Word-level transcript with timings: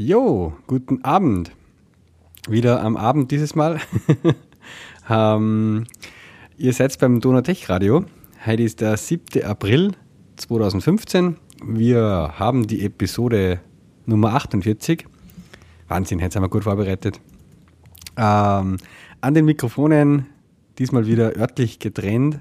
Jo, 0.00 0.52
guten 0.68 1.02
Abend. 1.02 1.50
Wieder 2.48 2.84
am 2.84 2.96
Abend 2.96 3.32
dieses 3.32 3.56
Mal. 3.56 3.80
ähm, 5.10 5.88
ihr 6.56 6.72
seid 6.72 6.96
beim 7.00 7.18
Donatech 7.18 7.68
Radio. 7.68 8.04
Heute 8.46 8.62
ist 8.62 8.80
der 8.80 8.96
7. 8.96 9.42
April 9.42 9.96
2015. 10.36 11.36
Wir 11.64 12.32
haben 12.38 12.68
die 12.68 12.84
Episode 12.84 13.58
Nummer 14.06 14.34
48. 14.34 15.04
Wahnsinn, 15.88 16.20
jetzt 16.20 16.36
haben 16.36 16.44
wir 16.44 16.48
gut 16.48 16.62
vorbereitet. 16.62 17.20
Ähm, 18.16 18.76
an 19.20 19.34
den 19.34 19.46
Mikrofonen, 19.46 20.26
diesmal 20.78 21.08
wieder 21.08 21.36
örtlich 21.36 21.80
getrennt, 21.80 22.38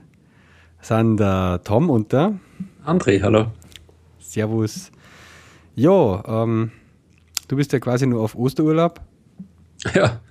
sind 0.79 1.17
der 1.17 1.61
Tom 1.63 1.89
und 1.89 2.13
der 2.13 2.39
André, 2.85 3.19
hallo. 3.23 3.47
Servus. 4.19 4.91
Ja, 5.73 6.43
ähm, 6.43 6.69
du 7.47 7.55
bist 7.55 7.73
ja 7.73 7.79
quasi 7.79 8.07
nur 8.07 8.21
auf 8.21 8.35
Osterurlaub. 8.35 9.01
Ja, 9.93 10.21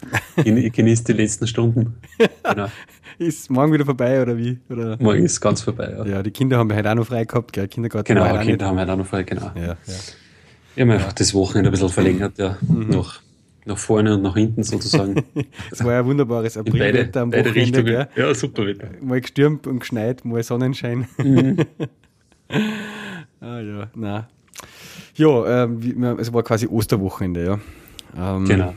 ich 0.44 0.72
genieße 0.72 1.04
die 1.04 1.12
letzten 1.12 1.46
Stunden. 1.46 1.94
Genau. 2.42 2.66
ist 3.18 3.48
morgen 3.50 3.72
wieder 3.72 3.84
vorbei 3.84 4.20
oder 4.20 4.36
wie? 4.36 4.58
Oder? 4.68 4.96
Morgen 5.00 5.24
ist 5.24 5.40
ganz 5.40 5.62
vorbei, 5.62 5.94
ja. 5.96 6.04
Ja, 6.04 6.22
die 6.22 6.32
Kinder 6.32 6.58
haben 6.58 6.74
heute 6.74 6.90
auch 6.90 6.96
noch 6.96 7.06
frei 7.06 7.24
gehabt, 7.24 7.52
gell? 7.52 7.68
Kindergarten. 7.68 8.06
Genau, 8.06 8.24
Kinder 8.38 8.44
nicht. 8.44 8.62
haben 8.62 8.78
heute 8.78 8.92
auch 8.92 8.96
noch 8.96 9.06
frei, 9.06 9.22
genau. 9.22 9.52
Ja, 9.54 9.62
ja. 9.62 9.76
Ich 10.74 10.82
habe 10.82 10.92
einfach 10.92 11.12
das 11.12 11.32
Wochenende 11.32 11.70
ein 11.70 11.72
bisschen 11.72 11.88
verlängert, 11.88 12.38
ja. 12.38 12.58
Mhm. 12.60 12.90
Nach, 12.90 13.20
nach 13.64 13.78
vorne 13.78 14.14
und 14.14 14.22
nach 14.22 14.34
hinten 14.34 14.62
sozusagen. 14.62 15.22
Es 15.70 15.82
war 15.82 15.92
ja 15.92 16.00
ein 16.00 16.06
wunderbares 16.06 16.56
Aprilwetter 16.56 17.22
am 17.22 17.30
beide 17.30 17.50
Wochenende, 17.50 17.84
gell? 17.84 18.08
Ja, 18.16 18.34
super 18.34 18.66
Wetter. 18.66 18.90
Mal 19.00 19.20
gestürmt 19.20 19.66
und 19.66 19.78
geschneit, 19.78 20.24
mal 20.24 20.42
Sonnenschein. 20.42 21.06
Mhm. 21.18 21.58
ah 23.40 23.60
ja, 23.60 23.90
nein. 23.94 24.26
Ja, 25.16 25.64
ähm, 25.64 26.18
es 26.18 26.32
war 26.32 26.42
quasi 26.42 26.66
Osterwochenende, 26.66 27.44
ja. 27.44 28.36
Ähm, 28.36 28.44
genau. 28.44 28.74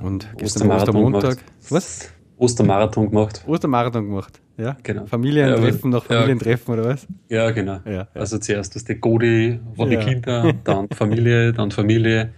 Und 0.00 0.26
gestern 0.36 0.70
Ostermontag. 0.70 1.38
Was? 1.68 2.10
Ostermarathon 2.38 3.10
gemacht. 3.10 3.44
Ostermarathon 3.46 4.06
gemacht, 4.06 4.40
ja. 4.56 4.76
Genau. 4.82 5.06
Familientreffen 5.06 5.92
ja, 5.92 5.98
nach 5.98 6.04
Familientreffen 6.04 6.74
ja. 6.74 6.80
oder 6.80 6.90
was? 6.90 7.06
Ja, 7.28 7.50
genau. 7.50 7.80
Ja, 7.84 8.08
also 8.14 8.38
zuerst 8.38 8.74
das 8.74 8.84
die 8.84 8.94
Godi 8.94 9.60
von 9.76 9.90
den 9.90 10.00
Kindern, 10.00 10.60
dann 10.64 10.88
Familie, 10.88 11.52
dann 11.52 11.70
Familie 11.70 12.32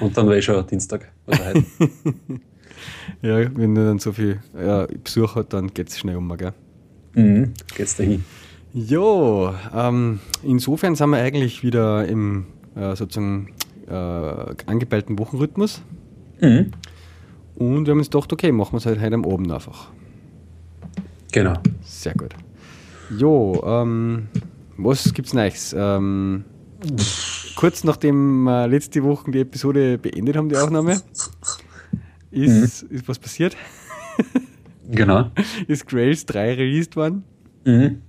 und 0.00 0.16
dann 0.16 0.26
war 0.26 0.36
ich 0.36 0.44
schon 0.44 0.66
Dienstag. 0.66 1.10
Also 1.26 1.44
heute. 1.44 1.64
ja, 3.22 3.56
wenn 3.56 3.74
du 3.74 3.84
dann 3.84 3.98
so 3.98 4.12
viel 4.12 4.40
Besuch 5.02 5.34
hat, 5.34 5.52
dann 5.52 5.72
geht 5.72 5.88
es 5.88 5.98
schnell 5.98 6.16
um, 6.16 6.36
gell? 6.36 6.52
Mhm, 7.14 7.54
geht's 7.74 7.96
dahin. 7.96 8.24
Jo, 8.74 9.52
ähm, 9.74 10.20
insofern 10.42 10.94
sind 10.94 11.10
wir 11.10 11.18
eigentlich 11.18 11.62
wieder 11.62 12.06
im 12.06 12.46
äh, 12.76 12.96
sozusagen 12.96 13.48
äh, 13.88 13.92
angepeilten 14.66 15.18
Wochenrhythmus. 15.18 15.82
Mhm. 16.40 16.72
Und 17.54 17.86
wir 17.86 17.92
haben 17.92 17.98
uns 17.98 18.10
gedacht, 18.10 18.32
okay, 18.32 18.52
machen 18.52 18.72
wir 18.72 18.78
es 18.78 18.86
halt 18.86 19.00
heute 19.00 19.14
am 19.14 19.24
Abend 19.24 19.50
einfach. 19.50 19.90
Genau. 21.32 21.54
Sehr 21.82 22.14
gut. 22.14 22.34
Jo, 23.16 23.62
ähm, 23.64 24.28
was 24.76 25.12
gibt's 25.12 25.34
Neues? 25.34 25.74
Ähm, 25.76 26.44
kurz 27.56 27.84
nachdem 27.84 28.44
wir 28.44 28.68
letzte 28.68 29.02
Woche 29.02 29.30
die 29.30 29.40
Episode 29.40 29.98
beendet 29.98 30.36
haben, 30.36 30.48
die 30.48 30.56
Aufnahme, 30.56 31.00
ist, 32.30 32.90
mhm. 32.90 32.96
ist 32.96 33.08
was 33.08 33.18
passiert. 33.18 33.56
genau. 34.90 35.30
ist 35.68 35.86
Grails 35.86 36.26
3 36.26 36.54
released 36.54 36.96
worden. 36.96 37.24
Mhm. 37.64 38.02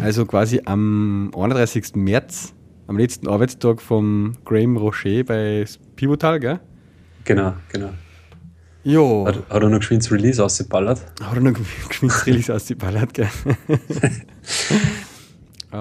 Also 0.00 0.24
quasi 0.26 0.62
am 0.64 1.30
31. 1.36 1.94
März, 1.94 2.54
am 2.86 2.98
letzten 2.98 3.28
Arbeitstag 3.28 3.80
vom 3.80 4.32
Graham 4.44 4.76
Rocher 4.76 5.24
bei 5.24 5.64
Pivotal, 5.96 6.40
gell? 6.40 6.60
Genau, 7.24 7.54
genau. 7.70 7.90
Jo. 8.84 9.24
Hat, 9.26 9.36
hat 9.48 9.62
er 9.62 9.68
noch 9.68 9.78
geschwind 9.78 10.02
das 10.02 10.10
Release 10.10 10.42
ausgeballert? 10.42 11.00
Hat 11.22 11.36
er 11.36 11.40
noch 11.40 11.54
geschwind 11.88 12.12
das 12.12 12.26
Release 12.26 12.52
ausgeballert, 12.52 13.14
gell? 13.14 13.28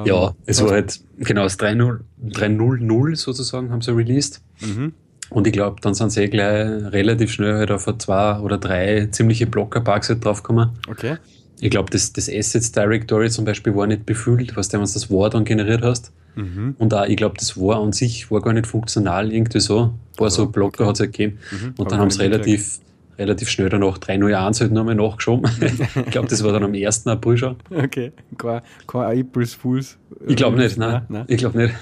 ja, 0.05 0.27
ähm, 0.27 0.33
es 0.45 0.61
war 0.63 0.71
halt 0.71 0.99
genau 1.17 1.43
das 1.43 1.57
3.0 1.59 3.15
sozusagen, 3.15 3.71
haben 3.71 3.81
sie 3.81 3.95
released. 3.95 4.41
Mhm. 4.59 4.93
Und 5.31 5.47
ich 5.47 5.53
glaube, 5.53 5.79
dann 5.81 5.93
sind 5.93 6.11
sie 6.11 6.23
eh 6.23 6.27
gleich 6.27 6.91
relativ 6.91 7.31
schnell 7.31 7.55
halt 7.55 7.71
auf 7.71 7.85
zwei 7.97 8.39
oder 8.39 8.57
drei 8.57 9.07
ziemliche 9.11 9.47
Blocker-Bugs 9.47 10.09
halt 10.09 10.25
draufgekommen. 10.25 10.71
Okay. 10.89 11.17
Ich 11.61 11.69
glaube, 11.69 11.91
das, 11.91 12.11
das 12.11 12.27
Assets 12.27 12.71
Directory 12.71 13.29
zum 13.29 13.45
Beispiel 13.45 13.75
war 13.75 13.85
nicht 13.85 14.07
befüllt, 14.07 14.57
was 14.57 14.67
du, 14.67 14.77
du 14.77 14.83
das 14.83 15.11
War 15.11 15.29
dann 15.29 15.45
generiert 15.45 15.83
hast. 15.83 16.11
Mhm. 16.35 16.75
Und 16.79 16.91
auch, 16.91 17.05
ich 17.05 17.15
glaube, 17.15 17.35
das 17.37 17.55
War 17.55 17.79
an 17.79 17.93
sich 17.93 18.31
war 18.31 18.41
gar 18.41 18.53
nicht 18.53 18.65
funktional, 18.65 19.31
irgendwie 19.31 19.59
so. 19.59 19.83
Ein 19.83 19.99
paar 20.17 20.31
so 20.31 20.47
Blocker 20.47 20.81
okay. 20.81 20.89
hat 20.89 20.95
es 20.95 20.99
halt 21.01 21.13
gegeben. 21.13 21.37
Mhm. 21.51 21.73
Und 21.77 21.91
dann 21.91 21.99
haben 21.99 22.09
sie 22.09 22.21
relativ, 22.21 22.79
relativ 23.19 23.47
schnell 23.47 23.69
danach 23.69 23.99
301 23.99 24.61
halt 24.61 24.71
nochmal 24.71 24.95
nachgeschoben. 24.95 25.51
ich 26.05 26.05
glaube, 26.11 26.27
das 26.29 26.43
war 26.43 26.51
dann 26.51 26.63
am 26.63 26.73
1. 26.73 27.05
April 27.05 27.37
schon. 27.37 27.57
Okay, 27.69 28.11
kein, 28.39 28.61
kein 28.87 29.19
April's 29.19 29.53
Fools. 29.53 29.99
Ich 30.27 30.37
glaube 30.37 30.57
nicht, 30.57 30.77
nein. 30.77 31.03
nein. 31.09 31.25
Ich 31.27 31.37
glaube 31.37 31.59
nicht. 31.59 31.75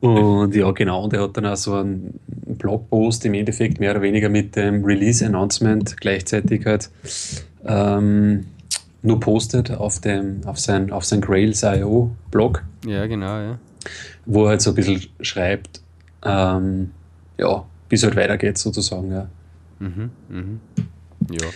und 0.00 0.56
ja, 0.56 0.68
genau, 0.72 1.04
und 1.04 1.12
er 1.12 1.22
hat 1.22 1.36
dann 1.36 1.46
auch 1.46 1.56
so 1.56 1.74
einen 1.74 2.18
Blogpost 2.26 3.24
im 3.26 3.34
Endeffekt 3.34 3.78
mehr 3.78 3.92
oder 3.92 4.02
weniger 4.02 4.28
mit 4.28 4.56
dem 4.56 4.84
Release-Announcement 4.84 6.00
gleichzeitig 6.00 6.66
halt 6.66 6.90
ähm, 7.68 8.46
nur 9.02 9.20
postet 9.20 9.70
auf, 9.70 10.00
dem, 10.00 10.40
auf 10.44 10.58
sein, 10.58 10.90
auf 10.90 11.04
sein 11.04 11.20
Grails.io 11.20 12.10
Blog. 12.30 12.64
Ja, 12.84 13.06
genau, 13.06 13.38
ja. 13.38 13.58
Wo 14.26 14.44
er 14.44 14.50
halt 14.50 14.60
so 14.60 14.70
ein 14.70 14.76
bisschen 14.76 15.02
schreibt, 15.20 15.80
ähm, 16.24 16.90
ja, 17.38 17.64
wie 17.88 17.94
es 17.94 18.02
halt 18.02 18.16
weitergeht 18.16 18.58
sozusagen, 18.58 19.12
ja. 19.12 19.28
Mhm, 19.78 20.10
mhm. 20.28 20.60
Ja. 21.30 21.46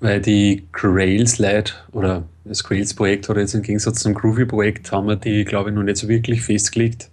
Weil 0.00 0.20
die 0.20 0.64
Grails-Leute 0.72 1.72
oder 1.92 2.24
das 2.44 2.62
Grails-Projekt 2.62 3.28
hat 3.28 3.36
jetzt 3.38 3.54
im 3.54 3.62
Gegensatz 3.62 4.00
zum 4.00 4.14
Groovy-Projekt 4.14 4.92
haben 4.92 5.08
wir 5.08 5.16
die, 5.16 5.44
glaube 5.44 5.70
ich, 5.70 5.76
noch 5.76 5.82
nicht 5.82 5.96
so 5.96 6.08
wirklich 6.08 6.42
festgelegt, 6.42 7.10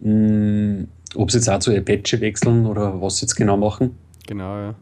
mh, 0.00 0.10
hm, 0.10 0.88
ob 1.14 1.30
sie 1.30 1.38
jetzt 1.38 1.48
auch 1.48 1.60
zu 1.60 1.74
Apache 1.74 2.20
wechseln 2.20 2.66
oder 2.66 3.00
was 3.00 3.18
sie 3.18 3.26
jetzt 3.26 3.36
genau 3.36 3.56
machen. 3.56 3.96
Genau, 4.26 4.58
ja. 4.58 4.74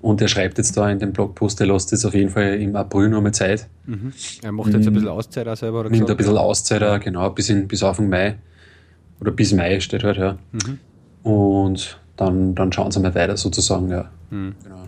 Und 0.00 0.20
er 0.20 0.28
schreibt 0.28 0.58
jetzt 0.58 0.76
da 0.76 0.88
in 0.90 0.98
dem 0.98 1.12
Blogpost, 1.12 1.60
er 1.60 1.66
lässt 1.66 1.90
jetzt 1.92 2.04
auf 2.04 2.14
jeden 2.14 2.30
Fall 2.30 2.54
im 2.60 2.76
April 2.76 3.08
noch 3.08 3.20
mal 3.20 3.32
Zeit. 3.32 3.68
Mhm. 3.86 4.12
Er 4.42 4.52
macht 4.52 4.72
jetzt 4.72 4.86
ein 4.86 4.94
bisschen 4.94 5.08
Auszeit 5.08 5.48
auch 5.48 5.56
selber. 5.56 5.80
Oder 5.80 5.90
nimmt 5.90 6.10
ein 6.10 6.16
bisschen 6.16 6.36
Auszeit 6.36 6.82
auch, 6.82 7.00
genau, 7.00 7.30
bis, 7.30 7.50
in, 7.50 7.66
bis 7.66 7.82
Anfang 7.82 8.08
Mai. 8.08 8.38
Oder 9.20 9.32
bis 9.32 9.52
Mai 9.52 9.80
steht 9.80 10.04
halt, 10.04 10.16
ja. 10.16 10.38
Mhm. 10.52 10.78
Und 11.28 12.00
dann, 12.16 12.54
dann 12.54 12.72
schauen 12.72 12.90
sie 12.90 13.00
mal 13.00 13.14
weiter 13.14 13.36
sozusagen, 13.36 13.90
ja. 13.90 14.10
Mhm. 14.30 14.54
Genau. 14.62 14.84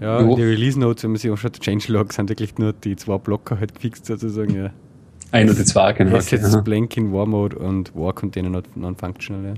Ja, 0.00 0.22
jo. 0.22 0.34
die 0.34 0.42
Release 0.42 0.78
Notes, 0.78 1.02
wenn 1.02 1.10
man 1.10 1.18
sich 1.18 1.30
anschaut, 1.30 1.60
Changelog 1.60 2.12
sind 2.12 2.28
wirklich 2.30 2.56
nur 2.56 2.72
die 2.72 2.96
zwei 2.96 3.18
Blocker 3.18 3.58
halt 3.58 3.74
gefixt 3.74 4.06
sozusagen, 4.06 4.54
ja. 4.54 4.70
Ein 5.32 5.48
oder 5.48 5.64
zwei, 5.64 5.92
genau. 5.92 6.16
Assets 6.16 6.54
okay. 6.54 6.62
Blank 6.64 6.96
in 6.96 7.12
War 7.12 7.26
Mode 7.26 7.56
und 7.56 7.94
War 7.94 8.12
Container 8.12 8.62
non-functional, 8.74 9.54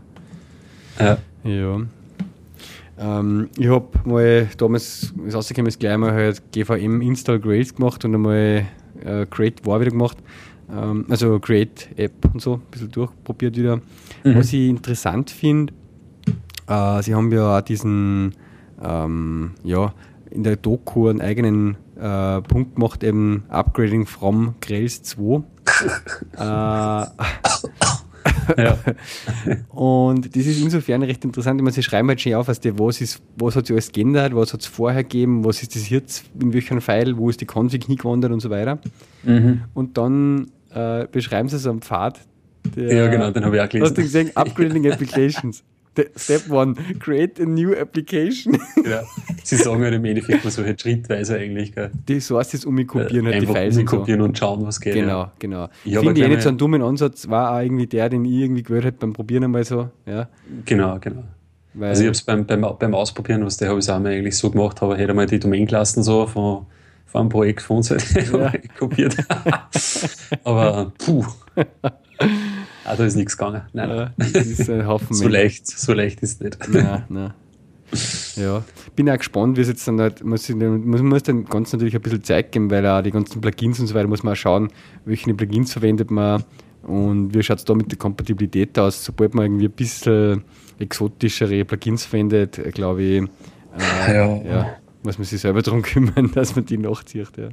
ja. 0.99 1.19
Ja. 1.45 1.51
Ja. 1.51 1.81
Ähm, 3.03 3.49
ich 3.59 3.69
habe 3.69 3.89
mal 4.05 4.49
damals, 4.57 5.13
das 5.25 5.35
rausgekommen 5.35 5.69
ist, 5.69 5.81
gleich 5.81 5.97
mal 5.97 6.13
halt 6.13 6.43
GVM 6.53 7.01
Install 7.01 7.41
Grails 7.41 7.75
gemacht 7.75 8.05
und 8.05 8.15
einmal 8.15 8.67
äh, 9.05 9.27
Create 9.27 9.67
War 9.67 9.81
wieder 9.81 9.91
gemacht. 9.91 10.19
Ähm, 10.71 11.07
also 11.09 11.41
Create 11.41 11.89
App 11.97 12.13
und 12.33 12.41
so, 12.41 12.55
ein 12.55 12.63
bisschen 12.71 12.91
durchprobiert 12.91 13.57
wieder. 13.57 13.77
Mhm. 14.25 14.37
Was 14.37 14.53
ich 14.53 14.69
interessant 14.69 15.31
finde, 15.31 15.73
äh, 16.69 17.03
sie 17.03 17.15
haben 17.15 17.33
ja 17.33 17.59
auch 17.59 17.63
diesen, 17.63 18.35
ähm, 18.83 19.53
ja, 19.65 19.93
in 20.31 20.45
der 20.45 20.57
Doku 20.57 21.09
einen 21.09 21.21
eigenen 21.21 21.77
äh, 22.01 22.41
Punkt 22.43 22.77
gemacht, 22.77 23.03
eben 23.03 23.45
Upgrading 23.49 24.07
from 24.07 24.55
Grails 24.61 25.03
2. 25.03 25.43
äh, 26.39 27.07
ja. 28.57 28.79
und 29.69 30.35
das 30.37 30.47
ist 30.47 30.61
insofern 30.63 31.03
recht 31.03 31.25
interessant. 31.25 31.61
Ich 31.61 31.65
meine, 31.65 31.75
sie 31.75 31.83
schreiben 31.83 32.09
halt 32.09 32.21
schon 32.21 32.35
auf, 32.35 32.49
was, 32.49 32.61
die, 32.61 32.79
was, 32.79 33.01
ist, 33.01 33.23
was 33.37 33.57
hat 33.57 33.67
sich 33.67 33.75
alles 33.75 33.93
geändert, 33.93 34.35
was 34.35 34.53
hat 34.53 34.61
es 34.61 34.67
vorher 34.67 35.03
gegeben, 35.03 35.45
was 35.45 35.63
ist 35.63 35.75
das 35.75 35.89
jetzt, 35.91 36.25
in 36.39 36.53
welchem 36.53 36.81
Pfeil, 36.81 37.17
wo 37.17 37.31
ist 37.31 37.41
die 37.41 37.47
Config 37.47 37.85
hingewandert 37.85 38.33
und 38.33 38.41
so 38.41 38.51
weiter. 38.51 38.79
Mhm. 39.23 39.63
Und 39.75 39.99
dann 39.99 40.51
äh, 40.71 41.07
beschreiben 41.11 41.49
sie 41.49 41.59
so 41.59 41.71
einen 41.71 41.81
Pfad. 41.81 42.21
Der, 42.77 42.95
ja, 42.95 43.09
genau, 43.09 43.31
den 43.31 43.45
habe 43.45 43.57
ich 43.57 43.63
auch 43.63 43.69
gelesen. 43.69 43.91
Hast 43.91 43.99
du 43.99 44.03
gesehen? 44.03 44.31
Upgrading 44.35 44.87
Applications. 44.93 45.65
Step 46.17 46.51
one, 46.51 46.75
create 46.99 47.41
a 47.41 47.45
new 47.45 47.73
application. 47.75 48.59
Ja, 48.85 49.03
sie 49.45 49.57
sagen 49.57 49.83
halt 49.83 49.95
im 49.95 50.05
Endeffekt 50.05 50.43
mal 50.45 50.51
so 50.51 50.65
halt 50.65 50.81
schrittweise 50.81 51.37
eigentlich. 51.37 51.73
Gell? 51.73 51.91
Die 52.09 52.19
Source 52.19 52.55
ist 52.55 52.65
umkopieren, 52.65 53.27
halt 53.27 53.43
die 53.43 53.47
Files. 53.47 53.77
Umkopieren 53.77 54.21
und, 54.23 54.37
so. 54.37 54.47
und 54.47 54.57
schauen, 54.57 54.67
was 54.67 54.81
geht. 54.81 54.95
Genau, 54.95 55.21
ja. 55.21 55.33
genau. 55.39 55.69
Ich 55.85 55.97
finde 55.97 56.21
eh 56.21 56.29
nicht 56.29 56.43
so 56.43 56.49
einen 56.49 56.59
dummen 56.59 56.83
Ansatz, 56.83 57.29
war 57.29 57.55
auch 57.55 57.61
irgendwie 57.61 57.87
der, 57.87 58.09
den 58.09 58.25
ich 58.25 58.33
irgendwie 58.33 58.63
gehört 58.63 58.87
habe 58.87 58.97
beim 58.99 59.13
Probieren 59.13 59.45
einmal 59.45 59.65
so. 59.65 59.91
Ja. 60.07 60.29
Genau, 60.65 60.99
genau. 60.99 61.23
Weil 61.75 61.91
also 61.91 62.03
ich 62.03 62.07
habe 62.07 62.15
es 62.15 62.23
beim, 62.23 62.45
beim, 62.45 62.67
beim 62.79 62.95
Ausprobieren, 62.95 63.45
was 63.45 63.57
der 63.57 63.69
habe 63.69 63.79
ich 63.79 63.91
auch 63.91 63.99
mal 63.99 64.13
eigentlich 64.13 64.37
so 64.37 64.51
gemacht, 64.51 64.83
aber 64.83 64.97
hätte 64.97 65.15
mal 65.15 65.27
die 65.27 65.39
Domain-Klassen 65.39 66.03
so 66.03 66.27
von, 66.27 66.67
von 67.07 67.21
einem 67.21 67.31
Projekt 67.31 67.63
von 67.63 67.79
uns 67.79 67.91
halt 67.91 68.05
ja. 68.33 68.53
kopiert. 68.79 69.17
aber 70.45 70.93
puh. 70.99 71.25
Ah, 72.85 72.97
da 72.97 73.05
ist 73.05 73.17
nichts 73.17 73.37
gegangen. 73.37 73.63
Nein, 73.73 73.91
ja, 73.91 74.13
ist 74.41 74.69
ein 74.69 74.87
Haufen 74.87 75.15
so 75.15 75.29
leicht, 75.29 75.67
so 75.67 75.93
leicht 75.93 76.21
ist 76.23 76.35
es 76.35 76.41
nicht. 76.41 76.69
Nein, 76.69 77.05
nein. 77.09 77.35
Ja, 78.37 78.65
bin 78.97 79.11
auch 79.11 79.19
gespannt, 79.19 79.57
wie 79.57 79.61
es 79.61 79.69
jetzt 79.69 79.87
dann 79.87 80.01
halt, 80.01 80.25
muss, 80.25 80.49
muss, 80.49 81.03
muss 81.03 81.23
dem 81.23 81.45
Ganzen 81.45 81.77
natürlich 81.77 81.95
ein 81.95 82.01
bisschen 82.01 82.23
Zeit 82.25 82.53
geben, 82.53 82.71
weil 82.71 82.87
auch 82.87 83.03
die 83.03 83.11
ganzen 83.11 83.41
Plugins 83.41 83.81
und 83.81 83.87
so 83.87 83.95
weiter 83.95 84.09
muss 84.09 84.23
man 84.23 84.33
auch 84.33 84.37
schauen, 84.37 84.69
welche 85.05 85.35
Plugins 85.35 85.73
verwendet 85.73 86.11
man 86.11 86.43
und 86.83 87.35
wie 87.35 87.43
schaut 87.43 87.59
es 87.59 87.65
da 87.65 87.75
mit 87.75 87.91
der 87.91 87.99
Kompatibilität 87.99 88.79
aus. 88.79 89.05
Sobald 89.05 89.35
man 89.35 89.45
irgendwie 89.45 89.67
ein 89.67 89.73
bisschen 89.73 90.43
exotischere 90.79 91.65
Plugins 91.65 92.07
verwendet, 92.07 92.61
glaube 92.73 93.03
ich, 93.03 93.23
äh, 93.23 93.27
ja. 94.15 94.43
ja. 94.43 94.77
muss 95.03 95.19
man 95.19 95.27
sich 95.27 95.41
selber 95.41 95.63
darum 95.63 95.83
kümmern, 95.83 96.31
dass 96.35 96.57
man 96.57 96.65
die 96.65 96.79
nachzieht. 96.79 97.37
Ja. 97.37 97.49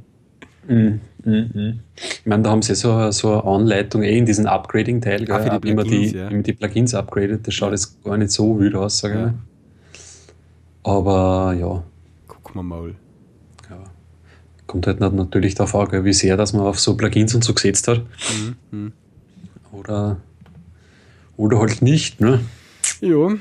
Mm, 0.70 1.00
mm, 1.24 1.50
mm. 1.54 1.80
Ich 1.96 2.26
meine, 2.26 2.42
da 2.44 2.50
haben 2.50 2.62
sie 2.62 2.74
so, 2.74 3.10
so 3.10 3.32
eine 3.32 3.44
Anleitung 3.44 4.02
eh 4.02 4.16
in 4.16 4.24
diesem 4.24 4.46
Upgrading-Teil, 4.46 5.30
ah, 5.30 5.58
wie, 5.62 5.74
man 5.74 5.86
die, 5.86 6.16
ja. 6.16 6.30
die 6.30 6.52
Plugins 6.52 6.94
upgradet. 6.94 7.46
Das 7.46 7.54
schaut 7.54 7.72
jetzt 7.72 8.02
gar 8.04 8.16
nicht 8.16 8.30
so 8.30 8.58
wild 8.58 8.74
aus, 8.74 8.98
sage 8.98 9.34
ich 9.34 9.50
aber 10.82 11.54
ja. 11.58 11.82
Gucken 12.26 12.54
wir 12.54 12.62
mal. 12.62 12.94
Ja. 13.68 13.84
Kommt 14.66 14.86
halt 14.86 15.00
natürlich 15.00 15.54
darauf 15.54 15.74
an, 15.74 16.04
wie 16.04 16.12
sehr 16.12 16.36
dass 16.36 16.52
man 16.52 16.62
auf 16.62 16.80
so 16.80 16.96
Plugins 16.96 17.34
und 17.34 17.44
so 17.44 17.54
gesetzt 17.54 17.88
hat. 17.88 17.98
Mhm. 18.00 18.56
mhm. 18.70 18.92
Oder, 19.72 20.16
oder 21.36 21.60
halt 21.60 21.80
nicht, 21.80 22.20
ne? 22.20 22.40
Ja. 23.00 23.36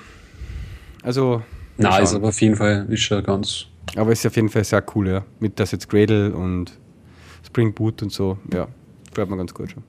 Also. 1.02 1.42
Nein, 1.78 2.04
ist 2.04 2.14
aber 2.14 2.28
auf 2.28 2.40
jeden 2.42 2.56
Fall 2.56 2.86
ist 2.90 3.02
schon 3.02 3.24
ganz. 3.24 3.66
Aber 3.96 4.12
ist 4.12 4.28
auf 4.28 4.36
jeden 4.36 4.50
Fall 4.50 4.64
sehr 4.64 4.84
cool, 4.94 5.08
ja. 5.08 5.26
Mit 5.40 5.60
das 5.60 5.72
jetzt 5.72 5.90
Gradle 5.90 6.32
und 6.34 6.78
Spring 7.50 7.74
Boot 7.74 8.02
und 8.02 8.12
so. 8.12 8.38
Ja, 8.54 8.68
bleibt 9.14 9.30
mir 9.30 9.38
ganz 9.38 9.54
gut 9.54 9.72
schon. 9.72 9.84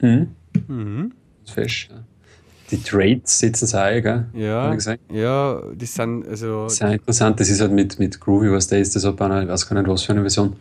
Mhm. 0.00 0.28
Mhm. 0.66 1.12
Fesch, 1.44 1.88
ja. 1.90 2.04
Die 2.70 2.82
Trades 2.82 3.38
sitzen 3.38 3.66
sie 3.66 3.80
auch, 3.80 4.02
gell? 4.02 4.26
Ja, 4.34 4.76
ja, 5.10 5.62
die 5.74 5.86
sind 5.86 6.28
also. 6.28 6.68
Sehr 6.68 6.92
interessant, 6.92 7.40
das 7.40 7.48
ist 7.48 7.60
halt 7.60 7.72
mit, 7.72 7.98
mit 7.98 8.20
Groovy, 8.20 8.50
was 8.50 8.66
da 8.66 8.76
ist, 8.76 8.94
das 8.94 9.04
hat 9.04 9.20
einer, 9.22 9.42
ich 9.42 9.48
weiß 9.48 9.68
gar 9.68 9.80
nicht, 9.80 9.88
was 9.88 10.02
für 10.02 10.12
eine 10.12 10.20
Version. 10.20 10.56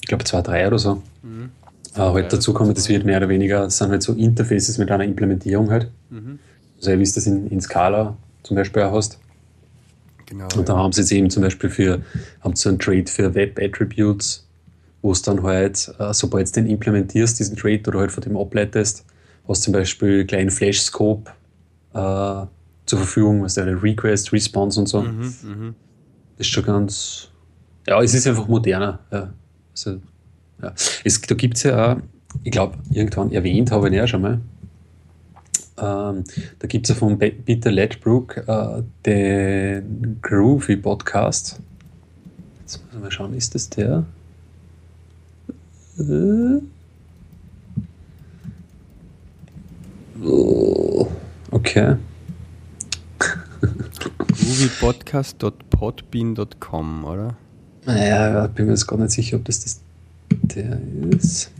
Ich 0.00 0.06
glaube 0.06 0.22
2.3 0.22 0.66
oder 0.68 0.78
so. 0.78 1.02
Mhm. 1.22 1.50
Aber 1.94 2.14
halt 2.14 2.32
dazu 2.32 2.54
kommen, 2.54 2.74
das 2.74 2.88
wird 2.88 3.04
mehr 3.04 3.16
oder 3.16 3.28
weniger, 3.28 3.62
das 3.62 3.78
sind 3.78 3.90
halt 3.90 4.02
so 4.02 4.12
Interfaces 4.12 4.78
mit 4.78 4.90
einer 4.90 5.02
Implementierung 5.02 5.70
halt. 5.70 5.90
Mhm. 6.10 6.38
Also, 6.76 6.92
wie 6.92 7.04
du 7.04 7.12
das 7.12 7.26
in, 7.26 7.48
in 7.48 7.60
Scala 7.60 8.16
zum 8.44 8.56
Beispiel 8.56 8.82
auch 8.82 8.92
hast. 8.92 9.18
Genau. 10.26 10.46
Und 10.56 10.68
da 10.68 10.74
ja. 10.74 10.78
haben 10.78 10.92
sie 10.92 11.00
jetzt 11.00 11.10
eben 11.10 11.28
zum 11.30 11.42
Beispiel 11.42 11.70
für, 11.70 12.02
haben 12.40 12.54
sie 12.54 12.62
so 12.62 12.68
einen 12.68 12.78
Trade 12.78 13.06
für 13.06 13.34
Web 13.34 13.58
Attributes, 13.60 14.46
wo 15.08 15.12
es 15.12 15.22
dann 15.22 15.42
halt, 15.42 15.90
äh, 15.98 16.12
sobald 16.12 16.48
du 16.48 16.60
den 16.60 16.66
implementierst, 16.66 17.38
diesen 17.38 17.56
Trade 17.56 17.82
oder 17.86 18.00
halt 18.00 18.12
von 18.12 18.22
dem 18.22 18.36
ableitest, 18.36 19.06
hast 19.48 19.62
zum 19.62 19.72
Beispiel 19.72 20.18
einen 20.18 20.26
kleinen 20.26 20.50
Flash-Scope 20.50 21.30
äh, 21.94 22.46
zur 22.84 22.98
Verfügung, 22.98 23.42
was 23.42 23.54
der 23.54 23.82
Request, 23.82 24.34
Response 24.34 24.78
und 24.78 24.86
so. 24.86 25.00
Mhm, 25.00 25.34
mh. 25.42 25.74
Das 26.36 26.46
ist 26.46 26.52
schon 26.52 26.62
ganz. 26.62 27.30
Ja, 27.86 28.02
es 28.02 28.12
ist 28.12 28.26
einfach 28.26 28.46
moderner. 28.48 28.98
Ja. 29.10 29.32
Also, 29.72 29.98
ja. 30.62 30.74
Es, 31.04 31.18
da 31.22 31.34
gibt 31.34 31.56
es 31.56 31.62
ja 31.62 31.94
auch, 31.94 31.96
ich 32.44 32.52
glaube, 32.52 32.76
irgendwann 32.90 33.32
erwähnt 33.32 33.70
habe 33.70 33.88
ich 33.88 33.94
ja 33.94 34.06
schon 34.06 34.20
mal. 34.20 34.40
Ähm, 35.78 36.24
da 36.58 36.68
gibt 36.68 36.84
es 36.84 36.94
ja 36.94 36.94
von 36.96 37.18
Peter 37.18 37.70
Ledbrook 37.70 38.36
äh, 38.46 38.82
den 39.06 40.18
Groovy 40.20 40.76
Podcast. 40.76 41.60
Jetzt 42.60 42.84
muss 42.84 42.94
ich 42.94 43.00
mal 43.00 43.10
schauen, 43.10 43.32
ist 43.32 43.54
das 43.54 43.70
der? 43.70 44.04
Äh. 45.98 46.60
Okay. 51.50 51.96
moviepodcast.podbean.com, 54.48 57.04
oder? 57.04 57.36
Naja, 57.84 58.46
ich 58.46 58.52
bin 58.52 58.64
mir 58.66 58.72
jetzt 58.72 58.86
gar 58.86 58.98
nicht 58.98 59.10
sicher, 59.12 59.36
ob 59.36 59.44
das, 59.44 59.60
das 59.60 59.80
der 60.30 60.78
ist. 61.10 61.52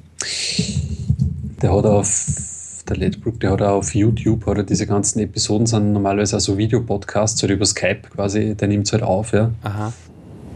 Der 1.63 1.75
hat 1.75 1.87
auf 1.87 2.85
der 2.89 2.97
Ledbrook, 2.97 3.39
der 3.41 3.53
hat 3.53 3.63
auch 3.63 3.79
auf 3.79 3.95
YouTube, 3.95 4.45
hat 4.47 4.59
er 4.59 4.65
diese 4.65 4.87
ganzen 4.87 5.21
Episoden 5.21 5.67
sind 5.67 5.93
normalerweise 5.93 6.37
auch 6.37 6.41
so 6.41 6.57
Videopodcasts 6.57 7.43
halt 7.43 7.53
über 7.53 7.67
Skype 7.67 8.03
quasi, 8.15 8.55
der 8.55 8.69
nimmt 8.69 8.87
es 8.87 8.93
halt 8.93 9.03
auf, 9.03 9.33
ja. 9.33 9.51
Aha. 9.63 9.93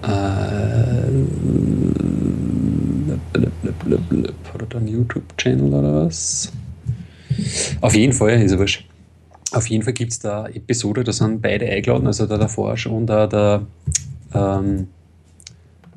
Äh, 0.03 1.09
hat 3.85 4.61
er 4.61 4.67
da 4.67 4.79
einen 4.79 4.89
YouTube-Channel 4.89 5.73
oder 5.73 6.07
was? 6.07 6.53
Auf 7.81 7.95
jeden 7.95 8.13
Fall, 8.13 8.43
ist 8.43 8.53
er 8.53 8.59
wurscht. 8.59 8.87
Auf 9.53 9.69
jeden 9.69 9.85
Fall 9.85 9.93
gibt 9.93 10.13
es 10.13 10.19
da 10.19 10.49
Episode, 10.49 11.05
da 11.05 11.13
sind 11.13 11.43
beide 11.43 11.67
eingeladen, 11.67 12.07
also 12.07 12.27
der 12.27 12.49
Forsch 12.49 12.87
und 12.87 13.07
der, 13.07 13.27
der, 13.27 13.67
ähm, 14.33 14.89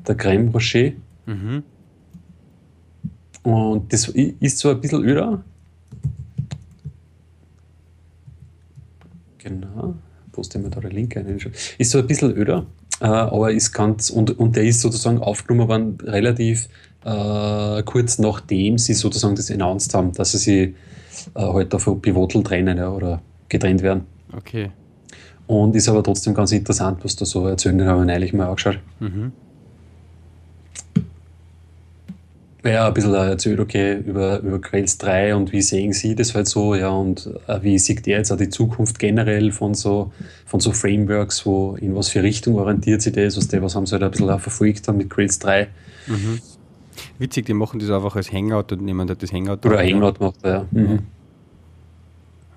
der 0.06 0.16
Crème 0.16 0.52
Rocher. 0.52 0.92
Mhm. 1.24 1.62
Und 3.42 3.92
das 3.92 4.08
ist 4.08 4.58
so 4.58 4.70
ein 4.70 4.80
bisschen 4.80 5.04
öder. 5.04 5.42
Genau, 9.38 9.94
poste 10.32 10.58
mir 10.58 10.68
da 10.68 10.80
den 10.80 10.90
Link 10.90 11.16
ein. 11.16 11.38
Ist 11.78 11.90
so 11.90 11.98
ein 11.98 12.06
bisschen 12.06 12.36
öder, 12.36 12.66
äh, 13.00 13.06
aber 13.06 13.52
ist 13.52 13.72
ganz, 13.72 14.10
und, 14.10 14.38
und 14.38 14.56
der 14.56 14.64
ist 14.64 14.80
sozusagen 14.80 15.18
aufgenommen 15.18 15.68
worden 15.68 15.98
relativ 16.02 16.68
äh, 17.06 17.82
kurz 17.84 18.18
nachdem 18.18 18.78
sie 18.78 18.94
sozusagen 18.94 19.36
das 19.36 19.50
announced 19.50 19.94
haben, 19.94 20.12
dass 20.12 20.32
sie 20.32 20.38
sich 20.38 20.74
äh, 21.34 21.40
halt 21.40 21.72
auf 21.74 21.88
Pivotal 22.02 22.42
trennen 22.42 22.78
ja, 22.78 22.90
oder 22.90 23.22
getrennt 23.48 23.82
werden. 23.82 24.02
Okay. 24.36 24.70
Und 25.46 25.76
ist 25.76 25.88
aber 25.88 26.02
trotzdem 26.02 26.34
ganz 26.34 26.50
interessant, 26.50 26.98
was 27.04 27.14
da 27.14 27.24
so 27.24 27.46
erzählen, 27.46 27.78
den 27.78 27.86
habe 27.86 28.00
ich 28.00 28.06
neulich 28.08 28.32
mal 28.32 28.48
angeschaut. 28.48 28.80
Mhm. 28.98 29.32
Ja, 32.64 32.88
ein 32.88 32.94
bisschen 32.94 33.14
erzählt, 33.14 33.60
okay, 33.60 33.98
über, 33.98 34.40
über 34.40 34.60
Quails 34.60 34.98
3 34.98 35.36
und 35.36 35.52
wie 35.52 35.62
sehen 35.62 35.92
Sie 35.92 36.16
das 36.16 36.34
halt 36.34 36.48
so, 36.48 36.74
ja, 36.74 36.88
und 36.88 37.30
äh, 37.46 37.62
wie 37.62 37.78
sieht 37.78 38.04
der 38.06 38.18
jetzt 38.18 38.32
auch 38.32 38.36
die 38.36 38.48
Zukunft 38.48 38.98
generell 38.98 39.52
von 39.52 39.74
so, 39.74 40.10
von 40.46 40.58
so 40.58 40.72
Frameworks, 40.72 41.46
wo 41.46 41.76
in 41.76 41.94
was 41.94 42.08
für 42.08 42.24
Richtung 42.24 42.56
orientiert 42.56 43.02
sich 43.02 43.12
das, 43.12 43.36
was, 43.36 43.46
die, 43.46 43.62
was 43.62 43.76
haben 43.76 43.86
sie 43.86 43.92
halt 43.92 44.02
ein 44.02 44.10
bisschen 44.10 44.28
auch 44.28 44.40
verfolgt 44.40 44.88
dann 44.88 44.96
mit 44.96 45.10
Quails 45.10 45.38
3. 45.38 45.68
Mhm. 46.08 46.40
Witzig, 47.18 47.46
die 47.46 47.54
machen 47.54 47.80
das 47.80 47.90
einfach 47.90 48.16
als 48.16 48.32
Hangout 48.32 48.72
und 48.72 48.82
niemand 48.82 49.10
hat 49.10 49.22
das 49.22 49.32
Hangout. 49.32 49.64
Oder 49.64 49.78
Hangout 49.78 50.14
macht, 50.20 50.44
ja. 50.44 50.66
Mhm. 50.70 51.00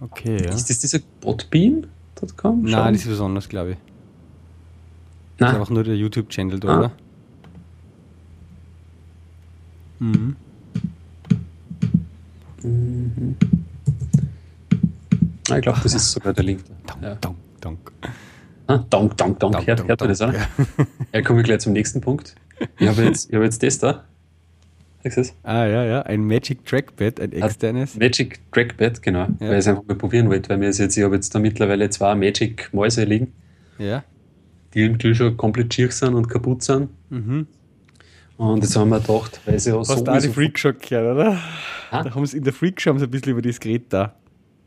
Okay, 0.01 0.37
ja. 0.43 0.49
Ist 0.53 0.69
das 0.69 0.79
dieser 0.79 0.99
Botbean.com? 1.21 2.63
Nein, 2.63 2.93
das 2.93 3.05
ist 3.05 3.11
was 3.11 3.21
anderes, 3.21 3.49
glaube 3.49 3.71
ich. 3.71 3.77
Nein. 3.77 3.87
Das 5.37 5.49
ist 5.49 5.55
einfach 5.55 5.69
nur 5.69 5.83
der 5.83 5.95
YouTube-Channel 5.95 6.59
da, 6.59 6.67
ah. 6.67 6.77
oder? 6.79 6.91
Mhm. 9.99 10.35
Mhm. 12.63 13.35
Ah, 15.49 15.57
ich 15.57 15.61
glaube, 15.61 15.79
das 15.81 15.93
ist 15.93 16.11
sogar 16.11 16.33
der 16.33 16.43
Link. 16.43 16.63
Dank, 16.85 17.03
ja. 17.03 17.15
dank, 17.15 17.37
dank. 17.59 17.91
Ah, 18.67 18.85
dank, 18.89 19.17
dank, 19.17 19.39
dank. 19.39 19.65
Hört, 19.65 19.87
hört 19.87 19.99
man 19.99 20.09
das, 20.09 20.21
oder? 20.21 20.33
Ja, 20.33 20.47
ja 21.13 21.21
kommen 21.21 21.39
wir 21.39 21.43
gleich 21.43 21.59
zum 21.59 21.73
nächsten 21.73 22.01
Punkt. 22.01 22.35
Ich 22.77 22.87
habe 22.87 23.03
jetzt, 23.03 23.33
hab 23.33 23.41
jetzt 23.41 23.63
das 23.63 23.79
da. 23.79 24.05
Access. 25.03 25.33
Ah, 25.43 25.65
ja, 25.65 25.85
ja, 25.85 26.01
ein 26.01 26.25
Magic 26.25 26.65
Trackpad, 26.65 27.21
ein 27.21 27.31
externes. 27.31 27.95
Ein 27.95 27.99
Magic 27.99 28.39
Trackpad, 28.51 29.01
genau, 29.01 29.19
ja. 29.19 29.35
weil 29.39 29.53
ich 29.53 29.59
es 29.59 29.67
einfach 29.67 29.83
mal 29.87 29.95
probieren 29.95 30.29
wollte, 30.29 30.49
weil 30.49 30.57
mir 30.57 30.69
jetzt, 30.69 30.97
ich 30.97 31.03
habe 31.03 31.15
jetzt 31.15 31.33
da 31.33 31.39
mittlerweile 31.39 31.89
zwei 31.89 32.15
Magic 32.15 32.69
Mäuse 32.73 33.05
liegen. 33.05 33.33
Ja. 33.77 34.03
Die 34.73 34.81
irgendwie 34.81 35.15
schon 35.15 35.37
komplett 35.37 35.73
schier 35.73 35.89
sind 35.91 36.15
und 36.15 36.27
kaputt 36.27 36.63
sind. 36.63 36.89
Mhm. 37.09 37.47
Und 38.37 38.63
jetzt 38.63 38.75
haben 38.75 38.89
wir 38.89 38.99
gedacht, 38.99 39.41
weil 39.45 39.59
sie 39.59 39.71
auch 39.71 39.79
Hast 39.79 39.87
so. 39.87 39.95
Hast 39.95 40.07
du 40.07 40.11
auch 40.11 40.19
die 40.19 40.29
Freakshow 40.29 40.71
gehört, 40.73 41.15
oder? 41.15 41.37
Ha? 41.91 42.03
Da 42.03 42.13
haben 42.13 42.25
sie 42.25 42.37
in 42.37 42.43
der 42.43 42.53
Freakshow 42.53 42.89
haben 42.89 42.99
sie 42.99 43.05
ein 43.05 43.11
bisschen 43.11 43.31
über 43.31 43.41
das 43.41 43.59
Gerät 43.59 43.83
da. 43.89 44.15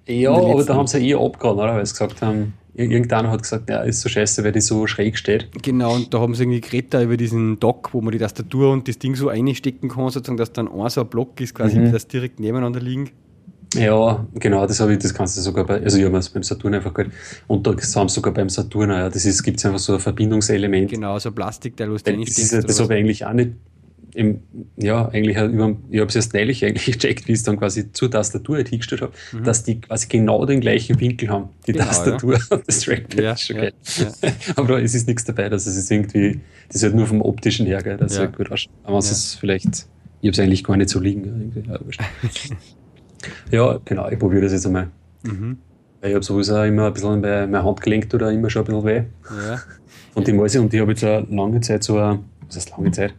Ja, 0.06 0.32
aber 0.32 0.64
da 0.64 0.74
haben 0.74 0.86
sie 0.86 1.08
eh 1.08 1.14
abgehauen, 1.14 1.58
oder? 1.58 1.74
Weil 1.74 1.86
sie 1.86 1.92
gesagt 1.92 2.20
haben, 2.22 2.54
Irgendeiner 2.74 3.30
hat 3.30 3.42
gesagt, 3.42 3.68
ja, 3.68 3.82
ist 3.82 4.00
so 4.00 4.08
scheiße, 4.08 4.42
weil 4.44 4.52
die 4.52 4.62
so 4.62 4.86
schräg 4.86 5.18
steht. 5.18 5.48
Genau, 5.62 5.94
und 5.94 6.14
da 6.14 6.20
haben 6.20 6.34
sie 6.34 6.44
irgendwie 6.44 6.62
geredet 6.62 7.02
über 7.02 7.18
diesen 7.18 7.60
Dock, 7.60 7.92
wo 7.92 8.00
man 8.00 8.12
die 8.12 8.18
Tastatur 8.18 8.72
und 8.72 8.88
das 8.88 8.98
Ding 8.98 9.14
so 9.14 9.28
einstecken 9.28 9.88
kann, 9.88 10.08
sozusagen, 10.08 10.38
dass 10.38 10.52
dann 10.52 10.68
ein 10.68 10.88
so 10.88 11.02
ein 11.02 11.08
Block 11.08 11.38
ist, 11.40 11.54
quasi, 11.54 11.78
mhm. 11.78 11.92
das 11.92 12.08
direkt 12.08 12.40
nebeneinander 12.40 12.80
liegen. 12.80 13.10
Ja, 13.74 14.26
genau, 14.34 14.66
das 14.66 14.80
habe 14.80 14.92
ich, 14.92 14.98
das 14.98 15.14
kannst 15.14 15.36
du 15.36 15.40
sogar 15.40 15.64
bei, 15.64 15.82
also 15.82 15.98
ich 15.98 16.04
habe 16.04 16.16
es 16.16 16.28
beim 16.28 16.42
Saturn 16.42 16.74
einfach 16.74 16.92
gehört. 16.92 17.12
Und 17.46 17.66
da 17.66 17.70
haben 17.72 18.08
sie 18.08 18.14
sogar 18.14 18.32
beim 18.32 18.48
Saturn, 18.48 18.90
ja, 18.90 19.08
das 19.08 19.42
gibt 19.42 19.58
es 19.58 19.66
einfach 19.66 19.78
so 19.78 19.94
ein 19.94 20.00
Verbindungselement. 20.00 20.90
Genau, 20.90 21.18
so 21.18 21.30
ein 21.30 21.34
Plastikteil, 21.34 21.90
wo 21.90 21.96
du 21.96 22.02
Das, 22.02 22.38
ist, 22.38 22.52
das 22.52 22.80
habe 22.80 22.94
ich 22.94 23.00
eigentlich 23.00 23.26
auch 23.26 23.32
nicht 23.32 23.52
im, 24.14 24.42
ja, 24.76 25.08
eigentlich 25.08 25.36
über, 25.36 25.76
ich 25.90 26.00
habe 26.00 26.08
es 26.08 26.16
erst 26.16 26.34
neulich 26.34 26.64
eigentlich 26.64 26.84
gecheckt, 26.98 27.28
wie 27.28 27.32
ich 27.32 27.38
es 27.38 27.44
dann 27.44 27.58
quasi 27.58 27.92
zur 27.92 28.10
Tastatur 28.10 28.56
halt 28.56 28.68
hingestellt 28.68 29.02
habe, 29.02 29.12
mhm. 29.32 29.44
dass 29.44 29.64
die 29.64 29.80
quasi 29.80 30.08
genau 30.08 30.44
den 30.44 30.60
gleichen 30.60 31.00
Winkel 31.00 31.30
haben, 31.30 31.50
die 31.66 31.72
genau, 31.72 31.86
Tastatur 31.86 32.34
ja. 32.34 32.40
und 32.50 32.68
das 32.68 32.80
Trackpad. 32.80 33.20
Ja, 33.20 33.36
schon 33.36 33.56
ja. 33.56 33.70
Aber 34.56 34.82
es 34.82 34.94
ist 34.94 35.08
nichts 35.08 35.24
dabei, 35.24 35.48
dass 35.48 35.66
es 35.66 35.76
ist 35.76 35.90
irgendwie, 35.90 36.40
das 36.68 36.76
ist 36.76 36.82
halt 36.82 36.94
nur 36.94 37.06
vom 37.06 37.22
optischen 37.22 37.66
her, 37.66 37.82
gell, 37.82 37.96
dass 37.96 38.14
ja. 38.14 38.20
halt 38.20 38.36
gut 38.36 38.50
ausschaut. 38.50 38.72
Aber 38.84 38.98
es 38.98 39.10
ist 39.10 39.34
vielleicht, 39.36 39.86
ich 40.20 40.28
habe 40.28 40.30
es 40.30 40.38
eigentlich 40.38 40.64
gar 40.64 40.76
nicht 40.76 40.90
so 40.90 41.00
liegen. 41.00 41.52
Ja, 43.50 43.80
genau, 43.84 44.08
ich 44.10 44.18
probiere 44.18 44.42
das 44.42 44.52
jetzt 44.52 44.66
einmal. 44.66 44.88
Mhm. 45.22 45.58
Ich 46.04 46.14
habe 46.14 46.24
sowieso 46.24 46.62
immer 46.64 46.88
ein 46.88 46.92
bisschen 46.92 47.22
bei 47.22 47.46
mein 47.46 47.62
Handgelenk 47.62 48.10
tut 48.10 48.22
immer 48.22 48.50
schon 48.50 48.62
ein 48.62 48.66
bisschen 48.66 48.84
weh. 48.84 49.02
Ja. 49.46 49.62
Und 50.14 50.26
die 50.26 50.32
Mäuse, 50.32 50.60
und 50.60 50.74
ich 50.74 50.80
habe 50.80 50.90
jetzt 50.90 51.04
eine 51.04 51.26
lange 51.30 51.60
Zeit 51.60 51.84
so 51.84 51.96
eine, 51.96 52.18
was 52.46 52.56
heißt 52.56 52.70
lange 52.70 52.90
Zeit? 52.90 53.14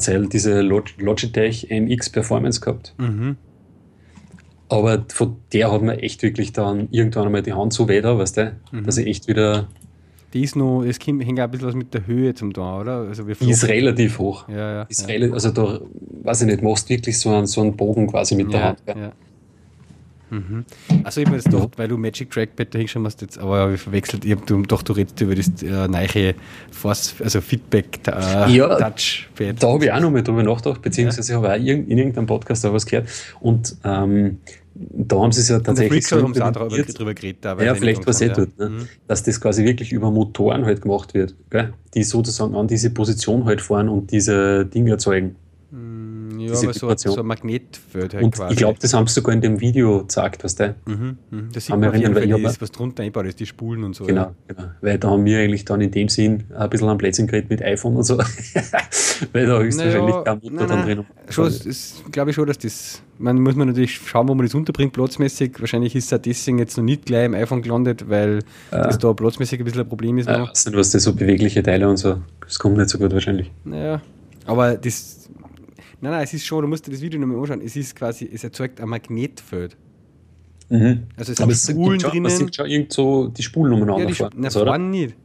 Zeit 0.00 0.32
diese 0.32 0.60
Logitech 0.60 1.68
MX 1.70 2.10
Performance 2.10 2.60
gehabt. 2.60 2.94
Mhm. 2.98 3.36
Aber 4.68 5.04
von 5.08 5.36
der 5.52 5.70
hat 5.70 5.82
mir 5.82 5.98
echt 6.02 6.22
wirklich 6.22 6.52
dann 6.52 6.88
irgendwann 6.90 7.26
einmal 7.26 7.42
die 7.42 7.52
Hand 7.52 7.72
so 7.72 7.88
weh 7.88 8.00
da, 8.00 8.18
weißt 8.18 8.36
du, 8.38 8.56
mhm. 8.72 8.84
dass 8.84 8.96
ich 8.96 9.06
echt 9.06 9.28
wieder. 9.28 9.68
Die 10.32 10.42
ist 10.42 10.56
noch, 10.56 10.82
es 10.82 10.98
hängt 10.98 11.38
auch 11.38 11.44
ein 11.44 11.50
bisschen 11.50 11.68
was 11.68 11.74
mit 11.76 11.94
der 11.94 12.06
Höhe 12.08 12.34
zum 12.34 12.52
da, 12.52 12.80
oder? 12.80 12.96
Also 13.08 13.22
die 13.22 13.50
ist 13.50 13.68
relativ 13.68 14.18
hoch. 14.18 14.48
Ja, 14.48 14.72
ja, 14.72 14.82
ist 14.82 15.02
ja. 15.02 15.06
Relativ, 15.06 15.34
also 15.34 15.50
da, 15.50 15.80
weiß 16.24 16.42
ich 16.42 16.46
nicht, 16.48 16.62
machst 16.62 16.88
wirklich 16.88 17.20
so 17.20 17.30
einen, 17.30 17.46
so 17.46 17.60
einen 17.60 17.76
Bogen 17.76 18.08
quasi 18.08 18.34
mit 18.34 18.52
ja, 18.52 18.58
der 18.58 18.62
Hand. 18.64 18.78
Ja. 18.86 19.12
Mhm. 20.34 20.64
Also 21.04 21.20
ich 21.20 21.26
habe 21.26 21.36
jetzt 21.36 21.50
gedacht, 21.50 21.70
weil 21.76 21.88
du 21.88 21.96
Magic 21.96 22.30
Trackpad 22.30 22.74
da 22.74 22.78
hinschauen 22.78 23.06
hast, 23.06 23.22
jetzt, 23.22 23.38
aber 23.38 23.72
ich 23.72 23.80
verwechselt, 23.80 24.24
ich 24.24 24.32
habe 24.32 24.62
doch 24.66 24.82
du 24.82 24.92
redest 24.92 25.20
über 25.20 25.34
das 25.34 25.48
äh, 25.62 25.88
neue 25.88 26.34
Force, 26.72 27.14
also 27.22 27.40
Feedback 27.40 28.00
äh, 28.08 28.50
ja, 28.50 28.76
Touchpad. 28.78 29.62
Da 29.62 29.68
habe 29.68 29.84
ich 29.84 29.92
auch 29.92 30.00
noch 30.00 30.10
mal 30.10 30.22
drüber 30.22 30.42
nachgedacht, 30.42 30.82
beziehungsweise 30.82 31.32
ja. 31.32 31.38
habe 31.38 31.52
auch 31.52 31.56
in, 31.56 31.88
in 31.88 31.98
irgendeinem 31.98 32.26
Podcast 32.26 32.64
da 32.64 32.72
was 32.72 32.84
gehört 32.84 33.08
und 33.40 33.76
ähm, 33.84 34.38
da 34.74 35.20
haben 35.20 35.30
sie 35.30 35.40
es 35.40 35.48
ja 35.48 35.60
tatsächlich 35.60 36.06
so 36.06 36.20
haben 36.20 36.34
sie 36.34 36.42
auch 36.42 36.50
drüber, 36.50 36.82
drüber 36.82 37.14
geredet. 37.14 37.44
Ja, 37.44 37.74
vielleicht 37.76 38.06
was 38.08 38.20
eh 38.20 38.30
tut, 38.30 38.58
ne? 38.58 38.70
Mhm. 38.70 38.88
dass 39.06 39.22
das 39.22 39.40
quasi 39.40 39.64
wirklich 39.64 39.92
über 39.92 40.10
Motoren 40.10 40.64
halt 40.64 40.82
gemacht 40.82 41.14
wird, 41.14 41.36
gell? 41.50 41.72
die 41.94 42.02
sozusagen 42.02 42.56
an 42.56 42.66
diese 42.66 42.90
Position 42.90 43.44
halt 43.44 43.60
fahren 43.60 43.88
und 43.88 44.10
diese 44.10 44.66
Dinge 44.66 44.90
erzeugen. 44.90 45.36
Ja, 46.48 46.58
aber 46.58 46.72
so, 46.72 46.94
so 46.96 47.20
ein 47.20 47.26
Magnetfeld 47.26 48.14
halt 48.14 48.24
und 48.24 48.34
quasi. 48.34 48.52
Ich 48.52 48.58
glaube, 48.58 48.78
das 48.80 48.94
haben 48.94 49.06
sie 49.06 49.14
sogar 49.14 49.34
in 49.34 49.40
dem 49.40 49.60
Video 49.60 50.00
gezeigt, 50.00 50.44
was 50.44 50.54
der. 50.54 50.74
Mhm, 50.86 51.18
mh. 51.30 51.42
Das 51.52 51.66
sieht 51.66 51.76
man 51.76 51.94
ist, 51.94 52.60
was 52.60 52.72
drunter 52.72 53.02
einbaut 53.02 53.26
ist, 53.26 53.40
die 53.40 53.46
Spulen 53.46 53.84
und 53.84 53.94
so. 53.94 54.04
Genau, 54.04 54.22
ja. 54.22 54.34
genau. 54.48 54.64
Weil 54.80 54.98
da 54.98 55.10
haben 55.10 55.24
wir 55.24 55.38
eigentlich 55.38 55.64
dann 55.64 55.80
in 55.80 55.90
dem 55.90 56.08
Sinn 56.08 56.44
ein 56.56 56.70
bisschen 56.70 56.88
am 56.88 56.98
Plätzchen 56.98 57.26
geredet 57.26 57.50
mit 57.50 57.62
iPhone 57.62 57.96
und 57.96 58.04
so. 58.04 58.18
weil 59.32 59.46
da 59.46 59.58
höchstwahrscheinlich 59.58 60.14
naja, 60.14 60.22
kein 60.22 60.40
Motor 60.42 60.52
nein, 60.52 60.68
dann 60.68 60.84
drin 60.84 61.04
schon, 61.28 61.46
ist, 61.46 62.12
glaube 62.12 62.30
ich 62.30 62.36
schon, 62.36 62.46
dass 62.46 62.58
das. 62.58 63.02
Man 63.18 63.40
muss 63.40 63.54
man 63.54 63.68
natürlich 63.68 63.94
schauen, 63.94 64.28
wo 64.28 64.34
man 64.34 64.44
das 64.44 64.54
unterbringt, 64.54 64.92
platzmäßig. 64.92 65.60
Wahrscheinlich 65.60 65.94
ist 65.94 66.12
es 66.12 66.20
deswegen 66.20 66.58
jetzt 66.58 66.76
noch 66.76 66.84
nicht 66.84 67.06
gleich 67.06 67.26
im 67.26 67.34
iPhone 67.34 67.62
gelandet, 67.62 68.08
weil 68.08 68.40
ja. 68.72 68.82
das 68.82 68.98
da 68.98 69.12
platzmäßig 69.12 69.60
ein 69.60 69.64
bisschen 69.64 69.82
ein 69.82 69.88
Problem 69.88 70.18
ist. 70.18 70.28
Ja, 70.28 70.50
was 70.72 70.90
das 70.90 71.02
so 71.02 71.14
bewegliche 71.14 71.62
Teile 71.62 71.88
und 71.88 71.96
so. 71.96 72.18
Das 72.40 72.58
kommt 72.58 72.76
nicht 72.76 72.90
so 72.90 72.98
gut 72.98 73.12
wahrscheinlich. 73.12 73.50
Naja, 73.64 74.00
aber 74.46 74.76
das 74.76 75.28
Nein, 76.00 76.12
nein, 76.12 76.24
es 76.24 76.34
ist 76.34 76.44
schon, 76.44 76.62
du 76.62 76.68
musst 76.68 76.86
dir 76.86 76.90
das 76.90 77.00
Video 77.00 77.20
nochmal 77.20 77.38
anschauen. 77.38 77.60
Es 77.60 77.76
ist 77.76 77.94
quasi, 77.96 78.28
es 78.32 78.44
erzeugt 78.44 78.80
ein 78.80 78.88
Magnetfeld. 78.88 79.76
Mhm. 80.68 81.04
Also 81.16 81.32
es 81.32 81.40
Aber 81.40 81.54
sind 81.54 81.76
Spulen 81.76 81.98
drinnen. 81.98 82.22
Man 82.22 82.32
sieht 82.32 82.56
schon 82.56 82.66
irgend 82.66 82.92
so 82.92 83.28
die 83.28 83.42
Spulen 83.42 83.72
umeinander 83.72 84.02
ja, 84.02 84.06
die 84.06 84.14
fahren. 84.14 84.32
Nein, 84.34 84.44
also, 84.46 84.64
fahren 84.64 84.90
nicht. 84.90 85.16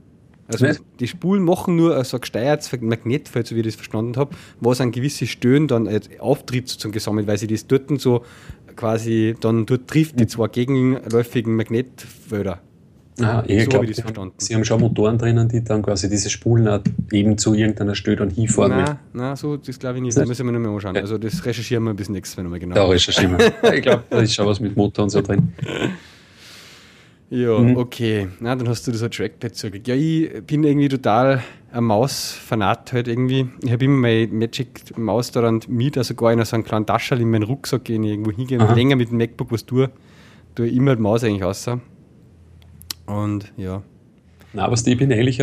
Also 0.47 0.65
nicht? 0.65 0.81
die 0.99 1.07
Spulen 1.07 1.43
machen 1.43 1.75
nur 1.75 2.03
so 2.03 2.17
ein 2.17 2.21
gesteuertes 2.21 2.71
Magnetfeld, 2.81 3.47
so 3.47 3.55
wie 3.55 3.59
ich 3.59 3.67
das 3.67 3.75
verstanden 3.75 4.17
habe, 4.17 4.35
was 4.59 4.81
an 4.81 4.91
gewisse 4.91 5.27
Stören 5.27 5.67
dann 5.67 5.88
auftritt 6.19 6.67
sozusagen 6.67 6.91
gesammelt, 6.91 7.27
weil 7.27 7.38
sie 7.38 7.45
das 7.45 7.67
dort 7.67 7.89
so 8.01 8.25
quasi 8.75 9.35
dann 9.39 9.67
dort 9.67 9.88
trifft, 9.88 10.19
die 10.19 10.23
mhm. 10.23 10.29
zwei 10.29 10.47
gegenläufigen 10.47 11.55
Magnetfelder. 11.55 12.61
Ah, 13.21 13.43
ich 13.47 13.63
so 13.63 13.69
glaube, 13.69 13.85
ich 13.85 14.01
Sie 14.38 14.55
haben 14.55 14.65
schon 14.65 14.79
Motoren 14.79 15.17
drinnen, 15.17 15.47
die 15.49 15.63
dann 15.63 15.81
quasi 15.81 16.09
diese 16.09 16.29
Spulen 16.29 16.81
eben 17.11 17.38
zu 17.38 17.53
irgendeiner 17.53 17.95
Stelle 17.95 18.17
dann 18.17 18.29
hinfahren. 18.29 18.71
Nein, 18.71 18.99
nein, 19.13 19.35
so 19.35 19.57
das 19.57 19.79
glaube 19.79 19.97
ich 19.97 20.01
nicht. 20.03 20.17
Das 20.17 20.27
müssen 20.27 20.45
wir 20.45 20.51
noch 20.51 20.59
mal 20.59 20.73
anschauen. 20.73 20.95
Ja. 20.95 21.01
Also 21.01 21.17
das 21.17 21.45
recherchieren 21.45 21.83
wir 21.83 21.93
bis 21.93 22.09
nächstes 22.09 22.38
Mal 22.38 22.43
nochmal 22.43 22.59
genau. 22.59 22.75
Da 22.75 22.85
recherchieren 22.85 23.38
wir. 23.38 23.73
ich 23.73 23.81
glaube, 23.81 24.03
da 24.09 24.19
ist 24.19 24.33
schon 24.33 24.45
was 24.45 24.59
mit 24.59 24.75
Motor 24.75 25.03
und 25.03 25.09
so 25.09 25.21
drin. 25.21 25.53
Ja, 27.29 27.59
mhm. 27.59 27.77
okay. 27.77 28.27
Na, 28.39 28.55
dann 28.55 28.67
hast 28.67 28.88
du 28.88 28.91
das 28.91 29.01
Trackpad 29.01 29.55
zurück. 29.55 29.88
Ja, 29.88 29.93
ich 29.93 30.43
bin 30.47 30.63
irgendwie 30.63 30.89
total 30.89 31.43
ein 31.71 31.83
Maus-Fanat 31.83 32.93
halt 32.93 33.07
irgendwie. 33.07 33.47
Ich 33.63 33.71
habe 33.71 33.85
immer 33.85 33.97
meine 33.97 34.27
Magic-Maus 34.27 35.31
daran 35.31 35.59
mit, 35.67 35.97
also 35.97 36.15
gar 36.15 36.33
in 36.33 36.43
so 36.43 36.55
einen 36.55 36.65
kleinen 36.65 36.88
Taschel 36.88 37.21
in 37.21 37.29
meinen 37.29 37.43
Rucksack 37.43 37.83
gehen, 37.83 38.03
irgendwo 38.03 38.31
hingehen 38.31 38.61
und 38.61 38.75
länger 38.75 38.95
mit 38.95 39.11
dem 39.11 39.17
MacBook 39.17 39.51
was 39.51 39.65
tue. 39.65 39.91
Tue 40.55 40.67
ich 40.67 40.75
immer 40.75 40.95
die 40.95 41.01
Maus 41.03 41.23
eigentlich 41.23 41.43
außer. 41.43 41.79
Und 43.09 43.51
ja. 43.57 43.81
Na, 44.53 44.71
was 44.71 44.85
ich 44.85 44.97
bin 44.97 45.11
eigentlich 45.11 45.41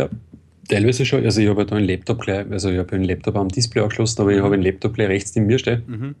teilweise 0.67 1.05
schon, 1.05 1.23
also 1.23 1.41
ich 1.41 1.47
habe 1.47 1.65
da 1.65 1.75
einen 1.75 1.87
Laptop 1.87 2.21
gleich, 2.21 2.45
also 2.51 2.69
ich 2.69 2.77
habe 2.77 2.93
einen 2.93 3.05
Laptop 3.05 3.35
am 3.35 3.49
Display 3.49 3.81
angeschlossen, 3.81 4.21
aber 4.21 4.31
ich 4.31 4.41
habe 4.41 4.53
einen 4.53 4.63
Laptop 4.63 4.93
gleich 4.93 5.07
rechts 5.07 5.35
neben 5.35 5.47
mir 5.47 5.59
stehen. 5.59 5.83
Mhm. 5.87 6.15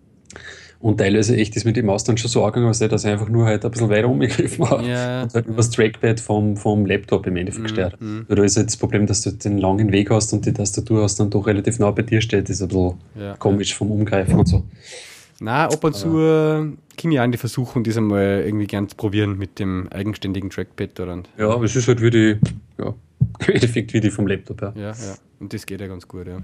Und 0.79 0.99
teilweise 0.99 1.35
echt 1.35 1.55
ist 1.55 1.65
mit 1.65 1.75
dem 1.75 1.87
Maus 1.87 2.03
dann 2.03 2.17
schon 2.17 2.29
so 2.29 2.45
angegangen, 2.45 2.71
dass 2.71 3.03
ich 3.03 3.09
einfach 3.09 3.29
nur 3.29 3.45
halt 3.45 3.65
ein 3.65 3.71
bisschen 3.71 3.89
weiter 3.89 4.07
umgegriffen 4.07 4.69
habe 4.69 4.87
ja, 4.87 5.23
und 5.23 5.33
halt 5.33 5.45
ja. 5.45 5.51
über 5.51 5.57
das 5.57 5.71
Trackpad 5.71 6.19
vom, 6.19 6.55
vom 6.55 6.85
Laptop 6.85 7.25
im 7.25 7.35
Endeffekt 7.35 7.63
mhm. 7.63 7.67
gesteuert. 7.67 7.99
Mhm. 7.99 8.25
Da 8.29 8.43
ist 8.43 8.57
halt 8.57 8.67
das 8.67 8.77
Problem, 8.77 9.07
dass 9.07 9.21
du 9.21 9.31
den 9.31 9.57
langen 9.57 9.91
Weg 9.91 10.11
hast 10.11 10.33
und 10.33 10.45
die 10.45 10.53
Tastatur 10.53 11.01
hast 11.03 11.19
dann 11.19 11.31
doch 11.31 11.47
relativ 11.47 11.79
nah 11.79 11.89
bei 11.89 12.03
dir 12.03 12.21
steht, 12.21 12.43
das 12.43 12.57
ist 12.57 12.61
ein 12.61 12.67
bisschen 12.67 12.93
ja, 13.19 13.35
komisch 13.37 13.73
vom 13.73 13.89
Umgreifen 13.89 14.35
und 14.35 14.47
so. 14.47 14.63
Na, 15.39 15.65
ab 15.65 15.83
und 15.83 15.93
zu 15.93 16.19
äh, 16.19 16.65
komme 16.99 17.13
ich 17.13 17.19
auch 17.19 17.23
in 17.23 17.31
die 17.31 17.37
Versuchung, 17.37 17.83
das 17.83 17.97
einmal 17.97 18.43
irgendwie 18.45 18.65
gern 18.65 18.89
zu 18.89 18.95
probieren 18.95 19.37
mit 19.37 19.59
dem 19.59 19.87
eigenständigen 19.89 20.49
Trackpad. 20.49 20.99
Oder? 20.99 21.23
Ja, 21.37 21.49
aber 21.49 21.65
es 21.65 21.75
ist 21.75 21.87
halt 21.87 22.01
wie 22.01 22.09
die, 22.09 22.37
ja, 22.79 22.93
im 23.47 23.53
Endeffekt 23.53 23.93
wie 23.93 23.99
die 23.99 24.09
vom 24.09 24.27
Laptop. 24.27 24.61
Ja. 24.61 24.73
ja, 24.75 24.91
ja. 24.91 25.15
Und 25.39 25.53
das 25.53 25.65
geht 25.65 25.79
ja 25.79 25.87
ganz 25.87 26.07
gut, 26.07 26.27
ja. 26.27 26.41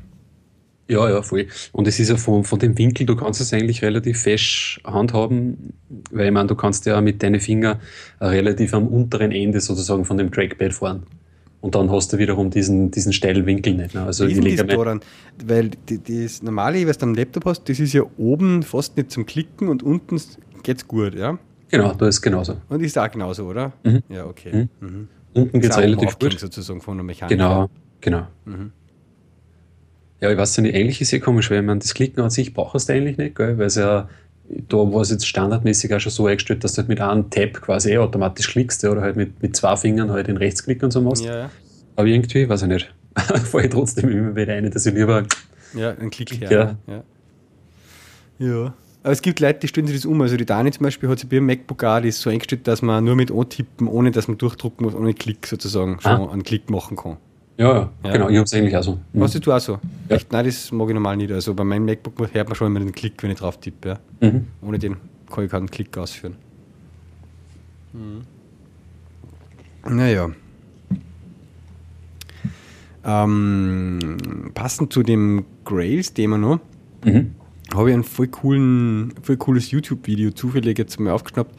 Ja, 0.89 1.09
ja, 1.09 1.21
voll. 1.21 1.47
Und 1.71 1.87
es 1.87 1.99
ist 1.99 2.09
ja 2.09 2.17
von, 2.17 2.43
von 2.43 2.59
dem 2.59 2.77
Winkel, 2.77 3.05
du 3.05 3.15
kannst 3.15 3.39
es 3.39 3.53
eigentlich 3.53 3.81
relativ 3.81 4.21
fest 4.21 4.81
handhaben, 4.83 5.73
weil 6.11 6.27
ich 6.27 6.31
meine, 6.31 6.47
du 6.47 6.55
kannst 6.55 6.85
ja 6.85 6.99
mit 6.99 7.23
deinen 7.23 7.39
Fingern 7.39 7.79
relativ 8.19 8.73
am 8.73 8.87
unteren 8.87 9.31
Ende 9.31 9.61
sozusagen 9.61 10.03
von 10.03 10.17
dem 10.17 10.31
Trackpad 10.31 10.73
fahren. 10.73 11.03
Und 11.63 11.75
dann 11.75 11.89
hast 11.89 12.11
du 12.11 12.17
wiederum 12.17 12.49
diesen, 12.49 12.91
diesen 12.91 13.13
steilen 13.13 13.45
Winkel 13.45 13.73
nicht. 13.75 13.95
Ne? 13.95 14.03
Also 14.03 14.25
ich 14.25 14.35
lege 14.35 14.65
daran, 14.65 14.99
weil 15.45 15.69
die, 15.69 16.25
das 16.25 16.43
normale, 16.43 16.85
was 16.85 16.97
du 16.97 17.05
am 17.05 17.15
Laptop 17.15 17.45
hast, 17.45 17.69
das 17.69 17.79
ist 17.79 17.93
ja 17.93 18.03
oben 18.17 18.63
fast 18.63 18.97
nicht 18.97 19.11
zum 19.11 19.25
Klicken 19.25 19.69
und 19.69 19.81
unten 19.81 20.19
geht 20.61 20.77
es 20.77 20.85
gut, 20.85 21.15
ja? 21.15 21.39
Genau, 21.69 21.93
da 21.93 22.07
ist 22.09 22.21
genauso. 22.21 22.57
Und 22.67 22.81
ist 22.81 22.97
auch 22.97 23.09
genauso, 23.09 23.45
oder? 23.45 23.71
Mhm. 23.85 24.03
Ja, 24.09 24.25
okay. 24.25 24.67
Mhm. 24.81 24.87
Mhm. 24.87 25.07
Unten 25.33 25.61
geht 25.61 25.71
es 25.71 25.77
relativ 25.77 26.19
gut. 26.19 26.37
sozusagen 26.37 26.81
von 26.81 26.97
der 26.97 27.05
Mechanik. 27.05 27.37
Genau, 27.37 27.69
genau. 28.01 28.27
Mhm. 28.43 28.73
Ja, 30.19 30.31
ich 30.31 30.37
weiß 30.37 30.57
nicht, 30.57 30.75
eigentlich 30.75 30.99
ist 30.99 31.07
es 31.07 31.13
eh 31.13 31.19
komisch, 31.21 31.49
weil 31.49 31.61
man 31.61 31.79
das 31.79 31.93
Klicken 31.93 32.21
an 32.21 32.29
sich 32.29 32.53
brauchst 32.53 32.89
du 32.89 32.93
eigentlich 32.93 33.17
nicht, 33.17 33.35
gell? 33.37 33.57
weil 33.57 33.67
es 33.67 33.75
ja 33.75 34.09
da 34.49 34.77
war 34.77 35.01
es 35.01 35.09
jetzt 35.09 35.27
standardmäßig 35.27 35.93
auch 35.93 35.99
schon 35.99 36.11
so 36.11 36.27
eingestellt, 36.27 36.63
dass 36.63 36.73
du 36.73 36.79
halt 36.79 36.89
mit 36.89 36.99
einem 37.01 37.29
Tab 37.29 37.61
quasi 37.61 37.91
eh 37.91 37.97
automatisch 37.97 38.49
klickst 38.49 38.83
oder 38.85 39.01
halt 39.01 39.15
mit, 39.15 39.41
mit 39.41 39.55
zwei 39.55 39.75
Fingern 39.75 40.11
halt 40.11 40.27
den 40.27 40.37
Rechtsklick 40.37 40.83
und 40.83 40.91
so 40.91 41.01
machst. 41.01 41.23
Ja, 41.23 41.37
ja. 41.37 41.49
Aber 41.95 42.07
irgendwie, 42.07 42.47
weiß 42.47 42.63
ich 42.63 42.67
nicht, 42.67 42.93
fahre 43.15 43.65
ich 43.65 43.69
trotzdem 43.71 44.09
immer 44.09 44.35
wieder 44.35 44.53
rein, 44.53 44.69
dass 44.69 44.85
ich 44.85 44.93
lieber. 44.93 45.23
Ja, 45.73 45.91
einen 45.91 46.11
Klick, 46.11 46.39
her. 46.39 46.77
Ja. 46.87 47.03
ja. 48.39 48.73
Aber 49.03 49.11
es 49.11 49.21
gibt 49.21 49.39
Leute, 49.39 49.59
die 49.59 49.67
stellen 49.67 49.87
sich 49.87 49.97
das 49.97 50.05
um. 50.05 50.21
Also 50.21 50.37
die 50.37 50.45
Dani 50.45 50.71
zum 50.71 50.83
Beispiel 50.83 51.09
hat 51.09 51.19
sich 51.19 51.27
bei 51.27 51.35
ihrem 51.35 51.45
MacBook 51.45 51.79
das 51.79 52.21
so 52.21 52.29
eingestellt, 52.29 52.67
dass 52.67 52.81
man 52.81 53.03
nur 53.03 53.15
mit 53.15 53.31
Antippen, 53.31 53.87
ohne 53.87 54.11
dass 54.11 54.27
man 54.27 54.37
durchdrucken 54.37 54.85
muss, 54.85 54.95
ohne 54.95 55.13
Klick 55.13 55.45
sozusagen 55.47 55.99
schon 55.99 56.11
ah. 56.11 56.31
einen 56.31 56.43
Klick 56.43 56.69
machen 56.69 56.95
kann. 56.95 57.17
Ja, 57.57 57.91
ja, 58.03 58.11
genau, 58.11 58.29
ich 58.29 58.35
habe 58.35 58.45
es 58.45 58.53
eigentlich 58.53 58.75
auch 58.75 58.83
so. 58.83 58.99
Mhm. 59.13 59.21
Hast 59.21 59.45
du 59.45 59.51
auch 59.51 59.59
so? 59.59 59.73
Ja. 60.09 60.15
Echt? 60.15 60.31
Nein, 60.31 60.45
das 60.45 60.71
mag 60.71 60.87
ich 60.87 60.93
normal 60.93 61.17
nicht. 61.17 61.31
Also 61.31 61.53
bei 61.53 61.63
meinem 61.63 61.85
MacBook 61.85 62.33
hört 62.33 62.47
man 62.47 62.55
schon 62.55 62.67
immer 62.67 62.79
den 62.79 62.91
Klick, 62.91 63.21
wenn 63.21 63.31
ich 63.31 63.37
drauf 63.37 63.59
tippe. 63.59 63.99
Ja. 64.21 64.31
Mhm. 64.31 64.47
Ohne 64.61 64.79
den 64.79 64.97
kann 65.31 65.45
ich 65.45 65.51
keinen 65.51 65.69
Klick 65.69 65.95
ausführen. 65.97 66.35
Mhm. 67.93 68.21
Naja. 69.95 70.31
Ähm, 73.05 74.51
passend 74.53 74.93
zu 74.93 75.03
dem 75.03 75.45
Grails-Thema 75.65 76.37
noch, 76.37 76.59
mhm. 77.03 77.35
habe 77.75 77.89
ich 77.89 77.95
ein 77.95 78.03
voll, 78.03 78.27
coolen, 78.27 79.13
voll 79.21 79.35
cooles 79.35 79.71
YouTube-Video 79.71 80.31
zufällig 80.31 80.77
jetzt 80.77 80.99
mal 81.01 81.11
aufgeschnappt, 81.11 81.53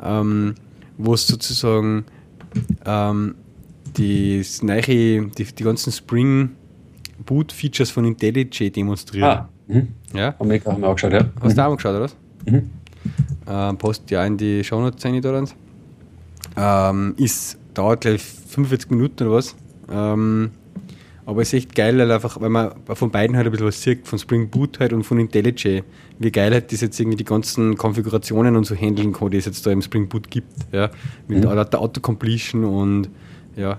ähm, 0.00 0.54
wo 0.96 1.14
es 1.14 1.26
sozusagen 1.26 2.04
ähm, 2.86 3.34
die, 3.96 4.44
neue, 4.62 4.82
die, 4.82 5.44
die 5.44 5.64
ganzen 5.64 5.92
Spring 5.92 6.50
Boot 7.24 7.52
Features 7.52 7.90
von 7.90 8.04
IntelliJ 8.04 8.70
demonstrieren. 8.70 9.28
Ah, 9.28 9.48
mhm. 9.66 9.88
ja. 10.12 10.34
Haben 10.38 10.50
wir 10.50 10.88
auch 10.88 10.94
geschaut, 10.94 11.12
ja. 11.12 11.26
Hast 11.40 11.56
du 11.56 11.60
mhm. 11.60 11.66
auch 11.66 11.70
mal 11.70 11.76
geschaut, 11.76 11.90
oder 11.90 12.00
was? 12.00 12.16
Mhm. 12.46 12.70
Ähm, 13.46 13.78
post 13.78 14.10
ja 14.10 14.24
in 14.24 14.36
die 14.36 14.64
Shownotes 14.64 15.04
rein 15.04 15.20
da 15.20 15.44
ähm, 16.56 17.14
ist, 17.16 17.58
dauert 17.74 18.02
gleich 18.02 18.22
45 18.22 18.90
Minuten 18.90 19.24
oder 19.24 19.36
was. 19.36 19.54
Ähm, 19.90 20.50
aber 21.26 21.40
es 21.40 21.48
ist 21.48 21.54
echt 21.54 21.74
geil, 21.74 21.96
weil, 21.98 22.10
einfach, 22.10 22.40
weil 22.40 22.50
man 22.50 22.72
von 22.94 23.10
beiden 23.10 23.36
halt 23.36 23.46
ein 23.46 23.50
bisschen 23.50 23.66
was 23.66 23.80
sieht, 23.80 24.06
von 24.06 24.18
Spring 24.18 24.48
Boot 24.50 24.78
halt 24.78 24.92
und 24.92 25.04
von 25.04 25.18
IntelliJ. 25.18 25.82
Wie 26.18 26.30
geil 26.30 26.52
halt 26.52 26.70
das 26.70 26.82
jetzt 26.82 27.00
irgendwie 27.00 27.16
die 27.16 27.24
ganzen 27.24 27.76
Konfigurationen 27.76 28.56
und 28.56 28.64
so 28.64 28.74
handeln 28.74 29.12
kann, 29.12 29.30
die 29.30 29.38
es 29.38 29.46
jetzt 29.46 29.66
da 29.66 29.70
im 29.70 29.80
Spring 29.80 30.08
Boot 30.08 30.30
gibt. 30.30 30.52
Ja? 30.70 30.90
Mit 31.26 31.44
mhm. 31.44 31.70
der 31.70 31.80
Auto-Completion 31.80 32.64
und 32.64 33.08
ja, 33.56 33.78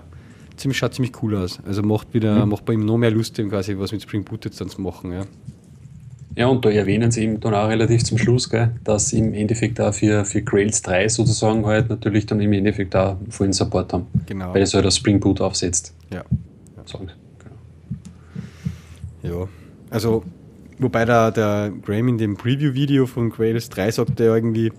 ziemlich, 0.56 0.78
schaut 0.78 0.94
ziemlich 0.94 1.22
cool 1.22 1.36
aus. 1.36 1.60
Also 1.66 1.82
macht 1.82 2.12
wieder, 2.14 2.44
mhm. 2.44 2.50
macht 2.50 2.64
bei 2.64 2.74
ihm 2.74 2.84
noch 2.84 2.98
mehr 2.98 3.10
Lust, 3.10 3.36
quasi 3.36 3.76
was 3.78 3.92
mit 3.92 4.02
Spring 4.02 4.24
Boot 4.24 4.44
jetzt 4.44 4.60
dann 4.60 4.68
zu 4.68 4.80
machen. 4.80 5.12
Ja. 5.12 5.26
Ja, 6.36 6.48
und 6.48 6.62
da 6.66 6.70
erwähnen 6.70 7.10
sie 7.10 7.22
eben 7.22 7.40
dann 7.40 7.54
auch 7.54 7.68
relativ 7.68 8.04
zum 8.04 8.18
Schluss, 8.18 8.50
gell, 8.50 8.70
dass 8.84 9.14
im 9.14 9.32
Endeffekt 9.32 9.80
auch 9.80 9.94
für, 9.94 10.26
für 10.26 10.42
Grails 10.42 10.82
3 10.82 11.08
sozusagen 11.08 11.64
halt 11.64 11.88
natürlich 11.88 12.26
dann 12.26 12.40
im 12.40 12.52
Endeffekt 12.52 12.94
auch 12.94 13.16
vollen 13.30 13.54
Support 13.54 13.94
haben. 13.94 14.06
Genau. 14.26 14.52
Weil 14.52 14.60
es 14.60 14.74
halt 14.74 14.84
das 14.84 14.96
Spring 14.96 15.18
Boot 15.18 15.40
aufsetzt. 15.40 15.94
Ja. 16.12 16.24
Sagen. 16.84 17.10
Genau. 19.22 19.38
Ja, 19.40 19.48
also, 19.88 20.24
wobei 20.78 21.06
der, 21.06 21.30
der 21.30 21.72
Graham 21.82 22.08
in 22.08 22.18
dem 22.18 22.36
Preview-Video 22.36 23.06
von 23.06 23.30
Grails 23.30 23.70
3 23.70 23.90
sagt 23.92 24.20
er 24.20 24.34
irgendwie, 24.34 24.72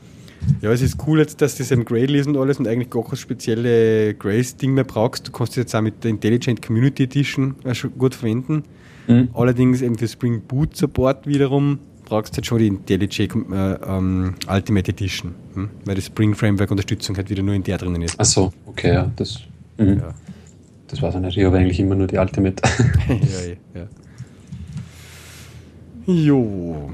ja, 0.62 0.72
es 0.72 0.82
ist 0.82 0.98
cool 1.08 1.20
jetzt, 1.20 1.41
dass 1.41 1.56
das 1.56 1.72
im 1.72 1.86
Grail 1.86 2.15
ist 2.15 2.27
und 2.27 2.38
alles 2.38 2.60
und 2.60 2.67
eigentlich 2.67 2.89
gar 2.89 3.03
kein 3.03 3.17
spezielle 3.17 4.13
Grails-Ding 4.13 4.74
mehr 4.74 4.84
brauchst. 4.84 5.27
Du 5.27 5.32
kannst 5.32 5.53
es 5.53 5.58
jetzt 5.58 5.75
auch 5.75 5.82
mit 5.82 6.03
der 6.03 6.12
Intelligent 6.12 6.62
Community 6.62 7.03
Edition 7.03 7.56
schon 7.74 7.98
gut 7.98 8.15
verwenden. 8.15 8.63
Mhm. 9.08 9.29
Allerdings 9.34 9.82
eben 9.82 9.98
für 9.98 10.08
Spring 10.08 10.41
Boot 10.41 10.75
Support 10.75 11.27
wiederum 11.27 11.79
brauchst 12.08 12.34
du 12.34 12.38
halt 12.38 12.46
schon 12.46 12.60
die 12.60 12.67
IntelliJ 12.67 13.24
äh, 13.24 13.74
ähm, 13.86 14.36
Ultimate 14.50 14.91
Edition, 14.91 15.36
hm? 15.53 15.70
weil 15.86 15.96
das 15.96 16.06
Spring 16.06 16.34
Framework 16.36 16.72
Unterstützung 16.72 17.17
halt 17.17 17.29
wieder 17.29 17.44
nur 17.44 17.53
in 17.53 17.63
der 17.63 17.77
drinnen 17.77 18.01
ist. 18.01 18.15
Ach 18.17 18.25
so, 18.25 18.53
okay, 18.65 18.94
ja, 18.94 19.12
das, 19.17 19.41
mhm. 19.77 20.00
ja. 20.00 20.13
das 20.88 21.01
weiß 21.01 21.15
ich 21.15 21.22
nicht. 21.22 21.38
Ich 21.38 21.44
habe 21.44 21.58
eigentlich 21.58 21.79
immer 21.79 21.96
nur 21.96 22.08
die 22.08 22.17
Ultimate. 22.17 22.63
ja, 23.10 23.82
ja. 23.82 23.88
Jo. 26.06 26.89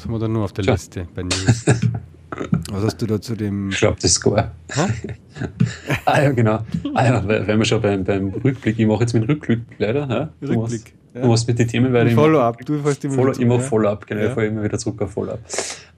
Was 0.00 0.06
haben 0.06 0.14
wir 0.14 0.18
da 0.18 0.28
noch 0.28 0.44
auf 0.44 0.54
der 0.54 0.64
Tja. 0.64 0.72
Liste 0.72 1.06
bei 1.14 1.22
News? 1.24 1.66
Was 2.72 2.84
hast 2.84 3.02
du 3.02 3.06
da 3.06 3.20
zu 3.20 3.34
dem. 3.34 3.68
Ich 3.68 3.76
glaube, 3.76 3.98
das 4.00 4.14
Score. 4.14 4.50
ah 6.06 6.22
ja, 6.22 6.30
genau. 6.30 6.60
Ah 6.94 7.04
ja, 7.04 7.28
wenn 7.28 7.58
wir 7.58 7.66
schon 7.66 7.82
beim, 7.82 8.02
beim 8.02 8.28
Rückblick, 8.28 8.78
ich 8.78 8.86
mache 8.86 9.00
jetzt 9.00 9.12
meinen 9.12 9.26
Rückblick 9.26 9.60
leider. 9.76 10.08
Ja? 10.08 10.48
Rückblick. 10.48 10.94
Du 11.12 11.26
machst 11.26 11.46
mit 11.46 11.58
den 11.58 11.68
Themen 11.68 11.92
weiter. 11.92 12.12
Follow-up, 12.12 12.64
du 12.64 12.78
fährst 12.78 13.04
immer 13.04 13.14
Follow, 13.14 13.32
Ich 13.32 13.46
mache 13.46 13.60
Follow-up, 13.60 14.06
genau, 14.06 14.22
ja. 14.22 14.28
ich 14.28 14.32
fahre 14.32 14.46
immer 14.46 14.62
wieder 14.62 14.78
zurück 14.78 15.02
auf 15.02 15.10
Follow-up. 15.10 15.40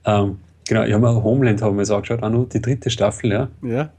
Ähm, 0.03 0.39
genau, 0.67 0.83
ich 0.83 0.91
habe 0.91 1.01
mir 1.01 1.23
Homeland 1.23 1.61
haben 1.61 1.77
wir 1.77 1.83
jetzt 1.83 1.91
angeschaut, 1.91 2.21
auch 2.23 2.29
noch 2.29 2.49
die 2.49 2.61
dritte 2.61 2.89
Staffel, 2.89 3.31
ja. 3.31 3.47
Ja. 3.61 3.89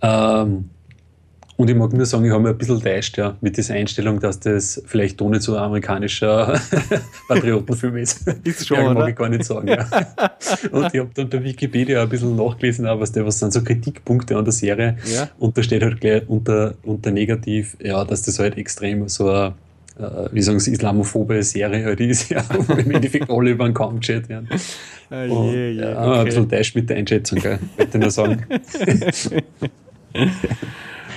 Ähm, 0.00 0.70
und 1.58 1.68
ich 1.68 1.74
mag 1.74 1.92
nur 1.92 2.06
sagen, 2.06 2.24
ich 2.24 2.30
habe 2.30 2.40
mich 2.40 2.52
ein 2.52 2.56
bisschen 2.58 2.80
täuscht 2.80 3.18
ja, 3.18 3.36
mit 3.40 3.56
dieser 3.56 3.74
Einstellung, 3.74 4.20
dass 4.20 4.38
das 4.38 4.80
vielleicht 4.86 5.20
doch 5.20 5.28
nicht 5.28 5.42
so 5.42 5.56
ein 5.56 5.64
amerikanischer 5.64 6.60
Patriotenfilm 7.28 7.96
ist. 7.96 8.28
Ist 8.44 8.68
schon, 8.68 8.78
ja, 8.78 8.94
mag 8.94 9.08
ich 9.08 9.16
gar 9.16 9.28
nicht 9.28 9.42
sagen. 9.42 9.66
Ja. 9.66 9.84
Und 10.70 10.94
ich 10.94 11.00
habe 11.00 11.10
dann 11.14 11.28
der 11.28 11.42
Wikipedia 11.42 12.00
ein 12.00 12.08
bisschen 12.08 12.36
nachgelesen, 12.36 12.84
was, 12.86 13.10
der, 13.10 13.26
was 13.26 13.40
sind 13.40 13.52
so 13.52 13.64
Kritikpunkte 13.64 14.36
an 14.36 14.44
der 14.44 14.52
Serie. 14.52 14.98
Ja. 15.12 15.30
Und 15.40 15.58
da 15.58 15.64
steht 15.64 15.82
halt 15.82 16.00
gleich 16.00 16.28
unter, 16.28 16.74
unter 16.84 17.10
negativ, 17.10 17.76
ja, 17.82 18.04
dass 18.04 18.22
das 18.22 18.38
halt 18.38 18.56
extrem 18.56 19.08
so 19.08 19.28
eine 19.28 19.54
äh, 19.98 20.28
wie 20.30 20.42
sagen 20.42 20.60
sie, 20.60 20.70
islamophobe 20.70 21.42
Serie 21.42 21.84
halt 21.84 21.98
ist, 21.98 22.28
ja, 22.28 22.44
wo 22.68 22.74
im 22.74 22.90
Endeffekt 22.92 23.28
alle 23.28 23.50
über 23.50 23.64
den 23.64 23.74
Kamm 23.74 23.98
geschert 23.98 24.28
werden. 24.28 24.48
Ah, 25.10 25.24
je, 25.24 25.50
je, 25.50 25.70
ja, 25.72 25.90
okay. 25.90 26.18
Ein 26.20 26.24
bisschen 26.24 26.48
täuscht 26.48 26.76
mit 26.76 26.88
der 26.88 26.98
Einschätzung, 26.98 27.40
gell, 27.40 27.58
wollte 27.76 27.98
ich 27.98 28.00
nur 28.00 28.10
sagen. 28.12 28.44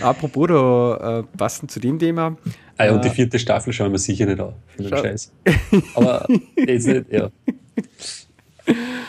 Apropos, 0.02 0.48
da 0.48 1.20
äh, 1.20 1.24
passend 1.38 1.72
zu 1.72 1.80
dem 1.80 2.00
Thema. 2.00 2.38
Ah 2.78 2.86
ja, 2.86 2.94
und 2.94 3.04
die 3.04 3.10
äh, 3.10 3.12
vierte 3.12 3.40
Staffel 3.40 3.74
schauen 3.74 3.92
wir 3.92 4.00
sicher 4.00 4.26
nicht 4.26 4.40
an. 4.40 4.54
Für 4.68 4.84
den 4.84 4.98
Scheiß. 4.98 5.32
Aber 5.96 6.28
jetzt 6.56 6.88
nicht, 6.88 7.12
ja. 7.12 7.30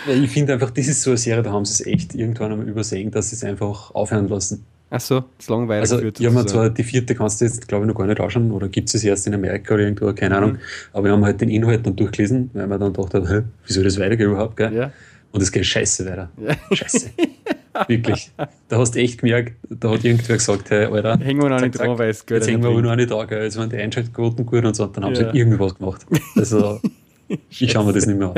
Ich 0.08 0.30
finde 0.30 0.54
einfach, 0.54 0.70
das 0.70 0.88
ist 0.88 1.02
so 1.02 1.10
eine 1.10 1.18
Serie, 1.18 1.42
da 1.42 1.52
haben 1.52 1.64
sie 1.64 1.82
es 1.82 1.86
echt 1.86 2.14
irgendwann 2.14 2.52
einmal 2.52 2.68
übersehen, 2.68 3.10
dass 3.10 3.30
sie 3.30 3.36
es 3.36 3.44
einfach 3.44 3.94
aufhören 3.94 4.28
lassen. 4.28 4.64
Ach 4.94 5.00
so, 5.00 5.24
das 5.38 5.48
langweilig. 5.48 5.90
Also, 5.90 6.02
ich 6.02 6.26
habe 6.26 6.34
mir 6.34 6.46
zwar 6.46 6.68
die 6.68 6.82
vierte 6.82 7.14
kannst 7.14 7.40
du 7.40 7.46
jetzt, 7.46 7.66
glaube 7.66 7.84
ich, 7.84 7.88
noch 7.88 7.96
gar 7.96 8.06
nicht 8.06 8.20
anschauen, 8.20 8.50
oder 8.50 8.68
gibt 8.68 8.88
es 8.90 8.94
es 8.94 9.04
erst 9.04 9.26
in 9.26 9.32
Amerika 9.32 9.72
oder 9.72 9.84
irgendwo, 9.84 10.12
keine 10.12 10.36
Ahnung. 10.36 10.52
Mhm. 10.52 10.58
Aber 10.92 11.04
wir 11.04 11.12
haben 11.12 11.24
halt 11.24 11.40
den 11.40 11.48
Inhalt 11.48 11.86
dann 11.86 11.96
durchgelesen, 11.96 12.50
weil 12.52 12.66
man 12.66 12.78
dann 12.78 12.92
dachte, 12.92 13.26
hä, 13.26 13.42
wie 13.66 13.72
soll 13.72 13.84
das 13.84 13.98
weitergehen 13.98 14.30
überhaupt, 14.30 14.56
gell? 14.56 14.74
Ja. 14.74 14.92
Und 15.30 15.40
es 15.40 15.50
geht 15.50 15.64
scheiße 15.64 16.04
weiter. 16.04 16.30
Ja. 16.36 16.76
Scheiße. 16.76 17.10
Wirklich. 17.88 18.32
Da 18.68 18.78
hast 18.78 18.94
du 18.94 19.00
echt 19.00 19.20
gemerkt, 19.20 19.54
da 19.68 19.90
hat 19.90 20.04
irgendwer 20.04 20.36
gesagt, 20.36 20.70
hey, 20.70 20.86
Alter. 20.86 21.18
Hängen 21.18 21.42
wir 21.42 21.48
noch 21.48 21.60
nicht 21.60 21.78
dran, 21.78 21.98
weil 21.98 22.10
es 22.10 22.24
Jetzt 22.28 22.48
hängen 22.48 22.62
wir 22.62 22.70
aber 22.70 22.82
noch 22.82 22.96
nicht 22.96 23.10
da, 23.10 23.24
gell. 23.24 23.42
Jetzt 23.42 23.56
waren 23.56 23.70
die 23.70 23.76
Einschaltquoten 23.76 24.44
gut 24.46 24.64
und 24.64 24.76
so, 24.76 24.84
und 24.84 24.96
dann 24.96 25.04
haben 25.04 25.12
ja. 25.12 25.18
sie 25.18 25.24
halt 25.26 25.34
irgendwie 25.34 25.58
was 25.58 25.74
gemacht. 25.74 26.06
Also, 26.36 26.80
ich 27.28 27.72
schaue 27.72 27.86
mir 27.86 27.92
das 27.92 28.06
nicht 28.06 28.18
mehr 28.18 28.28
an. 28.28 28.34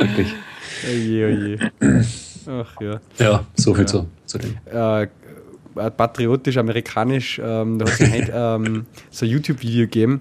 Wirklich. 0.00 0.34
Oje, 0.86 1.26
oje. 1.26 1.58
Ach 2.46 2.80
ja. 2.80 3.00
Ja, 3.18 3.46
so 3.54 3.74
viel 3.74 3.82
ja. 3.82 3.86
zu, 3.86 4.06
zu 4.26 4.38
dem. 4.38 4.56
Äh, 4.66 5.06
patriotisch-amerikanisch, 5.74 7.40
ähm, 7.42 7.78
da 7.78 7.86
hat 7.86 8.00
es 8.00 8.30
ähm, 8.32 8.86
so 9.10 9.26
ein 9.26 9.30
YouTube-Video 9.30 9.82
gegeben, 9.82 10.20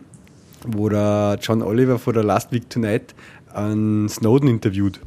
wo 0.66 0.90
der 0.90 1.38
John 1.42 1.62
Oliver 1.62 2.00
vor 2.00 2.14
der 2.14 2.24
Last 2.24 2.52
Week 2.52 2.70
Tonight 2.70 3.16
einen 3.54 4.08
Snowden 4.10 4.50
interviewt. 4.50 5.00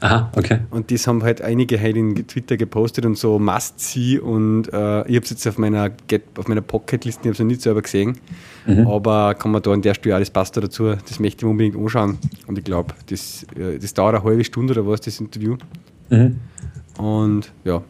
Aha, 0.00 0.32
okay. 0.34 0.60
Und 0.70 0.90
das 0.90 1.06
haben 1.06 1.22
halt 1.22 1.42
einige 1.42 1.78
halt 1.78 1.96
in 1.96 2.14
Twitter 2.26 2.56
gepostet 2.56 3.04
und 3.04 3.18
so 3.18 3.38
Must-See 3.38 4.18
und 4.18 4.72
äh, 4.72 5.06
ich 5.06 5.16
habe 5.16 5.24
es 5.24 5.30
jetzt 5.30 5.46
auf 5.46 5.58
meiner, 5.58 5.90
auf 6.38 6.48
meiner 6.48 6.62
Pocket-Liste, 6.62 7.20
ich 7.20 7.26
habe 7.26 7.32
es 7.32 7.38
noch 7.38 7.46
nicht 7.46 7.60
selber 7.60 7.82
gesehen, 7.82 8.16
mhm. 8.66 8.86
aber 8.86 9.34
kann 9.34 9.50
man 9.50 9.60
da 9.60 9.72
an 9.72 9.82
der 9.82 9.92
Stelle 9.92 10.14
alles 10.14 10.30
passt 10.30 10.56
da 10.56 10.62
dazu, 10.62 10.94
das 10.94 11.20
möchte 11.20 11.40
ich 11.40 11.44
mir 11.44 11.50
unbedingt 11.50 11.76
anschauen 11.76 12.18
und 12.46 12.56
ich 12.56 12.64
glaube, 12.64 12.94
das, 13.10 13.46
äh, 13.56 13.78
das 13.78 13.92
dauert 13.92 14.14
eine 14.14 14.24
halbe 14.24 14.42
Stunde 14.42 14.72
oder 14.72 14.86
was, 14.86 15.02
das 15.02 15.20
Interview. 15.20 15.56
Mhm. 16.08 16.36
Und 16.96 17.52
ja, 17.64 17.82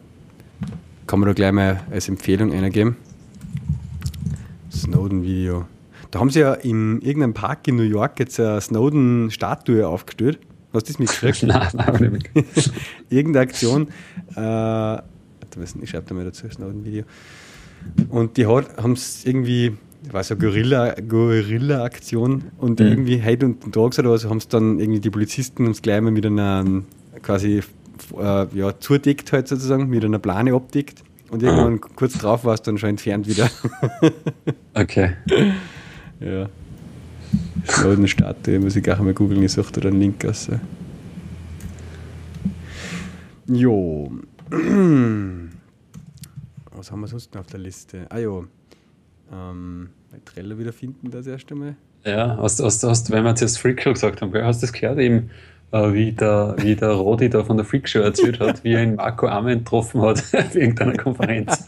kann 1.06 1.20
man 1.20 1.28
da 1.28 1.32
gleich 1.32 1.52
mal 1.52 1.80
als 1.90 2.08
Empfehlung 2.08 2.52
eingeben. 2.52 2.96
Snowden-Video. 4.72 5.66
Da 6.10 6.18
haben 6.18 6.30
sie 6.30 6.40
ja 6.40 6.54
in 6.54 7.00
irgendeinem 7.02 7.34
Park 7.34 7.68
in 7.68 7.76
New 7.76 7.82
York 7.82 8.18
jetzt 8.18 8.40
eine 8.40 8.60
Snowden-Statue 8.60 9.86
aufgestellt. 9.86 10.40
Hast 10.72 10.88
du 10.88 10.92
das 10.92 10.98
mitgekriegt? 10.98 11.42
nein, 11.44 11.68
nein, 11.72 11.92
nicht 12.00 12.12
mitgekriegt. 12.12 12.72
Irgendeine 13.10 13.42
Aktion. 13.42 13.88
Äh, 14.36 14.98
ich 15.82 15.90
schreibe 15.90 16.06
da 16.06 16.14
mal 16.14 16.24
dazu 16.24 16.46
ein 16.46 16.84
Video. 16.84 17.02
Und 18.08 18.36
die 18.36 18.46
haben 18.46 18.92
es 18.92 19.24
irgendwie, 19.24 19.72
war 20.10 20.22
so 20.22 20.36
Guerilla-Aktion 20.36 22.44
und 22.58 22.78
mhm. 22.78 22.86
irgendwie 22.86 23.20
heute 23.22 23.46
und 23.46 23.72
Tags 23.72 23.98
oder 23.98 24.10
was 24.10 24.26
haben 24.26 24.36
es 24.36 24.46
dann 24.48 24.78
irgendwie 24.78 25.00
die 25.00 25.08
Polizisten 25.10 25.66
uns 25.66 25.82
gleich 25.82 26.00
mal 26.00 26.12
mit 26.12 26.24
einer 26.26 26.64
quasi 27.22 27.62
äh, 28.18 28.46
ja, 28.54 28.78
zudeckt 28.78 29.32
halt 29.32 29.48
sozusagen, 29.48 29.88
mit 29.88 30.04
einer 30.04 30.18
Plane 30.18 30.52
abdeckt. 30.54 31.02
Und 31.30 31.42
irgendwann 31.42 31.72
mhm. 31.74 31.80
kurz 31.96 32.18
drauf 32.18 32.44
war 32.44 32.54
es 32.54 32.62
dann 32.62 32.78
schon 32.78 32.90
entfernt 32.90 33.26
wieder. 33.28 33.50
okay. 34.74 35.12
Ja. 36.20 36.48
Snowden-Statue, 37.68 38.58
muss 38.58 38.76
ich 38.76 38.90
auch 38.90 38.98
mal 39.00 39.14
googeln, 39.14 39.42
ich 39.42 39.52
suche 39.52 39.72
da 39.72 39.88
einen 39.88 40.00
Link 40.00 40.24
aus. 40.24 40.48
Jo. 43.46 44.12
Was 46.72 46.90
haben 46.90 47.00
wir 47.00 47.08
sonst 47.08 47.34
noch 47.34 47.42
auf 47.42 47.46
der 47.48 47.60
Liste? 47.60 48.06
Ah 48.08 48.18
jo. 48.18 48.46
Ähm, 49.32 49.90
Trello 50.24 50.58
wieder 50.58 50.72
finden 50.72 51.10
das 51.10 51.26
erste 51.26 51.54
Mal. 51.54 51.76
Ja, 52.04 52.38
hast, 52.38 52.60
hast, 52.60 52.82
hast, 52.82 53.10
wenn 53.10 53.24
wir 53.24 53.34
jetzt 53.34 53.58
Freak 53.58 53.84
gesagt 53.84 54.22
haben, 54.22 54.32
hast 54.34 54.62
du 54.62 54.66
das 54.66 54.72
gehört 54.72 54.98
eben? 54.98 55.30
Äh, 55.72 55.92
wie, 55.92 56.10
der, 56.10 56.56
wie 56.58 56.74
der 56.74 56.90
Rodi 56.90 57.30
da 57.30 57.44
von 57.44 57.56
der 57.56 57.64
Freakshow 57.64 58.00
erzählt 58.00 58.40
hat, 58.40 58.64
wie 58.64 58.72
er 58.72 58.82
ihn 58.82 58.96
Marco 58.96 59.28
Amen 59.28 59.60
getroffen 59.60 60.02
hat 60.02 60.18
auf 60.32 60.54
irgendeiner 60.56 60.96
Konferenz. 60.96 61.64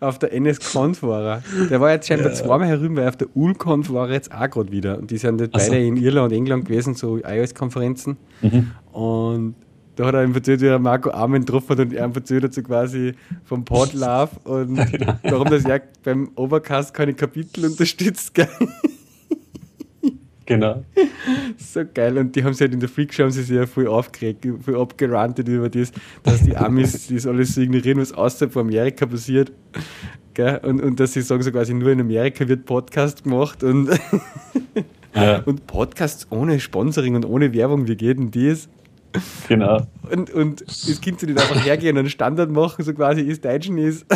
auf 0.00 0.18
der 0.18 0.32
NS-Conf 0.32 1.02
war 1.04 1.22
er. 1.22 1.42
Der 1.70 1.80
war 1.80 1.92
jetzt 1.92 2.08
scheinbar 2.08 2.30
ja. 2.30 2.34
zweimal 2.34 2.66
herüben, 2.66 2.96
weil 2.96 3.08
auf 3.08 3.16
der 3.16 3.28
UL-Conf 3.36 3.90
war 3.90 4.08
er 4.08 4.14
jetzt 4.14 4.34
auch 4.34 4.50
gerade 4.50 4.72
wieder. 4.72 4.98
Und 4.98 5.12
die 5.12 5.18
sind 5.18 5.40
jetzt 5.40 5.52
beide 5.52 5.64
so. 5.66 5.74
in 5.74 5.96
Irland 5.96 6.32
und 6.32 6.38
England 6.38 6.64
gewesen, 6.64 6.94
so 6.94 7.18
iOS-Konferenzen. 7.18 8.16
Mhm. 8.42 8.72
Und 8.90 9.54
da 9.94 10.06
hat 10.06 10.14
er 10.14 10.24
ihm 10.24 10.34
erzählt, 10.34 10.60
wie 10.60 10.66
er 10.66 10.80
Marco 10.80 11.10
Armen 11.12 11.44
getroffen 11.44 11.70
hat 11.70 11.78
und 11.78 11.92
er 11.92 12.12
erzählt 12.12 12.42
hat 12.42 12.52
so 12.52 12.62
quasi 12.62 13.14
vom 13.44 13.64
Podlove 13.64 14.30
und 14.42 14.76
darum, 15.22 15.48
dass 15.48 15.64
er 15.64 15.82
beim 16.02 16.30
Overcast 16.34 16.92
keine 16.92 17.14
Kapitel 17.14 17.64
unterstützt. 17.64 18.34
Gell? 18.34 18.48
Genau. 20.46 20.84
So 21.58 21.82
geil. 21.92 22.18
Und 22.18 22.36
die 22.36 22.44
haben 22.44 22.52
sich 22.52 22.60
halt 22.60 22.74
in 22.74 22.80
der 22.80 22.88
Freakshow 22.88 23.24
haben 23.24 23.30
sie 23.30 23.42
sich 23.42 23.56
ja 23.56 23.66
voll 23.66 23.88
aufgeregt, 23.88 24.46
voll 24.64 24.76
abgerantet 24.76 25.48
über 25.48 25.68
das, 25.68 25.90
dass 26.22 26.42
die 26.42 26.56
Amis 26.56 27.08
das 27.10 27.26
alles 27.26 27.54
so 27.54 27.60
ignorieren, 27.60 27.98
was 27.98 28.12
außerhalb 28.12 28.52
von 28.52 28.66
Amerika 28.66 29.06
passiert. 29.06 29.52
Gell? 30.34 30.60
Und, 30.62 30.82
und 30.82 31.00
dass 31.00 31.14
sie 31.14 31.22
sagen, 31.22 31.42
so 31.42 31.50
quasi 31.50 31.74
nur 31.74 31.90
in 31.90 32.00
Amerika 32.00 32.46
wird 32.46 32.64
Podcast 32.66 33.24
gemacht 33.24 33.64
und, 33.64 33.88
ja. 35.14 35.38
und 35.44 35.66
Podcasts 35.66 36.26
ohne 36.30 36.60
Sponsoring 36.60 37.16
und 37.16 37.24
ohne 37.24 37.52
Werbung, 37.52 37.88
wie 37.88 37.96
geht 37.96 38.18
denn 38.18 38.30
das? 38.30 38.68
Genau. 39.48 39.86
Und, 40.10 40.30
und 40.30 40.60
das 40.60 41.00
Kind 41.00 41.20
so 41.20 41.26
nicht 41.26 41.40
einfach 41.40 41.64
hergehen 41.64 41.96
und 41.96 42.00
einen 42.00 42.10
Standard 42.10 42.50
machen, 42.50 42.84
so 42.84 42.92
quasi 42.92 43.22
ist 43.22 43.44
Deutschen 43.44 43.78
ist. 43.78 44.06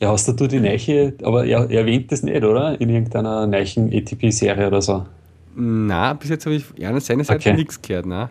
Ja, 0.00 0.10
hast 0.10 0.28
du 0.28 0.46
die 0.46 0.60
Neiche, 0.60 1.14
aber 1.22 1.46
er, 1.46 1.70
er 1.70 1.80
erwähnt 1.80 2.10
das 2.10 2.22
nicht, 2.22 2.42
oder? 2.42 2.80
In 2.80 2.90
irgendeiner 2.90 3.46
Neichen 3.46 3.92
ETP-Serie 3.92 4.66
oder 4.66 4.82
so? 4.82 5.06
Na, 5.54 6.14
bis 6.14 6.30
jetzt 6.30 6.46
habe 6.46 6.56
ich 6.56 6.64
ja, 6.76 6.98
seine 7.00 7.24
Seite 7.24 7.50
okay. 7.50 7.54
nichts 7.54 7.80
gehört, 7.80 8.06
ne? 8.06 8.28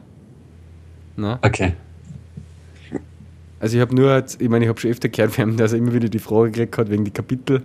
Na? 1.15 1.39
Okay. 1.41 1.73
Also 3.59 3.77
ich 3.77 3.81
habe 3.81 3.95
nur, 3.95 4.23
ich 4.39 4.49
meine, 4.49 4.65
ich 4.65 4.69
habe 4.69 4.77
schon 4.77 4.91
öfter 4.91 5.07
gehört, 5.07 5.37
wir 5.37 5.45
haben, 5.45 5.55
dass 5.55 5.71
er 5.71 5.79
immer 5.79 5.93
wieder 5.93 6.09
die 6.09 6.19
Frage 6.19 6.51
gekriegt 6.51 6.77
hat 6.77 6.89
wegen 6.89 7.05
die 7.05 7.11
Kapitel 7.11 7.61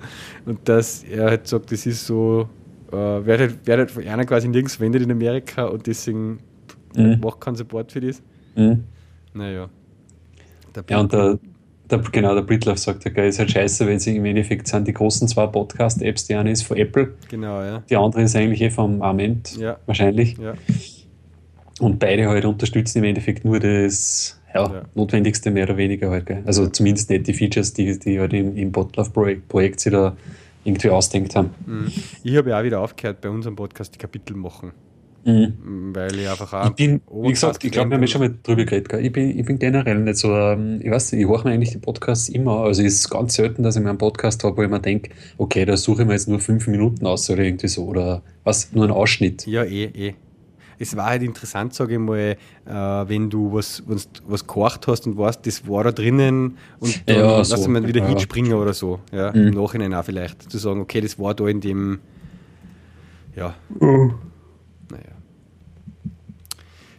und 0.47 0.61
dass 0.69 1.03
er 1.03 1.25
halt 1.25 1.49
sagt, 1.49 1.73
das 1.73 1.87
ist 1.87 2.07
so, 2.07 2.49
äh, 2.93 2.95
wird, 2.95 3.41
halt, 3.41 3.67
wird 3.67 3.79
halt 3.79 3.91
von 3.91 4.07
einer 4.07 4.25
quasi 4.25 4.47
nirgends 4.47 4.77
verwendet 4.77 5.03
in 5.03 5.11
Amerika 5.11 5.65
und 5.65 5.89
deswegen 5.89 6.39
mhm. 6.95 7.19
macht 7.21 7.41
keinen 7.41 7.57
Support 7.57 7.91
für 7.91 8.01
das. 8.01 8.23
Mhm. 8.55 8.85
Naja. 9.35 9.69
ja, 10.89 11.01
und 11.01 11.13
der, 11.13 11.39
der, 11.91 11.99
genau, 11.99 12.35
der 12.35 12.43
Britlove 12.43 12.79
sagt 12.79 13.05
ja, 13.05 13.25
ist 13.25 13.39
halt 13.39 13.51
scheiße, 13.51 13.87
weil 13.87 13.99
sie 14.01 14.17
im 14.17 14.25
Endeffekt 14.25 14.69
sind 14.69 14.87
die 14.87 14.93
großen 14.93 15.29
zwei 15.29 15.47
Podcast-Apps, 15.47 16.27
die 16.27 16.35
eine 16.35 16.51
ist 16.51 16.63
von 16.63 16.77
Apple, 16.77 17.15
genau, 17.29 17.63
ja. 17.63 17.83
die 17.89 17.97
andere 17.97 18.23
ist 18.23 18.37
eigentlich 18.37 18.61
eh 18.63 18.71
vom 18.71 19.03
Arment, 19.03 19.57
ja. 19.57 19.79
wahrscheinlich. 19.87 20.37
Ja. 20.39 20.55
Und 21.81 21.99
beide 21.99 22.29
halt 22.29 22.45
unterstützen 22.45 22.99
im 22.99 23.05
Endeffekt 23.05 23.45
nur 23.45 23.61
das 23.61 24.39
ja, 24.55 24.73
ja. 24.73 24.83
Notwendigste 24.95 25.51
mehr 25.51 25.65
oder 25.65 25.77
weniger 25.77 26.11
halt. 26.11 26.27
Gell? 26.27 26.43
Also 26.47 26.67
zumindest 26.67 27.11
nicht 27.11 27.27
die 27.27 27.35
Features, 27.35 27.73
die, 27.73 27.99
die 27.99 28.19
halt 28.19 28.33
im, 28.33 28.57
im 28.57 28.73
Botlove-Projekt 28.73 29.49
Projekt 29.49 29.81
sie 29.81 29.91
da 29.91 30.17
irgendwie 30.65 30.91
ausdenkt 30.91 31.37
haben. 31.37 31.51
Mhm. 31.67 31.93
Ich 32.23 32.37
habe 32.37 32.51
ja 32.51 32.59
auch 32.59 32.65
wieder 32.65 32.81
aufgehört, 32.81 33.21
bei 33.21 33.29
unserem 33.29 33.57
Podcast 33.57 33.95
die 33.95 33.99
Kapitel 33.99 34.37
machen. 34.37 34.73
Mhm. 35.25 35.95
Weil 35.95 36.15
ich 36.17 36.29
einfach 36.29 36.53
auch. 36.53 36.67
Ich 36.71 36.75
bin, 36.75 37.01
wie 37.11 37.29
gesagt, 37.31 37.63
ich 37.65 37.73
glaube, 37.73 37.91
wir 37.91 37.99
haben 37.99 38.07
schon 38.07 38.21
mal 38.21 38.35
drüber 38.43 38.65
geredet. 38.65 38.89
Gell? 38.89 39.05
Ich, 39.05 39.13
bin, 39.13 39.39
ich 39.39 39.45
bin 39.45 39.59
generell 39.59 39.99
nicht 39.99 40.17
so, 40.17 40.35
ähm, 40.35 40.81
ich 40.83 40.91
weiß 40.91 41.13
nicht, 41.13 41.23
ich 41.23 41.29
höre 41.29 41.45
mir 41.45 41.51
eigentlich 41.53 41.71
die 41.71 41.79
Podcasts 41.79 42.29
immer. 42.29 42.61
Also 42.61 42.83
es 42.83 42.95
ist 42.95 43.11
ganz 43.11 43.35
selten, 43.35 43.63
dass 43.63 43.77
ich 43.77 43.83
mir 43.83 43.91
einen 43.91 43.99
Podcast 43.99 44.43
habe, 44.45 44.57
wo 44.57 44.63
ich 44.63 44.71
mir 44.71 44.81
denke, 44.81 45.11
okay, 45.37 45.65
da 45.65 45.77
suche 45.77 46.03
ich 46.03 46.09
mir 46.09 46.15
jetzt 46.15 46.29
nur 46.29 46.41
fünf 46.41 46.67
Minuten 46.67 47.07
aus 47.07 47.29
oder 47.29 47.43
irgendwie 47.43 47.69
so. 47.69 47.85
Oder 47.85 48.23
was, 48.45 48.73
nur 48.73 48.85
einen 48.85 48.93
Ausschnitt. 48.93 49.47
Ja, 49.47 49.65
eh, 49.65 49.85
eh 49.85 50.15
es 50.79 50.97
war 50.97 51.07
halt 51.07 51.23
interessant, 51.23 51.75
sage 51.75 51.95
ich 51.95 51.99
mal, 51.99 52.37
äh, 52.67 52.73
wenn 52.73 53.29
du 53.31 53.53
was, 53.53 53.83
was, 53.87 54.09
was 54.27 54.47
gekocht 54.47 54.87
hast 54.87 55.07
und 55.07 55.19
weißt, 55.19 55.45
das 55.47 55.67
war 55.69 55.85
da 55.85 55.93
drinnen 55.93 56.57
und 56.81 57.09
dann 57.09 57.17
ja, 57.17 57.45
so. 57.45 57.57
lass 57.57 57.69
mal 57.69 57.87
wieder 57.87 58.01
ja. 58.01 58.07
hinspringen 58.07 58.53
oder 58.53 58.73
so. 58.73 59.01
Ja, 59.13 59.33
mhm. 59.33 59.49
Im 59.49 59.55
Nachhinein 59.55 59.95
auch 59.95 60.05
vielleicht. 60.05 60.51
Zu 60.51 60.59
sagen, 60.59 60.81
okay, 60.81 61.01
das 61.01 61.19
war 61.19 61.35
da 61.35 61.47
in 61.49 61.61
dem, 61.61 61.99
ja. 63.35 63.55
Mhm. 63.81 64.15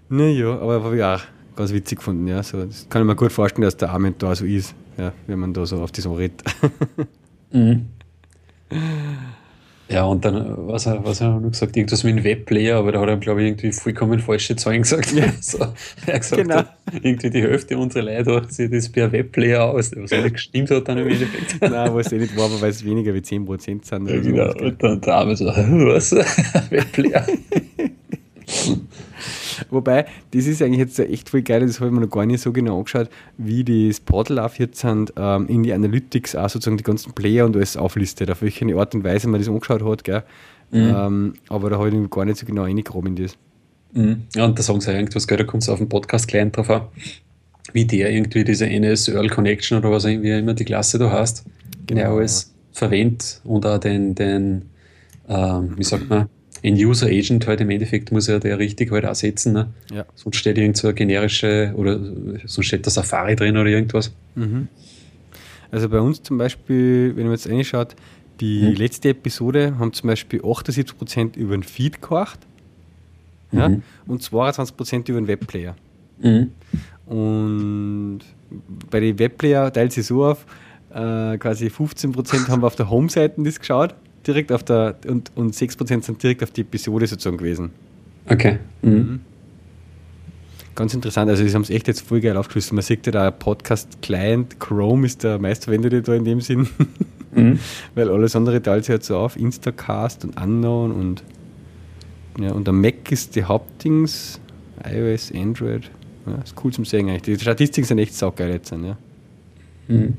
Naja. 0.09 0.59
Aber 0.59 0.83
habe 0.83 0.97
ich 0.97 1.03
auch 1.03 1.21
ganz 1.55 1.73
witzig 1.73 1.99
gefunden, 1.99 2.27
ja. 2.27 2.41
So, 2.43 2.65
das 2.65 2.87
kann 2.89 3.01
ich 3.01 3.07
mir 3.07 3.15
gut 3.15 3.31
vorstellen, 3.31 3.63
dass 3.63 3.77
der 3.77 3.91
Armin 3.91 4.15
da 4.17 4.35
so 4.35 4.45
ist, 4.45 4.73
ja, 4.97 5.13
wenn 5.27 5.39
man 5.39 5.53
da 5.53 5.65
so 5.65 5.77
auf 5.81 5.91
die 5.91 6.01
so 6.01 6.13
redet. 6.13 6.43
mhm. 7.51 7.85
Ja, 9.91 10.03
und 10.03 10.23
dann, 10.23 10.53
was, 10.67 10.85
was 10.85 11.19
hat 11.19 11.29
er 11.29 11.39
noch 11.39 11.49
gesagt? 11.49 11.75
Irgendwas 11.75 12.03
mit 12.03 12.13
einem 12.13 12.23
Webplayer, 12.23 12.77
aber 12.77 12.91
da 12.91 13.01
hat 13.01 13.09
er, 13.09 13.17
glaube 13.17 13.41
ich, 13.41 13.47
irgendwie 13.47 13.71
vollkommen 13.71 14.19
falsche 14.19 14.55
Zahlen 14.55 14.83
gesagt. 14.83 15.11
Ja. 15.13 15.33
So, 15.41 15.57
er 16.05 16.13
hat 16.13 16.21
gesagt, 16.21 16.43
genau. 16.43 16.61
irgendwie 17.01 17.29
die 17.31 17.41
Hälfte 17.41 17.75
unserer 17.75 18.03
Leute 18.03 18.35
hat 18.35 18.53
sich 18.53 18.69
das 18.69 18.87
per 18.87 19.11
Webplayer 19.11 19.63
aus, 19.63 19.91
was 19.95 20.11
nicht 20.11 20.33
gestimmt 20.33 20.69
hat 20.69 20.87
dann 20.87 20.99
im 20.99 21.07
Endeffekt. 21.07 21.59
Nein, 21.61 21.93
was 21.95 22.11
eh 22.11 22.19
nicht 22.19 22.37
war, 22.37 22.49
weil 22.61 22.69
es 22.69 22.85
weniger 22.85 23.15
wie 23.15 23.19
10% 23.19 23.83
sind. 23.83 24.09
Ja, 24.09 24.19
genau. 24.19 24.51
So. 24.51 24.65
Und 24.65 24.83
dann 24.83 25.01
da 25.01 25.19
haben 25.19 25.29
wir 25.29 25.35
so, 25.35 25.45
was? 25.47 26.11
Webplayer. 26.69 27.25
Wobei, 29.69 30.05
das 30.31 30.45
ist 30.45 30.61
eigentlich 30.61 30.79
jetzt 30.79 30.99
echt 30.99 31.29
voll 31.29 31.41
geil, 31.41 31.65
das 31.65 31.79
habe 31.79 31.89
ich 31.89 31.93
mir 31.93 32.01
noch 32.01 32.09
gar 32.09 32.25
nicht 32.25 32.41
so 32.41 32.51
genau 32.51 32.77
angeschaut, 32.77 33.09
wie 33.37 33.63
das 33.63 33.99
Portal 33.99 34.39
auf 34.39 34.59
jetzt 34.59 34.79
sind, 34.79 35.13
ähm, 35.17 35.47
in 35.47 35.63
die 35.63 35.73
Analytics 35.73 36.35
auch 36.35 36.49
sozusagen 36.49 36.77
die 36.77 36.83
ganzen 36.83 37.13
Player 37.13 37.45
und 37.45 37.55
alles 37.55 37.77
auflistet, 37.77 38.29
auf 38.31 38.41
welche 38.41 38.65
Art 38.77 38.95
und 38.95 39.03
Weise 39.03 39.27
man 39.27 39.39
das 39.39 39.49
angeschaut 39.49 39.83
hat, 39.83 40.03
gell? 40.03 40.23
Mhm. 40.71 40.95
Ähm, 40.95 41.33
aber 41.49 41.69
da 41.69 41.79
habe 41.79 41.89
ich 41.89 42.09
gar 42.09 42.25
nicht 42.25 42.37
so 42.37 42.45
genau 42.45 42.63
reingekommen 42.63 43.15
in 43.17 43.23
das. 43.23 43.37
Mhm. 43.93 44.23
Ja, 44.35 44.45
und 44.45 44.57
da 44.57 44.63
sagen 44.63 44.81
sie 44.81 44.91
irgendwas, 44.91 45.27
gell, 45.27 45.37
da 45.37 45.43
kommt 45.43 45.63
es 45.63 45.69
auf 45.69 45.79
den 45.79 45.89
Podcast-Client 45.89 46.55
drauf 46.55 46.69
an, 46.69 46.81
wie 47.73 47.85
der 47.85 48.11
irgendwie 48.11 48.43
diese 48.43 48.67
NS 48.67 49.07
Earl 49.07 49.29
Connection 49.29 49.77
oder 49.79 49.91
was 49.91 50.05
irgendwie 50.05 50.31
immer 50.31 50.53
die 50.53 50.65
Klasse 50.65 50.99
da 50.99 51.11
hast, 51.11 51.45
genau, 51.87 52.01
der 52.01 52.09
alles 52.11 52.53
ja. 52.53 52.79
verwendet 52.79 53.41
und 53.43 53.65
auch 53.65 53.79
den, 53.79 54.13
den 54.13 54.69
ähm, 55.27 55.73
wie 55.77 55.83
sagt 55.83 56.09
man, 56.09 56.27
ein 56.63 56.73
User 56.73 57.07
Agent 57.07 57.47
halt 57.47 57.61
im 57.61 57.69
Endeffekt 57.69 58.11
muss 58.11 58.27
ja 58.27 58.39
der 58.39 58.59
richtig 58.59 58.91
halt 58.91 59.03
ersetzen. 59.03 59.53
Ne? 59.53 59.67
Ja. 59.93 60.05
Sonst 60.15 60.37
steht 60.37 60.57
irgend 60.57 60.77
so 60.77 60.87
eine 60.87 60.95
generische 60.95 61.73
oder 61.75 61.99
sonst 62.45 62.67
steht 62.67 62.85
da 62.85 62.91
Safari 62.91 63.35
drin 63.35 63.57
oder 63.57 63.69
irgendwas. 63.69 64.11
Mhm. 64.35 64.67
Also 65.71 65.87
bei 65.89 65.99
uns 65.99 66.21
zum 66.23 66.37
Beispiel, 66.37 67.15
wenn 67.15 67.23
man 67.23 67.33
jetzt 67.33 67.47
reinschaut, 67.47 67.95
die 68.39 68.63
mhm. 68.63 68.75
letzte 68.75 69.09
Episode 69.09 69.77
haben 69.77 69.93
zum 69.93 70.07
Beispiel 70.07 70.41
78% 70.41 71.37
über 71.37 71.55
den 71.55 71.63
Feed 71.63 71.99
ja, 73.51 73.69
mhm. 73.69 73.83
und 74.07 74.21
22% 74.21 75.09
über 75.09 75.21
den 75.21 75.27
Webplayer. 75.27 75.75
Mhm. 76.21 76.51
Und 77.05 78.19
bei 78.89 78.99
den 78.99 79.19
Webplayer 79.19 79.71
teilt 79.71 79.93
sich 79.93 80.05
so 80.05 80.25
auf, 80.25 80.45
äh, 80.91 81.37
quasi 81.37 81.67
15% 81.67 82.47
haben 82.47 82.61
wir 82.61 82.67
auf 82.67 82.75
der 82.75 82.89
Home-Seite 82.89 83.41
das 83.43 83.59
geschaut 83.59 83.95
direkt 84.25 84.51
auf 84.51 84.63
der, 84.63 84.95
und, 85.07 85.31
und 85.35 85.53
6% 85.53 86.03
sind 86.03 86.21
direkt 86.21 86.43
auf 86.43 86.51
die 86.51 86.61
Episode 86.61 87.07
sozusagen 87.07 87.37
gewesen. 87.37 87.71
Okay. 88.27 88.59
Mhm. 88.81 88.91
Mhm. 88.91 89.19
Ganz 90.75 90.93
interessant, 90.93 91.29
also 91.29 91.45
sie 91.45 91.53
haben 91.53 91.63
es 91.63 91.69
echt 91.69 91.87
jetzt 91.87 92.01
voll 92.01 92.21
geil 92.21 92.37
aufgeschlüsselt. 92.37 92.73
Man 92.73 92.83
sieht 92.83 93.05
ja 93.05 93.11
da, 93.11 93.31
Podcast-Client, 93.31 94.59
Chrome 94.59 95.05
ist 95.05 95.23
der 95.23 95.37
meistverwendete 95.37 96.01
da 96.01 96.13
in 96.13 96.23
dem 96.23 96.39
Sinn, 96.39 96.69
mhm. 97.33 97.59
weil 97.95 98.09
alles 98.09 98.35
andere 98.35 98.61
teilt 98.61 98.85
sich 98.85 98.91
halt 98.91 99.03
so 99.03 99.17
auf, 99.17 99.35
Instacast 99.35 100.23
und 100.23 100.41
Unknown 100.41 100.91
und 100.91 101.23
ja, 102.39 102.53
und 102.53 102.65
der 102.65 102.73
Mac 102.73 103.11
ist 103.11 103.35
die 103.35 103.43
Hauptdings, 103.43 104.39
iOS, 104.89 105.33
Android, 105.33 105.91
ja, 106.25 106.35
ist 106.41 106.55
cool 106.63 106.71
zum 106.71 106.85
sehen 106.85 107.09
eigentlich. 107.09 107.23
Die 107.23 107.37
Statistiken 107.37 107.85
sind 107.85 107.99
echt 107.99 108.13
saugeil 108.13 108.51
jetzt, 108.51 108.71
ja. 108.71 108.97
Mhm. 109.89 110.13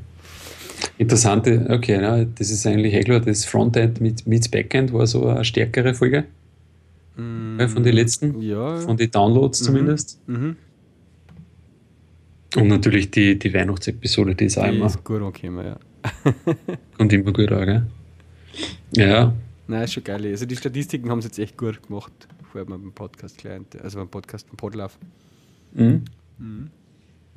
Interessante, 0.98 1.66
okay, 1.70 1.98
na, 2.00 2.24
das 2.24 2.50
ist 2.50 2.66
eigentlich 2.66 2.94
eh 2.94 3.02
klar, 3.02 3.20
das 3.20 3.44
Frontend 3.44 4.00
mit, 4.00 4.26
mit 4.26 4.50
Backend 4.50 4.92
war 4.92 5.06
so 5.06 5.26
eine 5.26 5.44
stärkere 5.44 5.94
Folge. 5.94 6.24
Mm, 7.16 7.60
von 7.68 7.82
den 7.82 7.94
letzten, 7.94 8.40
ja. 8.40 8.76
von 8.78 8.96
den 8.96 9.10
Downloads 9.10 9.60
mhm. 9.60 9.64
zumindest. 9.64 10.20
Mhm. 10.26 10.56
Und 12.56 12.68
natürlich 12.68 13.10
die, 13.10 13.38
die 13.38 13.52
Weihnachtsepisode, 13.54 14.34
die 14.34 14.46
ist 14.46 14.58
auch 14.58 14.68
die 14.68 14.76
immer. 14.76 14.86
Ist 14.86 15.04
gut 15.04 15.22
angekommen, 15.22 15.66
ja. 15.66 15.78
Und 16.98 17.12
immer 17.12 17.32
gut 17.32 17.52
auch, 17.52 17.64
gell? 17.64 17.86
Ja. 18.96 19.32
Nein, 19.68 19.84
ist 19.84 19.92
schon 19.92 20.04
geil. 20.04 20.26
Also 20.26 20.46
die 20.46 20.56
Statistiken 20.56 21.10
haben 21.10 21.20
sie 21.20 21.28
jetzt 21.28 21.38
echt 21.38 21.56
gut 21.56 21.80
gemacht, 21.86 22.12
vor 22.50 22.60
allem 22.60 22.70
beim 22.70 22.92
Podcast-Client, 22.92 23.80
also 23.80 23.98
beim 23.98 24.08
Podcast, 24.08 24.48
beim 24.48 24.56
Podlauf. 24.56 24.98
Mhm. 25.74 26.04
Mhm. 26.38 26.70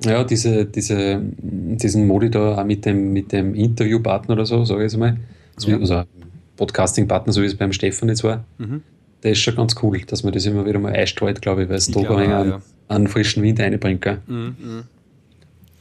Ja, 0.04 0.24
diese, 0.24 0.66
diese, 0.66 1.20
diesen 1.22 2.06
Modi 2.06 2.30
da 2.30 2.56
auch 2.58 2.64
mit 2.64 2.84
dem, 2.84 3.12
mit 3.12 3.32
dem 3.32 3.54
Interviewpartner 3.54 4.34
oder 4.34 4.46
so, 4.46 4.64
sage 4.64 4.84
ich 4.84 4.92
jetzt 4.92 4.98
mal. 4.98 5.16
So, 5.56 5.70
ja. 5.70 5.78
Also 5.78 6.02
Podcasting-Partner, 6.56 7.32
so 7.32 7.42
wie 7.42 7.46
es 7.46 7.54
beim 7.54 7.72
Stefan 7.72 8.08
jetzt 8.08 8.24
war. 8.24 8.44
Mhm. 8.58 8.82
Der 9.22 9.32
ist 9.32 9.38
schon 9.38 9.56
ganz 9.56 9.74
cool, 9.82 10.00
dass 10.06 10.22
man 10.22 10.32
das 10.32 10.44
immer 10.46 10.66
wieder 10.66 10.78
mal 10.78 10.92
einstreut, 10.92 11.40
glaube 11.40 11.64
ich, 11.64 11.68
weil 11.68 11.76
es 11.76 11.88
da 11.88 12.00
einen, 12.00 12.50
ja. 12.50 12.62
einen 12.88 13.08
frischen 13.08 13.42
Wind 13.42 13.58
reinbringt. 13.60 14.02
Gell? 14.02 14.18
Mhm, 14.26 14.56
mhm. 14.58 14.82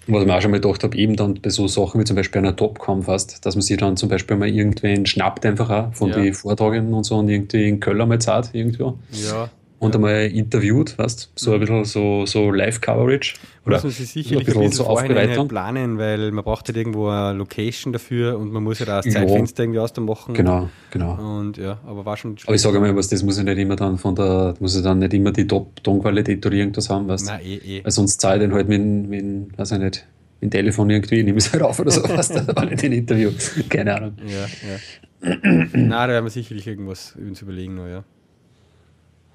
Was 0.08 0.22
ich 0.22 0.28
mir 0.28 0.36
auch 0.36 0.42
schon 0.42 0.52
mal 0.52 0.60
gedacht 0.60 0.84
habe, 0.84 0.98
eben 0.98 1.16
dann 1.16 1.40
bei 1.42 1.50
so 1.50 1.68
Sachen 1.68 2.00
wie 2.02 2.04
zum 2.04 2.16
Beispiel 2.16 2.40
einer 2.40 2.56
Topcom 2.56 3.04
fast, 3.04 3.46
dass 3.46 3.56
man 3.56 3.62
sich 3.62 3.78
dann 3.78 3.96
zum 3.96 4.10
Beispiel 4.10 4.36
mal 4.36 4.50
irgendwen 4.50 5.06
schnappt 5.06 5.46
einfach 5.46 5.70
auch 5.70 5.94
von 5.94 6.10
ja. 6.10 6.16
den 6.18 6.34
Vortragenden 6.34 6.94
und 6.94 7.06
so 7.06 7.16
und 7.16 7.30
irgendwie 7.30 7.70
in 7.70 7.80
Köln 7.80 8.06
mal 8.08 8.20
zahlt 8.20 8.50
irgendwo. 8.54 8.98
Ja, 9.12 9.50
und 9.84 9.94
einmal 9.96 10.28
interviewt, 10.28 10.98
weißt 10.98 11.32
so 11.36 11.54
ein 11.54 11.60
bisschen 11.60 11.84
so, 11.84 12.26
so 12.26 12.52
Live-Coverage. 12.52 13.36
Oder 13.66 13.76
muss 13.76 13.84
man 13.84 13.92
sich 13.92 14.10
sicherlich 14.10 14.48
ein 14.48 14.54
bisschen, 14.54 14.72
so 14.72 14.86
Aufbereitung. 14.86 15.50
planen, 15.50 15.98
weil 15.98 16.32
man 16.32 16.44
braucht 16.44 16.68
halt 16.70 16.78
irgendwo 16.78 17.10
eine 17.10 17.38
Location 17.38 17.92
dafür 17.92 18.40
und 18.40 18.54
man 18.54 18.64
muss 18.64 18.80
ja 18.80 18.86
da 18.86 19.02
das 19.02 19.14
Zeitfenster 19.14 19.64
irgendwie 19.64 19.80
aus 19.80 19.92
da 19.92 20.02
machen. 20.02 20.34
Genau, 20.34 20.70
genau. 20.90 21.40
Und 21.40 21.58
ja, 21.58 21.80
aber 21.86 22.06
war 22.06 22.16
schon. 22.16 22.38
Aber 22.46 22.56
ich 22.56 22.62
sage 22.62 22.80
mal, 22.80 22.96
was, 22.96 23.10
das 23.10 23.24
muss 23.24 23.38
ja 23.38 23.44
nicht 23.44 23.58
immer 23.58 23.76
dann 23.76 23.98
von 23.98 24.16
der, 24.16 24.54
muss 24.60 24.76
ja 24.76 24.82
dann 24.82 25.00
nicht 25.00 25.14
immer 25.14 25.34
die 25.34 25.48
Top-Tonqualität 25.48 26.46
oder 26.46 26.56
irgendwas 26.56 26.90
haben, 26.90 27.08
weißt 27.10 27.26
Nein, 27.26 27.42
eh, 27.46 27.56
eh. 27.56 27.84
Weil 27.84 27.92
sonst 27.92 28.22
zahle 28.22 28.38
ich 28.38 28.50
dann 28.50 28.56
halt 28.56 28.70
mit, 28.70 28.82
mit, 28.82 29.58
weiß 29.58 29.74
ich 29.74 29.80
nicht, 29.80 30.08
mit 30.40 30.44
dem 30.44 30.52
Telefon 30.52 30.90
irgendwie, 30.90 31.24
nehme 31.24 31.40
ich 31.40 31.46
es 31.46 31.52
halt 31.52 31.64
auf 31.64 31.78
oder 31.80 31.92
so, 31.92 32.04
weißt 32.04 32.36
du, 32.36 32.56
war 32.56 32.66
nicht 32.66 32.84
ein 32.84 32.94
Interview. 32.94 33.32
Keine 33.68 33.96
Ahnung. 33.98 34.14
Ja, 34.26 34.46
ja. 34.46 35.36
Nein, 35.42 35.90
da 35.90 36.08
werden 36.08 36.26
wir 36.26 36.30
sicherlich 36.30 36.68
irgendwas 36.68 37.18
uns 37.18 37.42
überlegen, 37.42 37.76
noch, 37.76 37.88
ja. 37.88 38.06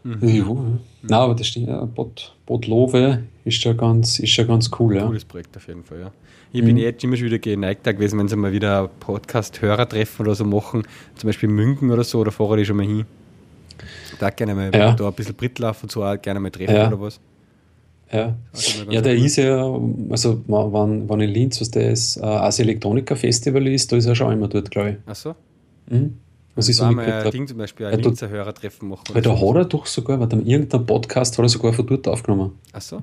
Mhm. 0.09 0.29
Ja, 0.29 0.45
Nein, 1.03 1.21
aber 1.21 1.35
das 1.35 1.49
stimmt, 1.49 1.69
ja, 1.69 1.85
Bot, 1.85 2.35
Botlove 2.47 3.25
ist 3.45 3.63
ja 3.63 3.73
ganz, 3.75 4.19
ist 4.19 4.37
ja 4.37 4.45
ganz 4.45 4.71
cool. 4.79 4.97
Ja. 4.97 5.07
Cooles 5.07 5.25
Projekt 5.25 5.57
auf 5.57 5.69
jeden 5.69 5.85
Fall, 5.85 6.01
ja. 6.01 6.11
Ich 6.51 6.63
mhm. 6.63 6.67
bin 6.67 6.77
jetzt 6.79 7.05
immer 7.05 7.17
schon 7.17 7.27
wieder 7.27 7.39
geneigt 7.39 7.85
gewesen, 7.85 8.19
wenn 8.19 8.29
sie 8.29 8.37
mal 8.37 8.53
wieder 8.53 8.89
Podcast-Hörer-Treffen 9.01 10.25
oder 10.25 10.35
so 10.35 10.45
machen, 10.45 10.85
zum 11.15 11.29
Beispiel 11.29 11.49
München 11.51 11.91
oder 11.91 12.05
so, 12.05 12.25
da 12.25 12.31
fahre 12.31 12.61
ich 12.61 12.67
schon 12.67 12.79
mal 12.79 12.87
hin. 12.87 13.05
Da 14.19 14.31
gerne 14.31 14.55
mal 14.55 14.71
ja. 14.75 14.93
da 14.93 15.07
ein 15.07 15.13
bisschen 15.13 15.35
Brittlauf 15.35 15.83
und 15.83 15.93
so 15.93 16.03
auch 16.03 16.21
gerne 16.21 16.41
mal 16.41 16.51
treffen 16.51 16.75
ja. 16.75 16.89
oder 16.89 17.01
was. 17.01 17.21
Ja, 18.11 18.35
ja 18.89 19.03
der 19.03 19.19
cool. 19.19 19.25
ist 19.27 19.37
ja, 19.37 19.63
also 20.09 20.43
wenn, 20.47 21.09
wenn 21.09 21.21
in 21.21 21.31
Linz, 21.31 21.61
was 21.61 21.71
das 21.71 22.17
äh, 22.17 22.25
Asi 22.25 22.63
Elektronika 22.63 23.15
Festival 23.15 23.67
ist, 23.67 23.93
da 23.93 23.97
ist 23.97 24.07
er 24.07 24.15
schon 24.15 24.33
immer 24.33 24.49
dort, 24.49 24.71
glaube 24.71 24.91
ich. 24.91 24.97
Ach 25.07 25.15
so? 25.15 25.35
Mhm. 25.91 26.15
Was 26.55 26.69
ich 26.69 26.77
so 26.77 26.91
mal 26.91 27.05
ein 27.05 27.31
Ding 27.31 27.47
zum 27.47 27.59
Beispiel, 27.59 27.87
ein 27.87 28.01
Linzer 28.01 28.29
Hörertreffen 28.29 28.89
machen. 28.89 29.05
Weil 29.13 29.23
da 29.23 29.39
hat 29.39 29.57
er 29.57 29.65
doch 29.65 29.87
sogar, 29.87 30.19
weil 30.19 30.27
dann 30.27 30.45
irgendein 30.45 30.85
Podcast 30.87 31.39
hat 31.39 31.45
er 31.45 31.49
sogar 31.49 31.73
von 31.73 31.87
dort 31.87 32.09
aufgenommen. 32.09 32.53
Ach 32.73 32.81
so? 32.81 33.03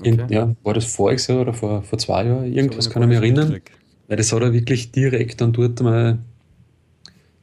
Okay. 0.00 0.10
In, 0.10 0.28
ja, 0.28 0.52
war 0.64 0.74
das 0.74 0.86
voriges 0.86 1.28
Jahr 1.28 1.42
oder 1.42 1.54
vor, 1.54 1.82
vor 1.82 1.98
zwei 1.98 2.26
Jahren? 2.26 2.52
Irgendwas 2.52 2.90
kann 2.90 3.02
ich 3.02 3.08
mich 3.08 3.18
erinnern. 3.18 3.60
Weil 4.08 4.16
das 4.16 4.32
hat 4.32 4.42
er 4.42 4.52
wirklich 4.52 4.90
direkt 4.90 5.40
dann 5.40 5.52
dort 5.52 5.80
mal 5.80 6.18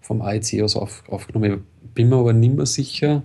vom 0.02 0.22
AEC 0.22 0.62
aus 0.62 0.76
auf, 0.76 1.04
aufgenommen. 1.08 1.64
Ich 1.84 1.90
bin 1.92 2.10
mir 2.10 2.18
aber 2.18 2.34
nicht 2.34 2.56
mehr 2.56 2.66
sicher, 2.66 3.24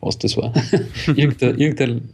was 0.00 0.18
das 0.18 0.36
war. 0.36 0.52
irgendein, 1.06 1.58
irgendein, 1.58 2.10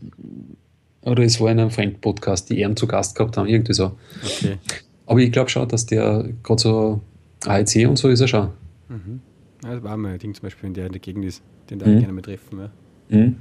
oder 1.02 1.22
es 1.24 1.40
war 1.40 1.50
in 1.50 1.58
einem 1.58 1.70
Fremd-Podcast, 1.70 2.50
die 2.50 2.60
Ehren 2.60 2.76
zu 2.76 2.86
Gast 2.86 3.16
gehabt 3.16 3.36
haben, 3.36 3.48
irgendwie 3.48 3.74
so. 3.74 3.92
Okay. 4.24 4.58
Aber 5.06 5.20
ich 5.20 5.32
glaube 5.32 5.50
schon, 5.50 5.66
dass 5.68 5.86
der 5.86 6.28
gerade 6.42 6.62
so 6.62 7.00
AEC 7.46 7.88
und 7.88 7.96
so 7.96 8.08
ist 8.08 8.20
er 8.20 8.28
schon. 8.28 8.50
Mhm. 8.88 9.20
Das 9.62 9.82
war 9.82 9.96
mal 9.96 10.14
ein 10.14 10.18
Ding 10.18 10.34
zum 10.34 10.42
Beispiel, 10.42 10.64
wenn 10.64 10.74
der 10.74 10.86
in 10.86 10.92
der 10.92 11.00
Gegend 11.00 11.24
ist, 11.24 11.42
den 11.70 11.78
darf 11.78 11.88
mhm. 11.88 11.94
ich 11.94 12.00
gerne 12.00 12.12
mal 12.12 12.22
treffen. 12.22 12.60
Ja. 12.60 13.16
Mhm. 13.16 13.36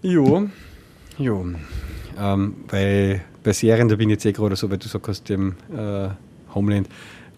Jo, 0.00 0.48
jo. 1.18 1.46
Ähm, 2.18 2.54
bei, 2.68 3.20
bei 3.42 3.52
Serien, 3.52 3.88
da 3.88 3.96
bin 3.96 4.08
ich 4.08 4.14
jetzt 4.14 4.26
eh 4.26 4.32
gerade 4.32 4.56
so, 4.56 4.70
weil 4.70 4.78
du 4.78 4.88
sagst, 4.88 5.08
aus 5.08 5.22
dem 5.24 5.54
äh, 5.76 6.08
Homeland, 6.54 6.88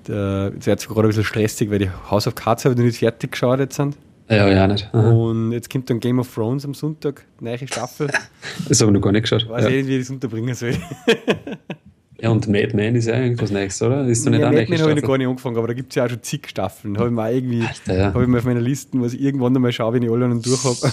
da, 0.05 0.49
jetzt 0.49 0.67
wird 0.67 0.81
es 0.81 0.89
gerade 0.89 1.03
ein 1.03 1.09
bisschen 1.09 1.25
stressig, 1.25 1.71
weil 1.71 1.79
die 1.79 1.91
House 2.11 2.27
of 2.27 2.35
Cards 2.35 2.65
habe 2.65 2.75
ich 2.75 2.79
noch 2.79 2.85
nicht 2.85 2.99
fertig 2.99 3.33
geschaut 3.33 3.59
jetzt 3.61 3.77
sind. 3.77 3.97
Ja, 4.29 4.49
ja, 4.49 4.67
nicht. 4.69 4.89
Aha. 4.93 5.11
Und 5.11 5.51
jetzt 5.53 5.71
kommt 5.71 5.91
dann 5.91 5.99
Game 5.99 6.21
of 6.21 6.33
Thrones 6.33 6.65
am 6.65 6.73
Sonntag, 6.73 7.25
neue 7.41 7.67
Staffel. 7.67 8.09
das 8.69 8.81
habe 8.81 8.91
ich 8.91 8.95
noch 8.95 9.01
gar 9.01 9.11
nicht 9.11 9.23
geschaut. 9.23 9.49
Weiß 9.49 9.65
ja. 9.65 9.71
nicht, 9.71 9.89
wie 9.89 9.97
ich 9.97 10.03
das 10.03 10.11
unterbringen 10.11 10.55
soll. 10.55 10.75
ja, 12.23 12.31
und 12.31 12.49
Mad 12.49 12.75
Men 12.75 12.97
ist 12.97 13.07
ja 13.07 13.19
irgendwas 13.19 13.51
Neues, 13.51 13.81
oder? 13.83 14.07
Ist 14.07 14.27
da 14.27 14.31
nicht 14.31 14.41
ja, 14.41 14.51
Mad 14.51 14.67
Men 14.69 14.81
habe 14.81 14.91
ich 14.93 15.01
noch 15.01 15.09
gar 15.09 15.19
nicht 15.19 15.27
angefangen, 15.27 15.57
aber 15.57 15.69
da 15.69 15.75
gibt 15.75 15.93
es 15.93 15.97
ja 15.97 16.05
auch 16.05 16.11
schon 16.11 16.23
zig 16.23 16.49
Staffeln. 16.49 16.99
Habe 16.99 17.09
ich 17.09 17.15
mal 17.15 17.33
irgendwie, 17.33 17.65
ja. 17.87 18.13
habe 18.13 18.23
ich 18.23 18.29
mal 18.29 18.39
auf 18.39 18.45
meiner 18.45 18.61
Liste, 18.61 19.01
was 19.01 19.15
ich 19.15 19.21
irgendwann 19.21 19.55
einmal 19.57 19.73
schaue, 19.73 19.95
wenn 19.95 20.03
ich 20.03 20.11
alle 20.11 20.29
noch 20.29 20.43
durch 20.43 20.65
habe. 20.65 20.77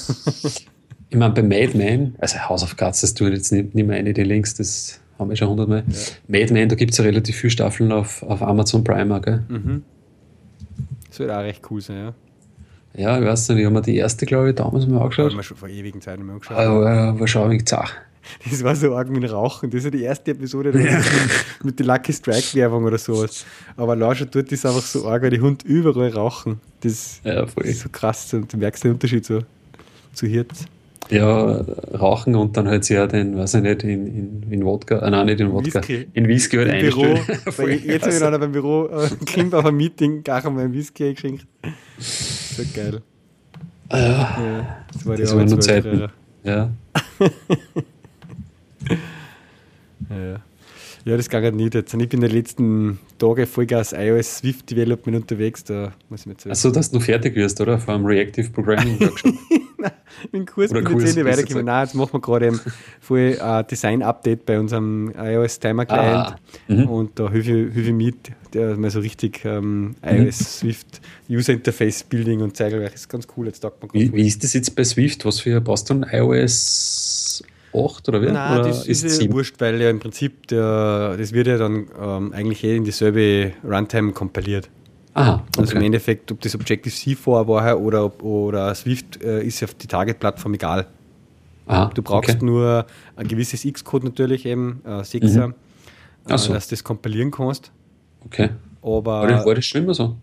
ich 1.09 1.17
meine, 1.17 1.33
bei 1.33 1.43
Mad 1.43 1.77
Men, 1.77 2.15
also 2.19 2.37
House 2.39 2.63
of 2.63 2.77
Cards, 2.77 3.01
das 3.01 3.13
tue 3.13 3.29
ich 3.29 3.35
jetzt 3.35 3.51
nicht, 3.51 3.75
nicht 3.75 3.87
mehr 3.87 3.97
eine, 3.97 4.13
die 4.13 4.23
Links, 4.23 4.55
das 4.55 5.01
haben 5.19 5.29
wir 5.29 5.35
schon 5.35 5.49
hundertmal. 5.49 5.83
Ja. 5.87 6.39
Mad 6.39 6.53
Men, 6.53 6.69
da 6.69 6.75
gibt 6.75 6.91
es 6.91 6.97
ja 6.97 7.03
relativ 7.03 7.35
viele 7.35 7.51
Staffeln 7.51 7.91
auf, 7.91 8.23
auf 8.23 8.41
Amazon 8.41 8.83
Prime, 8.83 9.19
gell? 9.21 9.43
Mhm. 9.49 9.83
Das 11.09 11.19
wird 11.19 11.31
auch 11.31 11.39
recht 11.39 11.61
cool 11.69 11.81
sein, 11.81 11.97
ja. 11.97 12.13
Ja, 12.97 13.19
ich 13.19 13.25
weiß 13.25 13.49
nicht, 13.49 13.59
ich 13.59 13.65
habe 13.65 13.75
mir 13.75 13.81
die 13.81 13.95
erste, 13.95 14.25
glaube 14.25 14.49
ich, 14.49 14.55
damals 14.55 14.87
mal 14.87 15.01
angeschaut. 15.01 15.31
Haben 15.31 15.37
wir 15.37 15.43
schon 15.43 15.57
vor 15.57 15.69
ewigen 15.69 16.01
Zeiten 16.01 16.25
mal 16.25 16.33
angeschaut. 16.33 16.57
Aber 16.57 17.13
äh, 17.15 17.19
war 17.19 17.27
schon 17.27 17.51
ein 17.51 17.65
zach. 17.65 17.93
Das 18.49 18.63
war 18.63 18.75
so 18.75 18.95
arg 18.95 19.09
mit 19.09 19.31
Rauchen. 19.31 19.69
Das 19.69 19.79
ist 19.79 19.85
ja 19.85 19.91
die 19.91 20.03
erste 20.03 20.31
Episode 20.31 20.71
ja. 20.71 20.97
mit, 20.97 21.05
mit 21.63 21.79
der 21.79 21.85
Lucky 21.85 22.13
Strike-Werbung 22.13 22.85
oder 22.85 22.97
sowas. 22.97 23.45
Aber 23.75 24.15
schon 24.15 24.27
dort 24.31 24.51
ist 24.51 24.65
einfach 24.65 24.81
so 24.81 25.07
arg, 25.07 25.23
weil 25.23 25.29
die 25.29 25.41
Hunde 25.41 25.65
überall 25.65 26.09
rauchen. 26.09 26.59
Das 26.81 27.21
ja, 27.23 27.45
ist 27.63 27.81
so 27.81 27.89
krass. 27.89 28.33
Und 28.33 28.51
du 28.51 28.57
merkst 28.57 28.83
den 28.83 28.91
Unterschied 28.93 29.25
so 29.25 29.41
zu 30.13 30.27
Hirts. 30.27 30.65
Ja, 31.09 31.63
rauchen 31.97 32.35
und 32.35 32.57
dann 32.57 32.67
halt 32.67 32.83
sie 32.83 32.95
ja 32.95 33.07
den, 33.07 33.37
weiß 33.37 33.55
ich 33.55 33.61
nicht, 33.61 33.83
in, 33.83 34.07
in, 34.07 34.51
in 34.51 34.65
Wodka, 34.65 34.99
äh, 34.99 35.09
nein, 35.09 35.27
nicht 35.27 35.39
in 35.39 35.53
Wodka, 35.53 35.79
Whisky. 35.79 36.07
in 36.13 36.27
Whisky 36.27 36.57
halt 36.57 36.69
einstellen. 36.69 37.19
Büro, 37.55 37.67
jetzt 37.67 38.03
habe 38.03 38.13
ich 38.13 38.23
einer 38.23 38.39
beim 38.39 38.51
Büro, 38.51 38.87
äh, 38.87 39.53
auf 39.53 39.65
einem 39.65 39.77
Meeting, 39.77 40.23
gar 40.23 40.45
einmal 40.45 40.65
ein 40.65 40.73
Whisky 40.73 41.05
eingeschenkt. 41.05 41.47
So 41.97 42.63
geil. 42.75 43.01
Ah, 43.89 43.97
ja. 43.97 44.07
ja. 44.07 44.85
Das 44.91 45.05
war 45.05 45.15
die 45.15 45.21
das 45.21 45.35
waren 45.35 45.45
nur 45.45 45.59
Zeiten. 45.61 46.09
Ja. 46.43 46.71
ja. 50.09 50.41
Ja, 51.07 51.15
das 51.15 51.29
geht 51.29 51.55
nicht 51.55 51.73
jetzt. 51.73 51.93
Ich 51.93 52.09
bin 52.09 52.21
in 52.21 52.27
den 52.27 52.31
letzten 52.31 52.99
Tagen 53.17 53.47
Vollgas 53.47 53.93
iOS 53.93 54.39
Swift 54.39 54.69
Development 54.69 55.15
unterwegs, 55.15 55.63
da 55.63 55.93
muss 56.09 56.25
ich 56.25 56.25
mir. 56.25 56.51
Achso, 56.51 56.69
dass 56.69 56.91
du 56.91 56.99
fertig 56.99 57.33
wirst, 57.35 57.61
oder? 57.61 57.79
Vor 57.79 57.93
einem 57.93 58.05
Reactive 58.05 58.49
Programming 58.49 58.99
Workshop. 58.99 59.33
Nein, 59.77 59.91
im 60.33 60.45
Kurs 60.45 60.71
oder 60.71 60.81
bin 60.81 60.99
ich 60.99 61.15
nicht 61.15 61.23
weitergekommen. 61.23 61.65
Nein, 61.65 61.85
jetzt 61.85 61.95
machen 61.95 62.11
wir 62.11 62.19
gerade 62.19 62.47
ein 62.47 62.59
voll 62.99 63.37
uh, 63.41 63.63
Design-Update 63.63 64.45
bei 64.45 64.59
unserem 64.59 65.13
iOS 65.17 65.59
Timer 65.59 65.85
Client. 65.85 66.35
Ah, 66.67 66.73
und 66.89 67.17
da 67.17 67.31
hilfe 67.31 67.79
ich 67.79 67.93
mit, 67.93 68.31
der 68.53 68.75
mal 68.75 68.91
so 68.91 68.99
richtig 68.99 69.45
um, 69.45 69.95
ähm, 70.03 70.25
iOS 70.25 70.39
mhm. 70.41 70.43
Swift 70.43 71.01
User 71.29 71.53
Interface 71.53 72.03
Building 72.03 72.41
und 72.41 72.57
zeigen, 72.57 72.81
das 72.81 72.95
ist 72.95 73.07
ganz 73.07 73.25
cool. 73.37 73.45
Jetzt 73.45 73.61
taugt 73.61 73.81
man 73.81 73.93
wie, 73.93 74.11
wie 74.11 74.27
ist 74.27 74.43
das 74.43 74.51
jetzt 74.51 74.75
bei 74.75 74.83
Swift? 74.83 75.23
Was 75.23 75.39
für 75.39 75.61
brauchst 75.61 75.89
du 75.89 76.01
iOS 76.11 77.43
8 77.73 78.09
oder 78.09 78.21
wie? 78.21 78.31
Nein, 78.31 78.59
oder 78.59 78.67
das 78.67 78.87
ist, 78.87 79.03
ist 79.03 79.21
ja 79.21 79.31
wurscht, 79.31 79.55
weil 79.59 79.81
ja 79.81 79.89
im 79.89 79.99
Prinzip 79.99 80.47
der, 80.47 81.15
das 81.17 81.31
wird 81.31 81.47
ja 81.47 81.57
dann 81.57 81.87
ähm, 81.99 82.33
eigentlich 82.33 82.63
eh 82.63 82.75
in 82.75 82.83
dieselbe 82.83 83.53
Runtime 83.63 84.13
kompiliert. 84.13 84.69
Aha, 85.13 85.33
okay. 85.33 85.61
Also 85.61 85.75
im 85.75 85.81
Endeffekt, 85.81 86.31
ob 86.31 86.41
das 86.41 86.53
Objective-C 86.53 87.15
vorher 87.15 87.47
war 87.47 87.79
oder, 87.79 88.23
oder 88.23 88.73
Swift, 88.75 89.21
äh, 89.23 89.43
ist 89.43 89.63
auf 89.63 89.73
die 89.73 89.87
Target-Plattform 89.87 90.53
egal. 90.53 90.87
Aha, 91.65 91.91
du 91.93 92.01
brauchst 92.01 92.35
okay. 92.35 92.45
nur 92.45 92.85
ein 93.15 93.27
gewisses 93.27 93.65
X-Code 93.65 94.05
natürlich 94.05 94.45
eben, 94.45 94.81
äh, 94.85 95.01
6er, 95.01 95.47
mhm. 95.47 95.53
äh, 96.27 96.37
so. 96.37 96.53
dass 96.53 96.67
du 96.67 96.75
das 96.75 96.83
kompilieren 96.83 97.31
kannst. 97.31 97.71
Okay. 98.25 98.51
Aber 98.81 99.43
war 99.45 99.55
das 99.55 99.65
schon 99.65 99.83
immer 99.83 99.93
so? 99.93 100.15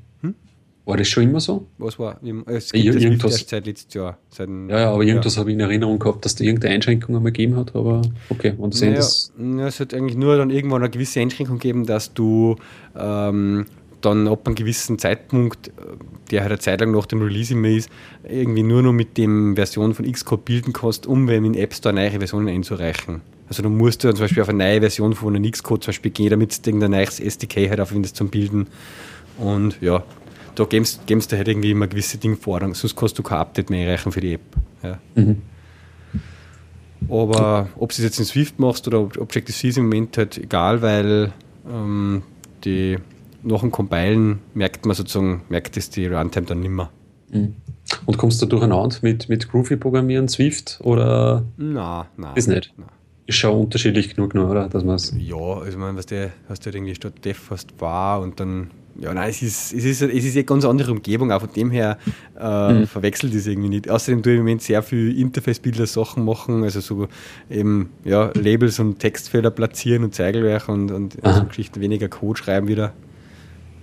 War 0.86 0.98
das 0.98 1.08
schon 1.08 1.22
immer 1.24 1.40
so? 1.40 1.66
Was 1.78 1.98
war? 1.98 2.20
Es 2.46 2.70
gibt 2.70 2.84
ja, 2.84 2.92
irgendwas, 2.92 3.46
seit 3.48 3.66
letztes 3.66 3.94
Jahr. 3.94 4.18
Seit 4.28 4.50
ja, 4.68 4.80
ja, 4.80 4.92
aber 4.92 5.02
irgendwas 5.02 5.36
ja. 5.36 5.40
habe 5.40 5.50
ich 5.50 5.54
in 5.54 5.60
Erinnerung 5.60 5.98
gehabt, 5.98 6.24
dass 6.24 6.34
da 6.34 6.44
irgendeine 6.44 6.74
Einschränkung 6.74 7.16
einmal 7.16 7.32
gegeben 7.32 7.56
hat, 7.56 7.74
aber 7.74 8.02
okay, 8.28 8.52
und 8.58 8.78
naja, 8.80 8.96
das. 8.96 9.32
Ja, 9.38 9.66
es 9.66 9.80
hat 9.80 9.94
eigentlich 9.94 10.16
nur 10.16 10.36
dann 10.36 10.50
irgendwann 10.50 10.82
eine 10.82 10.90
gewisse 10.90 11.20
Einschränkung 11.20 11.58
gegeben, 11.58 11.86
dass 11.86 12.12
du 12.12 12.56
ähm, 12.94 13.64
dann 14.02 14.28
ab 14.28 14.46
einem 14.46 14.54
gewissen 14.54 14.98
Zeitpunkt, 14.98 15.72
der 16.30 16.42
halt 16.42 16.52
eine 16.52 16.58
Zeit 16.58 16.80
lang 16.80 16.90
nach 16.90 17.06
dem 17.06 17.22
Release 17.22 17.54
immer 17.54 17.68
ist, 17.68 17.88
irgendwie 18.22 18.62
nur 18.62 18.82
noch 18.82 18.92
mit 18.92 19.16
dem 19.16 19.56
Version 19.56 19.94
von 19.94 20.10
Xcode 20.10 20.44
bilden 20.44 20.72
kannst, 20.74 21.06
um 21.06 21.26
in 21.28 21.54
App 21.54 21.72
Store 21.72 21.94
neue 21.94 22.10
Versionen 22.10 22.48
einzureichen. 22.48 23.22
Also 23.48 23.62
du 23.62 23.70
musst 23.70 24.04
dann 24.04 24.16
zum 24.16 24.24
Beispiel 24.24 24.42
auf 24.42 24.48
eine 24.50 24.58
neue 24.58 24.80
Version 24.80 25.14
von 25.14 25.34
einem 25.34 25.50
Xcode 25.50 25.84
zum 25.84 25.88
Beispiel 25.92 26.10
gehen, 26.10 26.30
damit 26.30 26.66
du 26.66 26.70
irgendein 26.70 26.90
neues 26.92 27.20
SDK 27.20 27.70
halt 27.70 27.80
aufwendest 27.80 28.16
zum 28.16 28.28
Bilden. 28.28 28.66
Und 29.38 29.80
ja, 29.80 30.02
da 30.54 30.64
gibst 30.64 31.00
du 31.08 31.36
halt 31.36 31.48
irgendwie 31.48 31.70
immer 31.70 31.86
gewisse 31.86 32.18
Dinge 32.18 32.36
Vorrang, 32.36 32.74
sonst 32.74 32.96
kannst 32.96 33.18
du 33.18 33.22
kein 33.22 33.38
Update 33.38 33.70
mehr 33.70 33.86
erreichen 33.86 34.12
für 34.12 34.20
die 34.20 34.34
App. 34.34 34.56
Ja. 34.82 34.98
Mhm. 35.14 35.42
Aber 37.08 37.68
ob 37.76 37.90
du 37.90 37.94
es 37.94 38.02
jetzt 38.02 38.18
in 38.18 38.24
Swift 38.24 38.58
machst 38.58 38.86
oder 38.86 39.00
Objective-C 39.00 39.68
ist 39.68 39.78
im 39.78 39.84
Moment 39.84 40.16
halt 40.16 40.38
egal, 40.38 40.80
weil 40.80 41.32
ähm, 41.68 42.22
die 42.64 42.98
nach 43.42 43.60
dem 43.60 43.70
Compilen 43.70 44.40
merkt 44.54 44.86
man 44.86 44.96
sozusagen, 44.96 45.42
merkt 45.48 45.76
es 45.76 45.90
die 45.90 46.06
Runtime 46.06 46.46
dann 46.46 46.60
nimmer. 46.60 46.90
Mhm. 47.30 47.56
Und 48.06 48.16
kommst 48.16 48.40
du 48.40 48.46
durcheinander 48.46 48.96
mit, 49.02 49.28
mit 49.28 49.50
Groovy-Programmieren, 49.50 50.28
Swift 50.28 50.80
oder? 50.82 51.44
Nein, 51.56 52.06
nein. 52.16 52.36
Ist 52.36 52.48
nicht. 52.48 52.72
Nein. 52.76 52.88
Ist 53.26 53.36
schon 53.36 53.58
unterschiedlich 53.58 54.14
genug, 54.14 54.34
oder? 54.34 54.68
Dass 54.68 55.14
ja, 55.18 55.36
also 55.36 55.78
man, 55.78 55.96
was 55.96 56.06
du 56.06 56.32
hast 56.48 56.64
halt 56.64 56.74
irgendwie 56.74 56.94
statt 56.94 57.24
Def 57.24 57.50
hast 57.50 57.80
war 57.80 58.20
und 58.20 58.40
dann 58.40 58.70
ja, 59.00 59.12
nein, 59.12 59.30
es 59.30 59.42
ist, 59.42 59.72
es 59.72 59.84
ist, 59.84 60.02
es 60.02 60.24
ist 60.24 60.36
eine 60.36 60.44
ganz 60.44 60.64
andere 60.64 60.92
Umgebung, 60.92 61.32
auch 61.32 61.40
von 61.40 61.52
dem 61.52 61.70
her 61.70 61.98
äh, 62.38 62.72
mhm. 62.72 62.86
verwechselt 62.86 63.34
es 63.34 63.46
irgendwie 63.46 63.68
nicht. 63.68 63.90
Außerdem 63.90 64.22
tue 64.22 64.32
ich 64.32 64.38
im 64.38 64.44
Moment 64.44 64.62
sehr 64.62 64.82
viel 64.82 65.18
Interface-Bilder 65.18 65.86
Sachen 65.86 66.24
machen, 66.24 66.62
also 66.62 66.80
so 66.80 67.08
eben 67.50 67.90
ja, 68.04 68.30
Labels 68.34 68.78
und 68.78 68.98
Textfelder 69.00 69.50
platzieren 69.50 70.04
und 70.04 70.14
Zeigelwerk 70.14 70.68
und, 70.68 70.90
und 70.90 71.16
so 71.22 71.44
Geschichten, 71.44 71.80
weniger 71.80 72.08
Code 72.08 72.38
schreiben 72.38 72.68
wieder. 72.68 72.92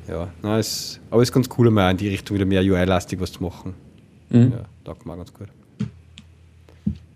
Ja, 0.08 0.30
nein, 0.41 0.60
es, 0.60 1.00
aber 1.10 1.21
es 1.21 1.30
ist 1.30 1.34
ganz 1.34 1.50
cool, 1.58 1.69
mal 1.69 1.91
in 1.91 1.97
die 1.97 2.08
Richtung 2.10 2.36
wieder 2.36 2.45
mehr 2.45 2.62
UI-lastig 2.62 3.19
was 3.19 3.34
zu 3.34 3.43
machen. 3.43 3.74
Mhm. 4.30 4.52
Ja, 4.54 4.65
taugt 4.84 5.06
mir 5.06 5.17
ganz 5.17 5.34
gut. 5.34 5.47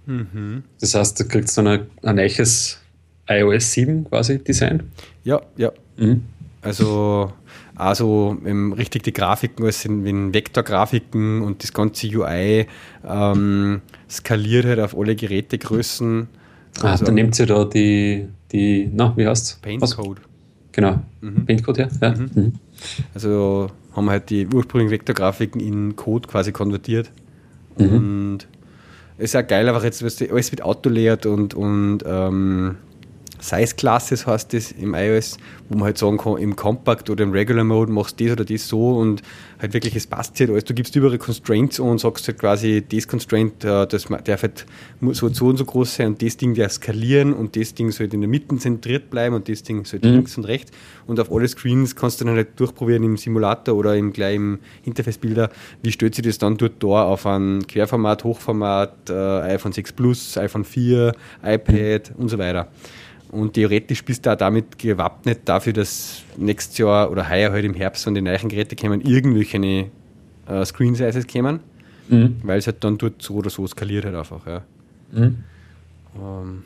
Mhm. 0.06 0.64
Das 0.80 0.94
heißt, 0.94 1.20
du 1.20 1.28
kriegst 1.28 1.58
dann 1.58 1.68
ein, 1.68 1.86
ein 2.04 2.16
neues 2.16 2.80
iOS 3.28 3.72
7 3.72 4.06
quasi 4.06 4.44
Design? 4.44 4.92
Ja, 5.24 5.42
ja. 5.58 5.72
Mhm. 5.98 6.24
Also 6.62 7.32
also 7.76 8.38
ähm, 8.46 8.74
richtig 8.74 9.04
die 9.04 9.14
Grafiken, 9.14 9.66
es 9.66 9.82
sind 9.82 10.06
wenn 10.06 10.34
Vektorgrafiken 10.34 11.42
und 11.42 11.62
das 11.62 11.74
ganze 11.74 12.08
UI 12.08 12.68
ähm, 13.06 13.82
skaliert 14.10 14.66
halt 14.66 14.80
auf 14.80 14.98
alle 14.98 15.16
Gerätegrößen. 15.16 16.28
Ah, 16.82 16.92
also, 16.92 17.06
dann 17.06 17.16
nimmt 17.16 17.36
sie 17.36 17.46
da 17.46 17.66
die, 17.66 18.28
die 18.52 18.90
na, 18.94 19.14
wie 19.16 19.28
heißt 19.28 19.62
Paintcode. 19.62 20.22
Genau, 20.72 21.00
mhm. 21.22 21.46
Paintcode, 21.46 21.78
ja. 21.78 21.88
ja. 22.02 22.16
Mhm. 22.16 22.30
Mhm. 22.34 22.54
Also 23.14 23.70
haben 23.94 24.06
wir 24.06 24.12
halt 24.12 24.30
die 24.30 24.48
ursprünglichen 24.48 24.92
Vektorgrafiken 24.92 25.62
in 25.62 25.96
Code 25.96 26.28
quasi 26.28 26.52
konvertiert. 26.52 27.12
Mhm. 27.78 27.90
Und 27.90 28.48
es 29.18 29.26
ist 29.26 29.34
ja 29.34 29.42
geil, 29.42 29.68
einfach 29.68 29.84
jetzt, 29.84 30.04
weißt 30.04 30.22
du, 30.22 30.32
alles 30.32 30.52
mit 30.52 30.62
Auto 30.62 30.90
leert 30.90 31.26
und, 31.26 31.54
und 31.54 32.00
ähm, 32.06 32.78
Size 33.46 33.76
Classes 33.76 34.26
heißt 34.26 34.54
das 34.54 34.72
im 34.72 34.96
iOS, 34.96 35.38
wo 35.70 35.78
man 35.78 35.86
halt 35.86 35.98
sagen 35.98 36.18
kann, 36.18 36.38
im 36.38 36.56
Compact 36.56 37.10
oder 37.10 37.24
im 37.24 37.32
Regular 37.32 37.64
Mode 37.64 37.92
machst 37.92 38.20
du 38.20 38.26
das 38.26 38.34
oder 38.34 38.46
das 38.46 38.68
so 38.68 38.98
und 38.98 39.22
halt 39.60 39.74
wirklich, 39.74 39.96
es 39.96 40.08
passt 40.08 40.40
halt 40.40 40.50
alles. 40.50 40.64
Du 40.66 40.74
gibst 40.74 40.96
überall 40.96 41.18
Constraints 41.18 41.80
und 41.80 42.00
sagst 42.00 42.28
halt 42.28 42.40
quasi, 42.40 42.84
das 42.88 43.08
Constraint, 43.08 43.64
äh, 43.64 43.86
das 43.86 44.08
darf 44.24 44.42
halt 44.42 44.66
so, 45.12 45.30
so 45.30 45.46
und 45.46 45.58
so 45.58 45.66
groß 45.66 45.96
sein 45.96 46.08
und 46.08 46.22
das 46.22 46.38
Ding 46.38 46.56
darf 46.56 46.72
skalieren 46.72 47.34
und 47.34 47.56
das 47.56 47.74
Ding 47.74 47.92
soll 47.92 48.08
in 48.12 48.22
der 48.22 48.30
Mitte 48.30 48.58
zentriert 48.58 49.10
bleiben 49.10 49.36
und 49.36 49.48
das 49.48 49.62
Ding 49.62 49.86
soll 49.86 50.00
mhm. 50.04 50.10
links 50.10 50.38
und 50.38 50.46
rechts 50.46 50.72
und 51.06 51.20
auf 51.20 51.32
alle 51.32 51.48
Screens 51.48 51.96
kannst 51.96 52.22
du 52.22 52.26
dann 52.26 52.36
halt 52.36 52.60
durchprobieren 52.60 53.04
im 53.04 53.18
Simulator 53.18 53.76
oder 53.76 53.96
im 53.96 54.12
gleichen 54.12 54.60
Interface-Bilder, 54.84 55.50
wie 55.84 55.92
stellt 55.92 56.16
sich 56.16 56.26
das 56.26 56.38
dann 56.38 56.58
dort 56.58 56.82
da 56.82 57.04
auf 57.04 57.26
ein 57.26 57.66
Querformat, 57.68 58.24
Hochformat, 58.24 59.10
äh, 59.10 59.14
iPhone 59.14 59.72
6 59.72 59.94
Plus, 59.94 60.38
iPhone 60.38 60.64
4, 60.64 61.14
iPad 61.44 62.10
mhm. 62.10 62.24
und 62.24 62.30
so 62.30 62.38
weiter. 62.38 62.68
Und 63.36 63.54
theoretisch 63.54 64.04
bist 64.06 64.26
du 64.26 64.32
auch 64.32 64.38
damit 64.38 64.80
gewappnet 64.80 65.40
dafür, 65.44 65.74
dass 65.74 66.24
nächstes 66.38 66.78
Jahr 66.78 67.12
oder 67.12 67.30
heuer 67.30 67.52
halt 67.52 67.66
im 67.66 67.74
Herbst, 67.74 68.06
wenn 68.06 68.16
die 68.16 68.22
neuen 68.22 68.48
Geräte 68.48 68.78
kommen, 68.78 69.02
irgendwelche 69.02 69.88
äh, 70.48 70.66
Screen 70.66 70.96
Sizes 70.96 71.28
kommen, 71.28 71.60
mhm. 72.08 72.38
weil 72.44 72.60
es 72.60 72.68
halt 72.68 72.82
dann 72.82 72.98
dort 72.98 73.22
so 73.22 73.36
oder 73.36 73.50
so 73.50 73.68
skaliert 73.68 74.06
halt 74.06 74.16
einfach. 74.16 74.48
Ja, 74.48 74.62
mhm. 75.12 75.44
ähm, 76.16 76.64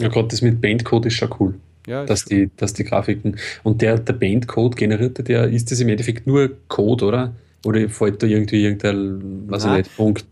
ja 0.00 0.08
gerade 0.08 0.28
das 0.28 0.42
mit 0.42 0.60
Bandcode 0.60 1.06
ist 1.06 1.14
schon 1.14 1.34
cool. 1.40 1.54
Ja, 1.88 2.04
dass, 2.06 2.24
die, 2.24 2.50
dass 2.56 2.72
die 2.72 2.84
Grafiken. 2.84 3.36
Und 3.64 3.82
der, 3.82 3.98
der 3.98 4.12
Bandcode 4.12 4.76
generierte, 4.76 5.24
der 5.24 5.48
ist 5.48 5.72
das 5.72 5.80
im 5.80 5.88
Endeffekt 5.88 6.28
nur 6.28 6.52
Code, 6.68 7.04
oder? 7.04 7.34
Oder 7.64 7.88
fällt 7.88 8.22
da 8.22 8.26
irgendwie 8.26 8.64
irgendein, 8.64 9.44
was 9.46 9.64
ich 9.64 9.70
nicht, 9.70 9.96
Punkt, 9.96 10.26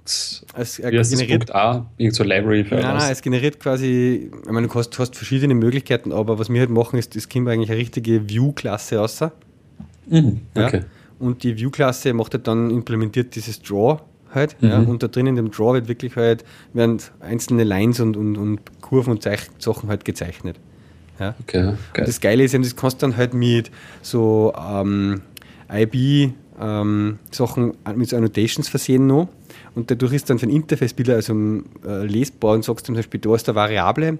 es, 0.57 0.79
äh, 0.81 0.91
generiert, 0.91 1.29
Punkt 1.29 1.55
A, 1.55 1.87
irgendeine 1.97 2.13
so 2.13 2.25
Library 2.25 2.65
für 2.65 2.75
Nein, 2.75 2.97
nein, 2.97 3.13
es 3.13 3.23
generiert 3.23 3.61
quasi, 3.61 4.31
ich 4.45 4.51
meine, 4.51 4.67
du 4.67 4.75
hast, 4.75 4.99
hast, 4.99 5.15
verschiedene 5.15 5.55
Möglichkeiten, 5.55 6.13
aber 6.13 6.41
was 6.41 6.53
wir 6.53 6.59
halt 6.59 6.71
machen, 6.71 6.99
ist, 6.99 7.15
das 7.15 7.29
kommt 7.29 7.49
eigentlich 7.49 7.71
eine 7.71 7.79
richtige 7.79 8.29
View-Klasse 8.29 8.97
raus. 8.97 9.21
Mhm, 10.09 10.41
okay. 10.57 10.79
Ja? 10.79 10.85
Und 11.21 11.45
die 11.45 11.57
View-Klasse 11.57 12.13
macht 12.15 12.35
halt 12.35 12.49
dann, 12.49 12.71
implementiert 12.71 13.37
dieses 13.37 13.63
Draw 13.63 14.01
halt, 14.35 14.61
mhm. 14.61 14.69
ja, 14.69 14.79
und 14.79 15.03
da 15.03 15.07
drin 15.07 15.29
in 15.29 15.37
dem 15.37 15.53
Draw 15.53 15.75
wird 15.75 15.87
wirklich 15.87 16.17
halt, 16.17 16.45
werden 16.73 16.99
einzelne 17.21 17.63
Lines 17.63 18.01
und, 18.01 18.17
und, 18.17 18.37
und 18.37 18.61
Kurven 18.81 19.13
und 19.13 19.23
Zeich 19.23 19.41
Sachen 19.59 19.89
halt 19.89 20.05
gezeichnet. 20.05 20.59
Ja. 21.21 21.35
Okay, 21.41 21.63
geil. 21.63 21.77
Und 21.99 22.09
das 22.09 22.21
Geile 22.21 22.45
ist, 22.45 22.55
das 22.55 22.75
kannst 22.75 23.03
du 23.03 23.07
dann 23.07 23.17
halt 23.17 23.35
mit 23.35 23.71
so 24.03 24.53
ähm, 24.57 25.21
IB 25.73 26.33
ähm, 26.61 27.19
Sachen 27.31 27.73
mit 27.95 28.09
so 28.11 28.17
Annotations 28.17 28.69
versehen 28.69 29.07
noch. 29.07 29.29
Und 29.75 29.91
dadurch 29.91 30.13
ist 30.13 30.29
dann 30.31 30.39
für 30.39 30.47
ein 30.47 30.51
Interface-Bilder 30.51 31.15
also 31.15 31.33
äh, 31.87 32.05
lesbar 32.07 32.55
und 32.55 32.65
sagst 32.65 32.87
zum 32.87 32.95
Beispiel, 32.95 33.21
da 33.21 33.35
ist 33.35 33.49
eine 33.49 33.57
Variable 33.57 34.19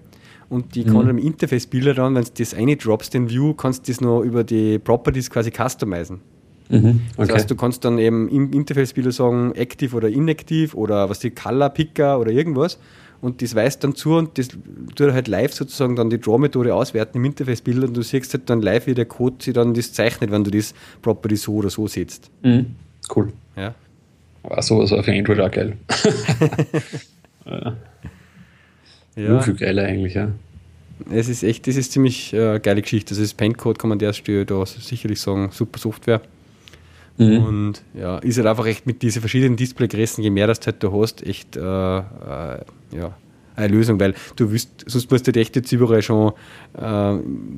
und 0.49 0.75
die 0.75 0.85
mhm. 0.85 0.93
kann 0.93 1.09
im 1.09 1.19
Interface-Bilder 1.19 1.95
dann, 1.95 2.15
wenn 2.15 2.25
du 2.25 2.31
das 2.37 2.55
eine 2.55 2.77
droppst, 2.77 3.15
den 3.15 3.29
View, 3.29 3.55
kannst 3.55 3.87
du 3.87 3.93
das 3.93 4.01
noch 4.01 4.23
über 4.23 4.45
die 4.45 4.79
Properties 4.79 5.31
quasi 5.31 5.51
customizen. 5.51 6.21
Mhm, 6.69 7.01
okay. 7.17 7.27
Das 7.27 7.31
heißt, 7.31 7.51
du 7.51 7.57
kannst 7.57 7.85
dann 7.85 7.99
eben 7.99 8.29
im 8.29 8.53
Interface-Bilder 8.53 9.13
sagen, 9.13 9.53
active 9.55 9.97
oder 9.97 10.09
inactive 10.09 10.77
oder 10.77 11.11
was 11.11 11.19
die 11.19 11.31
Color 11.31 11.71
Picker 11.71 12.21
oder 12.21 12.31
irgendwas 12.31 12.79
und 13.21 13.43
das 13.43 13.55
weist 13.55 13.85
dann 13.85 13.95
zu 13.95 14.15
und 14.17 14.39
das 14.39 14.49
tut 14.49 15.13
halt 15.13 15.29
live 15.29 15.53
sozusagen 15.53 15.97
dann 15.97 16.11
die 16.11 16.21
Draw-Methode 16.21 16.75
auswerten 16.75 17.19
im 17.19 17.25
Interface-Bild 17.27 17.85
und 17.85 17.97
du 17.97 18.03
siehst 18.03 18.33
halt 18.33 18.49
dann 18.49 18.63
live, 18.63 18.87
wie 18.87 18.95
der 18.95 19.05
Code 19.05 19.37
sich 19.41 19.55
dann 19.55 19.75
das 19.75 19.93
zeichnet, 19.93 20.31
wenn 20.31 20.45
du 20.45 20.51
das 20.51 20.75
Property 21.03 21.37
so 21.37 21.57
oder 21.57 21.71
so 21.71 21.87
setzt. 21.87 22.31
Mhm. 22.43 22.75
Cool. 23.15 23.33
Ja. 23.57 23.75
War 24.43 24.63
sowas 24.63 24.93
auf 24.93 25.07
Android 25.07 25.41
auch 25.41 25.51
geil. 25.51 25.77
ja. 27.47 27.77
ja. 29.17 29.41
Viel 29.41 29.55
geiler 29.55 29.85
eigentlich, 29.85 30.15
ja. 30.15 30.31
Es 31.11 31.29
ist 31.29 31.43
echt, 31.43 31.67
das 31.67 31.77
ist 31.77 31.93
ziemlich 31.93 32.33
äh, 32.33 32.59
geile 32.61 32.83
Geschichte. 32.83 33.13
Also 33.13 33.23
das 33.23 33.35
Paintcode 33.35 33.79
kann 33.79 33.89
man 33.89 33.99
der 33.99 34.13
Stelle 34.13 34.47
da 34.47 34.65
sicherlich 34.67 35.21
sagen, 35.21 35.51
super 35.53 35.79
Software. 35.79 36.21
Mhm. 37.19 37.45
Und 37.45 37.83
ja, 37.95 38.19
ist 38.19 38.39
halt 38.39 38.47
einfach 38.47 38.67
echt 38.67 38.87
mit 38.87 39.03
diesen 39.03 39.21
verschiedenen 39.21 39.57
Displaygrößen, 39.57 40.25
je 40.25 40.31
mehr 40.31 40.47
das 40.47 40.61
halt 40.65 40.83
du 40.83 41.01
hast, 41.01 41.27
echt 41.27 41.57
äh, 41.57 41.99
äh, 41.99 42.61
ja, 42.93 43.15
eine 43.57 43.75
Lösung, 43.75 44.01
weil 44.01 44.15
du 44.37 44.53
wirst, 44.53 44.85
sonst 44.87 45.11
musst 45.11 45.27
du 45.27 45.33
echt 45.33 45.57
jetzt 45.57 45.71
überall 45.73 46.03
schon 46.03 46.33
äh, 46.79 46.83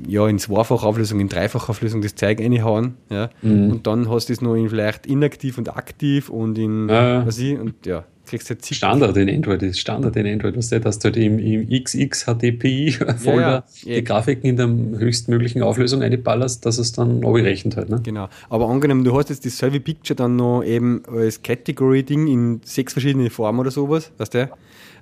ja, 0.08 0.28
in 0.28 0.38
Zweifachauflösung, 0.38 1.20
in 1.20 1.28
Dreifachauflösung 1.28 2.02
das 2.02 2.14
Zeug 2.14 2.40
reinhauen. 2.40 2.94
Ja? 3.10 3.30
Mhm. 3.42 3.70
Und 3.70 3.86
dann 3.86 4.10
hast 4.10 4.28
du 4.28 4.32
es 4.32 4.40
noch 4.40 4.54
in 4.54 4.68
vielleicht 4.68 5.06
inaktiv 5.06 5.58
und 5.58 5.74
aktiv 5.76 6.28
und 6.28 6.58
in 6.58 6.88
ja. 6.88 7.26
was 7.26 7.38
ich, 7.38 7.58
und 7.58 7.86
ja, 7.86 8.04
kriegst 8.26 8.48
du 8.48 8.54
jetzt 8.54 8.74
Standard 8.74 9.16
in 9.16 9.28
Android 9.28 9.62
ist 9.62 9.78
Standard 9.78 10.16
in 10.16 10.26
Android, 10.26 10.56
was 10.56 10.70
du, 10.70 10.80
dass 10.80 10.98
du 10.98 11.06
halt 11.06 11.16
im, 11.16 11.38
im 11.38 11.68
XX 11.68 12.24
HDPI 12.24 12.92
Folder 13.18 13.40
ja, 13.40 13.64
ja. 13.84 13.94
die 13.96 14.04
Grafiken 14.04 14.48
in 14.48 14.56
der 14.56 14.68
höchstmöglichen 14.98 15.62
Auflösung 15.62 16.02
einballerst, 16.02 16.64
dass 16.64 16.78
es 16.78 16.92
dann 16.92 17.22
rechnet 17.24 17.76
halt. 17.76 17.90
Ne? 17.90 18.00
Genau. 18.02 18.28
Aber 18.48 18.68
angenommen, 18.68 19.04
du 19.04 19.16
hast 19.16 19.28
jetzt 19.28 19.44
dasselbe 19.44 19.80
Picture 19.80 20.16
dann 20.16 20.36
noch 20.36 20.62
eben 20.62 21.02
als 21.06 21.42
Category-Ding 21.42 22.26
in 22.26 22.60
sechs 22.64 22.94
verschiedene 22.94 23.28
Farben 23.28 23.58
oder 23.58 23.70
sowas, 23.70 24.12
weißt 24.18 24.34
du? 24.34 24.50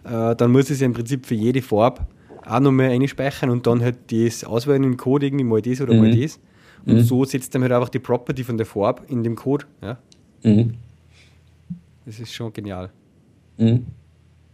Äh, 0.04 0.34
dann 0.36 0.50
muss 0.50 0.70
es 0.70 0.80
ja 0.80 0.86
im 0.86 0.92
Prinzip 0.92 1.26
für 1.26 1.34
jede 1.34 1.62
Farbe 1.62 2.06
auch 2.44 2.60
noch 2.60 2.72
mehr 2.72 2.90
einspeichern 2.90 3.50
und 3.50 3.66
dann 3.66 3.82
halt 3.82 3.96
das 4.10 4.44
auswählen 4.44 4.82
im 4.84 4.96
Code 4.96 5.26
irgendwie 5.26 5.44
mal 5.44 5.62
das 5.62 5.80
oder 5.80 5.94
mhm. 5.94 6.00
mal 6.00 6.16
das. 6.16 6.38
Und 6.86 6.94
mhm. 6.94 7.00
so 7.00 7.24
setzt 7.24 7.54
dann 7.54 7.62
halt 7.62 7.72
einfach 7.72 7.90
die 7.90 7.98
Property 7.98 8.42
von 8.42 8.56
der 8.56 8.66
Farbe 8.66 9.02
in 9.08 9.22
dem 9.22 9.36
Code. 9.36 9.66
Ja? 9.82 9.98
Mhm. 10.42 10.74
Das 12.06 12.18
ist 12.18 12.32
schon 12.32 12.52
genial. 12.52 12.90
Mhm. 13.58 13.86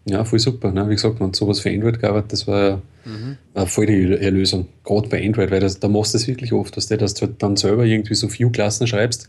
Ja, 0.09 0.25
voll 0.25 0.39
super. 0.39 0.71
Ne? 0.73 0.89
Wie 0.89 0.95
gesagt, 0.95 1.21
wenn 1.21 1.33
sowas 1.33 1.61
für 1.61 1.71
Android 1.71 1.99
gearbeitet, 2.01 2.33
das 2.33 2.47
war 2.47 2.83
mhm. 3.05 3.37
war 3.55 3.67
voll 3.67 3.87
die 3.87 4.13
Erlösung. 4.13 4.67
Gerade 4.85 5.09
bei 5.09 5.25
Android, 5.25 5.51
weil 5.51 5.61
das, 5.61 5.81
da 5.81 5.89
machst 5.89 6.15
du 6.15 6.19
es 6.19 6.27
wirklich 6.27 6.53
oft, 6.53 6.77
dass 6.77 6.89
du, 6.89 6.97
dass 6.97 7.15
du 7.15 7.27
halt 7.27 7.43
dann 7.43 7.57
selber 7.57 7.85
irgendwie 7.85 8.15
so 8.15 8.33
View-Klassen 8.33 8.87
schreibst. 8.87 9.29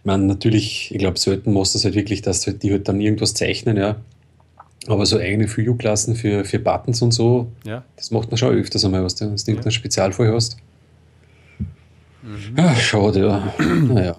Ich 0.00 0.04
meine, 0.04 0.24
natürlich, 0.24 0.92
ich 0.92 0.98
glaube, 0.98 1.18
selten 1.18 1.52
machst 1.52 1.74
du 1.74 1.78
es 1.78 1.84
halt 1.84 1.94
wirklich, 1.94 2.22
dass 2.22 2.46
halt 2.46 2.62
die 2.62 2.72
halt 2.72 2.88
dann 2.88 3.00
irgendwas 3.00 3.34
zeichnen, 3.34 3.76
ja. 3.76 3.96
Aber 4.88 5.04
so 5.06 5.18
eigene 5.18 5.46
View-Klassen 5.54 6.16
für, 6.16 6.44
für 6.44 6.58
Buttons 6.58 7.02
und 7.02 7.12
so, 7.12 7.48
ja. 7.64 7.84
das 7.96 8.10
macht 8.10 8.30
man 8.30 8.38
schon 8.38 8.54
öfters 8.54 8.84
einmal, 8.84 9.04
was 9.04 9.14
du, 9.14 9.26
dass 9.26 9.44
du 9.44 9.50
ja. 9.50 9.54
irgendeinen 9.54 9.72
Spezialfall 9.72 10.32
hast. 10.32 10.56
Mhm. 12.22 12.56
Ja, 12.56 12.74
schade, 12.74 13.20
ja. 13.20 13.54
naja. 13.64 14.16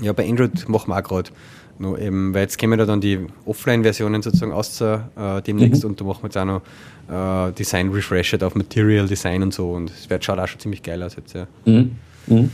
Ja, 0.00 0.12
bei 0.12 0.28
Android 0.28 0.68
machen 0.68 0.90
wir 0.90 0.98
auch 0.98 1.02
gerade. 1.02 1.30
Noch 1.78 1.98
eben, 1.98 2.32
weil 2.34 2.42
jetzt 2.42 2.58
kommen 2.58 2.78
da 2.78 2.86
dann 2.86 3.00
die 3.00 3.26
Offline-Versionen 3.46 4.22
sozusagen 4.22 4.52
aus 4.52 4.80
äh, 4.80 4.98
demnächst 5.44 5.82
mhm. 5.82 5.90
und 5.90 6.00
da 6.00 6.04
machen 6.04 6.22
wir 6.22 6.28
jetzt 6.28 6.36
auch 6.36 6.44
noch 6.44 7.48
äh, 7.48 7.52
Design 7.52 7.90
Refreshed 7.90 8.44
auf 8.44 8.54
Material 8.54 9.08
Design 9.08 9.42
und 9.42 9.52
so 9.52 9.72
und 9.72 9.90
es 9.90 10.08
wird 10.08 10.24
schaut 10.24 10.38
auch 10.38 10.46
schon 10.46 10.60
ziemlich 10.60 10.82
geil 10.84 11.02
aus 11.02 11.16
jetzt, 11.16 11.34
ja. 11.34 11.48
Mhm. 11.64 11.96
Mhm. 12.28 12.50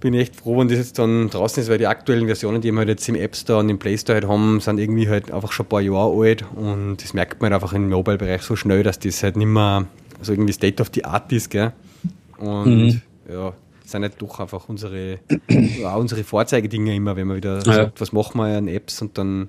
Bin 0.00 0.14
echt 0.14 0.36
froh, 0.36 0.60
wenn 0.60 0.68
das 0.68 0.78
jetzt 0.78 0.98
dann 0.98 1.28
draußen 1.28 1.62
ist, 1.62 1.68
weil 1.68 1.78
die 1.78 1.88
aktuellen 1.88 2.26
Versionen, 2.26 2.60
die 2.60 2.70
wir 2.70 2.78
halt 2.78 2.88
jetzt 2.88 3.08
im 3.08 3.16
App 3.16 3.34
Store 3.34 3.58
und 3.60 3.68
im 3.68 3.78
Play 3.78 3.98
Store 3.98 4.20
halt 4.20 4.28
haben, 4.28 4.60
sind 4.60 4.78
irgendwie 4.78 5.08
halt 5.08 5.32
einfach 5.32 5.50
schon 5.50 5.66
ein 5.66 5.68
paar 5.68 5.80
Jahre 5.80 6.16
alt 6.20 6.44
und 6.54 6.98
das 7.02 7.14
merkt 7.14 7.42
man 7.42 7.52
halt 7.52 7.62
einfach 7.62 7.74
im 7.74 7.88
Mobile-Bereich 7.88 8.42
so 8.42 8.54
schnell, 8.54 8.84
dass 8.84 9.00
das 9.00 9.22
halt 9.22 9.36
nicht 9.36 9.48
mehr 9.48 9.86
so 10.22 10.32
irgendwie 10.32 10.52
State 10.52 10.80
of 10.80 10.90
the 10.94 11.04
Art 11.04 11.32
ist, 11.32 11.50
gell? 11.50 11.72
Und 12.38 12.64
mhm. 12.66 13.02
ja, 13.28 13.52
sind 13.84 14.02
halt 14.02 14.14
doch 14.18 14.38
einfach 14.40 14.68
unsere, 14.68 15.18
auch 15.84 15.96
unsere 15.96 16.22
Vorzeigedinger 16.22 16.92
immer, 16.92 17.16
wenn 17.16 17.26
man 17.26 17.36
wieder 17.36 17.56
ja. 17.56 17.72
sagt, 17.72 18.00
was 18.00 18.12
machen 18.12 18.38
wir 18.38 18.56
an 18.56 18.68
Apps 18.68 19.02
und 19.02 19.18
dann 19.18 19.48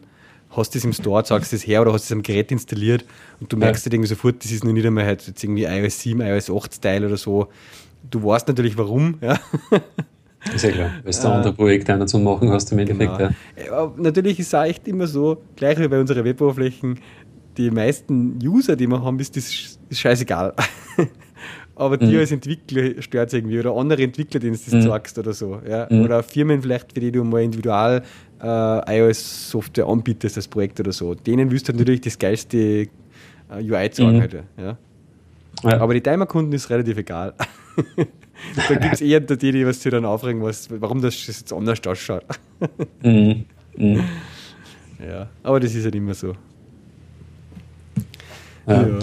hast 0.52 0.74
du 0.74 0.80
es 0.80 0.84
im 0.84 0.94
Store, 0.94 1.24
sagst 1.26 1.54
es 1.54 1.66
her 1.66 1.82
oder 1.82 1.94
hast 1.94 2.06
es 2.06 2.12
am 2.12 2.24
Gerät 2.24 2.52
installiert 2.52 3.06
und 3.40 3.52
du 3.52 3.58
merkst 3.58 3.84
ja. 3.84 3.86
halt 3.86 3.94
irgendwie 3.94 4.10
sofort, 4.10 4.44
das 4.44 4.52
ist 4.52 4.64
noch 4.64 4.72
nicht 4.72 4.86
einmal 4.86 5.06
halt 5.06 5.28
jetzt 5.28 5.44
irgendwie 5.44 5.66
iOS 5.66 6.00
7, 6.00 6.22
iOS 6.22 6.50
8 6.50 6.74
Style 6.74 7.06
oder 7.06 7.18
so. 7.18 7.50
Du 8.10 8.24
weißt 8.24 8.48
natürlich 8.48 8.78
warum, 8.78 9.20
ja. 9.22 9.40
Ist 10.54 10.64
ja 10.64 10.72
klar, 10.72 10.92
weil 11.04 11.12
du 11.12 11.20
da 11.22 11.36
andere 11.36 11.54
Projekte 11.54 11.94
einer 11.94 12.08
zu 12.08 12.18
machen 12.20 12.50
hast 12.50 12.72
im 12.72 12.80
Endeffekt. 12.80 13.18
Genau. 13.18 13.30
Ja. 13.66 13.94
Natürlich 13.98 14.40
ist 14.40 14.48
es 14.48 14.54
auch 14.54 14.64
echt 14.64 14.88
immer 14.88 15.06
so, 15.06 15.42
gleich 15.56 15.78
wie 15.80 15.88
bei 15.88 16.00
unseren 16.00 16.24
Weboberflächen, 16.24 17.00
die 17.58 17.70
meisten 17.72 18.40
User, 18.42 18.76
die 18.76 18.88
wir 18.88 19.04
haben, 19.04 19.20
ist 19.20 19.36
das 19.36 19.78
scheißegal. 19.92 20.54
aber 21.76 21.96
mhm. 21.96 22.10
dir 22.10 22.20
als 22.20 22.32
Entwickler 22.32 23.02
stört 23.02 23.30
es 23.30 23.34
irgendwie 23.34 23.60
oder 23.60 23.76
andere 23.76 24.02
Entwickler, 24.04 24.40
denen 24.40 24.54
du 24.54 24.60
das 24.64 24.74
mhm. 24.74 24.82
sagst 24.82 25.18
oder 25.18 25.34
so. 25.34 25.62
Ja? 25.68 25.88
Mhm. 25.90 26.04
Oder 26.04 26.24
Firmen 26.24 26.62
vielleicht, 26.62 26.94
für 26.94 27.02
die 27.02 27.12
du 27.12 27.24
mal 27.24 27.42
individual 27.42 28.02
äh, 28.42 28.98
iOS-Software 29.00 29.88
anbietest 29.88 30.38
als 30.38 30.48
Projekt 30.48 30.80
oder 30.80 30.94
so. 30.94 31.16
Denen 31.16 31.52
wirst 31.52 31.68
du 31.68 31.74
natürlich 31.74 32.02
das 32.02 32.18
geilste 32.18 32.58
äh, 32.58 32.88
UI 33.62 33.90
zeigen. 33.92 34.16
Mhm. 34.16 34.22
Halt, 34.22 34.34
ja? 34.34 34.78
ja? 35.64 35.82
Aber 35.82 35.94
die 35.94 36.02
Timer-Kunden 36.02 36.54
ist 36.54 36.70
relativ 36.70 36.98
egal. 36.98 37.34
da 38.68 38.76
gibt 38.76 38.94
es 38.94 39.02
eher 39.02 39.20
die, 39.20 39.52
die 39.52 39.66
was 39.66 39.82
sie 39.82 39.90
dann 39.90 40.06
aufregen, 40.06 40.42
was, 40.42 40.70
warum 40.82 41.02
das 41.02 41.28
jetzt 41.28 41.52
anders 41.54 41.86
ausschaut. 41.86 42.24
mhm. 43.04 43.46
Mhm. 43.76 44.04
Ja, 45.06 45.30
aber 45.44 45.60
das 45.60 45.74
ist 45.76 45.84
halt 45.86 45.96
immer 45.96 46.14
so. 46.14 46.36
ja. 48.68 48.88
ja 48.88 49.00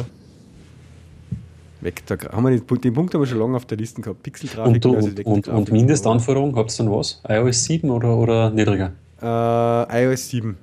weg. 1.87 2.03
Da 2.07 2.17
haben 2.33 2.45
wir 2.45 2.51
den, 2.51 2.81
den 2.81 2.93
Punkt 2.93 3.15
haben 3.15 3.23
wir 3.23 3.27
schon 3.27 3.39
lange 3.39 3.57
auf 3.57 3.65
der 3.65 3.79
Liste 3.79 4.03
gehabt. 4.03 4.23
Pixelgrafik. 4.23 4.85
Und, 4.85 4.97
also 4.97 5.11
und, 5.25 5.49
und, 5.49 5.73
Mindestanforderungen, 5.73 6.55
habt 6.57 6.71
ihr 6.73 6.85
dann 6.85 6.93
was? 6.93 7.23
iOS 7.27 7.65
7 7.65 7.89
oder, 7.91 8.15
oder 8.17 8.51
niedriger? 8.51 8.93
Uh, 9.23 9.91
iOS 9.91 10.29
7. 10.29 10.57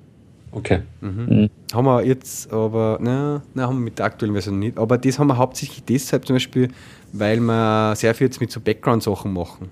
Okay. 0.52 0.82
Mhm. 1.02 1.26
Mhm. 1.28 1.50
Haben 1.74 1.86
wir 1.86 2.06
jetzt 2.06 2.54
aber, 2.54 3.00
nein, 3.02 3.42
nein, 3.56 3.66
haben 3.66 3.78
wir 3.78 3.86
mit 3.86 3.98
der 3.98 4.06
aktuellen 4.06 4.34
Version 4.34 4.60
nicht. 4.60 4.78
Aber 4.78 5.00
das 5.00 5.18
haben 5.18 5.28
wir 5.28 5.38
hauptsächlich 5.38 5.84
deshalb 5.84 6.28
zum 6.28 6.36
Beispiel, 6.36 6.70
weil 7.14 7.40
wir 7.40 7.96
sehr 7.96 8.14
viel 8.14 8.28
jetzt 8.28 8.42
mit 8.42 8.52
so 8.52 8.60
Background-Sachen 8.60 9.32
machen. 9.32 9.70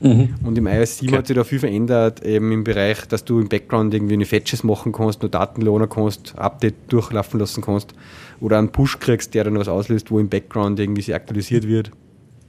Mhm. 0.00 0.34
Und 0.44 0.56
im 0.56 0.66
iOS 0.66 0.98
7 0.98 1.10
okay. 1.10 1.18
hat 1.18 1.26
sich 1.26 1.36
da 1.36 1.44
viel 1.44 1.58
verändert, 1.58 2.24
eben 2.24 2.50
im 2.52 2.64
Bereich, 2.64 3.06
dass 3.06 3.24
du 3.24 3.38
im 3.38 3.48
Background 3.48 3.92
irgendwie 3.92 4.14
eine 4.14 4.24
Fetches 4.24 4.64
machen 4.64 4.92
kannst, 4.92 5.20
nur 5.20 5.30
Daten 5.30 5.60
lohnen 5.60 5.88
kannst, 5.90 6.38
Update 6.38 6.74
durchlaufen 6.88 7.38
lassen 7.38 7.62
kannst 7.62 7.92
oder 8.40 8.58
einen 8.58 8.70
Push 8.70 8.98
kriegst, 8.98 9.34
der 9.34 9.44
dann 9.44 9.58
was 9.58 9.68
auslöst, 9.68 10.10
wo 10.10 10.18
im 10.18 10.30
Background 10.30 10.80
irgendwie 10.80 11.02
sie 11.02 11.12
aktualisiert 11.12 11.68
wird. 11.68 11.90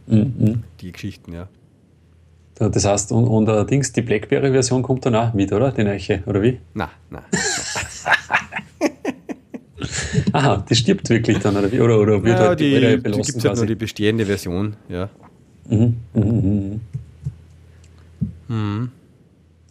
Mhm. 0.07 0.63
Die 0.79 0.93
Geschichten, 0.93 1.33
ja. 1.33 1.49
Das 2.55 2.85
heißt, 2.85 3.11
und, 3.11 3.25
und 3.25 3.49
allerdings 3.49 3.91
die 3.91 4.01
Blackberry-Version 4.01 4.83
kommt 4.83 5.05
dann 5.05 5.15
auch 5.15 5.33
mit, 5.33 5.51
oder? 5.51 5.71
Die 5.71 5.83
neue, 5.83 6.23
oder 6.25 6.41
wie? 6.41 6.59
Nein, 6.73 6.89
nein. 7.09 7.23
Aha, 10.31 10.65
die 10.69 10.75
stirbt 10.75 11.09
wirklich 11.09 11.39
dann, 11.39 11.57
oder? 11.57 11.67
Oder, 11.83 11.99
oder 11.99 12.23
wird 12.23 12.39
ja, 12.39 12.47
halt 12.47 12.59
die, 12.59 12.79
die, 12.79 13.11
die 13.11 13.21
gibt 13.21 13.45
halt 13.45 13.57
nur 13.57 13.65
die 13.65 13.75
bestehende 13.75 14.25
Version, 14.25 14.75
ja. 14.89 15.09
Mhm, 15.69 15.97
mhm, 16.13 16.23
mhm. 16.23 16.81
Mhm. 18.47 18.91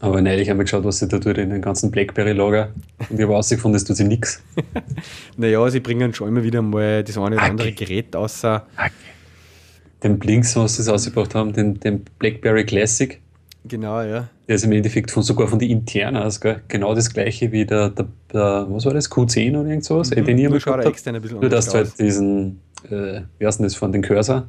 Aber 0.01 0.23
neulich 0.23 0.49
haben 0.49 0.57
wir 0.57 0.65
geschaut, 0.65 0.85
was 0.85 0.99
sie 0.99 1.09
da 1.09 1.19
tut 1.19 1.37
in 1.37 1.51
den 1.51 1.61
ganzen 1.61 1.91
Blackberry-Lager 1.91 2.71
und 2.99 3.17
ich 3.17 3.21
habe 3.23 3.33
herausgefunden, 3.33 3.77
es 3.77 3.85
tut 3.85 3.97
sie 3.97 4.05
nichts. 4.05 4.43
naja, 5.37 5.69
sie 5.69 5.81
bringen 5.81 6.15
schon 6.15 6.29
immer 6.29 6.43
wieder 6.43 6.63
mal 6.63 7.05
das 7.05 7.19
eine 7.19 7.27
oder 7.27 7.37
okay. 7.37 7.51
andere 7.51 7.73
Gerät 7.73 8.17
außer. 8.17 8.67
Okay. 8.77 8.91
Den 10.03 10.19
Blinks, 10.19 10.57
was 10.57 10.77
sie 10.77 10.91
ausgebracht 10.91 11.35
haben, 11.35 11.53
den, 11.53 11.79
den 11.81 12.05
Blackberry 12.19 12.65
Classic. 12.65 13.21
Genau, 13.65 14.01
ja. 14.01 14.29
Der 14.49 14.57
ist 14.57 14.65
im 14.65 14.73
Endeffekt 14.73 15.11
von, 15.11 15.23
sogar 15.23 15.47
von 15.47 15.59
den 15.59 15.71
internen 15.71 16.17
aus, 16.17 16.41
gell? 16.41 16.63
genau 16.69 16.95
das 16.95 17.13
gleiche 17.13 17.53
wie 17.53 17.67
der, 17.67 17.91
der, 17.91 18.07
der, 18.33 18.67
was 18.69 18.87
war 18.87 18.95
das, 18.95 19.11
Q10 19.11 19.59
oder 19.59 19.69
irgend 19.69 19.85
sowas, 19.85 20.11
mhm, 20.11 20.25
den 20.25 20.39
ich 20.39 20.49
nur 20.49 20.61
schaut 20.61 20.85
extern 20.85 21.17
ein 21.17 21.23
bisschen 21.23 21.41
Nur, 21.41 21.51
dass 21.51 21.67
du 21.67 21.75
halt 21.75 21.99
diesen, 21.99 22.61
äh, 22.91 23.21
wie 23.39 23.47
heißt 23.47 23.59
denn 23.59 23.65
das, 23.65 23.75
von 23.75 23.93
den 23.93 24.03
Cursor, 24.03 24.49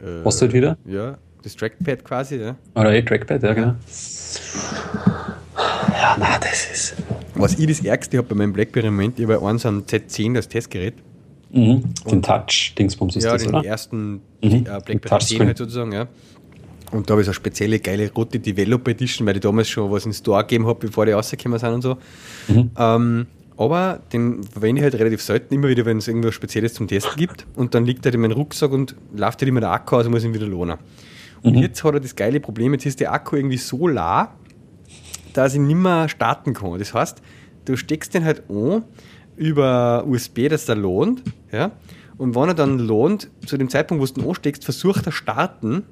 äh, 0.00 0.24
hast 0.24 0.40
du 0.40 0.46
halt 0.46 0.54
wieder? 0.54 0.78
Ja, 0.86 1.18
das 1.42 1.56
Trackpad 1.56 2.04
quasi, 2.04 2.36
ja. 2.36 2.56
Oder 2.74 2.94
eh 2.94 3.02
Trackpad, 3.02 3.42
ja, 3.42 3.52
genau. 3.52 3.74
Ja, 5.92 6.16
nein, 6.18 6.38
das 6.40 6.70
ist. 6.72 6.96
Was 7.34 7.58
ich 7.58 7.66
das 7.66 7.84
Ärgste 7.84 8.18
habe 8.18 8.28
bei 8.28 8.34
meinem 8.34 8.52
Blackberry 8.52 8.86
im 8.86 8.94
Moment, 8.94 9.18
ich 9.18 9.28
habe 9.28 9.46
eins 9.46 9.66
am 9.66 9.82
Z10, 9.82 10.34
das 10.34 10.48
Testgerät. 10.48 10.94
Mhm. 11.50 11.82
Den 12.10 12.22
Touch-Dingsbums 12.22 13.16
ist 13.16 13.24
ja, 13.24 13.32
das, 13.32 13.42
den 13.42 13.54
oder? 13.54 13.64
ersten 13.64 14.20
mhm. 14.42 14.66
äh, 14.66 14.80
Blackberry 14.84 15.20
10 15.20 15.46
halt 15.46 15.58
sozusagen, 15.58 15.92
ja. 15.92 16.08
Und 16.92 17.08
da 17.08 17.12
habe 17.12 17.22
ich 17.22 17.26
so 17.26 17.30
eine 17.30 17.34
spezielle 17.34 17.78
geile 17.78 18.12
rote 18.12 18.38
Developer 18.38 18.90
Edition, 18.90 19.26
weil 19.26 19.36
ich 19.36 19.42
damals 19.42 19.68
schon 19.68 19.90
was 19.90 20.06
in 20.06 20.12
Store 20.12 20.42
gegeben 20.42 20.66
habe, 20.66 20.86
bevor 20.86 21.06
die 21.06 21.12
rausgekommen 21.12 21.58
sind 21.58 21.72
und 21.72 21.82
so. 21.82 21.96
Mhm. 22.48 22.70
Ähm, 22.76 23.26
aber 23.56 24.00
den 24.12 24.42
verwende 24.44 24.80
ich 24.80 24.84
halt 24.84 24.94
relativ 24.94 25.22
selten, 25.22 25.54
immer 25.54 25.68
wieder, 25.68 25.84
wenn 25.84 25.98
es 25.98 26.08
irgendwas 26.08 26.34
Spezielles 26.34 26.74
zum 26.74 26.88
Testen 26.88 27.16
gibt. 27.16 27.46
Und 27.54 27.74
dann 27.74 27.84
liegt 27.84 28.04
er 28.06 28.14
in 28.14 28.20
meinem 28.20 28.32
Rucksack 28.32 28.72
und 28.72 28.94
läuft 29.14 29.40
halt 29.40 29.48
immer 29.48 29.60
der 29.60 29.70
Akku 29.70 29.96
aus 29.96 30.06
und 30.06 30.12
muss 30.12 30.24
ihn 30.24 30.34
wieder 30.34 30.46
lohnen. 30.46 30.78
Und 31.42 31.56
mhm. 31.56 31.62
jetzt 31.62 31.82
hat 31.84 31.94
er 31.94 32.00
das 32.00 32.14
geile 32.14 32.40
Problem, 32.40 32.72
jetzt 32.72 32.86
ist 32.86 33.00
der 33.00 33.12
Akku 33.12 33.36
irgendwie 33.36 33.56
so 33.56 33.88
la, 33.88 34.34
dass 35.32 35.54
ich 35.54 35.60
nicht 35.60 35.76
mehr 35.76 36.08
starten 36.08 36.54
kann. 36.54 36.78
Das 36.78 36.94
heißt, 36.94 37.22
du 37.64 37.76
steckst 37.76 38.14
den 38.14 38.24
halt 38.24 38.44
an 38.48 38.84
über 39.36 40.04
USB, 40.06 40.48
dass 40.48 40.66
der 40.66 40.76
lohnt. 40.76 41.22
Ja? 41.50 41.72
Und 42.18 42.34
wenn 42.34 42.48
er 42.48 42.54
dann 42.54 42.78
lohnt, 42.78 43.30
zu 43.46 43.56
dem 43.56 43.68
Zeitpunkt, 43.68 44.02
wo 44.02 44.06
du 44.06 44.20
den 44.20 44.28
ansteckst, 44.28 44.64
versucht 44.64 45.06
er 45.06 45.12
starten. 45.12 45.84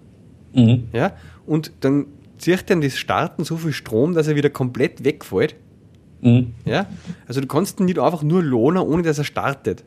Mhm. 0.55 0.85
Ja? 0.93 1.13
Und 1.47 1.73
dann 1.81 2.07
zieht 2.39 2.71
dann 2.71 2.81
das 2.81 2.97
Starten 2.97 3.45
so 3.45 3.57
viel 3.57 3.73
Strom, 3.73 4.15
dass 4.15 4.29
er 4.29 4.37
wieder 4.37 4.51
komplett 4.51 5.05
wegfällt. 5.05 5.57
Mhm. 6.21 6.53
Ja? 6.65 6.87
Also 7.27 7.41
du 7.41 7.47
kannst 7.47 7.81
ihn 7.81 7.87
nicht 7.87 7.99
einfach 7.99 8.23
nur 8.23 8.43
lohnen, 8.43 8.83
ohne 8.83 9.03
dass 9.03 9.19
er 9.19 9.25
startet. 9.25 9.85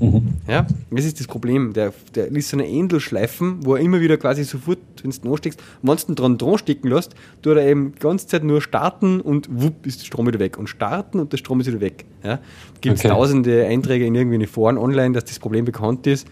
Mhm. 0.00 0.34
Ja, 0.48 0.66
das 0.90 1.04
ist 1.04 1.20
das 1.20 1.26
Problem. 1.26 1.72
Der, 1.72 1.92
der 2.14 2.28
ist 2.28 2.48
so 2.48 2.56
eine 2.56 2.66
Endlosschleifen, 2.66 3.64
wo 3.64 3.76
er 3.76 3.80
immer 3.80 4.00
wieder 4.00 4.16
quasi 4.16 4.44
sofort, 4.44 4.78
wenn 5.02 5.10
du 5.10 5.32
ansteckst, 5.32 5.62
wenn 5.82 5.96
du 5.96 6.14
dran 6.14 6.38
dran 6.38 6.58
stecken 6.58 6.88
lässt, 6.88 7.14
tut 7.42 7.56
er 7.56 7.66
eben 7.66 7.92
die 7.92 8.00
ganze 8.00 8.26
Zeit 8.26 8.44
nur 8.44 8.60
starten 8.60 9.20
und 9.20 9.48
wupp 9.50 9.86
ist 9.86 10.00
der 10.00 10.06
Strom 10.06 10.26
wieder 10.26 10.40
weg. 10.40 10.58
Und 10.58 10.68
starten 10.68 11.20
und 11.20 11.32
der 11.32 11.38
Strom 11.38 11.60
ist 11.60 11.68
wieder 11.68 11.80
weg. 11.80 12.04
Ja, 12.22 12.40
Gibt 12.80 12.96
es 12.96 13.04
okay. 13.04 13.14
tausende 13.14 13.66
Einträge 13.66 14.06
in 14.06 14.14
irgendwelche 14.14 14.48
Foren 14.48 14.78
online, 14.78 15.12
dass 15.12 15.24
das 15.24 15.38
Problem 15.38 15.64
bekannt 15.64 16.06
ist. 16.06 16.26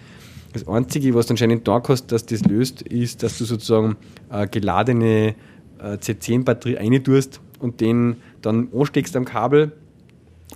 Das 0.52 0.68
Einzige, 0.68 1.14
was 1.14 1.26
du 1.26 1.32
anscheinend 1.32 1.66
da 1.66 1.80
kostet, 1.80 2.12
dass 2.12 2.26
das 2.26 2.44
löst, 2.44 2.82
ist, 2.82 3.22
dass 3.22 3.38
du 3.38 3.44
sozusagen 3.44 3.96
äh, 4.30 4.46
geladene 4.46 5.34
äh, 5.78 5.94
C10-Batterie 5.94 6.74
reintust 6.74 7.40
und 7.58 7.80
den 7.80 8.16
dann 8.42 8.68
ansteckst 8.74 9.16
am 9.16 9.24
Kabel 9.24 9.72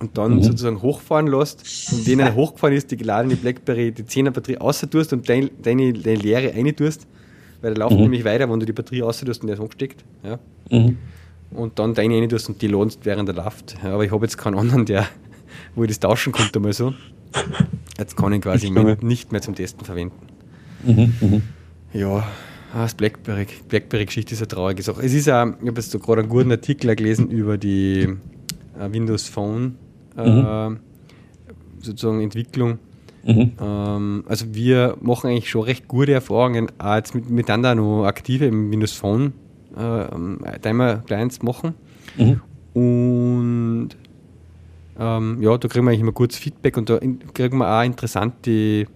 und 0.01 0.19
dann 0.19 0.37
mhm. 0.37 0.43
sozusagen 0.43 0.83
hochfahren 0.83 1.27
lässt 1.27 1.63
und 1.93 2.07
wenn 2.07 2.21
er 2.21 2.35
hochgefahren 2.35 2.77
ist, 2.77 2.91
die 2.91 2.97
geladene 2.97 3.37
Blackberry, 3.37 3.93
die 3.93 4.03
10er 4.03 4.31
Batterie 4.31 4.59
außer 4.59 4.89
tust 4.91 5.13
und 5.13 5.29
deine, 5.29 5.51
deine, 5.63 5.93
deine 5.93 6.17
leere 6.17 6.53
eine 6.53 6.75
tust, 6.75 7.07
weil 7.63 7.75
der 7.75 7.83
läuft 7.83 7.97
mhm. 7.97 8.03
nämlich 8.03 8.25
weiter, 8.25 8.51
wenn 8.51 8.61
du 8.61 8.67
die 8.67 8.73
Batterie 8.73 9.03
außer 9.03 9.25
tust 9.25 9.41
und 9.41 9.47
der 9.47 9.55
ist 9.55 9.61
angesteckt. 9.61 10.05
Ja. 10.23 10.39
Mhm. 10.71 10.99
Und 11.53 11.79
dann 11.79 11.95
deine 11.95 12.17
eine 12.17 12.29
tust 12.29 12.49
und 12.49 12.61
die 12.61 12.67
lohnst 12.67 13.07
während 13.07 13.29
der 13.29 13.37
läuft. 13.37 13.77
Ja, 13.83 13.95
aber 13.95 14.05
ich 14.05 14.11
habe 14.11 14.25
jetzt 14.25 14.37
keinen 14.37 14.59
anderen, 14.59 14.85
der, 14.85 15.07
wo 15.75 15.85
ich 15.85 15.89
das 15.89 16.01
tauschen 16.01 16.33
konnte 16.33 16.61
mal 16.61 16.73
so. 16.73 16.93
Jetzt 17.99 18.16
kann 18.16 18.33
ich 18.33 18.43
quasi 18.43 18.66
ich 18.66 19.03
nicht 19.03 19.33
mehr 19.33 19.41
zum 19.41 19.55
Testen 19.55 19.85
verwenden. 19.85 20.27
Mhm, 20.85 21.14
mhm. 21.20 21.43
Ja, 21.93 22.27
ah, 22.74 22.83
das 22.83 22.95
Blackberry, 22.95 23.47
Blackberry-Geschichte 23.68 24.35
ist 24.35 24.41
eine 24.41 24.49
traurige 24.49 24.83
Sache. 24.83 25.03
Es 25.03 25.14
ist 25.14 25.29
auch, 25.29 25.47
ich 25.47 25.68
habe 25.68 25.81
jetzt 25.81 25.91
so 25.91 25.99
gerade 25.99 26.20
einen 26.20 26.29
guten 26.29 26.51
Artikel 26.51 26.95
gelesen 26.95 27.31
über 27.31 27.57
die 27.57 28.09
äh, 28.79 28.93
Windows 28.93 29.29
Phone 29.29 29.77
mhm. 30.16 30.22
äh, 30.22 30.77
sozusagen 31.81 32.20
Entwicklung. 32.20 32.79
Mhm. 33.24 33.53
Ähm, 33.61 34.24
also 34.29 34.55
wir 34.55 34.97
machen 35.01 35.31
eigentlich 35.31 35.51
schon 35.51 35.62
recht 35.62 35.89
gute 35.89 36.12
Erfahrungen, 36.12 36.68
auch 36.79 36.95
jetzt 36.97 37.14
mit, 37.14 37.31
miteinander 37.31 37.74
noch 37.74 38.05
aktive 38.05 38.47
im 38.47 38.70
Windows 38.70 38.93
Phone 38.93 39.33
äh, 39.77 40.59
Timer 40.61 40.99
Clients 41.07 41.43
machen. 41.43 41.74
Mhm. 42.16 42.41
Und 42.74 43.89
ähm, 44.99 45.39
ja, 45.41 45.57
da 45.57 45.69
kriegen 45.69 45.85
wir 45.85 45.91
eigentlich 45.91 46.01
immer 46.01 46.13
kurz 46.13 46.37
Feedback 46.37 46.77
und 46.77 46.89
da 46.89 46.99
kriegen 46.99 47.59
wir 47.59 47.69
auch 47.69 47.85
interessante 47.85 48.87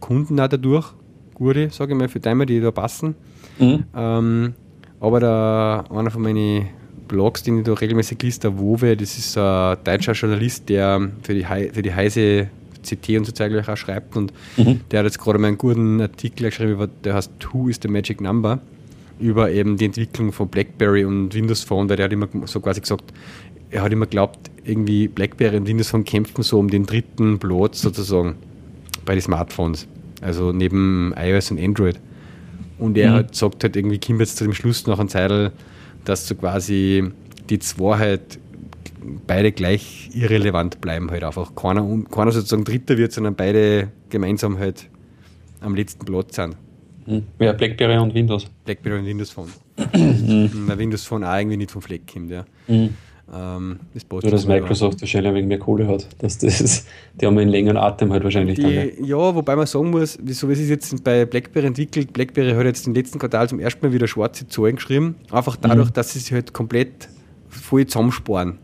Kunden 0.00 0.40
auch 0.40 0.48
dadurch, 0.48 0.92
gute, 1.34 1.70
sage 1.70 1.92
ich 1.92 1.98
mal, 1.98 2.08
für 2.08 2.20
Timer, 2.20 2.46
die 2.46 2.60
da 2.60 2.70
passen. 2.70 3.14
Mhm. 3.58 3.84
Ähm, 3.94 4.54
aber 5.00 5.20
da 5.20 5.84
einer 5.90 6.10
von 6.10 6.22
meinen 6.22 6.68
Blogs, 7.08 7.42
den 7.42 7.58
ich 7.58 7.64
da 7.64 7.74
regelmäßig 7.74 8.22
liest, 8.22 8.44
der 8.44 8.58
Wowe, 8.58 8.96
das 8.96 9.18
ist 9.18 9.36
ein 9.36 9.76
deutscher 9.84 10.12
Journalist, 10.12 10.68
der 10.68 11.10
für 11.22 11.34
die, 11.34 11.46
He 11.46 11.70
für 11.72 11.82
die 11.82 11.92
Heise 11.92 12.48
CT 12.82 13.18
und 13.18 13.24
so 13.26 13.32
zeitgleich 13.32 13.68
auch 13.68 13.76
schreibt 13.76 14.16
und 14.16 14.32
mhm. 14.56 14.80
der 14.90 15.00
hat 15.00 15.06
jetzt 15.06 15.18
gerade 15.18 15.38
mal 15.38 15.48
einen 15.48 15.58
guten 15.58 16.00
Artikel 16.00 16.46
geschrieben, 16.46 16.88
der 17.04 17.14
heißt 17.14 17.32
Who 17.52 17.68
is 17.68 17.78
the 17.82 17.88
Magic 17.88 18.20
Number 18.20 18.60
über 19.18 19.50
eben 19.50 19.76
die 19.76 19.84
Entwicklung 19.84 20.32
von 20.32 20.48
BlackBerry 20.48 21.04
und 21.04 21.34
Windows 21.34 21.62
Phone, 21.62 21.88
weil 21.90 21.96
der 21.96 22.04
hat 22.06 22.12
immer 22.12 22.28
so 22.46 22.60
quasi 22.60 22.80
gesagt, 22.80 23.12
er 23.70 23.82
hat 23.82 23.92
immer 23.92 24.06
glaubt, 24.06 24.50
irgendwie 24.64 25.08
BlackBerry 25.08 25.56
und 25.56 25.66
Windows 25.66 25.90
Phone 25.90 26.04
kämpfen 26.04 26.42
so 26.42 26.58
um 26.58 26.68
den 26.68 26.86
dritten 26.86 27.38
Platz 27.38 27.80
sozusagen 27.80 28.34
bei 29.04 29.14
den 29.14 29.22
Smartphones, 29.22 29.86
also 30.20 30.52
neben 30.52 31.14
iOS 31.16 31.50
und 31.50 31.60
Android. 31.60 31.98
Und 32.78 32.96
er 32.96 33.10
mhm. 33.10 33.14
hat 33.14 33.34
sagt 33.34 33.62
halt 33.62 33.76
irgendwie, 33.76 33.98
kommt 33.98 34.20
jetzt 34.20 34.36
zu 34.36 34.44
dem 34.44 34.54
Schluss 34.54 34.86
nach 34.86 34.98
einem 34.98 35.08
Zeitl, 35.08 35.52
dass 36.04 36.26
so 36.26 36.34
quasi 36.34 37.04
die 37.48 37.58
zwei 37.58 37.98
halt 37.98 38.38
beide 39.26 39.52
gleich 39.52 40.10
irrelevant 40.14 40.80
bleiben 40.80 41.10
halt 41.10 41.24
einfach. 41.24 41.54
Keiner, 41.54 41.86
keiner 42.10 42.32
sozusagen 42.32 42.64
Dritter 42.64 42.98
wird, 42.98 43.12
sondern 43.12 43.34
beide 43.34 43.88
gemeinsam 44.08 44.58
halt 44.58 44.88
am 45.60 45.74
letzten 45.74 46.04
Platz 46.04 46.36
sind. 46.36 46.56
Hm. 47.06 47.22
Ja, 47.38 47.52
Blackberry 47.52 47.98
und 47.98 48.14
Windows. 48.14 48.46
Blackberry 48.64 48.98
und 48.98 49.06
Windows 49.06 49.30
Phone. 49.30 49.48
mhm. 49.94 50.50
Weil 50.66 50.78
Windows 50.78 51.04
Phone 51.04 51.24
auch 51.24 51.36
irgendwie 51.36 51.56
nicht 51.56 51.70
vom 51.70 51.82
Fleck 51.82 52.02
kommt, 52.12 52.30
ja. 52.30 52.44
Mhm. 52.68 52.90
Ähm, 53.32 53.78
das 53.94 54.04
Nur, 54.10 54.22
dass 54.22 54.46
Microsoft 54.46 55.00
wahrscheinlich 55.00 55.28
ein 55.28 55.34
wenig 55.36 55.48
mehr 55.48 55.58
Kohle 55.58 55.86
hat. 55.86 56.08
Dass 56.18 56.38
das, 56.38 56.84
die 57.20 57.26
haben 57.26 57.38
einen 57.38 57.50
längeren 57.50 57.76
Atem 57.76 58.12
halt 58.12 58.24
wahrscheinlich. 58.24 58.56
Die, 58.56 58.62
dann, 58.62 58.72
ja. 58.72 58.84
ja, 59.04 59.34
wobei 59.34 59.54
man 59.54 59.66
sagen 59.66 59.90
muss, 59.90 60.14
so 60.14 60.48
wie 60.48 60.52
es 60.52 60.60
ist 60.60 60.68
jetzt 60.68 61.04
bei 61.04 61.24
BlackBerry 61.24 61.66
entwickelt, 61.66 62.12
BlackBerry 62.12 62.52
hat 62.52 62.64
jetzt 62.64 62.86
im 62.86 62.94
letzten 62.94 63.18
Quartal 63.18 63.48
zum 63.48 63.60
ersten 63.60 63.86
Mal 63.86 63.92
wieder 63.92 64.08
schwarze 64.08 64.48
Zahlen 64.48 64.76
geschrieben. 64.76 65.14
Einfach 65.30 65.56
dadurch, 65.56 65.88
mhm. 65.90 65.94
dass 65.94 66.12
sie 66.12 66.18
sich 66.18 66.32
halt 66.32 66.52
komplett 66.52 67.08
voll 67.48 67.86
zusammensparen. 67.86 68.58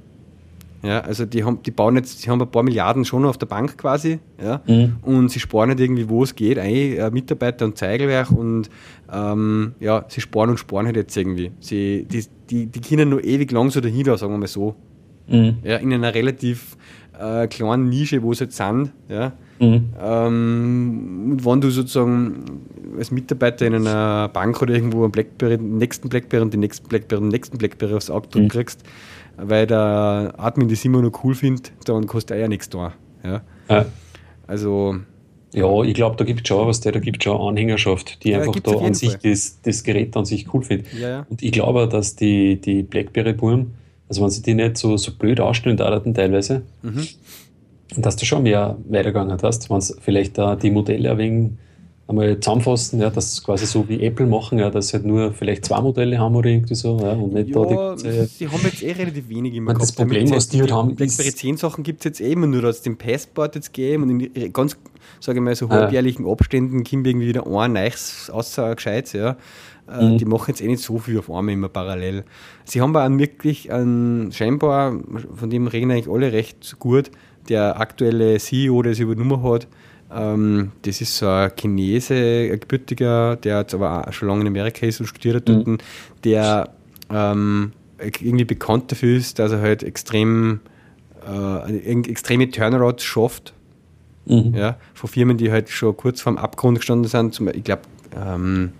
Ja, 0.86 1.00
also 1.00 1.26
die, 1.26 1.42
haben, 1.42 1.60
die 1.64 1.72
bauen 1.72 1.96
jetzt, 1.96 2.20
sie 2.20 2.30
haben 2.30 2.40
ein 2.40 2.48
paar 2.48 2.62
Milliarden 2.62 3.04
schon 3.04 3.24
auf 3.24 3.38
der 3.38 3.46
Bank 3.46 3.76
quasi, 3.76 4.20
ja, 4.40 4.62
mhm. 4.68 4.96
und 5.02 5.30
sie 5.32 5.40
sparen 5.40 5.70
nicht 5.70 5.80
irgendwie, 5.80 6.08
wo 6.08 6.22
es 6.22 6.36
geht, 6.36 6.60
ein 6.60 6.72
äh, 6.72 7.10
Mitarbeiter 7.10 7.64
und 7.64 7.76
Zeigelwerk 7.76 8.30
und 8.30 8.70
ähm, 9.12 9.74
ja, 9.80 10.04
sie 10.06 10.20
sparen 10.20 10.50
und 10.50 10.58
sparen 10.58 10.86
halt 10.86 10.94
jetzt 10.94 11.16
irgendwie. 11.16 11.50
Sie, 11.58 12.06
die, 12.08 12.24
die, 12.48 12.66
die 12.66 12.80
können 12.80 13.08
nur 13.08 13.24
ewig 13.24 13.50
lang 13.50 13.70
so 13.70 13.80
dahinter, 13.80 14.16
sagen 14.16 14.32
wir 14.32 14.38
mal 14.38 14.46
so. 14.46 14.76
Mhm. 15.26 15.56
Ja, 15.64 15.78
in 15.78 15.92
einer 15.92 16.14
relativ 16.14 16.76
äh, 17.18 17.48
kleinen 17.48 17.88
Nische, 17.88 18.22
wo 18.22 18.32
sie 18.32 18.44
jetzt 18.44 18.56
sind. 18.56 18.92
Ja? 19.08 19.32
Mhm. 19.58 19.88
Ähm, 20.00 21.36
wenn 21.42 21.60
du 21.60 21.70
sozusagen 21.70 22.44
als 22.96 23.10
Mitarbeiter 23.10 23.66
in 23.66 23.74
einer 23.74 24.28
Bank 24.28 24.62
oder 24.62 24.74
irgendwo 24.74 25.02
einen 25.02 25.10
Blackberry, 25.10 25.56
den 25.56 25.78
nächsten 25.78 26.08
Blackberry 26.08 26.42
und 26.42 26.52
den 26.52 26.60
nächsten 26.60 26.86
Blackberry 26.86 27.20
und 27.20 27.26
den 27.26 27.32
nächsten 27.32 27.58
Blackberry 27.58 27.94
aufs 27.94 28.08
Auge 28.08 28.38
mhm. 28.38 28.48
kriegst, 28.48 28.84
weil 29.36 29.66
der 29.66 30.34
Admin 30.36 30.68
das 30.68 30.84
immer 30.84 31.02
noch 31.02 31.24
cool 31.24 31.34
findet, 31.34 31.72
dann 31.84 32.06
kostet 32.06 32.32
er 32.32 32.42
ja 32.42 32.48
nichts 32.48 32.68
da. 32.68 32.94
Ja? 33.24 33.42
ja. 33.68 33.86
Also. 34.46 34.96
Ja, 35.52 35.82
ich 35.82 35.94
glaube, 35.94 36.16
da 36.16 36.24
gibt 36.24 36.42
es 36.42 36.48
schon 36.48 36.66
was, 36.66 36.80
da 36.80 36.90
gibt 36.90 37.18
es 37.18 37.24
schon 37.24 37.40
Anhängerschaft, 37.40 38.22
die 38.24 38.30
ja, 38.30 38.40
einfach 38.40 38.60
da 38.60 38.72
an 38.72 38.92
sich 38.92 39.14
das, 39.16 39.60
das, 39.62 39.84
Gerät 39.84 40.14
an 40.16 40.26
sich 40.26 40.52
cool 40.52 40.62
findet. 40.62 40.92
Ja. 40.92 41.24
Und 41.30 41.42
ich 41.42 41.52
glaube, 41.52 41.88
dass 41.88 42.14
die, 42.14 42.60
die 42.60 42.82
Blackberry-Burm, 42.82 43.70
also 44.08 44.22
wenn 44.22 44.30
sie 44.30 44.42
die 44.42 44.54
nicht 44.54 44.76
so, 44.76 44.98
so 44.98 45.12
blöd 45.12 45.40
ausstellen, 45.40 45.78
dauerten 45.78 46.12
teilweise, 46.12 46.62
mhm. 46.82 47.06
dass 47.96 48.16
du 48.16 48.26
schon 48.26 48.42
mehr 48.42 48.76
weitergegangen 48.88 49.38
hast, 49.40 49.70
wenn 49.70 49.78
es 49.78 49.96
vielleicht 50.00 50.36
da 50.36 50.56
die 50.56 50.70
Modelle 50.70 51.12
ein 51.12 51.18
wenig 51.18 51.50
einmal 52.08 52.38
zusammenfassen, 52.38 53.00
ja, 53.00 53.10
dass 53.10 53.42
quasi 53.42 53.66
so 53.66 53.88
wie 53.88 54.00
Apple 54.02 54.26
machen, 54.26 54.58
ja, 54.58 54.70
dass 54.70 54.88
sie 54.88 54.94
halt 54.94 55.06
nur 55.06 55.32
vielleicht 55.32 55.64
zwei 55.64 55.80
Modelle 55.80 56.18
haben 56.18 56.36
oder 56.36 56.50
irgendwie 56.50 56.74
so, 56.74 56.98
ja, 57.00 57.12
und 57.12 57.34
nicht 57.34 57.48
ja, 57.48 57.64
da 57.64 57.96
die, 57.96 58.02
die, 58.02 58.28
die 58.38 58.48
haben 58.48 58.60
jetzt 58.62 58.82
eh 58.82 58.92
relativ 58.92 59.28
wenig 59.28 59.54
immer 59.54 59.72
gehabt. 59.74 59.82
Das 59.82 59.92
Problem, 59.92 60.30
was 60.30 60.48
die 60.48 60.60
halt 60.60 60.72
haben, 60.72 60.94
BlackBerry 60.94 61.34
10 61.34 61.56
Sachen 61.56 61.82
gibt 61.82 62.00
es 62.00 62.04
jetzt 62.04 62.20
eh 62.20 62.32
immer 62.32 62.46
nur, 62.46 62.62
dass 62.62 62.76
es 62.76 62.82
den 62.82 62.96
Passport 62.96 63.56
jetzt 63.56 63.72
geben 63.72 64.04
und 64.04 64.20
in 64.20 64.52
ganz, 64.52 64.76
sage 65.20 65.38
ich 65.38 65.44
mal, 65.44 65.56
so 65.56 65.68
halbjährlichen 65.68 66.28
Abständen 66.28 66.84
kommt 66.84 67.06
irgendwie 67.06 67.28
wieder 67.28 67.46
ein 67.46 67.72
neues, 67.72 68.30
außer 68.32 68.74
gescheit, 68.76 69.12
ja. 69.12 69.36
Äh, 69.88 70.04
mhm. 70.04 70.18
Die 70.18 70.24
machen 70.24 70.46
jetzt 70.48 70.60
eh 70.60 70.66
nicht 70.66 70.82
so 70.82 70.98
viel 70.98 71.18
auf 71.18 71.30
einmal 71.30 71.54
immer 71.54 71.68
parallel. 71.68 72.24
Sie 72.64 72.80
haben 72.80 72.96
aber 72.96 73.18
wirklich 73.18 73.72
einen, 73.72 74.32
scheinbar, 74.32 75.00
von 75.34 75.50
dem 75.50 75.66
reden 75.66 75.90
eigentlich 75.90 76.08
alle 76.08 76.32
recht 76.32 76.78
gut, 76.78 77.10
der 77.48 77.80
aktuelle 77.80 78.38
CEO, 78.38 78.82
der 78.82 78.92
es 78.92 78.98
übernommen 78.98 79.42
hat, 79.42 79.68
das 80.08 81.00
ist 81.00 81.16
so 81.16 81.28
ein 81.28 81.50
Chinese, 81.56 82.14
ein 82.14 82.60
gebürtiger, 82.60 83.36
der 83.36 83.60
jetzt 83.60 83.74
aber 83.74 84.06
auch 84.06 84.12
schon 84.12 84.28
lange 84.28 84.42
in 84.42 84.46
Amerika 84.46 84.86
ist 84.86 85.00
und 85.00 85.06
studiert 85.06 85.36
hat 85.36 85.48
dort, 85.48 85.66
mhm. 85.66 85.78
der 86.24 86.70
ähm, 87.10 87.72
irgendwie 87.98 88.44
bekannt 88.44 88.92
dafür 88.92 89.16
ist, 89.16 89.38
dass 89.38 89.52
er 89.52 89.60
halt 89.60 89.82
extrem 89.82 90.60
äh, 91.26 91.92
extreme 92.08 92.50
Turnarounds 92.50 93.04
schafft. 93.04 93.52
Mhm. 94.26 94.54
Ja, 94.54 94.76
von 94.94 95.08
Firmen, 95.08 95.36
die 95.36 95.52
halt 95.52 95.68
schon 95.68 95.96
kurz 95.96 96.20
vorm 96.20 96.36
Abgrund 96.36 96.78
gestanden 96.78 97.08
sind. 97.08 97.34
Zum, 97.34 97.48
ich 97.48 97.64
glaube, 97.64 97.82
ähm, 98.16 98.72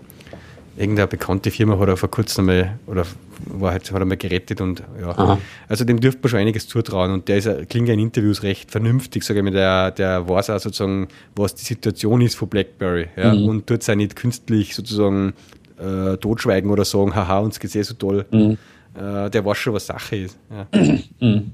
irgendeine 0.77 1.07
bekannte 1.07 1.51
Firma 1.51 1.77
hat 1.79 1.87
er 1.87 1.97
vor 1.97 2.09
kurzem 2.09 2.49
einmal, 2.49 2.79
oder 2.85 3.05
war 3.45 3.71
halt, 3.71 3.91
hat 3.91 3.99
er 3.99 4.05
mal 4.05 4.17
gerettet 4.17 4.61
und 4.61 4.83
ja. 5.01 5.09
Aha. 5.09 5.37
Also 5.67 5.85
dem 5.85 5.99
dürfte 5.99 6.21
man 6.21 6.29
schon 6.29 6.39
einiges 6.39 6.67
zutrauen 6.67 7.11
und 7.11 7.27
der 7.27 7.37
ist, 7.37 7.49
klingt 7.69 7.87
ja 7.87 7.93
in 7.93 7.99
Interviews 7.99 8.43
recht 8.43 8.71
vernünftig, 8.71 9.23
sage 9.23 9.39
ich 9.39 9.43
mal, 9.43 9.51
der, 9.51 9.91
der 9.91 10.27
weiß 10.27 10.51
auch 10.51 10.59
sozusagen, 10.59 11.07
was 11.35 11.55
die 11.55 11.65
Situation 11.65 12.21
ist 12.21 12.35
von 12.35 12.47
BlackBerry 12.47 13.07
ja, 13.15 13.33
mhm. 13.33 13.47
und 13.47 13.67
tut 13.67 13.81
es 13.81 13.89
auch 13.89 13.95
nicht 13.95 14.15
künstlich 14.15 14.75
sozusagen 14.75 15.33
äh, 15.79 16.17
totschweigen 16.17 16.69
oder 16.69 16.85
sagen, 16.85 17.15
haha, 17.15 17.39
uns 17.39 17.59
geht 17.59 17.69
es 17.69 17.75
eh 17.75 17.83
so 17.83 17.93
toll. 17.95 18.25
Mhm. 18.31 18.57
Äh, 18.95 19.29
der 19.29 19.45
weiß 19.45 19.57
schon, 19.57 19.73
was 19.73 19.85
Sache 19.85 20.15
ist. 20.15 20.37
Ja. 20.49 20.67
Mhm. 21.19 21.51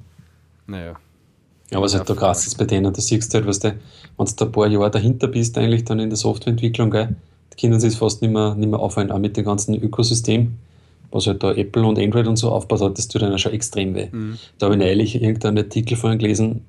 Naja. 0.68 0.96
Ja, 1.72 1.82
was 1.82 1.96
halt 1.96 2.10
da 2.10 2.14
krass 2.14 2.46
ist 2.46 2.58
bei 2.58 2.66
denen, 2.66 2.94
da 2.94 3.02
siehst 3.02 3.34
du 3.34 3.38
halt, 3.38 3.48
was 3.48 3.60
du, 3.60 3.70
wenn 4.18 4.26
du 4.26 4.32
da 4.36 4.46
ein 4.46 4.52
paar 4.52 4.68
Jahre 4.68 4.92
dahinter 4.92 5.28
bist, 5.28 5.58
eigentlich 5.58 5.86
dann 5.86 6.00
in 6.00 6.10
der 6.10 6.18
Softwareentwicklung, 6.18 6.92
gell, 6.92 7.16
die 7.54 7.68
können 7.68 7.80
sich 7.80 7.96
fast 7.96 8.22
nicht 8.22 8.32
mehr, 8.32 8.56
nicht 8.56 8.70
mehr 8.70 8.80
aufhören, 8.80 9.12
auch 9.12 9.20
mit 9.20 9.38
dem 9.38 9.46
ganzen 9.46 9.76
Ökosystem 9.76 10.58
was 11.14 11.28
halt 11.28 11.44
da 11.44 11.54
Apple 11.54 11.86
und 11.86 12.00
Android 12.00 12.28
und 12.28 12.38
so 12.38 12.52
aufbaut 12.52 12.82
hat, 12.82 12.98
das 12.98 13.08
tut 13.08 13.22
dann 13.22 13.38
schon 13.38 13.54
extrem 13.54 13.94
weh. 13.96 14.08
Mhm. 14.12 14.38
Da 14.58 14.66
habe 14.66 14.76
ich 14.76 14.82
neulich 14.82 15.16
irgendeinen 15.22 15.60
Artikel 15.60 15.96
vorhin 15.96 16.20
gelesen, 16.20 16.66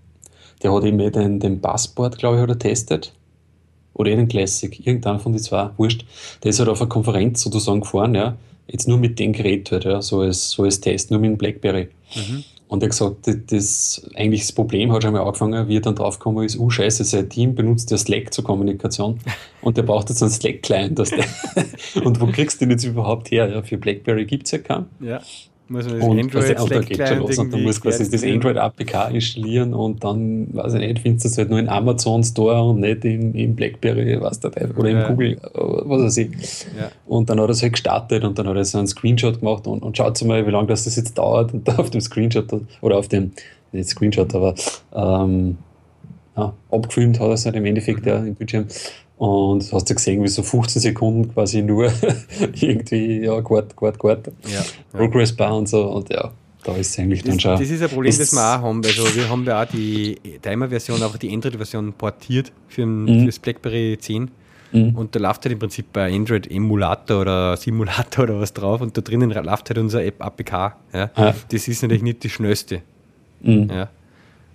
der 0.63 0.73
hat 0.73 0.85
eben 0.85 0.99
den, 0.99 1.41
den 1.41 1.61
Passport, 1.61 2.19
glaube 2.19 2.37
ich, 2.37 2.43
hat 2.43 2.51
er 2.51 2.59
testet. 2.59 3.13
Oder 3.95 4.11
eh 4.11 4.17
den 4.17 4.29
Classic, 4.29 4.87
irgendeiner 4.87 5.19
von 5.19 5.33
den 5.33 5.41
zwei, 5.41 5.71
wurscht. 5.77 6.05
Der 6.43 6.51
ist 6.51 6.59
halt 6.59 6.69
auf 6.69 6.81
einer 6.81 6.89
Konferenz 6.89 7.41
sozusagen 7.41 7.81
gefahren, 7.81 8.15
ja. 8.15 8.37
Jetzt 8.67 8.89
nur 8.89 8.99
mit 8.99 9.19
dem 9.19 9.33
Gerät 9.33 9.71
halt, 9.71 9.85
ja, 9.85 10.03
so 10.03 10.21
als, 10.21 10.51
so 10.51 10.65
als 10.65 10.81
Test, 10.81 11.11
nur 11.11 11.21
mit 11.21 11.31
dem 11.31 11.39
Blackberry. 11.39 11.89
Mhm. 12.15 12.45
Und 12.69 12.83
er 12.83 12.87
hat 12.87 12.91
gesagt, 12.91 13.53
das, 13.53 14.09
eigentlich 14.15 14.41
das 14.41 14.53
Problem 14.53 14.91
hat 14.93 15.03
schon 15.03 15.13
mal 15.13 15.23
angefangen, 15.23 15.69
wie 15.69 15.77
er 15.77 15.81
dann 15.81 15.95
draufgekommen 15.95 16.45
ist, 16.45 16.59
oh 16.59 16.71
scheiße, 16.71 17.05
sein 17.05 17.29
Team 17.29 17.55
benutzt 17.55 17.91
ja 17.91 17.99
Slack 17.99 18.33
zur 18.33 18.45
Kommunikation 18.45 19.21
und 19.61 19.77
der 19.77 19.83
braucht 19.83 20.09
jetzt 20.09 20.23
einen 20.23 20.33
Slack-Client. 20.33 20.99
und 22.05 22.21
wo 22.21 22.27
kriegst 22.27 22.61
du 22.61 22.65
den 22.65 22.73
jetzt 22.73 22.85
überhaupt 22.85 23.31
her? 23.31 23.49
Ja, 23.49 23.63
für 23.63 23.77
BlackBerry 23.77 24.25
gibt 24.25 24.47
es 24.47 24.53
ja 24.53 24.59
keinen. 24.59 24.87
Ja. 25.01 25.21
Muss 25.67 25.87
man 25.87 25.99
das 25.99 26.07
und, 26.07 26.21
Android 26.21 26.57
also, 26.57 26.67
Slack 26.67 26.87
geht 26.87 27.09
schon 27.09 27.19
los 27.21 27.39
und 27.39 27.53
dann 27.53 27.63
muss 27.63 27.81
quasi 27.81 28.11
das 28.11 28.23
Android 28.23 28.59
APK 28.59 29.11
installieren 29.15 29.73
und 29.73 30.05
dann, 30.05 30.49
weiß 30.53 30.75
ich 30.75 30.81
nicht, 30.81 30.99
findest 30.99 31.25
du 31.25 31.29
es 31.31 31.39
halt 31.39 31.49
nur 31.49 31.59
in 31.59 31.71
Amazon 31.71 32.23
Store 32.23 32.63
und 32.63 32.81
nicht 32.81 33.03
in, 33.05 33.35
in 33.35 33.57
Blackberry, 33.57 34.21
was 34.21 34.41
Teufel, 34.41 34.73
oder 34.77 34.91
ja. 34.91 35.07
in 35.07 35.09
Google, 35.09 35.39
was 35.55 36.03
weiß 36.03 36.17
ich. 36.19 36.31
Ja. 36.79 36.91
Und 37.07 37.31
dann 37.31 37.41
hat 37.41 37.49
er 37.49 37.53
es 37.53 37.63
halt 37.63 37.73
gestartet 37.73 38.25
und 38.25 38.39
dann 38.39 38.47
hat 38.47 38.57
er 38.57 38.65
so 38.65 38.77
einen 38.77 38.87
Screenshot 38.87 39.41
gemacht 39.41 39.67
und, 39.67 39.83
und 39.83 39.97
schaut 39.97 40.23
mal, 40.25 40.47
wie 40.47 40.51
lange 40.51 40.69
das, 40.69 40.85
das 40.85 40.97
jetzt 40.97 41.17
dauert 41.17 41.55
und 41.55 41.67
da 41.67 41.77
auf 41.79 41.89
dem 41.89 42.03
Screenshot 42.03 42.47
oder 42.83 42.99
auf 42.99 43.09
dem, 43.09 43.33
nicht 43.73 43.89
Screenshot, 43.89 44.35
aber 44.35 44.55
ähm, 44.95 45.57
ja, 46.37 46.53
abgefilmt 46.71 47.21
hat 47.21 47.29
er 47.29 47.33
es 47.33 47.47
halt 47.47 47.57
im 47.57 47.65
Endeffekt 47.65 48.05
ja, 48.05 48.19
im 48.19 48.35
Bildschirm 48.35 48.67
und 49.17 49.73
hast 49.73 49.89
du 49.89 49.95
gesehen, 49.95 50.23
wie 50.23 50.29
so 50.29 50.43
15 50.43 50.83
Sekunden 50.83 51.33
quasi 51.33 51.63
nur 51.63 51.91
irgendwie, 52.61 53.25
ja, 53.25 53.41
Quart, 53.43 53.75
Quart, 53.77 53.99
Quart, 53.99 54.31
ja, 54.53 54.65
Progress 54.93 55.33
Bar 55.33 55.57
und 55.57 55.69
so. 55.69 55.85
Und 55.89 56.11
ja, 56.11 56.33
da 56.65 56.75
ist 56.75 56.91
es 56.91 56.99
eigentlich 56.99 57.23
das, 57.23 57.31
dann 57.31 57.41
schon. 57.41 57.59
Das 57.59 57.71
ist 57.71 57.83
ein 57.83 57.89
Problem, 57.89 58.17
das 58.17 58.33
wir 58.33 58.41
auch 58.41 58.63
haben. 58.63 58.83
Also 58.85 59.15
wir 59.15 59.29
haben 59.29 59.45
ja 59.45 59.63
auch 59.63 59.67
die 59.67 60.19
Timer-Version, 60.43 61.03
auch 61.03 61.17
die 61.17 61.33
Android-Version 61.33 61.93
portiert 61.93 62.53
für, 62.69 62.85
mhm. 62.85 63.27
das 63.27 63.39
BlackBerry 63.39 63.97
10. 64.01 64.31
Mhm. 64.73 64.97
Und 64.97 65.15
da 65.15 65.21
läuft 65.21 65.45
halt 65.45 65.53
im 65.53 65.61
Prinzip 65.61 65.93
bei 65.93 66.13
Android 66.13 66.51
Emulator 66.51 67.21
oder 67.21 67.57
Simulator 67.57 68.25
oder 68.25 68.41
was 68.41 68.53
drauf 68.53 68.81
und 68.81 68.97
da 68.97 69.01
drinnen 69.01 69.31
läuft 69.31 69.71
halt 69.71 69.79
unser 69.79 70.05
App 70.05 70.21
APK. 70.21 70.53
Ja? 70.93 71.11
ja. 71.17 71.35
Das 71.49 71.69
ist 71.69 71.83
natürlich 71.83 72.03
nicht 72.03 72.25
die 72.25 72.31
schnellste. 72.31 72.83
Mhm. 73.43 73.71
Ja? 73.71 73.89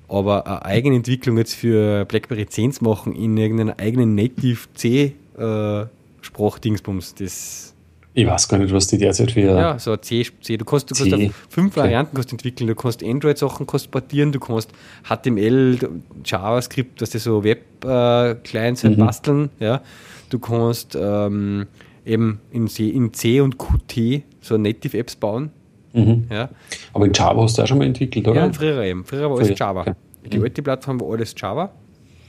Aber 0.09 0.47
eine 0.47 0.65
Eigenentwicklung 0.65 1.37
jetzt 1.37 1.53
für 1.53 2.03
BlackBerry 2.05 2.47
10 2.47 2.73
zu 2.73 2.83
machen 2.83 3.15
in 3.15 3.37
irgendeiner 3.37 3.79
eigenen 3.79 4.15
Native 4.15 4.59
C 4.73 5.13
äh, 5.37 5.85
Sprachdingsbums, 6.21 7.15
das. 7.15 7.73
Ich 8.13 8.25
weiß 8.27 8.49
gar 8.49 8.57
nicht, 8.57 8.73
was 8.73 8.87
die 8.87 8.97
derzeit 8.97 9.31
für. 9.31 9.41
Ja, 9.41 9.79
so 9.79 9.95
C, 9.95 10.25
C. 10.41 10.57
Du 10.57 10.65
kannst, 10.65 10.89
du 10.91 10.95
kannst 10.95 11.11
C. 11.11 11.31
fünf 11.47 11.77
Varianten 11.77 12.15
kannst 12.15 12.31
entwickeln. 12.31 12.67
Du 12.67 12.75
kannst 12.75 13.03
Android-Sachen 13.03 13.65
portieren, 13.65 14.31
du 14.31 14.39
kannst 14.39 14.71
HTML, 15.07 15.77
JavaScript, 16.25 17.01
dass 17.01 17.11
die 17.11 17.19
so 17.19 17.43
Web-Clients 17.43 18.83
äh, 18.83 18.89
mhm. 18.89 18.97
basteln. 18.97 19.49
Ja. 19.59 19.81
Du 20.29 20.39
kannst 20.39 20.97
ähm, 20.99 21.67
eben 22.05 22.41
in 22.51 22.67
C, 22.67 22.89
in 22.89 23.13
C 23.13 23.41
und 23.41 23.57
Qt 23.57 24.23
so 24.41 24.57
Native-Apps 24.57 25.15
bauen. 25.15 25.51
Mhm. 25.93 26.25
Ja. 26.29 26.49
Aber 26.93 27.05
in 27.05 27.13
Java 27.13 27.41
hast 27.41 27.57
du 27.57 27.63
auch 27.63 27.67
schon 27.67 27.77
mal 27.77 27.87
entwickelt, 27.87 28.27
oder? 28.27 28.45
Ja, 28.45 28.53
früher 28.53 28.81
eben. 28.83 29.05
Früher 29.05 29.29
war 29.29 29.37
alles 29.37 29.57
Java. 29.57 29.81
Okay. 29.81 29.93
Die 30.31 30.37
mhm. 30.37 30.43
alte 30.43 30.61
Plattform 30.61 31.01
war 31.01 31.11
alles 31.11 31.33
Java. 31.37 31.71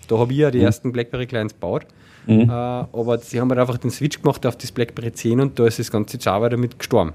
Da 0.08 0.18
habe 0.18 0.32
ich 0.32 0.38
ja 0.38 0.50
die 0.50 0.58
mhm. 0.58 0.64
ersten 0.64 0.92
BlackBerry 0.92 1.26
Clients 1.26 1.54
gebaut. 1.54 1.86
Mhm. 2.26 2.42
Äh, 2.42 2.52
aber 2.52 3.18
sie 3.18 3.40
haben 3.40 3.48
halt 3.50 3.60
einfach 3.60 3.78
den 3.78 3.90
Switch 3.90 4.20
gemacht 4.20 4.44
auf 4.46 4.56
das 4.56 4.72
BlackBerry 4.72 5.12
10 5.12 5.40
und 5.40 5.58
da 5.58 5.66
ist 5.66 5.78
das 5.78 5.90
ganze 5.90 6.18
Java 6.18 6.48
damit 6.48 6.78
gestorben. 6.78 7.12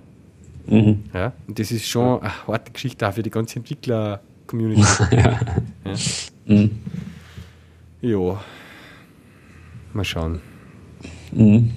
Mhm. 0.68 1.04
Ja, 1.14 1.34
und 1.48 1.60
das 1.60 1.72
ist 1.72 1.88
schon 1.88 2.22
eine 2.22 2.48
harte 2.48 2.72
Geschichte 2.72 3.08
auch 3.08 3.14
für 3.14 3.24
die 3.24 3.30
ganze 3.30 3.58
Entwickler-Community. 3.58 4.82
ja. 5.12 5.39
Ja. 5.86 5.96
Mhm. 6.46 6.72
ja. 8.02 8.39
Mal 9.93 10.04
schauen. 10.04 10.41
Mhm. 11.32 11.72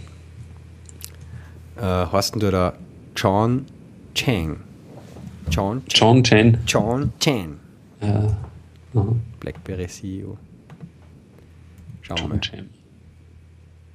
Äh, 1.76 1.82
heißt 1.82 2.34
denn 2.34 2.40
du 2.40 2.50
da 2.50 2.72
John 3.14 3.66
Chang. 4.18 4.58
John 5.48 5.80
Chen. 5.86 6.00
John 6.00 6.24
Chen. 6.24 6.58
John 6.66 7.12
Chen. 7.20 7.60
Ja. 8.02 8.36
Mhm. 8.92 9.20
BlackBerry 9.38 9.86
CEO. 9.86 10.36
Schauen 12.02 12.18
wir 12.18 12.28
mal. 12.28 12.40
Chen. 12.40 12.68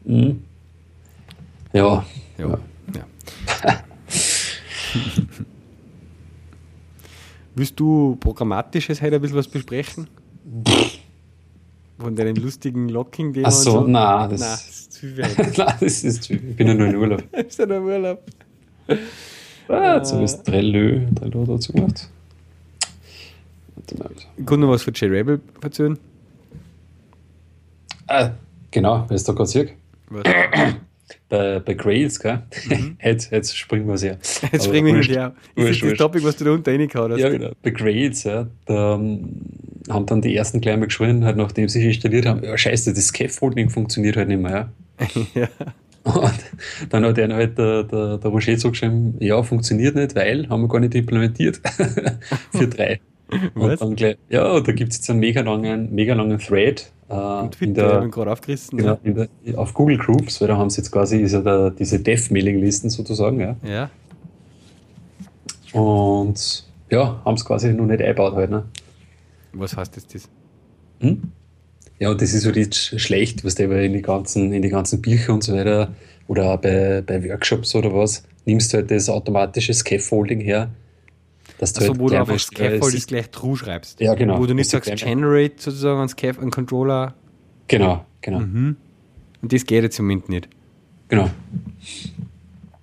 Mhm. 0.06 0.44
Ja. 1.74 2.06
Ja. 2.38 2.48
ja. 2.48 2.58
ja. 3.66 3.84
Willst 7.56 7.78
du 7.78 8.16
Programmatisches 8.16 9.02
heute 9.02 9.16
ein 9.16 9.22
bisschen 9.22 9.38
was 9.38 9.50
besprechen? 9.50 10.08
Von 12.00 12.16
deinen 12.16 12.38
lustigen 12.38 12.88
locking 12.88 13.38
Ach 13.44 13.52
so, 13.52 13.72
so? 13.72 13.88
nein, 13.88 14.30
das, 14.30 14.40
nein, 14.40 14.50
das 14.54 14.70
ist 14.70 14.94
zu 14.94 15.00
viel. 15.02 15.18
nein, 15.58 15.76
das 15.82 16.04
ist 16.06 16.24
zu 16.24 16.34
viel. 16.40 16.50
Ich 16.52 16.56
bin 16.56 16.68
ja 16.68 16.74
nur 16.76 16.88
in 16.88 16.96
Urlaub. 16.96 17.24
ich 17.34 17.58
bin 17.58 17.60
ja 17.60 17.66
nur 17.66 17.78
im 17.78 17.86
Urlaub. 17.86 18.24
Ah, 19.68 19.98
jetzt 19.98 20.14
habe 20.14 20.24
ich 20.24 20.32
Trello, 20.32 21.02
Trello 21.16 21.46
dazu 21.46 21.74
gemacht. 21.74 22.10
Ich 24.38 24.46
kann 24.46 24.60
noch 24.60 24.70
was 24.70 24.84
von 24.84 24.94
J-Rebel 24.94 25.42
erzählen. 25.62 25.98
Ah, 28.08 28.32
genau, 28.72 29.10
weißt 29.10 29.28
du 29.28 29.36
gerade 29.36 29.50
siehst? 29.50 29.74
bei, 31.30 31.60
bei 31.60 31.74
Grails, 31.74 32.20
gell? 32.20 32.44
Mhm. 32.70 32.98
jetzt, 33.04 33.32
jetzt 33.32 33.58
springen 33.58 33.88
wir 33.88 33.98
sehr. 33.98 34.18
Jetzt 34.52 34.66
springen 34.66 34.96
wir 34.96 35.04
her. 35.04 35.34
Ist 35.56 35.82
das 35.82 35.90
das 35.90 35.98
Topic, 35.98 36.24
was 36.24 36.36
du 36.38 36.46
da 36.46 36.52
unten 36.52 36.70
reingehauen 36.70 37.12
hast? 37.12 37.20
Ja, 37.20 37.30
genau. 37.30 37.52
Bei 37.62 37.72
Grails, 37.72 38.24
ja, 38.24 38.48
da, 38.66 39.00
haben 39.90 40.06
dann 40.06 40.22
die 40.22 40.36
ersten 40.36 40.62
gleich 40.62 40.78
mal 40.78 40.86
geschrien, 40.86 41.26
halt 41.26 41.38
nachdem 41.38 41.68
sie 41.68 41.86
installiert 41.86 42.26
haben, 42.26 42.44
ja 42.44 42.58
scheiße, 42.58 42.94
das 42.94 43.08
Scaffolding 43.08 43.70
funktioniert 43.70 44.16
halt 44.16 44.28
nicht 44.28 44.42
mehr. 44.42 44.72
ja. 45.34 45.48
Und 46.04 46.34
dann 46.90 47.06
hat 47.06 47.18
er 47.18 47.34
halt 47.34 47.58
der, 47.58 47.84
der, 47.84 48.18
der 48.18 48.32
Roger 48.32 48.58
zugeschrieben, 48.58 49.16
ja, 49.20 49.42
funktioniert 49.42 49.96
nicht, 49.96 50.16
weil 50.16 50.50
haben 50.50 50.62
wir 50.62 50.68
gar 50.68 50.80
nicht 50.80 50.96
implementiert 50.96 51.62
für 52.52 52.68
drei. 52.68 53.00
Und 53.56 53.82
dann 53.82 53.96
gleich, 53.96 54.18
ja, 54.30 54.60
da 54.60 54.72
gibt 54.74 54.92
es 54.92 54.98
jetzt 54.98 55.10
einen 55.10 55.20
mega 55.20 55.42
langen, 55.42 55.94
mega 55.94 56.14
langen 56.14 56.38
Thread. 56.40 56.92
Äh, 57.10 57.48
Twitter, 57.50 58.04
in 58.04 58.12
der, 58.12 58.28
aufgerissen. 58.28 58.78
Genau, 58.78 59.00
ja. 59.04 59.28
der, 59.46 59.58
auf 59.58 59.74
Google 59.74 59.98
Groups, 59.98 60.42
weil 60.42 60.48
da 60.48 60.58
haben 60.58 60.70
sie 60.70 60.82
jetzt 60.82 60.92
quasi 60.92 61.20
ist 61.22 61.34
ja 61.34 61.42
der, 61.42 61.72
diese 61.72 62.00
Dev-Mailing-Listen 62.00 62.90
sozusagen. 62.90 63.40
Ja. 63.40 63.56
ja. 63.64 63.90
Und 65.74 66.68
ja, 66.90 67.22
haben 67.26 67.36
es 67.36 67.46
quasi 67.46 67.74
noch 67.74 67.86
nicht 67.86 68.02
eingebaut 68.02 68.36
halt. 68.36 68.52
Ne? 68.52 68.66
Was 69.54 69.76
heißt 69.76 69.96
jetzt 69.96 70.14
das? 70.14 70.30
Hm? 71.00 71.32
Ja, 72.04 72.14
das 72.14 72.34
ist 72.34 72.44
so 72.44 72.52
halt 72.52 72.76
schlecht, 72.76 73.46
was 73.46 73.56
du 73.56 73.64
in 73.64 73.94
die 73.94 74.02
ganzen, 74.02 74.52
in 74.52 74.62
die 74.62 74.68
ganzen 74.68 75.02
Bücher 75.02 75.34
und 75.34 75.42
so 75.42 75.54
weiter 75.54 75.96
oder 76.28 76.52
auch 76.52 76.58
bei, 76.58 77.02
bei 77.02 77.24
Workshops 77.24 77.74
oder 77.76 77.94
was, 77.94 78.26
nimmst 78.44 78.74
du 78.74 78.80
halt 78.80 78.92
das 78.92 79.08
automatische 79.08 79.74
Scaffolding 79.74 80.42
her. 80.42 80.70
Dass 81.60 81.72
du 81.72 81.80
also, 81.80 81.94
halt 81.94 82.02
wo 82.02 82.10
du 82.10 82.20
einfach 82.20 82.38
Scaffold 82.38 82.94
ist 82.94 83.08
gleich 83.08 83.30
true 83.30 83.56
schreibst. 83.56 84.02
Ja, 84.02 84.16
genau. 84.16 84.38
Wo 84.38 84.46
du 84.46 84.54
nicht 84.54 84.70
sagst, 84.70 84.94
generate 84.94 85.54
sozusagen 85.58 86.00
einen, 86.00 86.10
Scaf 86.10 86.40
einen 86.40 86.52
Controller. 86.52 87.14
Genau, 87.70 88.06
genau. 88.20 88.40
Mhm. 88.42 88.76
Und 89.42 89.54
das 89.54 89.66
geht 89.66 89.84
jetzt 89.84 89.98
im 89.98 90.08
Moment 90.08 90.28
nicht. 90.28 90.50
Genau. 91.08 91.30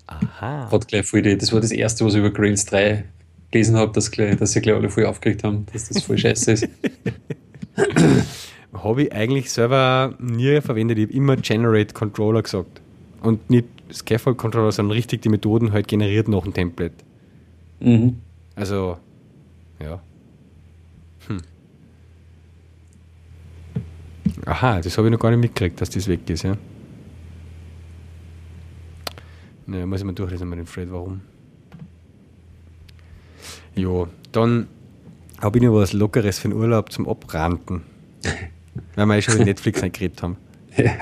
Aha. 0.07 0.71
Hat 0.73 0.89
gleich 0.89 1.05
voll 1.05 1.21
die, 1.21 1.37
das 1.37 1.53
war 1.53 1.61
das 1.61 1.73
erste, 1.73 2.07
was 2.07 2.15
ich 2.15 2.21
über 2.21 2.31
Grails 2.31 2.65
3 2.65 3.05
gelesen 3.51 3.77
habe, 3.77 3.93
dass, 3.93 4.11
dass 4.11 4.53
sie 4.53 4.63
gleich 4.63 4.77
alle 4.77 4.89
voll 4.89 5.05
aufgeregt 5.05 5.45
haben, 5.45 5.67
dass 5.75 5.91
das 5.91 6.05
voll 6.05 6.17
scheiße 6.17 6.53
ist. 6.53 6.69
habe 8.73 9.05
ich 9.05 9.13
eigentlich 9.13 9.51
selber 9.51 10.15
nie 10.19 10.61
verwendet. 10.61 10.99
Ich 10.99 11.05
habe 11.05 11.13
immer 11.15 11.37
Generate 11.37 11.93
Controller 11.93 12.43
gesagt. 12.43 12.81
Und 13.23 13.51
nicht 13.51 13.67
Scaffold 13.93 14.39
Controller, 14.39 14.73
sondern 14.73 14.93
richtig 14.93 15.23
die 15.23 15.29
Methoden 15.29 15.73
halt 15.73 15.89
generiert 15.89 16.29
nach 16.29 16.43
dem 16.43 16.55
Template. 16.55 16.95
Mhm. 17.81 18.19
Also, 18.55 18.99
ja. 19.81 20.01
Hm. 21.27 21.41
Aha, 24.47 24.81
das 24.81 24.97
habe 24.97 25.09
ich 25.09 25.13
noch 25.13 25.19
gar 25.19 25.31
nicht 25.31 25.41
mitgekriegt, 25.41 25.81
dass 25.81 25.91
das 25.91 26.07
weg 26.09 26.29
ist, 26.31 26.45
ja. 26.45 26.57
Ne, 29.67 29.87
muss 29.87 30.01
ich 30.01 30.07
mal 30.07 30.13
durchlesen 30.13 30.49
mal 30.49 30.57
den 30.57 30.67
Fred, 30.67 30.91
warum. 30.91 31.21
Ja, 33.75 34.07
dann 34.33 34.67
habe 35.41 35.59
ich 35.59 35.65
noch 35.65 35.75
was 35.75 35.93
Lockeres 35.93 36.39
für 36.39 36.49
den 36.49 36.59
Urlaub 36.59 36.91
zum 36.93 37.09
Abranten. 37.09 37.83
Weil 38.95 39.07
wir 39.07 39.15
ja 39.17 39.23
schon 39.23 39.39
mit 39.39 39.47
Netflix 39.47 39.83
eingeredet 39.83 40.23
haben. 40.23 40.37
Ja. 40.77 40.93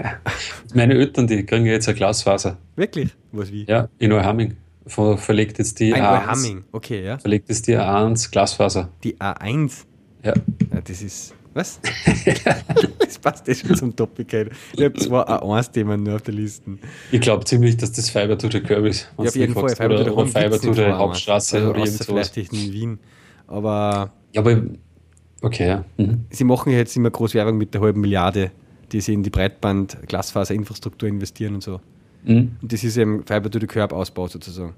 Meine 0.75 0.95
Eltern, 0.95 1.27
die 1.27 1.45
kriegen 1.45 1.67
jetzt 1.67 1.89
eine 1.89 1.97
Glasfaser. 1.97 2.57
Wirklich? 2.77 3.11
Was 3.33 3.53
wie? 3.53 3.65
Ja, 3.65 3.89
in 3.99 4.11
Neuhamming. 4.11 4.57
Ver 4.87 5.19
verlegt 5.19 5.59
jetzt 5.59 5.79
die 5.81 5.93
Ein 5.93 6.03
A1. 6.03 6.21
Neuhamming, 6.21 6.65
okay, 6.73 7.05
ja. 7.05 7.19
Verlegt 7.19 7.49
jetzt 7.49 7.67
die 7.67 7.77
A1 7.77 8.31
Glasfaser. 8.31 8.89
Die 9.05 9.17
A1? 9.17 9.85
Ja. 10.25 10.33
ja 10.73 10.81
das 10.83 11.03
ist. 11.03 11.35
Was? 11.55 11.81
das 12.99 13.19
passt 13.19 13.49
eh 13.49 13.55
schon 13.55 13.75
zum 13.75 13.97
Topic. 13.97 14.49
Ich 14.75 14.85
habe 14.85 14.95
zwei 14.95 15.23
A1-Themen 15.23 16.03
nur 16.03 16.17
auf 16.17 16.23
der 16.23 16.35
Liste. 16.35 16.79
Ich 17.11 17.21
glaube 17.21 17.45
ziemlich, 17.45 17.77
dass 17.77 17.91
das 17.93 18.11
Fiber 18.11 18.39
to 18.39 18.49
the 18.51 18.61
Curb 18.61 18.85
ist. 18.87 19.11
Ja, 19.19 19.25
auf 19.25 19.35
jeden 19.35 19.55
Fall. 19.55 19.75
Fiber 19.75 19.95
oder, 19.95 20.05
to 20.05 20.05
the, 20.05 20.11
oder 20.11 20.27
Fiber 20.27 20.61
to 20.61 20.73
the 20.73 20.85
Hauptstraße 20.85 21.57
also 21.57 21.71
oder 21.71 21.79
irgendwas. 21.81 22.07
Vielleicht 22.07 22.37
in 22.37 22.73
Wien. 22.73 22.99
Aber. 23.47 24.13
Ja, 24.33 24.43
aber 24.43 24.63
Okay, 25.41 25.69
ja. 25.69 25.85
Mhm. 25.97 26.25
Sie 26.31 26.45
machen 26.45 26.73
ja 26.73 26.79
jetzt 26.79 26.97
immer 26.97 27.11
groß 27.11 27.35
Werbung 27.35 27.59
mit 27.59 27.75
der 27.75 27.81
halben 27.81 28.01
Milliarde, 28.01 28.51
die 28.93 29.01
sie 29.01 29.15
in 29.15 29.23
die 29.23 29.31
Breitband-Glasfaserinfrastruktur 29.31 31.09
investieren 31.09 31.55
und 31.55 31.63
so. 31.63 31.81
Mhm. 32.25 32.57
Und 32.61 32.73
das 32.73 32.83
ist 32.83 32.97
eben 32.97 33.25
Fiber 33.25 33.51
to 33.51 33.61
the 33.61 33.67
Curb 33.67 33.93
Ausbau 33.93 34.27
sozusagen. 34.27 34.75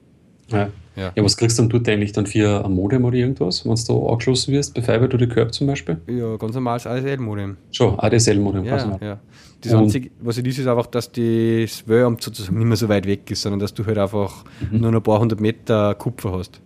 Ja. 0.52 0.68
ja. 0.96 1.12
ja, 1.14 1.24
was 1.24 1.36
kriegst 1.36 1.58
du 1.58 1.62
dann 1.62 1.70
dort 1.70 1.88
eigentlich 1.88 2.12
dann 2.12 2.26
für 2.26 2.64
ein 2.64 2.72
Modem 2.72 3.04
oder 3.04 3.16
irgendwas, 3.16 3.64
wenn 3.64 3.74
du 3.74 3.82
da 3.86 4.12
angeschlossen 4.12 4.52
wirst, 4.52 4.74
bei 4.74 4.82
Fiber 4.82 5.08
to 5.08 5.16
the 5.16 5.26
Curb 5.26 5.54
zum 5.54 5.68
Beispiel? 5.68 6.00
Ja, 6.08 6.36
ganz 6.36 6.54
normales 6.54 6.86
ADSL-Modem. 6.86 7.56
Schon, 7.70 7.98
ADSL-Modem. 7.98 8.64
Ja, 8.64 8.72
also. 8.72 8.98
ja. 9.00 9.20
Das 9.60 9.74
Einzige, 9.74 10.10
was 10.20 10.38
ich 10.38 10.46
ist, 10.46 10.58
ist 10.58 10.66
einfach, 10.66 10.86
dass 10.86 11.12
das 11.12 11.86
Weltamt 11.86 12.22
sozusagen 12.22 12.58
nicht 12.58 12.66
mehr 12.66 12.76
so 12.76 12.88
weit 12.88 13.06
weg 13.06 13.30
ist, 13.30 13.42
sondern 13.42 13.60
dass 13.60 13.74
du 13.74 13.84
halt 13.84 13.98
einfach 13.98 14.44
mhm. 14.70 14.80
nur 14.80 14.92
ein 14.92 15.02
paar 15.02 15.20
hundert 15.20 15.40
Meter 15.40 15.94
Kupfer 15.94 16.32
hast. 16.32 16.60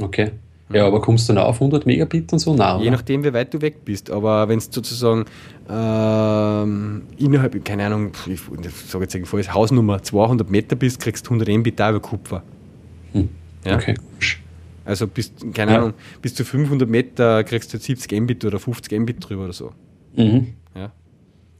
Okay. 0.00 0.32
Ja, 0.74 0.86
aber 0.86 1.00
kommst 1.00 1.28
du 1.28 1.32
dann 1.32 1.44
auf 1.44 1.56
100 1.56 1.86
Megabit 1.86 2.32
und 2.32 2.38
so? 2.40 2.54
Nein, 2.54 2.80
Je 2.80 2.90
nachdem, 2.90 3.22
wie 3.24 3.32
weit 3.32 3.54
du 3.54 3.60
weg 3.60 3.84
bist. 3.84 4.10
Aber 4.10 4.48
wenn 4.48 4.58
es 4.58 4.68
sozusagen 4.70 5.24
ähm, 5.70 7.02
innerhalb, 7.16 7.64
keine 7.64 7.86
Ahnung, 7.86 8.12
ich 8.26 8.40
sage 8.88 9.04
jetzt 9.04 9.14
jedenfalls 9.14 9.54
Hausnummer 9.54 10.02
200 10.02 10.50
Meter 10.50 10.76
bist, 10.76 11.00
kriegst 11.00 11.26
du 11.26 11.30
100 11.30 11.48
Mbit 11.58 11.74
über 11.74 12.00
Kupfer. 12.00 12.42
Hm. 13.12 13.28
Ja? 13.64 13.76
Okay. 13.76 13.94
Also 14.84 15.06
bis, 15.06 15.32
keine 15.54 15.72
ja. 15.72 15.78
Ahnung, 15.78 15.94
bis 16.20 16.34
zu 16.34 16.44
500 16.44 16.88
Meter 16.88 17.44
kriegst 17.44 17.72
du 17.72 17.78
70 17.78 18.20
Mbit 18.20 18.44
oder 18.44 18.58
50 18.58 19.00
Mbit 19.00 19.28
drüber 19.28 19.44
oder 19.44 19.52
so. 19.52 19.72
Mhm. 20.16 20.54
Ja. 20.74 20.92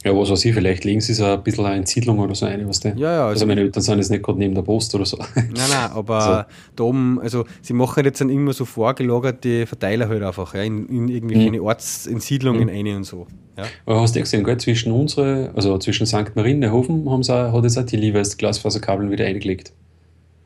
Ja, 0.04 0.14
was 0.14 0.30
weiß 0.30 0.44
ich, 0.44 0.52
vielleicht 0.52 0.84
legen 0.84 1.00
sie 1.00 1.12
es 1.12 1.20
ein 1.22 1.42
bisschen 1.42 1.64
eine 1.64 1.86
Siedlung 1.86 2.18
oder 2.18 2.34
so 2.34 2.44
ein, 2.44 2.68
was 2.68 2.80
der. 2.80 2.94
Ja, 2.96 3.10
ja. 3.10 3.20
Also, 3.22 3.30
also 3.30 3.46
meine 3.46 3.62
Eltern 3.62 3.82
sind 3.82 3.96
jetzt 3.98 4.10
nicht 4.10 4.22
gerade 4.22 4.38
neben 4.38 4.54
der 4.54 4.60
Post 4.60 4.94
oder 4.94 5.06
so. 5.06 5.16
Nein, 5.34 5.48
nein, 5.56 5.90
aber 5.94 6.14
also. 6.14 6.48
da 6.76 6.84
oben, 6.84 7.18
also 7.20 7.46
sie 7.62 7.72
machen 7.72 8.04
jetzt 8.04 8.20
dann 8.20 8.28
immer 8.28 8.52
so 8.52 8.66
vorgelagerte 8.66 9.66
Verteiler 9.66 10.08
halt 10.08 10.22
einfach, 10.22 10.54
ja, 10.54 10.62
in, 10.62 10.86
in 10.88 11.08
irgendwelche 11.08 11.52
mhm. 11.52 11.60
Orts, 11.60 12.06
in 12.06 12.20
Siedlungen 12.20 12.64
mhm. 12.64 12.68
ein 12.68 12.96
und 12.96 13.04
so. 13.04 13.26
Ja. 13.56 13.64
Aber 13.86 14.02
hast 14.02 14.14
du 14.14 14.20
gesehen, 14.20 14.44
gell, 14.44 14.58
zwischen 14.58 14.92
unsere, 14.92 15.50
also 15.54 15.78
zwischen 15.78 16.06
St. 16.06 16.34
Marien, 16.34 16.58
Neuhofen, 16.58 17.08
haben 17.08 17.22
sie 17.22 17.34
auch, 17.34 17.54
hat 17.54 17.64
jetzt 17.64 17.78
auch 17.78 17.86
die 17.86 17.96
Levi's 17.96 18.36
Glasfaserkabel 18.36 19.10
wieder 19.10 19.24
eingelegt. 19.24 19.72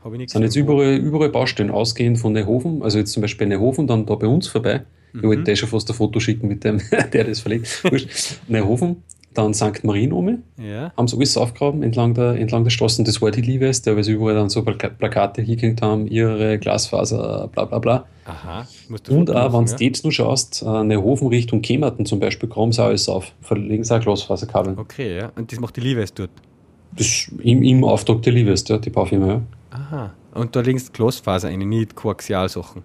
Habe 0.05 0.15
ich 0.15 0.21
nicht 0.21 0.31
sind 0.31 0.43
jetzt 0.43 0.55
überall, 0.55 0.97
überall 0.97 1.31
Baustellen 1.31 1.71
ausgehend 1.71 2.19
von 2.19 2.33
Neuhofen, 2.33 2.83
also 2.85 2.99
jetzt 2.99 3.13
zum 3.13 3.23
Beispiel 3.23 3.49
Neuhofen, 3.49 3.89
dann 3.89 4.07
da 4.07 4.15
bei 4.15 4.29
uns 4.29 4.47
vorbei. 4.47 4.85
Mhm. 5.13 5.21
Ich 5.21 5.27
wollte 5.27 5.43
dir 5.43 5.57
schon 5.57 5.69
fast 5.69 5.91
ein 5.91 5.95
Foto 5.95 6.21
schicken 6.21 6.47
mit 6.47 6.63
dem, 6.63 6.81
der 7.13 7.25
das 7.25 7.41
verlegt. 7.41 7.83
Neuhofen, 8.49 9.03
dann 9.39 9.55
St. 9.55 9.85
Marien 9.85 10.13
um. 10.13 10.43
Ja. 10.61 10.93
Haben 10.97 11.09
sie 11.09 11.17
alles 11.17 11.37
aufgegraben 11.37 11.83
entlang 11.83 12.15
der, 12.15 12.35
entlang 12.35 12.65
der 12.65 12.71
Straßen. 12.71 13.05
Das 13.05 13.23
war 13.23 13.31
die 13.31 13.41
Liebes, 13.41 13.85
weil 13.87 14.03
sie 14.05 14.13
überall 14.13 14.35
dann 14.35 14.51
so 14.51 14.63
Plakate 14.63 15.43
hingehängt 15.43 15.81
haben, 15.81 16.07
ihre 16.07 16.59
Glasfaser, 16.59 17.49
bla 17.53 17.65
bla 17.65 17.79
bla. 17.79 18.07
Aha. 18.25 18.67
Und 19.09 19.31
auch, 19.31 19.53
wenn 19.53 19.65
du 19.65 19.73
ja? 19.73 19.77
jetzt 19.79 20.05
noch 20.05 20.11
schaust, 20.11 20.63
eine 20.65 21.03
Hofen 21.03 21.29
Richtung 21.29 21.63
Kemerten 21.63 22.05
zum 22.05 22.21
Beispiel, 22.21 22.49
graben 22.49 22.73
sie 22.73 22.83
alles 22.83 23.09
auf. 23.09 23.33
Verlegen 23.41 23.85
sie 23.85 23.97
auch 23.97 24.01
Glasfaserkabel. 24.01 24.77
Okay, 24.79 25.17
ja. 25.17 25.33
Und 25.37 25.51
das 25.51 25.61
macht 25.61 25.77
die 25.77 25.81
Liebes 25.81 26.13
dort? 26.13 26.31
Das 26.97 27.31
im, 27.43 27.63
im 27.63 27.85
Auftrag 27.85 28.23
der 28.23 28.33
Liebes, 28.33 28.67
ja, 28.69 28.79
die 28.79 28.91
Baufirma, 28.91 29.27
ja. 29.27 29.43
Aha. 29.71 30.15
Und 30.35 30.55
da 30.55 30.61
legen 30.61 30.79
sie 30.79 30.93
Glasfaser 30.93 31.49
ein, 31.49 31.61
nicht 31.61 31.95
Koaxialsachen. 31.95 32.83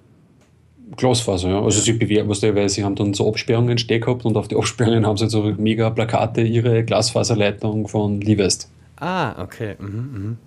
Glasfaser, 0.95 1.49
ja. 1.49 1.61
Also 1.61 1.81
sie 1.81 1.93
bewerben, 1.93 2.29
was 2.29 2.41
weil 2.41 2.69
sie 2.69 2.83
haben 2.83 2.95
dann 2.95 3.13
so 3.13 3.27
Absperrungen 3.27 3.77
stehen 3.77 4.01
gehabt 4.01 4.25
und 4.25 4.37
auf 4.37 4.47
die 4.47 4.55
Absperrungen 4.55 5.05
haben 5.05 5.17
sie 5.17 5.29
so 5.29 5.43
mega 5.57 5.89
Plakate 5.89 6.41
ihre 6.41 6.83
Glasfaserleitung 6.83 7.87
von 7.87 8.21
Livest. 8.21 8.69
Ah, 8.97 9.41
okay. 9.41 9.75
Mhm, 9.79 9.87
mhm. 9.87 10.37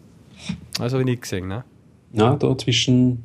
Also 0.78 0.97
habe 0.97 1.03
ich 1.03 1.11
nicht 1.11 1.22
gesehen, 1.22 1.49
ne? 1.49 1.64
Na, 2.12 2.36
da 2.36 2.57
zwischen, 2.57 3.24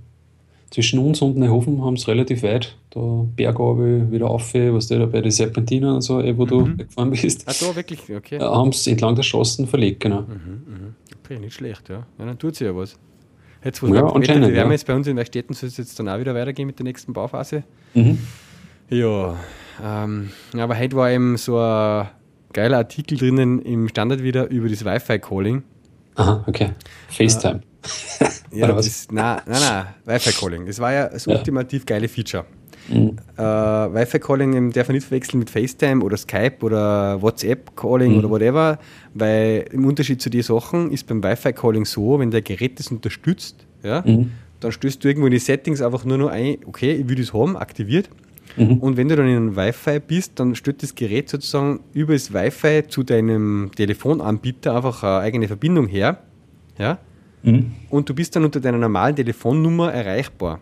zwischen 0.69 0.99
uns 0.99 1.21
und 1.21 1.37
Neuhofen 1.37 1.83
haben 1.83 1.97
sie 1.97 2.07
relativ 2.07 2.43
weit. 2.43 2.75
Da 2.89 3.25
Bergabe 3.35 4.11
wieder 4.11 4.29
auf, 4.29 4.53
was 4.53 4.87
da 4.87 5.05
bei 5.05 5.21
den 5.21 5.31
Serpentinen 5.31 5.95
und 5.95 6.01
so, 6.01 6.19
eh, 6.21 6.37
wo 6.37 6.43
mhm. 6.43 6.47
du 6.49 6.77
gefahren 6.77 7.11
bist. 7.11 7.43
Ah, 7.47 7.53
da 7.59 7.75
wirklich, 7.75 7.99
okay. 8.13 8.39
Haben 8.39 8.73
sie 8.73 8.91
entlang 8.91 9.15
der 9.15 9.23
Straßen 9.23 9.67
verlegt, 9.67 10.01
genau. 10.01 10.21
Mhm, 10.21 10.63
mhm. 10.65 10.95
Okay, 11.23 11.39
nicht 11.39 11.53
schlecht, 11.53 11.87
ja. 11.89 12.05
ja. 12.17 12.25
Dann 12.25 12.37
tut 12.37 12.55
sie 12.55 12.65
ja 12.65 12.75
was. 12.75 12.97
Jetzt, 13.63 13.83
wo 13.83 13.93
ja, 13.93 14.05
anscheinend, 14.05 14.47
wir 14.47 14.55
ja. 14.55 14.71
jetzt 14.71 14.87
bei 14.87 14.95
uns 14.95 15.07
in 15.07 15.17
Werkstätten, 15.17 15.53
soll 15.53 15.69
es 15.69 15.77
jetzt 15.77 15.99
dann 15.99 16.09
auch 16.09 16.19
wieder 16.19 16.33
weitergehen 16.33 16.65
mit 16.65 16.79
der 16.79 16.83
nächsten 16.83 17.13
Bauphase. 17.13 17.63
Mhm. 17.93 18.17
Ja, 18.89 19.35
ähm, 19.83 20.31
aber 20.57 20.77
heute 20.77 20.95
war 20.95 21.11
eben 21.11 21.37
so 21.37 21.59
ein 21.59 22.07
geiler 22.53 22.77
Artikel 22.77 23.17
drinnen 23.17 23.61
im 23.61 23.87
Standard 23.87 24.23
wieder 24.23 24.49
über 24.49 24.67
das 24.67 24.83
Wi-Fi-Calling. 24.83 25.63
Aha, 26.15 26.43
okay. 26.47 26.71
FaceTime. 27.09 27.61
Äh, 28.19 28.59
ja, 28.59 28.67
das, 28.71 29.07
nein, 29.11 29.41
nein, 29.45 29.61
nein, 29.61 29.85
Wi-Fi-Calling. 30.05 30.65
Das 30.65 30.79
war 30.79 30.91
ja 30.91 31.07
das 31.07 31.25
ja. 31.25 31.35
ultimativ 31.35 31.85
geile 31.85 32.07
Feature. 32.07 32.45
Mhm. 32.89 33.17
Äh, 33.37 33.41
Wi-Fi-Calling 33.41 34.71
darf 34.71 34.87
man 34.87 34.95
nicht 34.95 35.07
verwechseln 35.07 35.39
mit 35.39 35.49
FaceTime 35.49 36.03
oder 36.03 36.17
Skype 36.17 36.57
oder 36.61 37.21
WhatsApp-Calling 37.21 38.13
mhm. 38.13 38.17
oder 38.19 38.29
whatever, 38.29 38.79
weil 39.13 39.65
im 39.71 39.85
Unterschied 39.85 40.21
zu 40.21 40.29
den 40.29 40.41
Sachen 40.41 40.91
ist 40.91 41.07
beim 41.07 41.23
Wi-Fi-Calling 41.23 41.85
so, 41.85 42.19
wenn 42.19 42.31
der 42.31 42.41
Gerät 42.41 42.79
das 42.79 42.87
unterstützt, 42.89 43.65
ja, 43.83 44.03
mhm. 44.05 44.31
dann 44.59 44.71
stößt 44.71 45.03
du 45.03 45.07
irgendwo 45.07 45.27
in 45.27 45.33
die 45.33 45.39
Settings 45.39 45.81
einfach 45.81 46.05
nur 46.05 46.17
noch 46.17 46.29
ein, 46.29 46.57
okay, 46.65 46.93
ich 46.93 47.07
will 47.07 47.15
das 47.15 47.33
haben, 47.33 47.55
aktiviert. 47.57 48.09
Mhm. 48.57 48.77
Und 48.77 48.97
wenn 48.97 49.07
du 49.07 49.15
dann 49.15 49.27
in 49.27 49.37
einem 49.37 49.55
Wi-Fi 49.55 49.99
bist, 49.99 50.33
dann 50.39 50.55
stellt 50.55 50.83
das 50.83 50.93
Gerät 50.95 51.29
sozusagen 51.29 51.79
über 51.93 52.13
das 52.13 52.33
Wi-Fi 52.33 52.87
zu 52.87 53.03
deinem 53.03 53.71
Telefonanbieter 53.75 54.75
einfach 54.75 55.03
eine 55.03 55.19
eigene 55.19 55.47
Verbindung 55.47 55.87
her. 55.87 56.17
Ja? 56.77 56.97
Mhm. 57.43 57.71
Und 57.89 58.09
du 58.09 58.13
bist 58.13 58.35
dann 58.35 58.43
unter 58.43 58.59
deiner 58.59 58.77
normalen 58.77 59.15
Telefonnummer 59.15 59.93
erreichbar. 59.93 60.59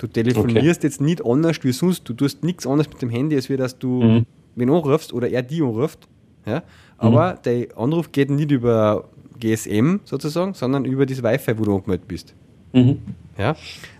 Du 0.00 0.06
telefonierst 0.06 0.80
okay. 0.80 0.86
jetzt 0.86 1.00
nicht 1.02 1.24
anders 1.26 1.62
wie 1.62 1.72
sonst. 1.72 2.08
Du 2.08 2.14
tust 2.14 2.42
nichts 2.42 2.66
anderes 2.66 2.88
mit 2.88 3.02
dem 3.02 3.10
Handy, 3.10 3.36
als 3.36 3.50
wie 3.50 3.58
dass 3.58 3.78
du 3.78 4.02
mhm. 4.02 4.26
wen 4.56 4.70
anrufst 4.70 5.12
oder 5.12 5.28
er 5.28 5.42
die 5.42 5.60
anruft. 5.60 6.08
Ja? 6.46 6.62
Aber 6.96 7.34
mhm. 7.34 7.42
der 7.44 7.78
Anruf 7.78 8.10
geht 8.10 8.30
nicht 8.30 8.50
über 8.50 9.10
GSM 9.38 9.96
sozusagen, 10.04 10.54
sondern 10.54 10.86
über 10.86 11.04
das 11.04 11.22
Wi-Fi, 11.22 11.58
wo 11.58 11.64
du 11.64 11.76
angemeldet 11.76 12.08
bist. 12.08 12.34
Mhm. 12.72 12.96
Ja? 13.36 13.54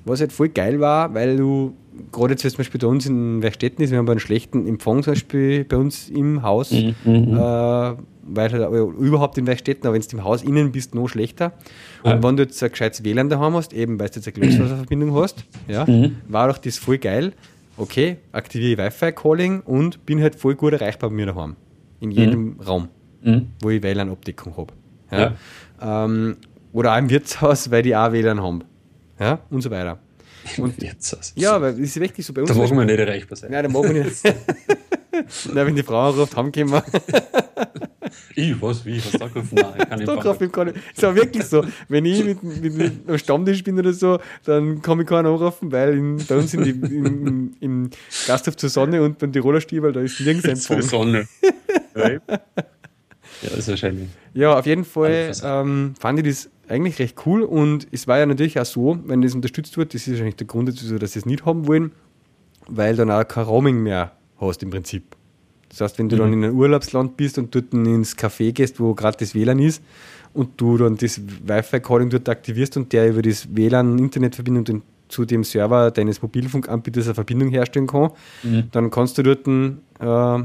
Was 0.06 0.20
halt 0.20 0.32
voll 0.32 0.48
geil 0.48 0.80
war, 0.80 1.12
weil 1.12 1.36
du 1.36 1.74
gerade 2.12 2.32
jetzt, 2.32 2.42
zum 2.42 2.56
Beispiel 2.56 2.80
bei 2.80 2.86
uns 2.86 3.06
in 3.06 3.42
Werkstätten 3.42 3.84
ist, 3.84 3.90
wir 3.90 3.98
haben 3.98 4.08
einen 4.08 4.20
schlechten 4.20 4.66
Empfang 4.66 5.02
zum 5.02 5.12
Beispiel 5.12 5.64
bei 5.64 5.76
uns 5.76 6.08
im 6.08 6.42
Haus, 6.42 6.70
mhm. 6.70 6.94
mhm. 7.04 7.36
äh, 7.36 7.94
weil 8.22 8.52
halt 8.52 8.98
überhaupt 8.98 9.38
in 9.38 9.46
Werkstätten, 9.46 9.86
aber 9.86 9.94
wenn 9.94 10.02
du 10.02 10.16
im 10.16 10.24
Haus 10.24 10.42
innen 10.42 10.72
bist, 10.72 10.94
noch 10.94 11.08
schlechter. 11.08 11.52
Und 12.02 12.10
ja. 12.10 12.22
wenn 12.22 12.36
du 12.36 12.44
jetzt 12.44 12.62
ein 12.62 12.70
gescheites 12.70 13.04
WLAN 13.04 13.28
daheim 13.28 13.54
hast, 13.54 13.72
eben 13.72 13.98
weil 13.98 14.08
du 14.08 14.16
jetzt 14.16 14.26
eine 14.26 14.32
Glasfaserverbindung 14.32 15.14
hast, 15.14 15.44
ja, 15.68 15.84
mhm. 15.84 16.16
war 16.28 16.48
doch 16.48 16.58
das 16.58 16.78
voll 16.78 16.98
geil. 16.98 17.32
Okay, 17.76 18.18
aktiviere 18.32 18.84
Wi-Fi-Calling 18.84 19.60
und 19.62 20.04
bin 20.04 20.20
halt 20.20 20.34
voll 20.36 20.54
gut 20.54 20.74
erreichbar 20.74 21.10
bei 21.10 21.16
mir 21.16 21.26
daheim. 21.26 21.56
In 22.00 22.10
jedem 22.10 22.54
mhm. 22.54 22.60
Raum, 22.60 22.88
mhm. 23.22 23.48
wo 23.62 23.70
ich 23.70 23.82
WLAN-Abdeckung 23.82 24.56
habe. 24.56 24.72
Ja. 25.10 25.34
ja. 25.80 26.04
Ähm, 26.04 26.36
oder 26.72 26.94
auch 26.94 26.98
im 26.98 27.10
Wirtshaus, 27.10 27.70
weil 27.70 27.82
die 27.82 27.96
auch 27.96 28.12
WLAN 28.12 28.42
haben. 28.42 28.64
Ja, 29.18 29.40
und 29.50 29.60
so 29.62 29.70
weiter. 29.70 29.98
Und, 30.58 30.80
Wirtshaus. 30.80 31.32
Ja, 31.36 31.60
weil 31.60 31.74
es 31.74 31.80
ist 31.80 32.00
wirklich 32.00 32.26
so 32.26 32.32
bei 32.32 32.42
uns. 32.42 32.50
Da 32.50 32.56
machen 32.56 32.76
wir 32.76 32.84
nicht 32.84 32.98
erreichbar 32.98 33.36
sein. 33.36 33.50
Nein, 33.50 33.64
da 33.64 33.68
machen 33.68 33.94
wir 33.94 34.04
nicht. 34.04 34.22
Nein, 35.52 35.66
wenn 35.66 35.76
die 35.76 35.82
Frau 35.82 36.08
anruft, 36.08 36.36
haben 36.36 36.52
können 36.52 36.70
wir. 36.70 36.84
ich, 38.34 38.60
was, 38.60 38.84
wie, 38.84 38.98
was 38.98 39.12
da 39.12 39.28
gerufen? 39.28 39.54
Nein, 39.54 39.88
kann 39.88 40.00
ich 40.00 40.08
nicht. 40.08 40.52
Kann 40.52 40.68
ich. 40.68 40.74
Ist 40.94 41.04
aber 41.04 41.16
wirklich 41.16 41.44
so. 41.44 41.64
Wenn 41.88 42.04
ich 42.04 42.24
mit, 42.24 42.42
mit, 42.42 42.74
mit 42.74 42.92
am 43.08 43.18
Stammtisch 43.18 43.62
bin 43.62 43.78
oder 43.78 43.92
so, 43.92 44.18
dann 44.44 44.80
kann 44.82 45.00
ich 45.00 45.06
keinen 45.06 45.26
anrufen, 45.26 45.70
weil 45.72 45.96
in, 45.96 46.16
bei 46.26 46.36
uns 46.36 46.54
in 46.54 46.64
die, 46.64 46.70
in, 46.70 47.56
im 47.60 47.90
Gasthof 48.26 48.56
zur 48.56 48.70
Sonne 48.70 49.02
und 49.02 49.18
beim 49.18 49.32
Tiroler 49.32 49.60
Stiebel, 49.60 49.92
da 49.92 50.00
ist 50.00 50.20
nirgends 50.20 50.46
Empfang. 50.46 50.80
Zur 50.80 50.88
Sonne. 50.88 51.28
Ja, 53.42 53.50
ist 53.50 53.68
wahrscheinlich. 53.68 54.08
Ja, 54.34 54.58
auf 54.58 54.66
jeden 54.66 54.84
Fall 54.84 55.32
ähm, 55.42 55.94
fand 55.98 56.18
ich 56.18 56.26
das 56.26 56.50
eigentlich 56.68 56.98
recht 56.98 57.16
cool 57.26 57.42
und 57.42 57.86
es 57.90 58.06
war 58.06 58.18
ja 58.18 58.26
natürlich 58.26 58.58
auch 58.60 58.64
so, 58.64 58.98
wenn 59.06 59.22
das 59.22 59.34
unterstützt 59.34 59.76
wird, 59.76 59.94
das 59.94 60.02
ist 60.02 60.10
wahrscheinlich 60.10 60.36
der 60.36 60.46
Grund 60.46 60.68
dazu, 60.68 60.98
dass 60.98 61.12
sie 61.12 61.18
es 61.18 61.26
nicht 61.26 61.44
haben 61.44 61.66
wollen, 61.66 61.92
weil 62.68 62.96
dann 62.96 63.10
auch 63.10 63.26
kein 63.26 63.44
Roaming 63.44 63.82
mehr 63.82 64.12
hast 64.40 64.62
im 64.62 64.70
Prinzip. 64.70 65.16
Das 65.68 65.80
heißt, 65.80 65.98
wenn 65.98 66.08
du 66.08 66.16
mhm. 66.16 66.20
dann 66.20 66.32
in 66.32 66.44
einem 66.44 66.58
Urlaubsland 66.58 67.16
bist 67.16 67.38
und 67.38 67.54
dort 67.54 67.72
ins 67.72 68.16
Café 68.16 68.52
gehst, 68.52 68.78
wo 68.80 68.94
gerade 68.94 69.16
das 69.18 69.34
WLAN 69.34 69.58
ist 69.58 69.82
und 70.32 70.60
du 70.60 70.76
dann 70.76 70.96
das 70.96 71.20
Wi-Fi-Calling 71.20 72.10
dort 72.10 72.28
aktivierst 72.28 72.76
und 72.76 72.92
der 72.92 73.08
über 73.08 73.22
das 73.22 73.48
WLAN-Internetverbindung 73.54 74.82
zu 75.08 75.24
dem 75.24 75.44
Server 75.44 75.90
deines 75.90 76.22
Mobilfunkanbieters 76.22 77.06
eine 77.06 77.14
Verbindung 77.14 77.48
herstellen 77.48 77.86
kann, 77.86 78.10
mhm. 78.42 78.64
dann 78.70 78.90
kannst 78.90 79.18
du 79.18 79.22
dort 79.22 79.46
äh, 79.46 80.44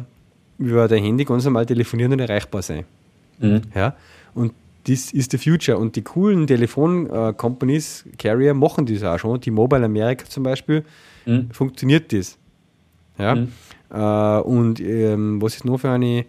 über 0.58 0.88
dein 0.88 1.04
Handy 1.04 1.26
ganz 1.26 1.46
normal 1.46 1.66
telefonieren 1.66 2.14
und 2.14 2.20
erreichbar 2.20 2.62
sein. 2.62 2.86
Mhm. 3.40 3.62
Ja? 3.74 3.96
Und 4.34 4.54
das 4.88 5.12
ist 5.12 5.32
the 5.32 5.38
future. 5.38 5.78
Und 5.78 5.96
die 5.96 6.04
coolen 6.04 6.48
Telefon-Companies, 6.48 8.06
Carrier, 8.18 8.54
machen 8.54 8.86
das 8.86 9.04
auch 9.04 9.18
schon. 9.18 9.40
Die 9.42 9.52
Mobile 9.52 9.84
America 9.84 10.26
zum 10.26 10.44
Beispiel, 10.44 10.84
mhm. 11.26 11.50
funktioniert 11.52 12.14
das. 12.14 12.38
Ja? 13.18 13.36
Mhm. 13.36 13.52
Äh, 13.92 14.40
und 14.42 14.80
ähm, 14.80 15.42
was 15.42 15.56
ist 15.56 15.66
noch 15.66 15.78
für 15.78 15.90
eine? 15.90 16.26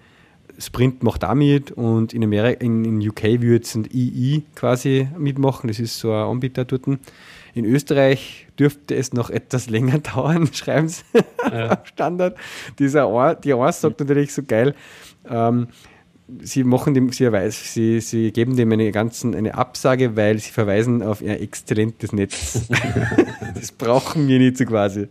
Sprint 0.59 1.03
macht 1.03 1.23
auch 1.23 1.35
mit 1.35 1.73
und 1.73 2.15
in, 2.15 2.25
Amerika, 2.25 2.65
in, 2.65 2.83
in 2.85 3.09
UK 3.09 3.43
wird 3.43 3.65
es 3.65 3.75
ein 3.75 3.87
II 3.93 4.43
quasi 4.55 5.07
mitmachen. 5.19 5.69
Das 5.69 5.79
ist 5.79 5.99
so 5.99 6.11
ein 6.13 6.23
Anbieter 6.31 6.65
dort. 6.65 6.87
In 7.57 7.65
Österreich 7.65 8.49
dürfte 8.59 8.95
es 8.95 9.15
noch 9.15 9.31
etwas 9.31 9.71
länger 9.71 9.99
dauern, 9.99 10.53
schreiben 10.53 10.89
sie 10.89 11.05
ja. 11.51 11.83
Standard. 11.85 12.37
Dieser 12.79 13.09
Ohr, 13.09 13.35
die 13.35 13.55
Ohr 13.55 13.73
sagt 13.73 13.99
natürlich 13.99 14.35
so 14.35 14.43
geil, 14.43 14.75
ähm, 15.27 15.69
sie 16.43 16.65
machen 16.65 16.93
dem, 16.93 17.11
sie, 17.13 17.25
erweis, 17.25 17.73
sie, 17.73 18.03
sie 18.03 18.31
geben 18.31 18.57
dem 18.57 18.71
eine, 18.73 18.93
ganzen, 18.93 19.35
eine 19.35 19.55
Absage, 19.55 20.17
weil 20.17 20.39
sie 20.39 20.51
verweisen 20.51 21.03
auf 21.03 21.23
ein 21.23 21.29
exzellentes 21.29 22.13
Netz. 22.13 22.69
das 23.55 23.73
brauchen 23.73 24.29
wir 24.29 24.39
nicht 24.39 24.59
so 24.59 24.67
quasi. 24.67 25.09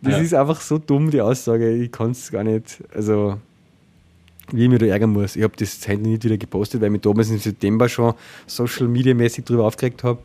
Das 0.00 0.12
ja. 0.12 0.18
ist 0.20 0.34
einfach 0.34 0.60
so 0.60 0.78
dumm, 0.78 1.10
die 1.10 1.22
Aussage. 1.22 1.74
Ich 1.74 1.90
kann 1.90 2.12
es 2.12 2.30
gar 2.30 2.44
nicht, 2.44 2.84
also 2.94 3.36
wie 4.52 4.62
ich 4.62 4.68
mich 4.68 4.78
da 4.78 4.86
ärgern 4.86 5.10
muss. 5.10 5.34
Ich 5.34 5.42
habe 5.42 5.54
das 5.56 5.80
heute 5.88 6.02
nicht 6.02 6.22
wieder 6.22 6.36
gepostet, 6.36 6.80
weil 6.80 6.86
ich 6.86 6.92
mich 6.92 7.00
damals 7.00 7.30
im 7.30 7.38
September 7.38 7.88
schon 7.88 8.14
social 8.46 8.86
media 8.86 9.12
mäßig 9.12 9.44
darüber 9.44 9.64
aufgeregt 9.64 10.04
habe. 10.04 10.20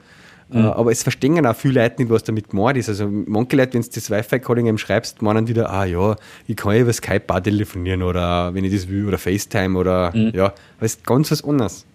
Mhm. 0.52 0.66
aber 0.66 0.91
es 0.91 1.04
verstehen 1.04 1.45
auch 1.45 1.56
viele 1.56 1.82
Leute 1.82 2.02
nicht, 2.02 2.12
was 2.12 2.24
damit 2.24 2.50
gemeint 2.50 2.78
ist. 2.78 2.89
Also 2.89 3.08
manche 3.08 3.56
Leute, 3.56 3.74
wenn 3.76 3.84
du 3.84 3.89
das 3.93 4.10
Wi-Fi-Calling 4.10 4.66
eben 4.66 4.78
schreibst, 4.80 5.22
meinen 5.22 5.47
wieder, 5.47 5.70
ah 5.70 5.86
ja, 5.86 6.16
ich 6.47 6.56
kann 6.56 6.74
ja 6.74 6.82
über 6.82 6.93
Skype 6.93 7.24
auch 7.28 7.39
telefonieren 7.39 8.02
oder 8.02 8.54
wenn 8.54 8.64
ich 8.64 8.74
das 8.74 8.88
will, 8.88 9.08
oder 9.08 9.20
FaceTime 9.20 9.78
oder 9.78 10.12
mhm. 10.16 10.32
ja, 10.34 10.45
aber 10.45 10.56
es 10.86 10.95
ist 10.95 11.06
ganz 11.06 11.30
was 11.32 11.43
anderes. 11.43 11.86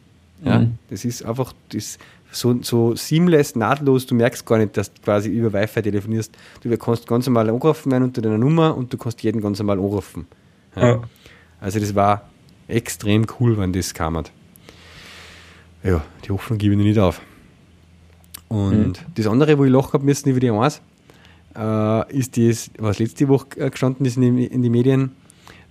Ja, 0.45 0.61
mhm. 0.61 0.79
Das 0.89 1.05
ist 1.05 1.25
einfach 1.25 1.53
das 1.73 1.99
so, 2.31 2.57
so 2.63 2.95
seamless, 2.95 3.57
nahtlos, 3.57 4.07
du 4.07 4.15
merkst 4.15 4.45
gar 4.47 4.59
nicht, 4.59 4.77
dass 4.77 4.93
du 4.93 5.01
quasi 5.03 5.31
über 5.31 5.53
Wi-Fi 5.53 5.83
telefonierst. 5.83 6.33
Du 6.63 6.77
kannst 6.77 7.07
ganz 7.07 7.27
normal 7.27 7.49
anrufen 7.49 7.91
werden 7.91 8.05
unter 8.05 8.23
deiner 8.23 8.39
Nummer 8.39 8.77
und 8.77 8.93
du 8.93 8.99
kannst 8.99 9.23
jeden 9.23 9.41
ganz 9.41 9.59
normal 9.59 9.79
anrufen. 9.79 10.27
Ja. 10.77 10.89
Ja. 10.89 11.03
Also 11.61 11.81
das 11.81 11.95
war 11.95 12.29
extrem 12.69 13.27
cool, 13.41 13.57
wenn 13.59 13.73
das 13.73 13.95
kam. 13.95 14.23
Ja, 15.83 16.03
die 16.25 16.31
Hoffnung 16.31 16.59
gebe 16.59 16.75
ich 16.75 16.81
nicht 16.81 16.99
auf. 16.99 17.21
Und 18.49 18.89
mhm. 18.89 18.93
das 19.15 19.27
andere, 19.27 19.59
wo 19.59 19.65
ich 19.65 19.71
lachen 19.71 19.93
habe 19.95 20.05
müssen 20.05 20.29
über 20.29 20.41
die 20.41 20.51
1, 20.51 20.81
äh, 21.57 22.17
ist 22.17 22.37
das, 22.37 22.71
was 22.79 22.99
letzte 22.99 23.29
Woche 23.29 23.47
äh, 23.57 23.71
gestanden 23.71 24.07
ist 24.07 24.17
in 24.17 24.37
die, 24.37 24.47
in 24.47 24.63
die, 24.63 24.71
Medien, 24.71 25.13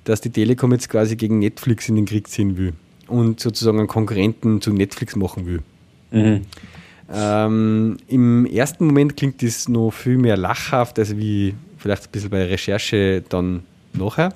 dass 0.03 0.21
die 0.21 0.29
Telekom 0.29 0.71
jetzt 0.71 0.89
quasi 0.89 1.15
gegen 1.15 1.39
Netflix 1.39 1.89
in 1.89 1.95
den 1.95 2.05
Krieg 2.05 2.27
ziehen 2.27 2.57
will 2.57 2.73
und 3.07 3.39
sozusagen 3.39 3.79
einen 3.79 3.87
Konkurrenten 3.87 4.61
zu 4.61 4.71
Netflix 4.71 5.15
machen 5.15 5.45
will. 5.45 5.61
Mhm. 6.11 6.41
Ähm, 7.13 7.97
Im 8.07 8.45
ersten 8.45 8.85
Moment 8.85 9.17
klingt 9.17 9.43
das 9.43 9.67
noch 9.67 9.91
viel 9.91 10.17
mehr 10.17 10.37
lachhaft, 10.37 10.97
also 10.99 11.17
wie 11.17 11.53
vielleicht 11.77 12.05
ein 12.05 12.11
bisschen 12.11 12.29
bei 12.29 12.45
Recherche 12.45 13.23
dann 13.27 13.63
nachher. 13.93 14.33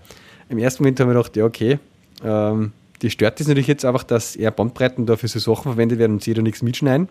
Im 0.50 0.58
ersten 0.58 0.84
Moment 0.84 1.00
haben 1.00 1.08
wir 1.08 1.16
gedacht, 1.16 1.36
ja, 1.38 1.46
okay, 1.46 1.80
ähm, 2.24 2.72
die 3.02 3.10
stört 3.10 3.40
das 3.40 3.48
natürlich 3.48 3.68
jetzt 3.68 3.86
einfach, 3.86 4.04
dass 4.04 4.36
eher 4.36 4.52
Bandbreiten 4.52 5.06
da 5.06 5.16
für 5.16 5.28
so 5.28 5.40
Sachen 5.40 5.72
verwendet 5.72 6.00
werden 6.00 6.14
und 6.14 6.24
sie 6.24 6.34
da 6.34 6.42
nichts 6.42 6.62
mitschneiden. 6.62 7.08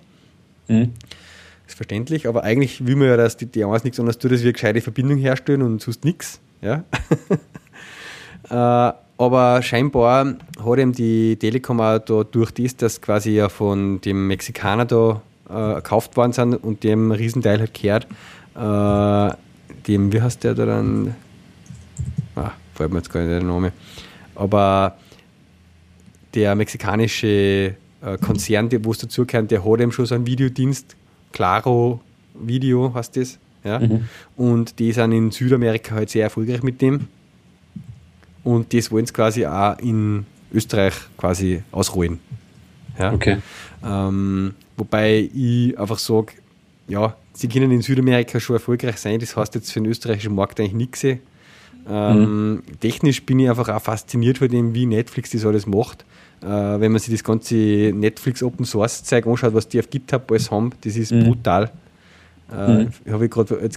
Mhm. 0.68 0.92
Ist 1.66 1.76
verständlich, 1.76 2.28
aber 2.28 2.44
eigentlich 2.44 2.86
will 2.86 2.96
man 2.96 3.08
ja, 3.08 3.16
dass 3.16 3.36
die 3.36 3.46
D1 3.46 3.82
nichts 3.84 3.98
anderes 3.98 4.18
tut, 4.18 4.30
als 4.30 4.40
wir 4.40 4.46
eine 4.46 4.52
gescheite 4.52 4.80
Verbindung 4.80 5.18
herstellen 5.18 5.62
und 5.62 5.82
sonst 5.82 6.04
nichts. 6.04 6.40
Ja? 6.62 6.84
äh, 8.90 8.92
aber 9.18 9.62
scheinbar 9.62 10.36
hat 10.64 10.78
ihm 10.78 10.92
die 10.92 11.36
Telekom 11.36 11.80
auch 11.80 11.98
da 11.98 12.22
durch 12.22 12.52
das, 12.52 12.76
dass 12.76 13.00
quasi 13.00 13.30
ja 13.30 13.48
von 13.48 14.00
dem 14.02 14.28
Mexikaner 14.28 14.84
da 14.84 15.22
äh, 15.48 15.76
gekauft 15.76 16.16
worden 16.16 16.32
sind 16.32 16.54
und 16.54 16.84
dem 16.84 17.10
Riesenteil 17.12 17.60
hat 17.60 17.74
gehört, 17.74 18.06
äh, 18.54 19.36
dem, 19.86 20.12
wie 20.12 20.20
heißt 20.20 20.44
der 20.44 20.54
da 20.54 20.66
dann? 20.66 21.14
Ah, 22.34 22.52
fällt 22.74 22.92
mir 22.92 22.98
jetzt 22.98 23.12
gar 23.12 23.20
nicht 23.20 23.30
der 23.30 23.42
Name. 23.42 23.72
Aber 24.34 24.96
der 26.34 26.54
mexikanische 26.54 27.74
äh, 28.06 28.18
Konzern, 28.18 28.70
wo 28.84 28.92
es 28.92 28.98
dazugehört, 28.98 29.50
der 29.50 29.64
hat 29.64 29.80
eben 29.80 29.92
schon 29.92 30.06
so 30.06 30.14
einen 30.14 30.26
Videodienst, 30.26 30.94
Claro 31.32 32.00
Video 32.34 32.94
heißt 32.94 33.16
das. 33.16 33.38
Ja? 33.64 33.80
Mhm. 33.80 34.04
Und 34.36 34.78
die 34.78 34.92
sind 34.92 35.12
in 35.12 35.30
Südamerika 35.30 35.96
halt 35.96 36.10
sehr 36.10 36.24
erfolgreich 36.24 36.62
mit 36.62 36.80
dem. 36.80 37.08
Und 38.44 38.72
das 38.72 38.90
wollen 38.92 39.06
sie 39.06 39.12
quasi 39.12 39.44
auch 39.44 39.78
in 39.78 40.24
Österreich 40.52 40.94
quasi 41.16 41.62
ausrollen. 41.72 42.20
Ja? 42.98 43.12
Okay. 43.12 43.38
Ähm, 43.84 44.54
wobei 44.76 45.28
ich 45.34 45.78
einfach 45.78 45.98
sage, 45.98 46.34
ja, 46.88 47.16
sie 47.32 47.48
können 47.48 47.72
in 47.72 47.82
Südamerika 47.82 48.38
schon 48.38 48.56
erfolgreich 48.56 48.98
sein, 48.98 49.18
das 49.18 49.36
heißt 49.36 49.54
jetzt 49.56 49.72
für 49.72 49.80
den 49.80 49.90
österreichischen 49.90 50.34
Markt 50.34 50.60
eigentlich 50.60 50.72
nichts. 50.74 51.04
Ähm, 51.04 51.20
mhm. 51.88 52.62
Technisch 52.80 53.24
bin 53.24 53.40
ich 53.40 53.50
einfach 53.50 53.68
auch 53.68 53.82
fasziniert 53.82 54.38
von 54.38 54.48
dem, 54.48 54.74
wie 54.74 54.86
Netflix 54.86 55.30
das 55.30 55.44
alles 55.44 55.66
macht. 55.66 56.04
Äh, 56.42 56.46
wenn 56.46 56.92
man 56.92 57.00
sich 57.00 57.12
das 57.12 57.24
ganze 57.24 57.54
Netflix 57.54 58.42
Open 58.42 58.64
Source 58.66 59.02
Zeug 59.04 59.26
anschaut, 59.26 59.54
was 59.54 59.68
die 59.68 59.78
auf 59.78 59.88
GitHub 59.88 60.30
alles 60.30 60.50
haben, 60.50 60.70
das 60.82 60.96
ist 60.96 61.12
mhm. 61.12 61.24
brutal. 61.24 61.70
Äh, 62.52 62.84
mhm. 62.84 62.88
Habe 63.10 63.24
ich 63.24 63.30
gerade 63.30 63.68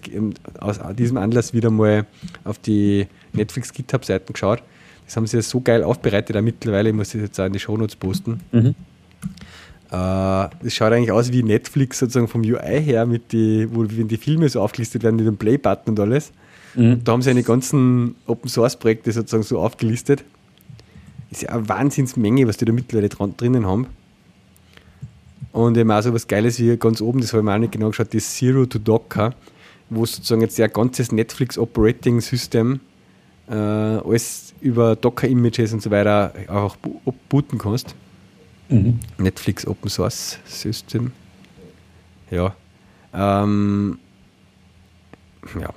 aus 0.59 0.79
diesem 0.97 1.17
Anlass 1.17 1.53
wieder 1.53 1.71
mal 1.71 2.05
auf 2.43 2.59
die 2.59 3.07
Netflix 3.33 3.73
GitHub 3.73 4.05
Seiten 4.05 4.33
geschaut. 4.33 4.61
Das 5.05 5.15
haben 5.15 5.25
sie 5.25 5.37
ja 5.37 5.41
so 5.41 5.61
geil 5.61 5.83
aufbereitet, 5.83 6.35
auch 6.35 6.41
mittlerweile, 6.41 6.89
ich 6.89 6.95
muss 6.95 7.11
das 7.11 7.21
jetzt 7.21 7.39
auch 7.39 7.45
in 7.45 7.53
die 7.53 7.59
Shownotes 7.59 7.95
posten. 7.95 8.41
Mhm. 8.51 8.75
Äh, 9.89 9.91
das 9.91 10.73
schaut 10.73 10.91
eigentlich 10.91 11.11
aus 11.11 11.31
wie 11.31 11.41
Netflix 11.41 11.99
sozusagen 11.99 12.27
vom 12.27 12.41
UI 12.41 12.81
her, 12.83 13.05
mit 13.05 13.31
die, 13.31 13.67
wo 13.71 13.85
wenn 13.89 14.07
die 14.07 14.17
Filme 14.17 14.47
so 14.49 14.61
aufgelistet 14.61 15.01
werden 15.03 15.15
mit 15.15 15.25
dem 15.25 15.37
Play-Button 15.37 15.91
und 15.91 15.99
alles. 15.99 16.31
Mhm. 16.75 17.03
Da 17.03 17.13
haben 17.13 17.21
sie 17.21 17.31
eine 17.31 17.41
ganzen 17.41 18.15
Open 18.27 18.49
Source 18.49 18.75
Projekte 18.75 19.11
sozusagen 19.11 19.43
so 19.43 19.59
aufgelistet 19.59 20.23
ist 21.31 21.43
ja 21.43 21.49
eine 21.49 21.67
Wahnsinnsmenge, 21.69 22.47
was 22.47 22.57
die 22.57 22.65
da 22.65 22.73
mittlerweile 22.73 23.09
dran, 23.09 23.35
drinnen 23.37 23.65
haben. 23.65 23.87
Und 25.51 25.77
eben 25.77 25.91
auch 25.91 26.01
so 26.01 26.13
was 26.13 26.27
Geiles 26.27 26.59
wie 26.59 26.77
ganz 26.77 27.01
oben, 27.01 27.21
das 27.21 27.33
habe 27.33 27.41
ich 27.41 27.45
mir 27.45 27.55
auch 27.55 27.59
nicht 27.59 27.71
genau 27.71 27.89
geschaut, 27.89 28.13
das 28.13 28.35
Zero 28.35 28.65
to 28.65 28.79
Docker. 28.79 29.33
wo 29.89 30.05
sozusagen 30.05 30.41
jetzt 30.41 30.59
ein 30.59 30.71
ganzes 30.71 31.11
Netflix 31.11 31.57
Operating 31.57 32.21
System 32.21 32.79
äh, 33.47 33.53
alles 33.53 34.53
über 34.61 34.95
Docker-Images 34.95 35.73
und 35.73 35.81
so 35.81 35.89
weiter 35.89 36.33
einfach 36.35 36.77
booten 37.29 37.57
kannst. 37.57 37.95
Mhm. 38.69 38.99
Netflix 39.17 39.65
Open 39.65 39.89
Source 39.89 40.37
System. 40.45 41.11
Ja. 42.29 42.55
Ähm, 43.13 43.97
ja. 45.59 45.73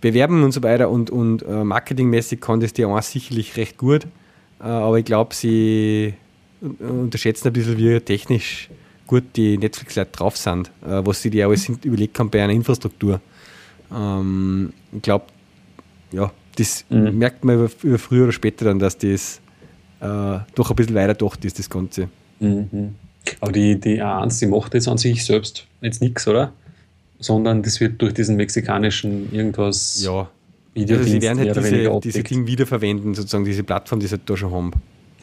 Bewerben 0.00 0.42
und 0.42 0.52
so 0.52 0.62
weiter 0.62 0.90
und, 0.90 1.10
und 1.10 1.42
äh, 1.42 1.64
marketingmäßig 1.64 2.40
kann 2.40 2.60
das 2.60 2.72
die 2.72 2.84
auch 2.84 3.00
sicherlich 3.00 3.56
recht 3.56 3.78
gut. 3.78 4.06
Äh, 4.64 4.68
aber 4.68 4.98
ich 4.98 5.04
glaube, 5.04 5.34
sie 5.34 6.14
unterschätzen 6.78 7.48
ein 7.48 7.52
bisschen, 7.52 7.76
wie 7.76 8.00
technisch 8.00 8.70
gut 9.06 9.24
die 9.36 9.58
Netflix-Leute 9.58 10.10
drauf 10.12 10.36
sind, 10.36 10.68
äh, 10.82 11.04
was 11.04 11.20
sie 11.20 11.28
die 11.28 11.42
alles 11.44 11.68
überlegt 11.68 12.18
haben 12.18 12.30
bei 12.30 12.42
einer 12.42 12.54
Infrastruktur. 12.54 13.20
Ähm, 13.94 14.72
ich 14.92 15.02
glaube, 15.02 15.26
ja, 16.12 16.32
das 16.56 16.84
mhm. 16.88 17.18
merkt 17.18 17.44
man 17.44 17.68
über, 17.82 17.98
früher 17.98 18.24
oder 18.24 18.32
später 18.32 18.64
dann, 18.64 18.78
dass 18.78 18.96
das 18.96 19.40
äh, 20.00 20.38
doch 20.54 20.70
ein 20.70 20.76
bisschen 20.76 20.94
weiter 20.94 21.14
doch 21.14 21.36
ist, 21.42 21.58
das 21.58 21.68
Ganze. 21.68 22.08
Mhm. 22.40 22.94
Aber 23.40 23.52
die, 23.52 23.78
die 23.78 24.02
A1, 24.02 24.38
die 24.38 24.46
macht 24.46 24.74
jetzt 24.74 24.88
an 24.88 24.98
sich 24.98 25.24
selbst 25.24 25.66
jetzt 25.80 26.00
nichts, 26.00 26.26
oder? 26.26 26.52
Sondern 27.18 27.62
das 27.62 27.80
wird 27.80 28.00
durch 28.00 28.14
diesen 28.14 28.36
mexikanischen 28.36 29.32
irgendwas. 29.32 30.02
Ja. 30.04 30.28
Video 30.74 30.98
also 30.98 31.08
sie 31.08 31.22
werden 31.22 31.38
halt 31.38 31.56
diese, 31.56 32.00
diese 32.00 32.22
Dinge 32.24 32.46
wiederverwenden, 32.46 33.14
sozusagen 33.14 33.44
diese 33.44 33.62
Plattform, 33.62 34.00
die 34.00 34.06
sie 34.06 34.16
halt 34.16 34.28
da 34.28 34.36
schon 34.36 34.52
haben. 34.52 34.72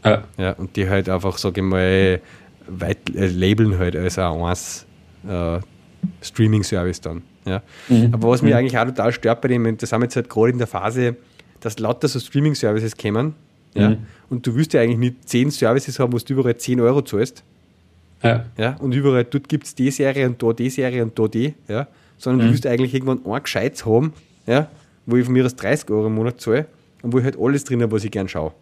Ja. 0.03 0.23
ja. 0.37 0.51
Und 0.53 0.75
die 0.75 0.89
halt 0.89 1.09
einfach, 1.09 1.37
sage 1.37 1.61
ich 1.61 1.67
mal, 1.67 2.21
weit, 2.67 3.13
äh, 3.15 3.27
labeln 3.27 3.77
halt 3.77 3.95
als 3.95 4.17
A1 4.17 4.85
äh, 5.27 5.59
Streaming-Service 6.21 7.01
dann. 7.01 7.21
Ja. 7.45 7.61
Mhm. 7.89 8.13
Aber 8.13 8.29
was 8.29 8.41
mich 8.41 8.51
mhm. 8.51 8.59
eigentlich 8.59 8.77
auch 8.77 8.85
total 8.85 9.11
stört 9.11 9.41
bei 9.41 9.49
dem, 9.49 9.63
da 9.77 9.85
sind 9.85 9.99
wir 9.99 10.05
jetzt 10.05 10.15
halt 10.15 10.29
gerade 10.29 10.51
in 10.51 10.57
der 10.57 10.67
Phase, 10.67 11.17
dass 11.59 11.79
lauter 11.79 12.07
so 12.07 12.19
Streaming-Services 12.19 12.95
kommen. 12.97 13.35
Ja. 13.73 13.89
Mhm. 13.89 13.97
Und 14.29 14.47
du 14.47 14.55
willst 14.55 14.73
ja 14.73 14.81
eigentlich 14.81 14.97
nicht 14.97 15.29
10 15.29 15.51
Services 15.51 15.99
haben, 15.99 16.13
wo 16.13 16.17
du 16.17 16.33
überall 16.33 16.55
10 16.55 16.79
Euro 16.79 17.01
zahlst. 17.01 17.43
Ja. 18.23 18.45
ja. 18.57 18.75
Und 18.79 18.93
überall, 18.93 19.25
dort 19.25 19.49
gibt 19.49 19.65
es 19.65 19.75
die 19.75 19.91
Serie 19.91 20.27
und 20.27 20.41
da 20.41 20.53
die 20.53 20.69
Serie 20.69 21.03
und 21.03 21.17
da 21.17 21.27
die. 21.27 21.53
Ja. 21.67 21.87
Sondern 22.17 22.39
mhm. 22.39 22.47
du 22.47 22.53
willst 22.53 22.67
eigentlich 22.67 22.93
irgendwann 22.93 23.25
ein 23.25 23.43
Gescheites 23.43 23.85
haben, 23.85 24.13
ja, 24.45 24.69
wo 25.11 25.17
ich 25.17 25.25
von 25.25 25.33
mir 25.33 25.45
aus 25.45 25.55
30 25.55 25.89
Euro 25.89 26.07
im 26.07 26.15
Monat 26.15 26.39
zahle 26.41 26.65
und 27.01 27.13
wo 27.13 27.19
ich 27.19 27.23
halt 27.23 27.37
alles 27.39 27.63
drin 27.63 27.81
habe, 27.81 27.91
was 27.91 28.03
ich 28.03 28.11
gern 28.11 28.27
schaue. 28.27 28.53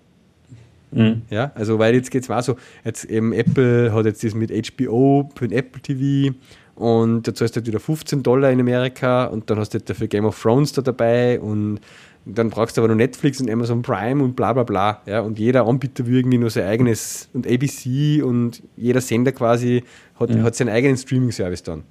Mhm. 0.91 1.21
Ja, 1.29 1.51
also 1.55 1.77
weil 1.77 1.93
jetzt 1.93 2.09
geht 2.09 2.23
es 2.23 2.29
mal 2.29 2.41
so, 2.41 2.55
jetzt 2.83 3.05
eben 3.05 3.31
Apple 3.33 3.93
hat 3.93 4.05
jetzt 4.05 4.23
das 4.23 4.33
mit 4.33 4.51
HBO 4.51 5.29
für 5.35 5.47
den 5.47 5.57
Apple 5.57 5.81
TV 5.81 6.35
und 6.75 7.27
da 7.27 7.35
zahlst 7.35 7.55
du 7.55 7.59
halt 7.59 7.67
wieder 7.67 7.79
15 7.79 8.23
Dollar 8.23 8.51
in 8.51 8.59
Amerika 8.59 9.25
und 9.25 9.49
dann 9.49 9.59
hast 9.59 9.73
du 9.73 9.79
halt 9.79 9.89
dafür 9.89 10.07
Game 10.07 10.25
of 10.25 10.41
Thrones 10.41 10.73
da 10.73 10.81
dabei 10.81 11.39
und 11.39 11.79
dann 12.25 12.49
brauchst 12.49 12.77
du 12.77 12.81
aber 12.81 12.89
noch 12.89 12.95
Netflix 12.95 13.39
und 13.39 13.49
Amazon 13.49 13.81
Prime 13.81 14.23
und 14.23 14.35
bla 14.35 14.53
bla 14.53 14.63
bla. 14.63 15.01
Ja, 15.05 15.21
und 15.21 15.39
jeder 15.39 15.65
Anbieter 15.65 16.05
will 16.05 16.17
irgendwie 16.17 16.37
nur 16.37 16.49
sein 16.49 16.65
eigenes 16.65 17.29
und 17.33 17.47
ABC 17.47 18.21
und 18.21 18.61
jeder 18.75 19.01
Sender 19.01 19.31
quasi 19.31 19.83
hat, 20.19 20.29
mhm. 20.29 20.43
hat 20.43 20.55
seinen 20.55 20.69
eigenen 20.69 20.97
Streaming-Service 20.97 21.63
dann. 21.63 21.83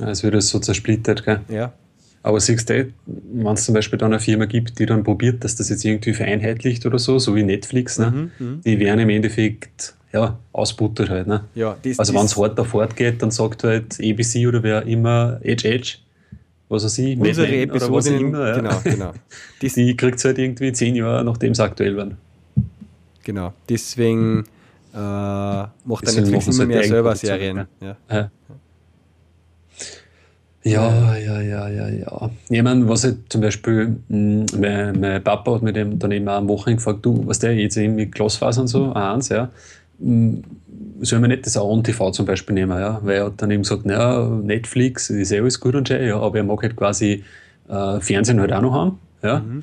Es 0.00 0.22
wird 0.22 0.40
so 0.42 0.58
zersplittert, 0.58 1.24
gell? 1.24 1.40
Ja. 1.48 1.72
Aber 2.22 2.38
siehst 2.38 2.68
du, 2.68 2.92
wenn 3.06 3.54
es 3.54 3.64
zum 3.64 3.74
Beispiel 3.74 3.98
dann 3.98 4.12
eine 4.12 4.20
Firma 4.20 4.44
gibt, 4.44 4.78
die 4.78 4.86
dann 4.86 5.04
probiert, 5.04 5.42
dass 5.42 5.56
das 5.56 5.70
jetzt 5.70 5.84
irgendwie 5.84 6.12
vereinheitlicht 6.12 6.84
oder 6.84 6.98
so, 6.98 7.18
so 7.18 7.34
wie 7.34 7.42
Netflix, 7.42 7.98
ne? 7.98 8.30
Mhm, 8.38 8.46
mhm. 8.46 8.60
die 8.60 8.78
werden 8.78 9.00
im 9.00 9.08
Endeffekt 9.08 9.94
ja, 10.12 10.38
ausbuttert 10.52 11.08
halt. 11.08 11.26
Ne? 11.26 11.44
Ja, 11.54 11.76
das, 11.82 11.98
also 11.98 12.14
wenn 12.14 12.24
es 12.24 12.36
hart 12.36 12.58
davor 12.58 12.88
geht, 12.88 13.22
dann 13.22 13.30
sagt 13.30 13.64
halt 13.64 13.98
ABC 14.00 14.46
oder 14.46 14.62
wer 14.62 14.84
immer 14.86 15.38
Edge 15.42 15.68
Edge, 15.68 15.98
was 16.68 16.84
weiß 16.84 16.98
ich, 16.98 17.18
unsere 17.18 17.48
Episode, 17.48 17.92
was 17.92 18.06
immer, 18.06 18.48
ja. 18.48 18.56
genau, 18.56 18.80
genau. 18.84 19.12
Das, 19.62 19.74
die 19.74 19.96
kriegt 19.96 20.18
es 20.18 20.24
halt 20.24 20.38
irgendwie 20.38 20.72
zehn 20.72 20.94
Jahre, 20.96 21.24
nachdem 21.24 21.52
es 21.52 21.60
aktuell 21.60 21.96
war. 21.96 22.08
Genau, 23.24 23.52
deswegen 23.68 24.44
äh, 24.92 24.96
macht 24.96 26.02
deswegen 26.02 26.30
Netflix 26.30 26.46
immer 26.46 26.58
halt 26.58 26.68
mehr 26.68 26.84
selber 26.84 27.16
Serien. 27.16 27.66
Ja. 27.80 27.96
Ja. 28.10 28.30
Ja, 30.62 31.16
ja, 31.16 31.40
ja, 31.40 31.68
ja, 31.68 31.88
ja. 31.88 32.30
Ich 32.50 32.62
meine, 32.62 32.86
was 32.86 33.04
halt 33.04 33.16
zum 33.30 33.40
Beispiel, 33.40 33.96
mh, 34.08 34.46
hm, 34.52 34.60
mein, 34.60 35.00
mein, 35.00 35.24
Papa 35.24 35.54
hat 35.54 35.62
mir 35.62 35.72
dem 35.72 35.98
dann 35.98 36.12
eben 36.12 36.28
auch 36.28 36.36
am 36.36 36.48
Wochenende 36.48 36.76
gefragt, 36.76 36.98
du, 37.02 37.26
was 37.26 37.38
der 37.38 37.54
jetzt 37.54 37.76
eben 37.78 37.94
mit 37.94 38.12
Glasfaser 38.12 38.60
und 38.62 38.68
so, 38.68 38.92
eins, 38.92 39.30
ja, 39.30 39.48
hm, 39.98 40.42
soll 41.00 41.20
man 41.20 41.30
nicht 41.30 41.46
das 41.46 41.56
auch 41.56 41.82
TV 41.82 42.10
zum 42.10 42.26
Beispiel 42.26 42.54
nehmen, 42.54 42.78
ja, 42.78 43.00
weil 43.02 43.16
er 43.16 43.24
hat 43.26 43.40
dann 43.40 43.50
eben 43.50 43.62
gesagt, 43.62 43.86
naja, 43.86 44.28
Netflix 44.28 45.08
ist 45.08 45.32
eh 45.32 45.40
alles 45.40 45.60
gut 45.60 45.74
und 45.74 45.88
schön, 45.88 46.06
ja, 46.06 46.20
aber 46.20 46.38
er 46.38 46.44
mag 46.44 46.62
halt 46.62 46.76
quasi 46.76 47.24
äh, 47.68 48.00
Fernsehen 48.00 48.38
halt 48.38 48.52
auch 48.52 48.62
noch 48.62 48.72
haben, 48.72 48.98
ja. 49.22 49.40
Mhm. 49.40 49.62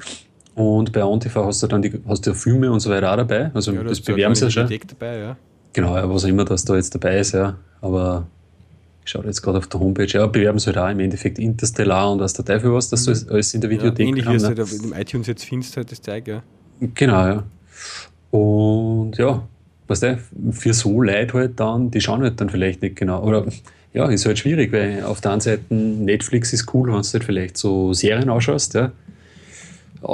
Und 0.56 0.92
bei 0.92 1.04
OnTV 1.04 1.36
hast 1.46 1.62
du 1.62 1.68
dann 1.68 1.84
die, 1.84 1.94
hast 2.08 2.26
du 2.26 2.34
Filme 2.34 2.72
und 2.72 2.80
so 2.80 2.90
weiter 2.90 3.12
auch 3.12 3.18
dabei, 3.18 3.52
also 3.54 3.72
ja, 3.72 3.84
das 3.84 4.02
bewerben 4.02 4.34
sie 4.34 4.46
ja 4.46 4.50
schon. 4.50 4.68
Dabei, 4.68 5.20
ja. 5.20 5.38
Genau, 5.74 5.94
was 6.10 6.26
auch 6.26 6.30
immer 6.30 6.44
das 6.44 6.66
da 6.66 6.76
jetzt 6.76 6.96
dabei 6.96 7.20
ist, 7.20 7.34
ja, 7.34 7.56
aber 7.82 8.26
ich 9.08 9.12
schaue 9.12 9.26
jetzt 9.26 9.42
gerade 9.42 9.58
auf 9.58 9.68
der 9.68 9.80
Homepage, 9.80 10.06
ja, 10.06 10.28
bewerben 10.28 10.60
sie 10.60 10.68
halt 10.68 10.78
auch 10.78 10.90
im 10.90 11.00
Endeffekt 11.00 11.40
Interstellar 11.40 12.12
und 12.12 12.20
was 12.20 12.34
der 12.34 12.44
Teufel 12.44 12.74
was, 12.74 12.90
dass 12.90 13.08
mhm. 13.08 13.14
du 13.14 13.34
alles 13.34 13.54
in 13.54 13.62
der 13.62 13.70
Videothek 13.70 14.00
ja, 14.00 14.06
ähnlich. 14.06 14.26
Ähnlich 14.26 14.50
wie 14.50 14.56
du 14.56 14.66
halt 14.66 14.84
im 14.84 14.94
iTunes 14.94 15.28
jetzt 15.28 15.46
findest, 15.46 15.78
halt 15.78 15.90
das 15.90 16.02
Zeug, 16.02 16.28
ja. 16.28 16.44
Genau, 16.94 17.26
ja. 17.26 17.44
Und 18.32 19.18
ja, 19.18 19.48
was 19.88 20.02
der 20.02 20.20
für 20.52 20.74
so 20.74 21.02
Leute 21.02 21.34
halt 21.36 21.58
dann, 21.58 21.90
die 21.90 22.02
schauen 22.02 22.22
halt 22.22 22.42
dann 22.42 22.50
vielleicht 22.50 22.82
nicht 22.82 22.98
genau. 22.98 23.24
Oder 23.24 23.46
ja, 23.94 24.08
ist 24.08 24.26
halt 24.26 24.40
schwierig, 24.40 24.74
weil 24.74 25.02
auf 25.06 25.22
der 25.22 25.32
einen 25.32 25.42
Seite 25.42 25.74
Netflix 25.74 26.52
ist 26.52 26.74
cool, 26.74 26.90
wenn 26.90 27.02
du 27.02 27.08
halt 27.08 27.24
vielleicht 27.24 27.58
so 27.58 27.94
Serien 27.94 28.30
ausschaust, 28.30 28.74
ja. 28.74 28.92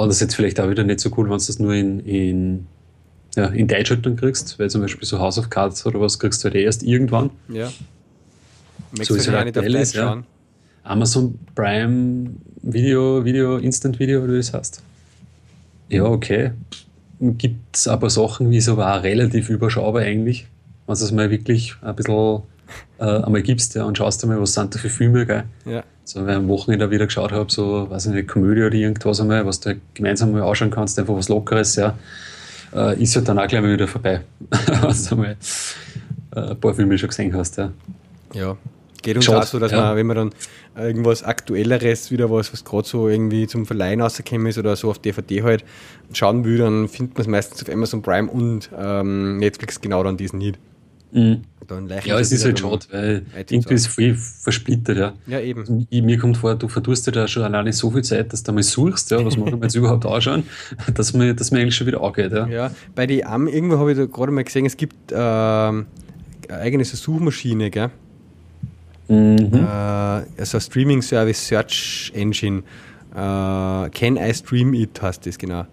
ist 0.08 0.20
jetzt 0.20 0.36
vielleicht 0.36 0.60
auch 0.60 0.70
wieder 0.70 0.84
nicht 0.84 1.00
so 1.00 1.10
cool, 1.16 1.24
wenn 1.24 1.38
du 1.38 1.44
das 1.44 1.58
nur 1.58 1.74
in, 1.74 1.98
in, 1.98 2.66
ja, 3.34 3.46
in 3.46 3.66
Deutsch 3.66 3.90
halt 3.90 4.06
dann 4.06 4.14
kriegst, 4.14 4.56
weil 4.60 4.70
zum 4.70 4.82
Beispiel 4.82 5.04
so 5.04 5.18
House 5.18 5.36
of 5.36 5.50
Cards 5.50 5.84
oder 5.84 6.00
was 6.00 6.20
kriegst 6.20 6.44
du 6.44 6.44
halt 6.44 6.54
erst 6.54 6.84
irgendwann. 6.84 7.30
Ja. 7.48 7.72
So 9.02 9.14
ist 9.14 9.28
halt 9.28 9.48
aktuell 9.48 9.74
ist, 9.76 9.94
ja. 9.94 10.22
Amazon 10.82 11.38
Prime 11.54 12.30
Video, 12.62 13.24
Video, 13.24 13.58
Instant 13.58 13.98
Video, 13.98 14.26
wie 14.28 14.36
das 14.36 14.52
heißt. 14.52 14.82
Ja, 15.88 16.04
okay 16.04 16.52
gibt 17.32 17.76
es 17.76 17.88
aber 17.88 18.10
Sachen 18.10 18.50
wie 18.50 18.60
so 18.60 18.76
war 18.76 19.02
relativ 19.02 19.50
überschaubar 19.50 20.02
eigentlich. 20.02 20.46
Wenn 20.86 20.96
du 20.96 21.04
es 21.04 21.12
mal 21.12 21.30
wirklich 21.30 21.74
ein 21.82 21.94
bisschen 21.96 22.42
äh, 22.98 23.04
einmal 23.04 23.42
gibst 23.42 23.74
ja, 23.74 23.84
und 23.84 23.96
schaust 23.96 24.22
einmal, 24.22 24.40
was 24.40 24.52
sind 24.52 24.74
da 24.74 24.78
für 24.78 24.90
Filme, 24.90 25.24
gell? 25.26 25.44
Ja. 25.64 25.82
So, 26.04 26.20
weil 26.20 26.32
ich 26.32 26.36
am 26.36 26.48
Wochenende 26.48 26.90
wieder 26.90 27.06
geschaut 27.06 27.32
habe, 27.32 27.50
so, 27.50 27.88
weiß 27.88 28.06
ich 28.06 28.12
nicht, 28.12 28.28
Komödie 28.28 28.62
oder 28.62 28.74
irgendwas 28.74 29.20
einmal, 29.20 29.46
was 29.46 29.60
du 29.60 29.70
halt 29.70 29.80
gemeinsam 29.94 30.32
mal 30.32 30.42
anschauen 30.42 30.70
kannst, 30.70 30.98
einfach 30.98 31.14
was 31.14 31.30
Lockeres, 31.30 31.76
ja, 31.76 31.96
äh, 32.74 33.02
ist 33.02 33.16
halt 33.16 33.26
dann 33.26 33.38
auch 33.38 33.46
gleich 33.46 33.62
mal 33.62 33.72
wieder 33.72 33.88
vorbei. 33.88 34.20
also 34.82 35.16
mal 35.16 35.36
äh, 36.36 36.40
ein 36.40 36.60
paar 36.60 36.74
Filme 36.74 36.98
schon 36.98 37.08
gesehen 37.08 37.34
hast, 37.34 37.56
ja. 37.56 37.72
Ja, 38.34 38.56
geht 39.04 39.16
uns 39.16 39.26
Schaut, 39.26 39.36
auch 39.36 39.42
so, 39.44 39.60
dass 39.60 39.70
ja. 39.70 39.80
man, 39.80 39.96
wenn 39.96 40.06
man 40.06 40.16
dann 40.16 40.30
irgendwas 40.76 41.22
Aktuelleres, 41.22 42.10
wieder 42.10 42.30
was, 42.30 42.52
was 42.52 42.64
gerade 42.64 42.88
so 42.88 43.08
irgendwie 43.08 43.46
zum 43.46 43.66
Verleihen 43.66 44.00
rausgekommen 44.00 44.48
ist 44.48 44.58
oder 44.58 44.74
so 44.74 44.90
auf 44.90 44.98
DVD 44.98 45.42
halt 45.44 45.64
schauen 46.12 46.44
will, 46.44 46.58
dann 46.58 46.88
findet 46.88 47.14
man 47.14 47.22
es 47.22 47.28
meistens 47.28 47.62
auf 47.62 47.72
Amazon 47.72 48.02
Prime 48.02 48.28
und 48.28 48.70
ähm, 48.76 49.38
Netflix 49.38 49.80
genau 49.80 50.02
dann 50.02 50.16
diesen 50.16 50.40
nicht. 50.40 50.58
Mhm. 51.12 51.42
ja, 52.04 52.18
es 52.18 52.32
ist 52.32 52.44
halt 52.44 52.58
schade, 52.58 52.86
weil 52.90 53.22
irgendwie 53.48 53.74
ist 53.74 53.86
viel 53.86 54.16
versplittert. 54.16 54.96
Ja. 54.96 55.12
ja, 55.28 55.40
eben. 55.40 55.86
Ich, 55.88 56.02
mir 56.02 56.18
kommt 56.18 56.38
vor, 56.38 56.56
du 56.56 56.66
verdurst 56.66 57.06
ja 57.06 57.28
schon 57.28 57.44
alleine 57.44 57.72
so 57.72 57.92
viel 57.92 58.02
Zeit, 58.02 58.32
dass 58.32 58.42
du 58.42 58.52
mal 58.52 58.64
suchst, 58.64 59.12
ja, 59.12 59.24
was 59.24 59.36
machen 59.36 59.60
wir 59.60 59.62
jetzt 59.62 59.76
überhaupt 59.76 60.06
anschauen, 60.06 60.42
dass 60.92 61.14
man, 61.14 61.36
dass 61.36 61.52
man 61.52 61.60
eigentlich 61.60 61.76
schon 61.76 61.86
wieder 61.86 62.02
angeht. 62.02 62.32
Ja, 62.32 62.48
ja 62.48 62.70
bei 62.96 63.06
die 63.06 63.24
Am, 63.24 63.46
irgendwo 63.46 63.78
habe 63.78 63.92
ich 63.92 63.98
da 63.98 64.06
gerade 64.06 64.32
mal 64.32 64.42
gesehen, 64.42 64.66
es 64.66 64.76
gibt 64.76 65.12
äh, 65.12 65.14
eine 65.14 65.84
eigene 66.50 66.84
Suchmaschine, 66.84 67.70
gell? 67.70 67.90
Mhm. 69.08 69.50
Äh, 69.52 69.66
also 70.38 70.60
Streaming 70.60 71.02
Service 71.02 71.46
Search 71.46 72.12
Engine. 72.14 72.62
Äh, 73.12 73.90
Can 73.90 74.16
I 74.16 74.32
Stream 74.34 74.74
It 74.74 75.00
heißt 75.00 75.26
das 75.26 75.38
genau. 75.38 75.64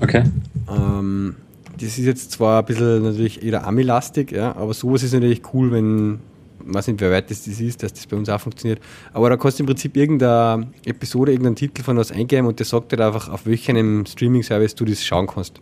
Okay. 0.00 0.24
Ähm, 0.68 1.36
das 1.74 1.98
ist 1.98 2.04
jetzt 2.04 2.32
zwar 2.32 2.60
ein 2.60 2.64
bisschen 2.66 3.02
natürlich 3.02 3.42
eher 3.42 3.66
Ami-lastig, 3.66 4.32
ja, 4.32 4.54
aber 4.54 4.74
sowas 4.74 5.02
ist 5.02 5.12
natürlich 5.12 5.42
cool, 5.54 5.70
wenn, 5.72 6.20
ich 6.66 6.74
weiß 6.74 6.88
nicht, 6.88 7.00
wer 7.00 7.10
weit 7.10 7.30
das, 7.30 7.44
das 7.44 7.60
ist, 7.60 7.82
dass 7.82 7.92
das 7.92 8.06
bei 8.06 8.16
uns 8.16 8.28
auch 8.28 8.40
funktioniert. 8.40 8.80
Aber 9.12 9.30
da 9.30 9.36
kannst 9.36 9.58
du 9.58 9.62
im 9.62 9.66
Prinzip 9.66 9.96
irgendeine 9.96 10.68
Episode, 10.84 11.32
irgendeinen 11.32 11.56
Titel 11.56 11.82
von 11.82 11.96
was 11.96 12.12
eingeben 12.12 12.46
und 12.46 12.58
der 12.58 12.66
sagt 12.66 12.92
dir 12.92 13.04
einfach, 13.04 13.28
auf 13.28 13.46
welchem 13.46 14.04
Streaming-Service 14.04 14.74
du 14.74 14.84
das 14.84 15.04
schauen 15.04 15.26
kannst. 15.26 15.60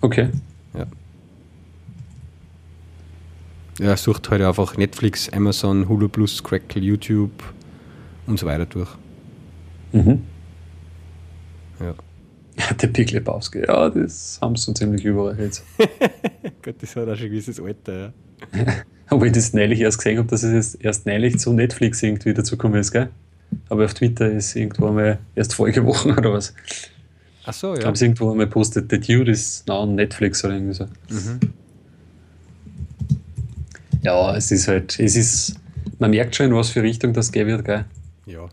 Okay. 0.00 0.28
Ja. 0.74 0.86
Er 3.80 3.96
sucht 3.96 4.30
halt 4.30 4.42
einfach 4.42 4.76
Netflix, 4.76 5.28
Amazon, 5.32 5.88
Hulu 5.88 6.08
Plus, 6.08 6.42
Crackle, 6.42 6.82
YouTube 6.82 7.30
und 8.26 8.38
so 8.38 8.46
weiter 8.46 8.66
durch. 8.66 8.90
Mhm. 9.92 10.22
Ja. 11.80 11.94
Der 12.82 12.88
Big 12.88 13.12
Lebowski, 13.12 13.60
ja, 13.60 13.88
das 13.88 14.38
haben 14.42 14.56
sie 14.56 14.64
so 14.64 14.72
ziemlich 14.72 15.04
überall 15.04 15.38
jetzt. 15.38 15.64
Gott, 16.62 16.74
das 16.80 16.96
hat 16.96 17.08
auch 17.08 17.14
schon 17.14 17.26
ein 17.26 17.30
gewisses 17.30 17.60
Alter, 17.60 17.98
ja. 17.98 18.12
Obwohl 19.10 19.28
ich 19.28 19.32
das 19.32 19.54
neulich 19.54 19.80
erst 19.80 19.98
gesehen 19.98 20.18
habe, 20.18 20.28
dass 20.28 20.42
es 20.42 20.74
erst 20.74 21.06
neulich 21.06 21.38
zu 21.38 21.52
Netflix 21.52 22.02
irgendwie 22.02 22.34
dazugekommen 22.34 22.78
ist, 22.78 22.92
gell? 22.92 23.08
Aber 23.70 23.84
auf 23.84 23.94
Twitter 23.94 24.30
ist 24.30 24.54
irgendwo 24.54 24.88
einmal 24.88 25.18
erst 25.34 25.54
vorige 25.54 25.84
Woche 25.86 26.10
oder 26.10 26.32
was. 26.32 26.52
Ach 27.44 27.54
so, 27.54 27.74
ja. 27.74 27.86
Haben 27.86 27.94
sie 27.94 28.04
irgendwo 28.04 28.30
einmal 28.30 28.48
postet, 28.48 28.90
The 28.90 29.00
Dude 29.00 29.30
ist 29.30 29.66
now 29.66 29.82
on 29.82 29.94
Netflix 29.94 30.44
oder 30.44 30.54
irgendwie 30.54 30.74
so. 30.74 30.84
Mhm. 31.08 31.40
Ja, 34.02 34.36
es 34.36 34.50
ist 34.50 34.68
halt, 34.68 34.98
es 34.98 35.16
ist, 35.16 35.56
man 35.98 36.10
merkt 36.10 36.36
schon, 36.36 36.46
in 36.46 36.54
was 36.54 36.70
für 36.70 36.82
Richtung 36.82 37.12
das 37.12 37.32
gehen 37.32 37.46
wird, 37.46 37.64
gell? 37.64 37.84
Ja. 38.26 38.48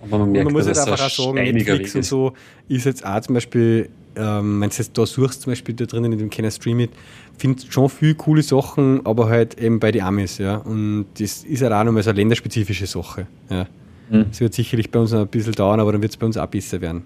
Aber 0.00 0.18
man 0.18 0.32
merkt, 0.32 0.46
und 0.46 0.52
man 0.52 0.64
muss 0.64 0.66
halt 0.66 0.78
einfach 0.78 1.06
auch 1.06 1.10
sagen, 1.10 1.34
Netflix 1.34 1.94
und 1.94 2.04
so 2.04 2.32
ist 2.68 2.84
jetzt 2.84 3.04
auch 3.04 3.20
zum 3.20 3.34
Beispiel, 3.34 3.88
ähm, 4.14 4.60
wenn 4.60 4.70
du 4.70 4.76
jetzt 4.76 4.96
da 4.96 5.06
suchst, 5.06 5.42
zum 5.42 5.52
Beispiel 5.52 5.74
da 5.74 5.86
drinnen 5.86 6.12
in 6.12 6.18
dem 6.18 6.30
Kenner 6.30 6.50
Stream 6.50 6.80
It, 6.80 6.90
findest 7.38 7.72
schon 7.72 7.88
viele 7.88 8.14
coole 8.14 8.42
Sachen, 8.42 9.04
aber 9.04 9.28
halt 9.28 9.58
eben 9.60 9.80
bei 9.80 9.90
den 9.92 10.02
Amis, 10.02 10.38
ja. 10.38 10.56
Und 10.56 11.06
das 11.18 11.44
ist 11.44 11.62
halt 11.62 11.72
auch 11.72 11.84
nochmal 11.84 12.02
so 12.02 12.10
eine 12.10 12.18
länderspezifische 12.18 12.86
Sache. 12.86 13.26
Ja. 13.50 13.66
Mhm. 14.10 14.26
Das 14.30 14.40
wird 14.40 14.54
sicherlich 14.54 14.90
bei 14.90 14.98
uns 15.00 15.12
noch 15.12 15.20
ein 15.20 15.28
bisschen 15.28 15.52
dauern, 15.52 15.80
aber 15.80 15.92
dann 15.92 16.02
wird 16.02 16.12
es 16.12 16.16
bei 16.16 16.26
uns 16.26 16.36
auch 16.36 16.46
besser 16.46 16.80
werden. 16.80 17.02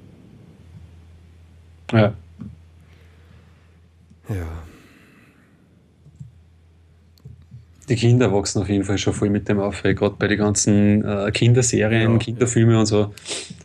Ja. 1.92 2.12
Ja. 4.28 4.46
Die 7.90 7.96
Kinder 7.96 8.32
wachsen 8.32 8.62
auf 8.62 8.68
jeden 8.68 8.84
Fall 8.84 8.98
schon 8.98 9.12
voll 9.12 9.30
mit 9.30 9.48
dem 9.48 9.58
auf, 9.58 9.82
gerade 9.82 10.14
bei 10.16 10.28
den 10.28 10.38
ganzen 10.38 11.04
äh, 11.04 11.30
Kinderserien, 11.32 12.12
ja, 12.12 12.18
Kinderfilme 12.18 12.74
ja. 12.74 12.78
und 12.80 12.86
so, 12.86 13.12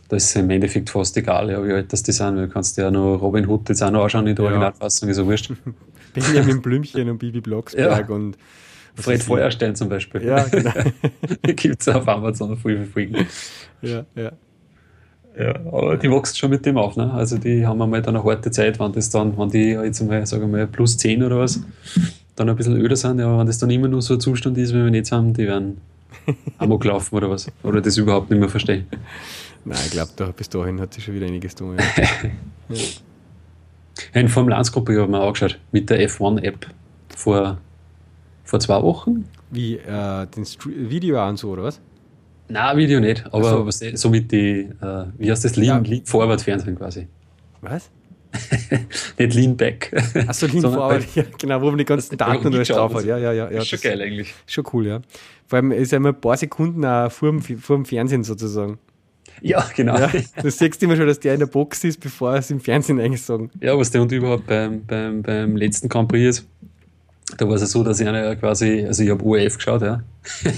da 0.10 0.16
ist 0.16 0.26
es 0.26 0.36
im 0.36 0.50
Endeffekt 0.50 0.90
fast 0.90 1.16
egal, 1.16 1.52
ja, 1.52 1.64
wie 1.64 1.72
alt 1.72 1.94
das 1.94 2.02
die 2.02 2.12
sind, 2.12 2.36
weil 2.36 2.48
du 2.48 2.54
kannst 2.54 2.76
ja 2.78 2.90
noch 2.90 3.18
Robin 3.18 3.48
Hood 3.48 3.70
jetzt 3.70 3.84
auch 3.84 3.92
noch 3.92 4.04
anschauen 4.04 4.26
in 4.26 4.36
der 4.36 4.46
ja. 4.46 4.50
Originalfassung, 4.50 5.10
ist 5.10 5.18
so 5.18 5.28
wurscht. 5.28 5.52
Benjamin 6.14 6.60
Blümchen 6.60 7.08
und 7.08 7.20
Bibi 7.20 7.40
Blocksberg 7.40 8.10
und 8.10 8.36
Fred 8.96 9.22
Feuerstein 9.22 9.76
zum 9.76 9.90
Beispiel. 9.90 10.26
Ja, 10.26 10.44
genau. 10.44 10.72
Gibt 11.44 11.82
es 11.82 11.88
auf 11.88 12.08
Amazon 12.08 12.58
viel 12.58 12.84
Folgen. 12.86 13.28
Ja, 13.82 14.06
ja. 14.16 14.32
Ja, 15.38 15.54
aber 15.66 15.98
die 15.98 16.10
wächst 16.10 16.40
schon 16.40 16.50
mit 16.50 16.66
dem 16.66 16.78
auf, 16.78 16.96
ne? 16.96 17.12
Also 17.14 17.38
die 17.38 17.68
haben 17.68 17.82
einmal 17.82 18.02
dann 18.02 18.16
eine 18.16 18.24
harte 18.24 18.52
Zeit, 18.52 18.80
wenn 18.80 18.94
das 18.94 19.10
dann, 19.10 19.38
wenn 19.38 19.50
die 19.50 19.72
jetzt 19.72 20.02
einmal, 20.02 20.26
sagen 20.26 20.44
wir 20.44 20.60
mal, 20.60 20.68
plus 20.68 20.98
10 20.98 21.24
oder 21.24 21.40
was, 21.40 21.60
dann 22.36 22.50
ein 22.50 22.56
bisschen 22.56 22.76
öder 22.76 22.96
sind, 22.96 23.22
aber 23.22 23.40
wenn 23.40 23.48
das 23.48 23.58
dann 23.58 23.70
immer 23.70 23.88
nur 23.88 24.02
so 24.02 24.16
ein 24.16 24.20
Zustand 24.20 24.58
ist, 24.58 24.74
wie 24.74 24.84
wir 24.84 24.94
jetzt 24.94 25.12
haben, 25.12 25.34
die 25.34 25.48
werden 25.48 25.80
amok 26.58 26.86
laufen 26.86 27.16
oder 27.16 27.30
was. 27.30 27.52
Oder 27.64 27.82
das 27.82 27.98
überhaupt 27.98 28.30
nicht 28.30 28.40
mehr 28.40 28.50
verstehen. 28.50 28.88
Nein, 29.64 29.80
ich 29.86 29.92
glaube, 29.92 30.12
da, 30.16 30.28
bis 30.28 30.50
dahin 30.50 30.80
hat 30.80 30.94
sich 30.94 31.04
schon 31.04 31.16
wieder 31.16 31.26
einiges 31.26 31.56
tun. 31.56 31.78
Ja. 32.68 32.76
ja. 32.76 34.22
In 34.22 34.28
Formel 34.28 34.54
1 34.54 34.72
Gruppe 34.72 34.94
habe 34.94 35.04
ich 35.04 35.10
mir 35.10 35.22
angeschaut, 35.22 35.60
mit 35.72 35.90
der 35.90 36.10
F1-App 36.10 36.68
vor, 37.16 37.60
vor 38.44 38.60
zwei 38.60 38.82
Wochen. 38.82 39.26
Wie, 39.52 39.76
äh, 39.76 40.28
den 40.28 40.46
Video 40.90 41.22
an 41.22 41.38
so, 41.38 41.52
oder 41.52 41.64
was? 41.64 41.80
Nein, 42.48 42.78
Video 42.78 43.00
nicht, 43.00 43.26
aber 43.28 43.50
so. 43.50 43.66
was, 43.66 43.80
so 43.80 44.10
mit 44.10 44.32
die, 44.32 44.70
äh, 44.82 45.06
wie 45.18 45.32
heißt 45.32 45.46
das, 45.46 45.56
Lean, 45.56 45.86
ja. 45.86 45.92
Lean 45.92 46.06
Forward 46.06 46.42
Fernsehen 46.42 46.76
quasi. 46.76 47.08
Was? 47.62 47.90
nicht 49.18 49.34
Lean 49.34 49.58
Back. 49.58 49.92
Achso, 50.28 50.48
Lean 50.48 50.62
Forward, 50.74 51.06
ja, 51.16 51.24
genau, 51.40 51.62
wo 51.62 51.68
man 51.68 51.78
die 51.78 51.86
ganzen 51.86 52.18
Daten 52.18 52.50
nur 52.50 52.64
drauf 52.64 52.94
hat. 52.94 53.06
Ja, 53.06 53.18
ja, 53.18 53.32
ja, 53.32 53.52
ja. 53.52 53.62
Ist 53.62 53.68
schon 53.68 53.80
geil 53.82 54.02
eigentlich. 54.02 54.34
Schon 54.48 54.66
cool, 54.74 54.88
ja. 54.88 55.02
Vor 55.48 55.58
allem 55.58 55.72
ist 55.72 55.92
ja 55.92 55.98
immer 55.98 56.10
ein 56.10 56.20
paar 56.20 56.38
Sekunden 56.38 56.86
auch 56.86 57.12
vor 57.12 57.30
dem, 57.30 57.42
vor 57.42 57.76
dem 57.76 57.86
Fernsehen 57.86 58.24
sozusagen. 58.24 58.80
Ja, 59.42 59.68
genau. 59.76 59.98
Ja, 59.98 60.12
du 60.42 60.50
siehst 60.50 60.82
immer 60.82 60.96
schon, 60.96 61.08
dass 61.08 61.20
der 61.20 61.34
in 61.34 61.40
der 61.40 61.48
Box 61.48 61.84
ist, 61.84 62.00
bevor 62.00 62.36
es 62.36 62.50
im 62.52 62.60
Fernsehen 62.60 63.00
eigentlich 63.00 63.22
sagen. 63.22 63.52
Ja, 63.60 63.78
was 63.78 63.92
der 63.92 64.02
und 64.02 64.12
überhaupt 64.12 64.48
beim, 64.48 64.86
beim, 64.86 65.22
beim 65.22 65.58
letzten 65.58 65.90
Grand 65.90 66.08
Prix 66.08 66.40
ist, 66.40 66.48
da 67.38 67.48
war 67.48 67.56
es 67.56 67.62
ja 67.62 67.68
so, 67.68 67.84
dass 67.84 68.00
ich 68.00 68.06
ja 68.06 68.36
quasi, 68.36 68.86
also 68.86 69.04
ich 69.04 69.10
habe 69.10 69.24
ORF 69.24 69.58
geschaut, 69.58 69.82
ja. 69.82 70.04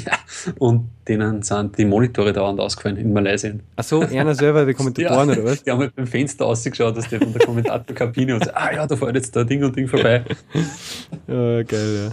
und 0.59 0.89
denen 1.07 1.41
sind 1.41 1.77
die 1.77 1.85
Monitore 1.85 2.33
dauernd 2.33 2.59
ausgefallen 2.59 2.97
in 2.97 3.13
Malaysia. 3.13 3.51
Ach 3.75 3.83
so, 3.83 4.01
einer 4.01 4.35
selber, 4.35 4.65
die 4.65 4.73
Kommentatoren 4.73 5.29
ja, 5.29 5.35
oder 5.35 5.45
was? 5.45 5.63
Die 5.63 5.71
haben 5.71 5.79
halt 5.79 5.95
beim 5.95 6.07
Fenster 6.07 6.45
ausgeschaut, 6.45 6.97
dass 6.97 7.07
der 7.07 7.19
von 7.19 7.31
der 7.31 7.45
Kommentatorkabine 7.45 8.35
und 8.35 8.43
so, 8.43 8.51
ah 8.53 8.73
ja, 8.73 8.85
da 8.85 8.95
fährt 8.95 9.15
jetzt 9.15 9.35
da 9.35 9.43
Ding 9.43 9.63
und 9.63 9.75
Ding 9.75 9.87
vorbei. 9.87 10.23
ja, 11.27 11.63
geil, 11.63 12.09
ja. 12.09 12.11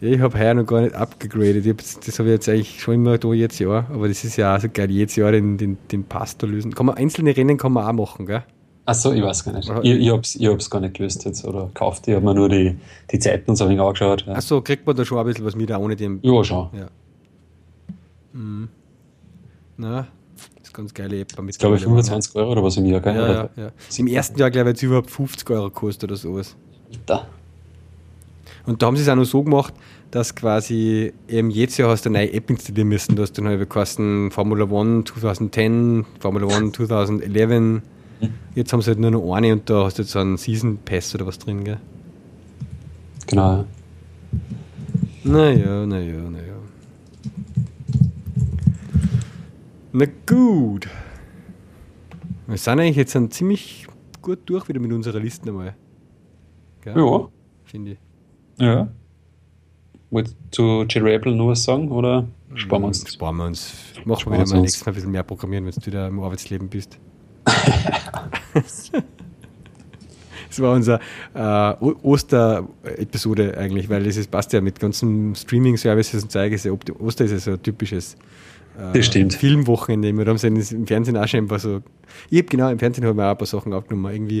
Ja, 0.00 0.14
ich 0.14 0.20
habe 0.20 0.38
heuer 0.38 0.54
noch 0.54 0.66
gar 0.66 0.82
nicht 0.82 0.94
abgegradet. 0.94 1.64
das 1.66 2.18
habe 2.18 2.28
ich 2.28 2.34
jetzt 2.34 2.48
eigentlich 2.48 2.80
schon 2.80 2.96
immer 2.96 3.16
da 3.16 3.32
jetzt 3.32 3.58
Jahr, 3.58 3.88
aber 3.90 4.08
das 4.08 4.24
ist 4.24 4.36
ja 4.36 4.56
auch 4.56 4.60
so 4.60 4.68
geil, 4.70 4.90
jedes 4.90 5.16
Jahr 5.16 5.32
den, 5.32 5.56
den, 5.56 5.78
den 5.90 6.04
Pass 6.04 6.36
lösen. 6.42 6.74
Kann 6.74 6.86
man, 6.86 6.96
einzelne 6.96 7.34
Rennen 7.34 7.56
kann 7.56 7.72
man 7.72 7.86
auch 7.86 7.92
machen, 7.92 8.26
gell? 8.26 8.42
Achso, 8.86 9.12
ich 9.12 9.22
weiß 9.22 9.44
gar 9.44 9.52
nicht. 9.52 9.68
Ich, 9.82 9.90
ich 9.90 10.10
habe 10.10 10.20
es 10.20 10.36
ich 10.36 10.70
gar 10.70 10.80
nicht 10.80 10.94
gelöst 10.94 11.24
jetzt 11.24 11.44
oder 11.44 11.66
gekauft. 11.66 12.06
Ich 12.06 12.14
habe 12.14 12.24
mir 12.24 12.34
nur 12.34 12.48
die, 12.48 12.76
die 13.10 13.18
Zeiten 13.18 13.50
und 13.50 13.56
so 13.56 13.64
ein 13.64 13.70
wenig 13.70 13.82
angeschaut. 13.82 14.24
Ja. 14.26 14.34
Achso, 14.34 14.60
kriegt 14.62 14.86
man 14.86 14.94
da 14.94 15.04
schon 15.04 15.18
ein 15.18 15.26
bisschen 15.26 15.44
was 15.44 15.56
mit, 15.56 15.72
auch 15.72 15.80
ohne 15.80 15.96
dem. 15.96 16.20
Ja, 16.22 16.44
schon. 16.44 16.68
Ja. 16.72 16.86
Mhm. 18.32 18.68
Na, 19.76 20.06
das 20.56 20.68
ist 20.68 20.72
ganz 20.72 20.94
geile 20.94 21.20
App. 21.20 21.42
Mit 21.42 21.58
glaube 21.58 21.76
ich 21.76 21.82
25 21.82 22.36
Euro 22.36 22.52
oder 22.52 22.62
was 22.62 22.76
im 22.76 22.86
Jahr, 22.86 23.00
gell? 23.00 23.16
Ja, 23.16 23.32
ja, 23.32 23.48
ja. 23.56 23.70
Im 23.96 24.06
ersten 24.06 24.38
Jahr, 24.38 24.52
glaube 24.52 24.70
ich, 24.70 24.74
hat 24.74 24.76
es 24.76 24.82
überhaupt 24.84 25.10
50 25.10 25.50
Euro 25.50 25.64
gekostet 25.64 26.04
oder 26.04 26.16
sowas. 26.16 26.54
Da. 27.06 27.26
Und 28.66 28.82
da 28.82 28.86
haben 28.86 28.96
sie 28.96 29.02
es 29.02 29.08
auch 29.08 29.16
noch 29.16 29.24
so 29.24 29.42
gemacht, 29.42 29.74
dass 30.12 30.32
quasi 30.32 31.12
eben 31.26 31.50
jedes 31.50 31.76
Jahr 31.76 31.90
hast 31.90 32.04
du 32.04 32.10
eine 32.10 32.18
neue 32.18 32.32
App 32.32 32.48
installieren 32.50 32.88
müssen. 32.88 33.16
Du 33.16 33.22
hast 33.22 33.32
dann 33.32 33.48
halt 33.48 33.68
kosten 33.68 34.30
Formula 34.30 34.64
One 34.64 35.02
2010, 35.02 36.06
Formula 36.20 36.46
One 36.46 36.70
2011. 36.70 37.82
Jetzt 38.54 38.72
haben 38.72 38.80
sie 38.80 38.88
halt 38.88 38.98
nur 38.98 39.10
noch 39.10 39.34
eine 39.34 39.52
und 39.52 39.68
da 39.68 39.84
hast 39.84 39.98
du 39.98 40.02
jetzt 40.02 40.12
so 40.12 40.18
einen 40.18 40.36
Season 40.36 40.78
Pass 40.84 41.14
oder 41.14 41.26
was 41.26 41.38
drin, 41.38 41.64
gell? 41.64 41.78
Genau. 43.26 43.64
Naja, 45.24 45.84
naja, 45.86 46.20
naja. 46.30 46.54
Na 49.92 50.06
gut. 50.26 50.88
Wir 52.46 52.56
sind 52.56 52.80
eigentlich 52.80 52.96
jetzt 52.96 53.16
ein 53.16 53.30
ziemlich 53.30 53.86
gut 54.22 54.38
durch 54.46 54.68
wieder 54.68 54.80
mit 54.80 54.92
unserer 54.92 55.18
Liste 55.18 55.48
einmal. 55.48 55.74
Gell? 56.82 56.96
Ja. 56.96 57.28
Finde 57.64 57.92
ich. 57.92 57.98
Ja. 58.58 58.88
Wolltest 60.10 60.36
du 60.52 60.84
zu 60.84 60.98
J-Rebel 60.98 61.34
nur 61.34 61.48
was 61.48 61.64
sagen 61.64 61.90
oder 61.90 62.28
sparen 62.54 62.82
wir 62.82 62.86
uns? 62.88 63.02
Das? 63.02 63.14
Sparen 63.14 63.36
wir 63.36 63.46
uns. 63.46 63.74
Machen 64.04 64.32
wir 64.32 64.38
wieder 64.38 64.48
mal 64.48 64.60
nächstes 64.60 64.86
Mal 64.86 64.92
ein 64.92 64.94
bisschen 64.94 65.10
mehr 65.10 65.24
programmieren, 65.24 65.64
wenn 65.64 65.72
du 65.72 65.86
wieder 65.86 66.06
im 66.06 66.20
Arbeitsleben 66.20 66.68
bist. 66.68 66.98
Das 68.54 68.92
war 70.58 70.74
unsere 70.74 71.00
äh, 71.34 71.74
Oster-Episode 72.02 73.56
eigentlich, 73.58 73.88
weil 73.88 74.06
es 74.06 74.26
passt 74.26 74.52
ja 74.52 74.60
mit 74.60 74.80
ganzen 74.80 75.34
Streaming-Services 75.34 76.22
und 76.24 76.32
Zeiges. 76.32 76.64
Ja, 76.64 76.72
Oster 76.98 77.24
ist 77.24 77.32
ja 77.32 77.38
so 77.38 77.52
ein 77.52 77.62
typisches 77.62 78.16
äh, 78.94 79.30
Filmwochenende. 79.30 80.12
Wir 80.12 80.26
haben 80.26 80.36
es 80.36 80.72
im 80.72 80.86
Fernsehen 80.86 81.16
auch 81.16 81.26
schon 81.26 81.40
ein 81.40 81.48
paar 81.48 81.58
so. 81.58 81.82
Ich 82.30 82.38
habe 82.38 82.48
genau, 82.48 82.70
im 82.70 82.78
Fernsehen 82.78 83.04
habe 83.04 83.18
ich 83.18 83.24
auch 83.24 83.30
ein 83.30 83.38
paar 83.38 83.46
Sachen 83.46 83.72
aufgenommen. 83.72 84.12
Irgendwie 84.12 84.40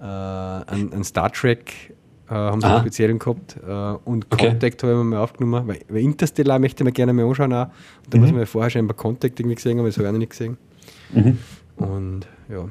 äh, 0.00 0.04
ein, 0.04 0.92
ein 0.92 1.04
Star 1.04 1.30
Trek 1.32 1.94
äh, 2.28 2.34
haben 2.34 2.60
sie 2.60 2.66
einen 2.66 2.80
speziellen 2.80 3.18
gehabt. 3.18 3.56
Äh, 3.66 3.72
und 4.04 4.26
okay. 4.30 4.48
Contact 4.48 4.82
habe 4.82 4.92
ich 4.92 4.98
mir 4.98 5.04
mal 5.04 5.18
aufgenommen, 5.18 5.66
weil, 5.66 5.80
weil 5.88 6.02
Interstellar 6.02 6.58
möchte 6.58 6.84
mir 6.84 6.92
gerne 6.92 7.12
mal 7.12 7.26
anschauen. 7.26 7.52
Auch. 7.52 7.66
Und 7.66 8.14
da 8.14 8.18
mhm. 8.18 8.22
muss 8.22 8.32
man 8.32 8.40
ja 8.40 8.46
vorher 8.46 8.70
schon 8.70 8.86
bei 8.86 8.94
Contact 8.94 9.40
irgendwie 9.40 9.56
gesehen 9.56 9.78
haben, 9.78 9.86
das 9.86 9.96
habe 9.96 10.04
ich 10.04 10.08
auch 10.08 10.12
noch 10.12 10.18
nicht 10.18 10.30
gesehen. 10.30 10.56
Mhm. 11.12 11.38
Und 11.76 12.26
ja, 12.50 12.68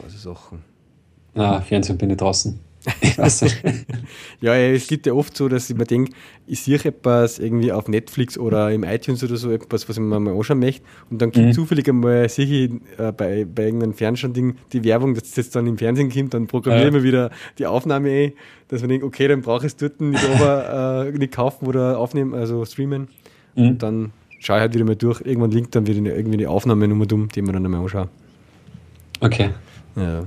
paar 0.00 0.10
Sachen. 0.10 0.58
Ah, 1.34 1.60
Fernsehen 1.60 1.98
bin 1.98 2.10
ich 2.10 2.16
draußen. 2.16 2.58
ja, 4.40 4.54
es 4.54 4.86
gibt 4.86 5.06
ja 5.06 5.12
oft 5.12 5.36
so, 5.36 5.48
dass 5.48 5.68
ich 5.68 5.76
mir 5.76 5.84
denke, 5.84 6.12
ich 6.46 6.62
sehe 6.62 6.78
etwas 6.82 7.38
irgendwie 7.38 7.72
auf 7.72 7.88
Netflix 7.88 8.38
oder 8.38 8.70
im 8.70 8.84
iTunes 8.84 9.22
oder 9.22 9.36
so 9.36 9.50
etwas, 9.50 9.88
was 9.88 9.96
ich 9.96 10.02
mir 10.02 10.20
mal 10.20 10.34
anschauen 10.34 10.60
möchte 10.60 10.82
und 11.10 11.20
dann 11.20 11.32
gibt 11.32 11.48
mhm. 11.48 11.52
zufällig 11.52 11.88
einmal 11.88 12.28
sehe 12.28 12.46
ich 12.46 12.70
äh, 12.98 13.12
bei, 13.12 13.44
bei 13.44 13.64
irgendeinem 13.64 13.92
Fernschauding 13.94 14.56
die 14.72 14.84
Werbung, 14.84 15.14
dass 15.14 15.24
das 15.24 15.36
jetzt 15.36 15.56
dann 15.56 15.66
im 15.66 15.76
Fernsehen 15.76 16.10
kommt, 16.10 16.34
dann 16.34 16.46
programmieren 16.46 16.94
wir 16.94 17.00
ja. 17.00 17.04
wieder 17.04 17.30
die 17.58 17.66
Aufnahme 17.66 18.10
ein, 18.10 18.32
dass 18.68 18.80
man 18.80 18.90
denkt, 18.90 19.04
okay, 19.04 19.28
dann 19.28 19.42
brauche 19.42 19.66
ich 19.66 19.72
es 19.72 19.76
dort 19.76 20.00
nicht, 20.00 20.24
aber, 20.36 21.06
äh, 21.08 21.18
nicht 21.18 21.34
kaufen 21.34 21.66
oder 21.66 21.98
aufnehmen, 21.98 22.32
also 22.32 22.64
streamen 22.64 23.08
mhm. 23.54 23.68
und 23.68 23.82
dann 23.82 24.12
schaue 24.38 24.58
ich 24.58 24.60
halt 24.60 24.74
wieder 24.74 24.84
mal 24.84 24.96
durch, 24.96 25.20
irgendwann 25.20 25.50
linkt 25.50 25.74
dann 25.74 25.86
wieder 25.86 25.98
eine, 25.98 26.14
irgendwie 26.14 26.38
eine 26.38 26.48
Aufnahmenummer 26.48 27.06
dumm, 27.06 27.28
die 27.28 27.42
man 27.42 27.54
dann 27.54 27.64
einmal 27.64 27.82
anschaue. 27.82 28.08
Okay. 29.20 29.50
Ja. 29.96 30.24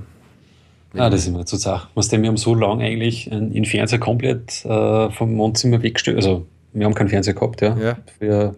Ah, 0.94 1.08
das 1.08 1.22
ist 1.22 1.28
immer 1.28 1.46
zur 1.46 1.58
Sache. 1.58 1.88
Was 1.94 2.08
denn, 2.08 2.22
wir 2.22 2.28
haben 2.28 2.36
so 2.36 2.54
lange 2.54 2.84
eigentlich 2.84 3.28
den 3.30 3.64
Fernseher 3.64 3.98
komplett 3.98 4.64
äh, 4.64 5.10
vom 5.10 5.38
Wohnzimmer 5.38 5.82
weggestellt. 5.82 6.18
Also, 6.18 6.46
wir 6.74 6.84
haben 6.84 6.94
keinen 6.94 7.08
Fernseher 7.08 7.34
gehabt, 7.34 7.62
ja. 7.62 7.76
ja. 7.78 7.96
Für 8.18 8.54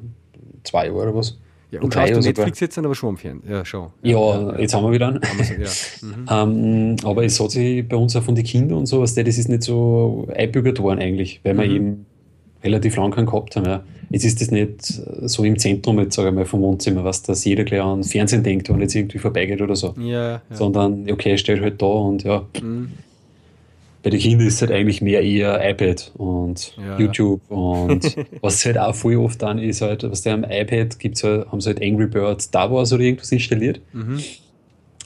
zwei 0.64 0.87
Jahre 0.87 1.03
oder 1.03 1.14
was. 1.14 1.39
Ja, 1.70 1.80
und 1.80 1.95
drei 1.95 2.11
Netflix 2.11 2.39
sogar. 2.39 2.49
jetzt 2.61 2.78
aber 2.78 2.95
schon 2.95 3.09
am 3.11 3.16
Fernseher. 3.16 3.51
Ja, 3.51 3.64
schon. 3.64 3.91
Ja, 4.03 4.18
ja, 4.18 4.59
jetzt 4.59 4.74
haben 4.74 4.85
wir 4.85 4.93
wieder 4.93 5.09
einen. 5.09 5.20
Ja. 5.22 5.68
mhm. 6.47 6.95
ähm, 6.95 6.97
aber 7.05 7.24
es 7.24 7.39
hat 7.41 7.51
sich 7.51 7.89
bei 7.89 7.97
uns 7.97 8.14
auch 8.16 8.22
von 8.22 8.35
den 8.35 8.45
Kindern 8.45 8.78
und 8.78 8.87
so, 8.87 9.01
was 9.01 9.14
das 9.14 9.26
ist 9.26 9.49
nicht 9.49 9.62
so 9.62 10.28
einbürgert 10.35 10.80
worden 10.80 11.01
eigentlich, 11.01 11.41
weil 11.43 11.55
mhm. 11.55 11.59
wir 11.59 11.66
eben 11.66 12.07
relativ 12.64 12.96
lang 12.96 13.10
keinen 13.10 13.26
gehabt 13.26 13.56
haben. 13.56 13.66
Ja. 13.66 13.84
Jetzt 14.10 14.24
ist 14.24 14.40
das 14.40 14.50
nicht 14.50 14.82
so 14.82 15.44
im 15.44 15.58
Zentrum 15.58 15.98
jetzt, 15.98 16.14
sage 16.14 16.28
ich 16.28 16.34
mal, 16.34 16.44
vom 16.44 16.60
Wohnzimmer, 16.60 17.04
was 17.04 17.22
dass 17.22 17.44
jeder 17.44 17.64
gleich 17.64 17.82
an 17.82 18.04
Fernsehen 18.04 18.42
denkt 18.42 18.70
und 18.70 18.80
jetzt 18.80 18.94
irgendwie 18.94 19.18
vorbeigeht 19.18 19.60
oder 19.60 19.76
so. 19.76 19.94
Ja, 19.98 20.32
ja. 20.32 20.42
Sondern, 20.50 21.10
okay, 21.10 21.36
steht 21.38 21.60
halt 21.60 21.80
da 21.80 21.86
und 21.86 22.22
ja. 22.24 22.46
Mhm. 22.62 22.92
bei 24.02 24.10
den 24.10 24.20
Kindern 24.20 24.46
ist 24.46 24.54
es 24.54 24.60
halt 24.60 24.70
eigentlich 24.70 25.00
mehr 25.00 25.22
eher 25.22 25.68
iPad 25.68 26.12
und 26.16 26.76
ja, 26.76 26.98
YouTube 26.98 27.40
und 27.50 28.16
was 28.42 28.64
halt 28.64 28.78
auch 28.78 28.94
voll 28.94 29.16
oft 29.16 29.40
dann 29.42 29.58
ist 29.58 29.80
halt, 29.80 30.02
was 30.02 30.22
der 30.22 30.34
am 30.34 30.44
iPad 30.44 30.98
gibt, 30.98 31.22
halt, 31.24 31.50
haben 31.50 31.60
sie 31.60 31.70
halt 31.70 31.82
Angry 31.82 32.06
Birds 32.06 32.44
Star 32.44 32.70
Wars 32.70 32.92
oder 32.92 33.02
irgendwas 33.02 33.32
installiert. 33.32 33.80
Mhm. 33.92 34.20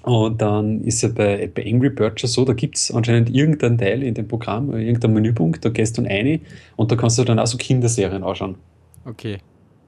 Und 0.09 0.40
dann 0.40 0.80
ist 0.84 1.02
ja 1.02 1.11
bei, 1.11 1.50
bei 1.54 1.66
Angry 1.66 1.90
Birds 1.90 2.22
schon 2.22 2.30
so, 2.30 2.44
da 2.46 2.54
gibt 2.54 2.76
es 2.76 2.90
anscheinend 2.90 3.28
irgendeinen 3.28 3.76
Teil 3.76 4.02
in 4.02 4.14
dem 4.14 4.26
Programm, 4.26 4.72
irgendein 4.72 5.12
Menüpunkt, 5.12 5.62
da 5.62 5.68
gehst 5.68 5.98
du 5.98 6.02
dann 6.02 6.11
rein 6.11 6.40
und 6.76 6.90
da 6.90 6.96
kannst 6.96 7.18
du 7.18 7.24
dann 7.24 7.38
auch 7.38 7.46
so 7.46 7.59
Kinderserien 7.59 8.24
anschauen. 8.24 8.54
Okay. 9.04 9.36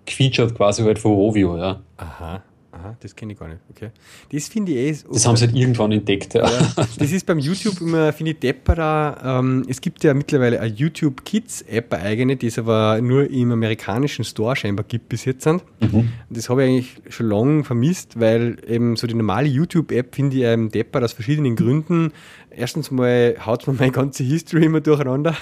Featured 0.06 0.54
quasi 0.54 0.82
halt 0.82 0.98
von 0.98 1.12
Rovio, 1.12 1.56
ja. 1.56 1.80
Aha. 1.96 2.42
Aha, 2.80 2.96
das 3.00 3.14
kenne 3.14 3.34
ich 3.34 3.38
gar 3.38 3.48
nicht. 3.48 3.60
Okay. 3.70 3.90
Das 4.32 4.48
finde 4.48 4.72
ich 4.72 4.78
eh. 4.78 5.08
Das 5.12 5.26
haben 5.26 5.36
sie 5.36 5.46
halt 5.46 5.56
irgendwann 5.56 5.92
entdeckt, 5.92 6.32
ja. 6.32 6.50
ja. 6.50 6.72
Das 6.76 7.12
ist 7.12 7.26
beim 7.26 7.38
YouTube 7.38 7.80
immer, 7.80 8.12
finde 8.12 8.32
ich, 8.32 8.38
depperer. 8.38 9.18
Ähm, 9.22 9.66
es 9.68 9.82
gibt 9.82 10.02
ja 10.02 10.14
mittlerweile 10.14 10.60
eine 10.60 10.72
YouTube 10.72 11.24
Kids 11.24 11.60
App, 11.62 11.92
eine 11.92 12.04
eigene, 12.04 12.36
die 12.36 12.46
es 12.46 12.58
aber 12.58 13.00
nur 13.02 13.28
im 13.28 13.52
amerikanischen 13.52 14.24
Store 14.24 14.56
scheinbar 14.56 14.86
gibt 14.88 15.10
bis 15.10 15.26
jetzt. 15.26 15.46
Mhm. 15.46 16.08
Das 16.30 16.48
habe 16.48 16.64
ich 16.64 16.70
eigentlich 16.70 17.14
schon 17.14 17.28
lange 17.28 17.64
vermisst, 17.64 18.18
weil 18.18 18.56
eben 18.66 18.96
so 18.96 19.06
die 19.06 19.14
normale 19.14 19.48
YouTube 19.48 19.92
App 19.92 20.14
finde 20.14 20.36
ich 20.38 20.42
ähm, 20.44 20.70
depper 20.70 21.04
aus 21.04 21.12
verschiedenen 21.12 21.56
Gründen 21.56 22.12
erstens 22.50 22.90
mal 22.90 23.36
haut 23.44 23.66
man 23.66 23.76
meine 23.78 23.92
ganze 23.92 24.22
History 24.22 24.64
immer 24.64 24.80
durcheinander, 24.80 25.36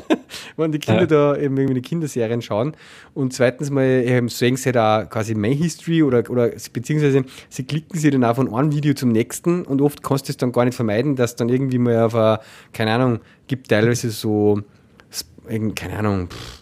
wenn 0.56 0.72
die 0.72 0.78
Kinder 0.78 1.02
ja. 1.02 1.06
da 1.06 1.36
eben 1.36 1.56
irgendwie 1.56 1.80
Kinderserien 1.80 2.42
schauen. 2.42 2.74
Und 3.14 3.32
zweitens 3.32 3.70
mal 3.70 3.84
ähm, 3.84 4.28
sehen 4.28 4.56
sie 4.56 4.72
da 4.72 5.04
quasi 5.04 5.34
meine 5.34 5.54
History 5.54 6.02
oder, 6.02 6.28
oder 6.30 6.50
beziehungsweise 6.72 7.24
sie 7.48 7.64
klicken 7.64 7.98
sie 7.98 8.10
dann 8.10 8.24
auch 8.24 8.36
von 8.36 8.52
einem 8.52 8.72
Video 8.72 8.94
zum 8.94 9.10
nächsten 9.10 9.64
und 9.64 9.80
oft 9.80 10.02
kannst 10.02 10.28
du 10.28 10.32
es 10.32 10.36
dann 10.36 10.52
gar 10.52 10.64
nicht 10.64 10.74
vermeiden, 10.74 11.16
dass 11.16 11.36
dann 11.36 11.48
irgendwie 11.48 11.78
mal 11.78 12.04
auf 12.04 12.14
eine, 12.14 12.40
keine 12.72 12.92
Ahnung, 12.92 13.20
gibt 13.46 13.68
teilweise 13.68 14.10
so, 14.10 14.60
keine 15.74 15.98
Ahnung, 15.98 16.28
pff, 16.28 16.55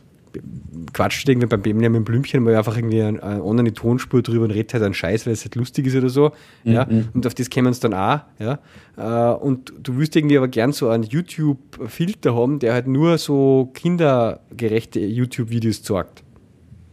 quatscht 0.92 1.28
irgendwie 1.28 1.46
beim 1.46 1.62
dem 1.62 2.04
Blümchen 2.04 2.42
mal 2.42 2.54
einfach 2.54 2.76
irgendwie 2.76 3.02
eine, 3.02 3.22
eine 3.22 3.74
Tonspur 3.74 4.22
drüber 4.22 4.44
und 4.44 4.50
redet 4.50 4.74
halt 4.74 4.82
einen 4.82 4.94
Scheiß, 4.94 5.26
weil 5.26 5.32
es 5.32 5.44
halt 5.44 5.54
lustig 5.54 5.86
ist 5.86 5.96
oder 5.96 6.08
so. 6.08 6.32
Mhm. 6.64 6.72
Ja? 6.72 6.88
Und 7.12 7.26
auf 7.26 7.34
das 7.34 7.50
kämen 7.50 7.68
uns 7.68 7.80
dann 7.80 7.94
auch. 7.94 8.20
Ja? 8.38 8.58
Äh, 8.96 9.34
und 9.36 9.72
du 9.82 9.98
wirst 9.98 10.16
irgendwie 10.16 10.36
aber 10.36 10.48
gern 10.48 10.72
so 10.72 10.88
einen 10.88 11.04
YouTube-Filter 11.04 12.34
haben, 12.34 12.58
der 12.58 12.74
halt 12.74 12.86
nur 12.86 13.18
so 13.18 13.70
kindergerechte 13.74 15.00
YouTube-Videos 15.00 15.82
zeigt. 15.82 16.22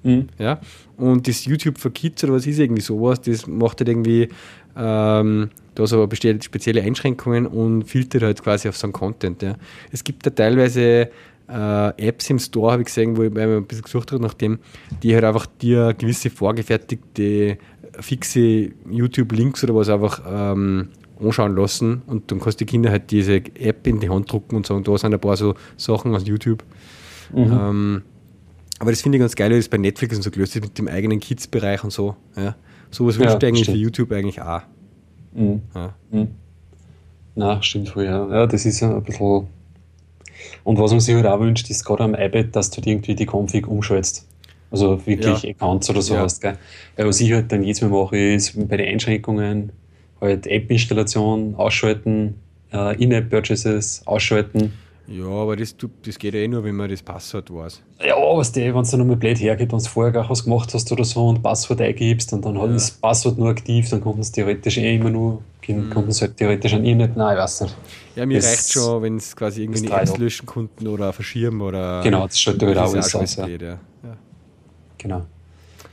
Mhm. 0.04 0.28
Ja? 0.38 0.60
Und 0.98 1.28
das 1.28 1.46
YouTube 1.46 1.78
für 1.78 1.92
Kids 1.92 2.24
oder 2.24 2.34
was 2.34 2.48
ist 2.48 2.60
irgendwie 2.60 2.82
sowas, 2.82 3.22
das 3.22 3.48
macht 3.48 3.80
halt 3.80 3.90
irgendwie 3.90 4.30
ähm, 4.76 5.50
da 5.76 5.88
so 5.88 6.08
spezielle 6.12 6.82
Einschränkungen 6.82 7.46
und 7.46 7.84
filtert 7.84 8.24
halt 8.24 8.44
quasi 8.44 8.70
auf 8.70 8.78
so 8.78 8.88
einen 8.88 8.94
Content. 8.94 9.42
Ja. 9.42 9.56
Es 9.92 10.04
gibt 10.04 10.26
da 10.26 10.30
teilweise 10.30 11.10
äh, 11.52 12.08
Apps 12.08 12.30
im 12.30 12.40
Store, 12.40 12.72
habe 12.72 12.82
ich 12.82 12.88
gesehen, 12.88 13.18
wo 13.18 13.24
ich 13.24 13.32
mir 13.32 13.44
ein 13.44 13.66
bisschen 13.66 13.84
gesucht 13.84 14.12
habe 14.12 14.22
nach 14.22 14.34
dem, 14.34 14.60
die 15.04 15.14
halt 15.14 15.24
einfach 15.24 15.46
dir 15.46 15.94
gewisse 15.94 16.30
vorgefertigte 16.30 17.58
fixe 18.00 18.72
YouTube-Links 18.90 19.64
oder 19.64 19.76
was 19.76 19.90
einfach 19.90 20.22
ähm, 20.28 20.90
anschauen 21.20 21.56
lassen 21.56 22.02
und 22.08 22.32
dann 22.32 22.40
kannst 22.40 22.60
die 22.60 22.66
Kinder 22.66 22.90
halt 22.90 23.12
diese 23.12 23.36
App 23.36 23.86
in 23.86 24.00
die 24.00 24.10
Hand 24.10 24.32
drucken 24.32 24.56
und 24.56 24.66
sagen, 24.66 24.84
da 24.84 24.98
sind 24.98 25.14
ein 25.14 25.20
paar 25.20 25.38
so 25.38 25.56
Sachen 25.78 26.16
aus 26.16 26.26
YouTube. 26.26 26.64
Mhm. 27.34 27.52
Ähm, 27.52 28.02
aber 28.80 28.92
das 28.92 29.02
finde 29.02 29.18
ich 29.18 29.22
ganz 29.22 29.36
geil, 29.36 29.52
dass 29.52 29.70
bei 29.70 29.78
Netflix 29.78 30.16
und 30.16 30.24
so 30.24 30.32
gelöst 30.32 30.56
ist 30.56 30.64
mit 30.64 30.78
dem 30.78 30.88
eigenen 30.88 31.20
Kids-Bereich 31.20 31.84
und 31.84 31.92
so. 31.92 32.16
Ja. 32.36 32.56
Sowas 32.90 33.16
ja, 33.16 33.22
wünscht 33.22 33.44
eigentlich 33.44 33.64
stimmt. 33.64 33.78
für 33.78 33.84
YouTube 33.84 34.12
eigentlich 34.12 34.42
auch. 34.42 34.62
Mhm. 35.34 35.62
Ja. 35.76 35.94
Mhm. 36.10 36.28
Na, 37.36 37.62
stimmt 37.62 37.90
voll, 37.90 38.06
ja. 38.06 38.28
Ja, 38.28 38.48
das 38.48 38.66
ist 38.66 38.80
ja 38.80 38.96
ein 38.96 39.04
bisschen 39.04 39.48
und 40.64 40.80
was 40.80 40.92
man 40.92 41.00
sich 41.00 41.16
halt 41.16 41.26
auch 41.26 41.40
wünscht, 41.40 41.70
ist 41.70 41.84
gerade 41.84 42.04
am 42.04 42.16
iPad, 42.16 42.56
dass 42.56 42.70
du 42.70 42.78
halt 42.78 42.88
irgendwie 42.88 43.16
die 43.16 43.26
Config 43.26 43.68
umschaltest. 43.68 44.28
Also 44.72 45.06
wirklich 45.06 45.44
ja. 45.44 45.50
Accounts 45.52 45.90
oder 45.90 46.02
so 46.02 46.16
ja. 46.16 46.22
hast. 46.22 46.42
Gell? 46.42 46.58
Weil 46.96 47.08
was 47.08 47.20
ich 47.20 47.32
halt 47.34 47.52
dann 47.52 47.64
jetzt 47.64 47.82
mal 47.82 47.90
mache, 47.90 48.18
ist 48.18 48.70
bei 48.70 48.78
den 48.78 48.88
Einschränkungen 48.88 49.72
halt 50.22 50.48
App-Installation 50.48 51.56
ausschalten, 51.56 52.36
äh, 52.72 52.96
In-App-Purchases 53.02 54.04
ausschalten. 54.06 54.74
Ja, 55.08 55.26
aber 55.26 55.56
das, 55.56 55.76
das 56.04 56.18
geht 56.18 56.34
ja 56.34 56.40
eh 56.40 56.48
nur, 56.48 56.64
wenn 56.64 56.76
man 56.76 56.90
das 56.90 57.02
Passwort 57.02 57.54
weiß. 57.54 57.82
Ja, 58.06 58.16
was 58.16 58.52
der, 58.52 58.74
wenn 58.74 58.82
es 58.82 58.92
dann 58.92 59.00
nochmal 59.00 59.18
blöd 59.18 59.40
hergeht, 59.40 59.72
wenn 59.72 59.80
du 59.80 59.86
vorher 59.86 60.12
gar 60.12 60.30
was 60.30 60.44
gemacht 60.44 60.74
hast 60.74 60.92
oder 60.92 61.04
so 61.04 61.28
und 61.28 61.42
Passwort 61.42 61.82
eingibst 61.82 62.32
und 62.34 62.46
dann 62.46 62.56
ja. 62.56 62.62
hat 62.62 62.70
das 62.72 62.92
Passwort 62.92 63.38
nur 63.38 63.50
aktiv, 63.50 63.90
dann 63.90 64.02
kommt 64.02 64.20
es 64.20 64.32
theoretisch 64.32 64.78
eh 64.78 64.96
immer 64.96 65.10
nur, 65.10 65.42
mhm. 65.68 65.90
kommt 65.90 66.10
es 66.10 66.22
halt 66.22 66.38
theoretisch 66.38 66.74
an 66.74 66.86
Internet, 66.86 67.18
nein, 67.18 67.36
ich 67.36 67.44
weiß 67.44 67.62
nicht. 67.62 67.76
Ja, 68.16 68.26
mir 68.26 68.44
reicht 68.44 68.72
schon, 68.72 69.02
wenn 69.02 69.18
es 69.18 69.36
quasi 69.36 69.64
irgendwie 69.64 69.88
Apps 69.88 70.18
löschen 70.18 70.46
konnten 70.46 70.88
oder 70.88 71.12
verschirmen 71.14 71.62
oder. 71.62 72.02
Genau, 72.04 72.26
das 72.28 72.40
schaut 72.40 72.62
halt 72.62 72.78
auch 72.78 72.94
alles 72.94 73.16
aus. 73.16 73.36
Ja. 73.36 73.46
Geht, 73.48 73.62
ja. 73.62 73.80
Genau. 74.98 75.26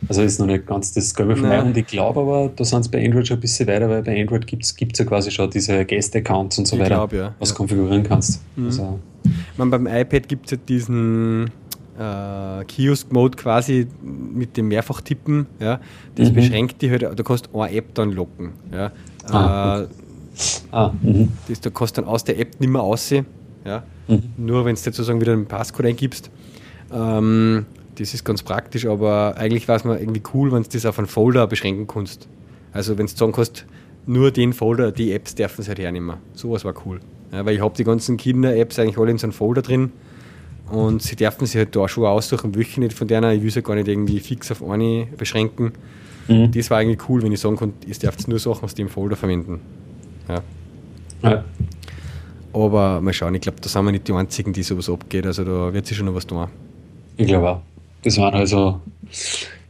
Also 0.06 0.22
ist 0.22 0.38
noch 0.38 0.46
nicht 0.46 0.66
ganz 0.66 0.92
das 0.92 1.14
Gelbe 1.14 1.36
von 1.36 1.48
mir 1.48 1.64
und 1.64 1.76
ich 1.76 1.86
glaube 1.86 2.20
aber, 2.20 2.50
da 2.54 2.64
sind 2.64 2.80
es 2.80 2.88
bei 2.88 3.04
Android 3.04 3.26
schon 3.26 3.38
ein 3.38 3.40
bisschen 3.40 3.66
weiter, 3.66 3.88
weil 3.88 4.02
bei 4.02 4.20
Android 4.20 4.46
gibt 4.46 4.64
es 4.64 4.74
ja 4.78 5.04
quasi 5.04 5.30
schon 5.30 5.50
diese 5.50 5.84
Guest-Accounts 5.84 6.58
und 6.58 6.68
so 6.68 6.76
ich 6.76 6.82
weiter, 6.82 6.94
glaub, 6.94 7.12
ja. 7.12 7.34
was 7.38 7.50
ja. 7.50 7.56
konfigurieren 7.56 8.04
kannst. 8.04 8.40
Mhm. 8.54 8.66
Also, 8.66 8.98
Man, 9.56 9.70
beim 9.70 9.86
iPad 9.86 10.28
gibt 10.28 10.46
es 10.46 10.52
ja 10.52 10.56
diesen 10.68 11.50
äh, 11.98 12.64
Kiosk-Mode 12.64 13.36
quasi 13.36 13.88
mit 14.02 14.56
dem 14.56 14.68
Mehrfachtippen, 14.68 15.46
ja, 15.58 15.80
das 16.14 16.30
mhm. 16.30 16.34
beschränkt 16.34 16.80
dich 16.80 16.90
halt, 16.92 17.02
da 17.02 17.22
kannst 17.24 17.48
du 17.52 17.60
eine 17.60 17.74
App 17.74 17.92
dann 17.94 18.12
locken. 18.12 18.50
Ja. 18.72 18.92
Ah, 19.24 19.80
äh, 19.82 19.86
Ah, 20.70 20.92
mhm. 21.02 21.28
das, 21.48 21.60
du 21.60 21.70
kannst 21.70 21.98
dann 21.98 22.04
aus 22.04 22.24
der 22.24 22.38
App 22.38 22.60
nicht 22.60 22.70
mehr 22.70 22.82
aussehen. 22.82 23.26
Ja? 23.64 23.82
Mhm. 24.06 24.22
Nur 24.36 24.64
wenn 24.64 24.74
du 24.74 24.80
sozusagen 24.80 25.20
wieder 25.20 25.32
einen 25.32 25.46
Passcode 25.46 25.86
eingibst. 25.86 26.30
Ähm, 26.92 27.66
das 27.98 28.14
ist 28.14 28.24
ganz 28.24 28.42
praktisch, 28.42 28.86
aber 28.86 29.36
eigentlich 29.36 29.66
war 29.68 29.76
es 29.76 29.84
mir 29.84 29.98
irgendwie 29.98 30.22
cool, 30.34 30.52
wenn 30.52 30.62
du 30.62 30.68
das 30.68 30.86
auf 30.86 30.98
einen 30.98 31.08
Folder 31.08 31.46
beschränken 31.46 31.86
kannst. 31.86 32.28
Also 32.72 32.96
wenn 32.96 33.06
du 33.06 33.12
sagen 33.12 33.32
kannst, 33.32 33.66
nur 34.06 34.30
den 34.30 34.52
Folder, 34.52 34.92
die 34.92 35.12
Apps 35.12 35.34
dürfen 35.34 35.62
es 35.62 35.68
halt 35.68 35.78
hernehmen. 35.78 36.16
Sowas 36.34 36.64
war 36.64 36.74
cool. 36.86 37.00
Ja, 37.32 37.44
weil 37.44 37.56
ich 37.56 37.60
habe 37.60 37.74
die 37.76 37.84
ganzen 37.84 38.16
Kinder-Apps 38.16 38.78
eigentlich 38.78 38.98
alle 38.98 39.10
in 39.10 39.18
so 39.18 39.26
einem 39.26 39.32
Folder 39.32 39.62
drin 39.62 39.92
und 40.70 41.02
sie 41.02 41.16
dürfen 41.16 41.46
sich 41.46 41.56
halt 41.56 41.74
da 41.74 41.88
schon 41.88 42.04
aussuchen, 42.04 42.54
welche 42.54 42.80
nicht 42.80 42.92
von 42.92 43.08
will 43.08 43.50
sie 43.50 43.62
gar 43.62 43.74
nicht 43.74 43.88
irgendwie 43.88 44.20
fix 44.20 44.50
auf 44.50 44.62
eine 44.62 45.06
beschränken. 45.16 45.72
Mhm. 46.28 46.52
Das 46.52 46.70
war 46.70 46.78
eigentlich 46.78 47.08
cool, 47.08 47.22
wenn 47.22 47.32
ich 47.32 47.40
sagen 47.40 47.56
konnte, 47.56 47.86
ihr 47.86 47.94
dürft 47.94 48.28
nur 48.28 48.38
Sachen 48.38 48.64
aus 48.64 48.74
dem 48.74 48.88
Folder 48.88 49.16
verwenden. 49.16 49.60
Ja. 50.28 50.42
ja. 51.22 51.44
Aber 52.52 53.00
mal 53.00 53.12
schauen, 53.12 53.34
ich 53.34 53.40
glaube, 53.40 53.58
da 53.60 53.68
sind 53.68 53.84
wir 53.84 53.92
nicht 53.92 54.08
die 54.08 54.12
Einzigen, 54.12 54.52
die 54.52 54.62
sowas 54.62 54.88
abgeht. 54.88 55.26
Also 55.26 55.44
da 55.44 55.72
wird 55.72 55.86
sich 55.86 55.96
schon 55.96 56.06
noch 56.06 56.14
was 56.14 56.26
tun. 56.26 56.46
Ich 57.16 57.26
glaube 57.26 57.50
auch. 57.50 57.62
Das 58.02 58.16
waren 58.18 58.34
also 58.34 58.80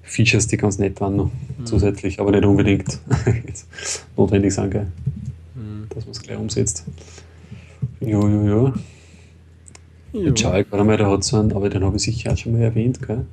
Features, 0.03 0.47
die 0.47 0.57
ganz 0.57 0.79
nett 0.79 1.01
waren 1.01 1.17
noch 1.17 1.31
mhm. 1.59 1.67
zusätzlich, 1.67 2.21
aber 2.21 2.31
nicht 2.31 2.45
unbedingt 2.45 2.99
notwendig 4.17 4.55
sind, 4.55 4.71
gell? 4.71 4.87
Mhm. 5.55 5.87
dass 5.95 6.05
man 6.05 6.13
es 6.13 6.23
gleich 6.23 6.39
umsetzt. 6.39 6.85
Jo, 8.01 8.29
jo, 8.29 8.45
jo. 8.45 8.73
jo. 10.13 10.33
Ich 10.35 10.43
gerade 10.43 10.85
mal, 10.85 10.97
der 10.97 11.11
hat 11.11 11.25
so 11.25 11.39
einen, 11.39 11.53
aber 11.53 11.69
den 11.69 11.85
habe 11.85 11.97
ich 11.97 12.03
sicher 12.03 12.33
auch 12.33 12.37
schon 12.37 12.53
mal 12.53 12.63
erwähnt, 12.63 13.07
gell? 13.07 13.27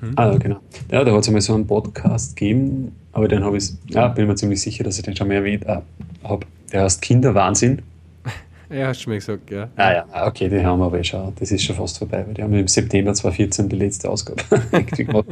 Mhm. 0.00 0.12
Ah, 0.16 0.32
ja, 0.32 0.38
genau. 0.38 0.60
Ja, 0.90 1.04
da 1.04 1.12
hat 1.12 1.20
es 1.20 1.28
einmal 1.28 1.40
so 1.40 1.54
einen 1.54 1.66
Podcast 1.66 2.36
gegeben, 2.36 2.92
aber 3.12 3.28
den 3.28 3.44
habe 3.44 3.56
ich, 3.56 3.72
ja, 3.88 4.08
bin 4.08 4.26
mir 4.26 4.34
ziemlich 4.34 4.60
sicher, 4.60 4.84
dass 4.84 4.98
ich 4.98 5.04
den 5.04 5.16
schon 5.16 5.28
mal 5.28 5.34
erwähnt 5.34 5.64
äh, 5.66 5.80
habe. 6.22 6.46
Der 6.72 6.82
heißt 6.82 7.00
Kinderwahnsinn. 7.02 7.82
Ja, 8.68 8.88
hast 8.88 9.04
du 9.04 9.10
mir 9.10 9.16
gesagt, 9.16 9.50
ja. 9.50 9.68
Ah 9.76 9.92
ja, 9.92 10.06
ah, 10.12 10.26
okay, 10.26 10.48
die 10.48 10.64
haben 10.64 10.80
wir 10.80 10.86
aber 10.86 10.98
eh 10.98 11.04
schon. 11.04 11.32
Das 11.38 11.50
ist 11.50 11.62
schon 11.62 11.76
fast 11.76 11.98
vorbei, 11.98 12.24
weil 12.26 12.34
die 12.34 12.42
haben 12.42 12.52
im 12.54 12.66
September 12.66 13.14
2014 13.14 13.68
die 13.68 13.76
letzte 13.76 14.10
Ausgabe. 14.10 14.42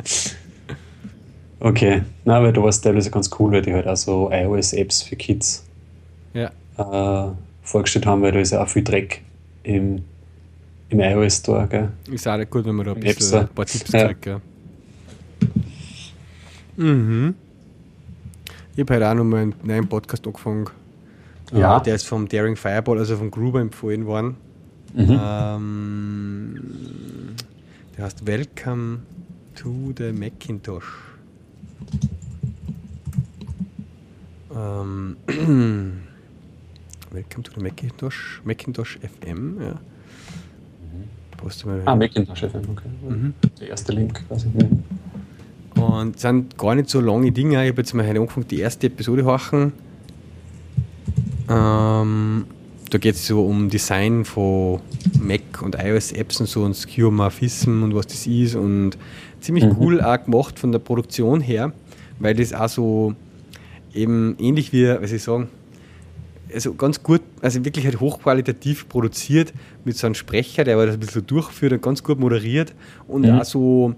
Okay, 1.65 2.03
na, 2.27 2.37
aber 2.37 2.53
da 2.53 2.61
war 2.61 2.69
es 2.69 2.79
teilweise 2.79 3.11
ganz 3.11 3.31
cool, 3.39 3.53
weil 3.53 3.63
die 3.63 3.73
halt 3.73 3.89
auch 3.89 3.97
so 3.97 4.31
iOS-Apps 4.31 5.01
für 5.01 5.17
Kids 5.17 5.65
ja. 6.35 6.51
äh, 6.77 7.33
vorgestellt 7.63 8.05
haben, 8.05 8.21
weil 8.21 8.33
da 8.33 8.41
ist 8.41 8.51
ja 8.51 8.63
auch 8.63 8.69
viel 8.69 8.85
Dreck 8.85 9.23
im, 9.63 10.05
im 10.91 11.01
iOS 11.01 11.39
Store. 11.39 11.67
Gell? 11.67 11.89
Ist 12.13 12.29
auch 12.29 12.39
gut, 12.51 12.67
wenn 12.67 12.75
man 12.75 12.85
da 12.85 12.93
ein, 12.93 13.01
bisschen, 13.01 13.39
ein 13.39 13.49
paar 13.49 13.65
Tipps 13.65 13.91
ja. 13.93 14.13
kriegt. 14.13 14.43
Mhm. 16.77 17.35
Ich 18.75 18.81
habe 18.81 18.95
heute 18.97 19.09
auch 19.09 19.15
nochmal 19.15 19.41
einen 19.41 19.55
neuen 19.63 19.89
Podcast 19.89 20.27
angefangen. 20.27 20.67
Ja. 21.55 21.81
Der 21.81 21.95
ist 21.95 22.07
vom 22.07 22.29
Daring 22.29 22.57
Fireball, 22.57 22.99
also 22.99 23.17
vom 23.17 23.31
Gruber 23.31 23.61
empfohlen 23.61 24.07
worden. 24.07 24.37
Mhm. 24.95 25.21
Ähm, 25.23 26.61
der 27.97 28.05
heißt 28.05 28.27
Welcome 28.27 29.01
to 29.55 29.93
the 29.97 30.13
Macintosh. 30.13 30.85
Ähm, 34.55 35.17
Welcome 37.11 37.45
to 37.45 37.53
the 37.55 37.61
Macintosh, 37.61 38.41
Macintosh 38.45 38.99
FM, 38.99 39.61
ja. 39.61 39.71
Mhm. 39.73 39.79
Ah, 41.87 41.95
Macintosh 41.95 42.41
FM, 42.41 42.63
okay. 42.71 42.89
Mhm. 43.09 43.35
Der 43.61 43.69
erste 43.69 43.93
Link 43.93 44.27
quasi. 44.27 44.49
Und 45.77 46.17
es 46.17 46.23
sind 46.23 46.57
gar 46.57 46.75
nicht 46.75 46.89
so 46.89 47.01
lange 47.01 47.31
Dinge. 47.31 47.63
Ich 47.63 47.71
habe 47.71 47.83
jetzt 47.83 47.93
mal 47.95 48.07
heute 48.07 48.21
angefangen, 48.21 48.49
die 48.49 48.61
erste 48.61 48.87
Episode 48.87 49.25
horchen. 49.25 49.73
Ähm, 51.49 52.47
da 52.91 52.99
geht 52.99 53.17
es 53.17 53.27
so 53.27 53.45
um 53.45 53.71
Design 53.71 54.25
von 54.25 54.81
Mac 55.21 55.63
und 55.63 55.77
iOS-Apps 55.77 56.41
und 56.41 56.47
so 56.47 56.63
und 56.63 56.75
Skeuomorphism 56.75 57.83
und 57.83 57.95
was 57.95 58.07
das 58.07 58.27
ist 58.27 58.55
und 58.55 58.97
ziemlich 59.41 59.65
mhm. 59.65 59.77
cool 59.79 60.01
auch 60.01 60.23
gemacht 60.25 60.59
von 60.59 60.73
der 60.73 60.79
Produktion 60.79 61.41
her, 61.41 61.73
weil 62.19 62.35
das 62.35 62.53
auch 62.53 62.69
so 62.69 63.15
eben 63.95 64.37
ähnlich 64.39 64.73
wie, 64.73 64.89
was 64.89 65.13
ich 65.13 65.23
sagen, 65.23 65.49
also 66.53 66.75
ganz 66.75 67.03
gut, 67.03 67.21
also 67.43 67.65
wirklich 67.65 67.85
halt 67.85 68.01
hochqualitativ 68.01 68.89
produziert 68.89 69.53
mit 69.85 69.97
so 69.97 70.07
einem 70.07 70.15
Sprecher, 70.15 70.65
der 70.65 70.75
aber 70.75 70.87
das 70.87 70.95
ein 70.95 71.01
bisschen 71.01 71.27
durchführt 71.27 71.73
und 71.73 71.83
ganz 71.83 72.03
gut 72.03 72.21
moderiert 72.21 72.75
und 73.09 73.23
mhm. 73.23 73.41
auch 73.41 73.45
so 73.45 73.95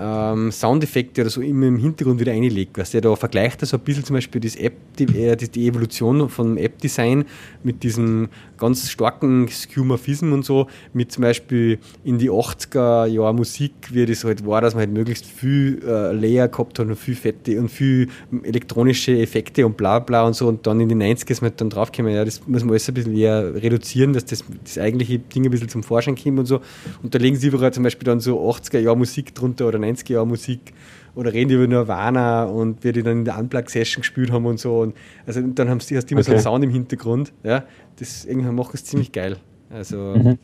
ähm, 0.00 0.50
Soundeffekte 0.50 1.20
oder 1.20 1.30
so 1.30 1.40
immer 1.42 1.66
im 1.66 1.78
Hintergrund 1.78 2.20
wieder 2.20 2.32
einlegt. 2.32 2.78
Weißt 2.78 2.94
du, 2.94 3.00
da 3.00 3.14
vergleicht 3.16 3.62
er 3.62 3.66
so 3.66 3.76
ein 3.76 3.82
bisschen 3.82 4.04
zum 4.04 4.14
Beispiel 4.14 4.40
das 4.40 4.56
App, 4.56 4.74
die, 4.98 5.04
äh, 5.04 5.36
die 5.36 5.66
Evolution 5.66 6.28
vom 6.28 6.56
App-Design 6.56 7.24
mit 7.62 7.82
diesem 7.82 8.28
ganz 8.56 8.88
starken 8.88 9.48
Skeuomorphism 9.48 10.32
und 10.32 10.44
so, 10.44 10.66
mit 10.92 11.12
zum 11.12 11.22
Beispiel 11.22 11.78
in 12.04 12.18
die 12.18 12.30
80er 12.30 13.06
Jahre 13.06 13.34
Musik, 13.34 13.72
wie 13.90 14.06
das 14.06 14.24
halt 14.24 14.46
war, 14.46 14.60
dass 14.60 14.74
man 14.74 14.80
halt 14.80 14.92
möglichst 14.92 15.26
viel 15.26 15.80
äh, 15.86 16.12
Layer 16.12 16.48
gehabt 16.48 16.78
hat 16.78 16.86
und 16.86 16.96
viel 16.96 17.14
Fette 17.14 17.58
und 17.58 17.68
viel 17.68 18.08
elektronische 18.42 19.18
Effekte 19.18 19.66
und 19.66 19.76
bla 19.76 19.98
bla 19.98 20.24
und 20.24 20.34
so 20.34 20.48
und 20.48 20.66
dann 20.66 20.80
in 20.80 20.88
die 20.88 20.94
90er 20.94 21.30
ist 21.30 21.42
man 21.42 21.50
halt 21.50 21.60
dann 21.60 21.70
draufgekommen, 21.70 22.14
ja, 22.14 22.24
das 22.24 22.46
muss 22.46 22.62
man 22.62 22.70
alles 22.70 22.88
ein 22.88 22.94
bisschen 22.94 23.16
eher 23.16 23.54
reduzieren, 23.54 24.12
dass 24.12 24.24
das, 24.24 24.44
das 24.64 24.78
eigentliche 24.78 25.18
Ding 25.18 25.44
ein 25.44 25.50
bisschen 25.50 25.68
zum 25.68 25.82
Vorschein 25.82 26.16
kommt 26.16 26.38
und 26.38 26.46
so. 26.46 26.60
Und 27.02 27.14
da 27.14 27.18
legen 27.18 27.36
sie 27.36 27.48
überall 27.48 27.72
zum 27.72 27.82
Beispiel 27.82 28.04
dann 28.04 28.20
so 28.20 28.40
80er 28.50 28.78
Jahre 28.78 28.96
Musik 28.96 29.34
drunter 29.34 29.68
oder 29.68 29.78
90er 29.94 30.12
Jahre 30.12 30.26
Musik 30.26 30.72
oder 31.14 31.32
reden 31.32 31.48
die 31.48 31.54
über 31.56 31.66
Nirvana 31.66 32.44
und 32.44 32.84
wie 32.84 32.92
die 32.92 33.02
dann 33.02 33.18
in 33.18 33.24
der 33.24 33.38
Unplug-Session 33.38 34.02
gespielt 34.02 34.30
haben 34.30 34.46
und 34.46 34.60
so. 34.60 34.80
Und 34.80 34.96
also 35.26 35.40
dann 35.40 35.68
haben 35.68 35.80
sie, 35.80 35.96
hast 35.96 36.06
du 36.06 36.14
immer 36.14 36.20
okay. 36.20 36.30
so 36.30 36.32
einen 36.32 36.42
Sound 36.42 36.64
im 36.64 36.70
Hintergrund. 36.70 37.32
Ja, 37.42 37.64
das 37.96 38.24
irgendwann 38.24 38.54
macht 38.54 38.74
es 38.74 38.84
ziemlich 38.84 39.12
geil. 39.12 39.36
Also, 39.70 40.14
mhm. 40.16 40.38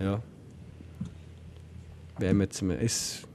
ja. 0.00 0.20
Wäre 2.18 2.36
jetzt 2.36 2.62
mal, 2.62 2.74
ist 2.74 3.26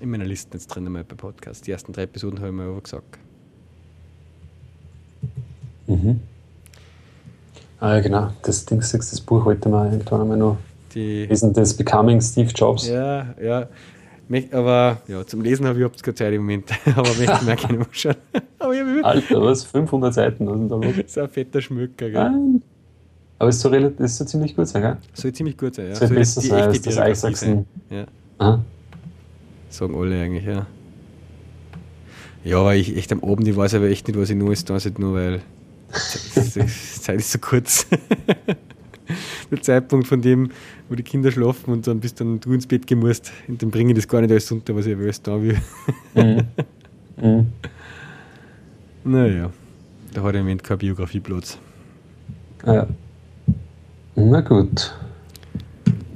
in 0.00 0.10
meiner 0.10 0.24
Liste 0.24 0.56
jetzt 0.56 0.68
drin 0.68 0.86
einmal 0.86 1.04
bei 1.04 1.14
Podcast. 1.14 1.66
Die 1.66 1.70
ersten 1.70 1.92
drei 1.92 2.02
Episoden 2.02 2.38
habe 2.38 2.48
ich 2.48 2.54
mir 2.54 2.64
aber 2.64 2.80
gesagt. 2.80 3.18
Mhm. 5.86 6.20
Ah 7.80 7.96
ja, 7.96 8.00
genau. 8.00 8.32
Das 8.42 8.66
Ding, 8.66 8.80
das 8.80 9.20
Buch 9.22 9.44
wollte 9.44 9.68
man 9.68 9.92
irgendwann 9.92 10.20
einmal 10.20 10.36
noch 10.36 10.58
die, 10.94 11.26
lesen, 11.26 11.52
das 11.52 11.74
Becoming 11.74 12.20
Steve 12.20 12.50
Jobs. 12.54 12.86
Ja, 12.88 13.34
ja. 13.40 13.68
Aber 14.52 15.02
ja, 15.08 15.26
zum 15.26 15.42
Lesen 15.42 15.66
habe 15.66 15.78
ich 15.78 15.80
überhaupt 15.80 16.02
keine 16.02 16.14
Zeit 16.14 16.32
im 16.32 16.42
Moment. 16.42 16.70
aber 16.94 17.08
möchte 17.08 17.44
mir 17.44 17.56
gerne 17.56 17.80
anschauen. 17.80 18.16
aber 18.58 18.74
ich 18.74 19.04
Alter, 19.04 19.42
was? 19.42 19.64
500 19.64 20.14
Seiten? 20.14 20.46
Was 20.46 20.68
da 20.68 20.88
Das 20.88 20.98
ist 20.98 21.18
ein 21.18 21.28
fetter 21.28 21.60
Schmücker, 21.60 22.10
gell? 22.10 22.30
Nein. 22.30 22.62
Aber 23.38 23.48
es 23.48 23.60
soll, 23.60 23.72
relativ, 23.72 24.00
es 24.00 24.16
soll 24.18 24.28
ziemlich 24.28 24.54
gut 24.54 24.68
sein, 24.68 24.82
gell? 24.82 24.96
Soll 25.14 25.32
ziemlich 25.32 25.56
gut 25.56 25.74
sein, 25.74 25.88
ja. 25.88 25.94
Soll, 25.94 26.08
soll 26.08 26.16
besser 26.16 26.40
sein 26.42 26.62
als 26.62 26.82
das 26.82 26.98
Eichsachsen. 26.98 27.66
Ja. 27.88 28.04
Aha. 28.38 28.64
Sagen 29.70 29.94
alle 29.96 30.20
eigentlich, 30.22 30.44
ja. 30.44 30.66
Ja, 32.44 32.58
aber 32.58 32.74
ich 32.74 32.96
echt 32.96 33.12
am 33.12 33.22
Abend, 33.24 33.48
ich 33.48 33.56
weiß 33.56 33.74
aber 33.74 33.88
echt 33.88 34.06
nicht, 34.06 34.18
was 34.18 34.30
ich 34.30 34.36
nur 34.36 34.52
ist, 34.52 34.70
da 34.70 34.76
ist 34.76 34.98
nur, 34.98 35.14
weil 35.14 35.40
die 36.36 36.66
Zeit 36.66 37.18
ist 37.18 37.32
so 37.32 37.38
kurz. 37.38 37.86
der 39.50 39.62
Zeitpunkt 39.62 40.06
von 40.06 40.20
dem, 40.20 40.50
wo 40.88 40.94
die 40.94 41.02
Kinder 41.02 41.30
schlafen 41.30 41.72
und 41.72 41.86
dann 41.86 42.00
bist 42.00 42.20
dann 42.20 42.40
du 42.40 42.52
ins 42.52 42.66
Bett 42.66 42.86
gemusst 42.86 43.32
und 43.48 43.62
dann 43.62 43.70
bringe 43.70 43.90
ich 43.90 43.96
das 43.96 44.08
gar 44.08 44.20
nicht 44.20 44.30
alles 44.30 44.50
unter, 44.50 44.74
was 44.74 44.86
ich 44.86 44.96
alles 44.96 45.22
da 45.22 45.40
will. 45.40 45.58
Mhm. 46.14 46.46
Mhm. 47.20 47.46
Naja, 49.04 49.50
da 50.14 50.22
hat 50.22 50.34
er 50.34 50.40
im 50.40 50.46
Moment 50.46 50.64
keine 50.64 50.78
Biografieplatz. 50.78 51.58
Ja. 52.66 52.86
Na 54.14 54.40
gut. 54.40 54.94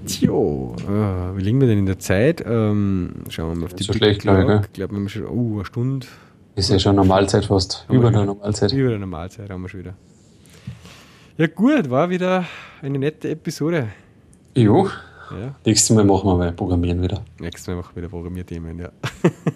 Tjo, 0.07 0.77
äh, 0.87 1.37
wie 1.37 1.43
liegen 1.43 1.61
wir 1.61 1.69
denn 1.69 1.79
in 1.79 1.87
der 1.87 1.99
Zeit? 1.99 2.45
Ähm, 2.47 3.15
schauen 3.31 3.51
wir 3.51 3.57
mal 3.57 3.67
auf 3.67 3.75
die 3.75 3.85
so 3.85 3.95
schlecht, 3.95 4.21
glaube 4.21 4.63
ich. 4.63 4.73
glaube, 4.73 4.93
wir 4.93 4.99
haben 4.99 5.09
schon 5.09 5.27
oh, 5.27 5.55
eine 5.55 5.65
Stunde. 5.65 6.07
Ist 6.57 6.71
ja 6.71 6.79
schon 6.79 6.97
Normalzeit 6.97 7.47
fast. 7.47 7.87
Über 7.89 8.11
der 8.11 8.25
Normalzeit. 8.27 8.73
Über 8.73 8.91
der 8.91 8.99
Normalzeit 8.99 9.51
haben 9.51 9.63
wir 9.63 9.69
schon 9.69 9.81
wieder. 9.81 9.95
Ja, 11.37 11.49
gut, 11.49 11.91
war 11.91 12.11
wieder 12.11 12.45
eine 12.81 12.97
nette 12.97 13.31
Episode. 13.31 13.89
Jo. 14.57 14.89
Ja. 15.33 15.57
Nächstes 15.65 15.97
Mal 15.97 16.05
machen 16.05 16.29
wir 16.29 16.37
mal 16.37 16.53
Programmieren 16.53 17.03
wieder. 17.03 17.25
Nächstes 17.41 17.67
Mal 17.67 17.75
machen 17.75 17.91
wir 17.97 18.03
wieder 18.03 18.09
Programmierthemen, 18.09 18.79
ja. 18.79 18.93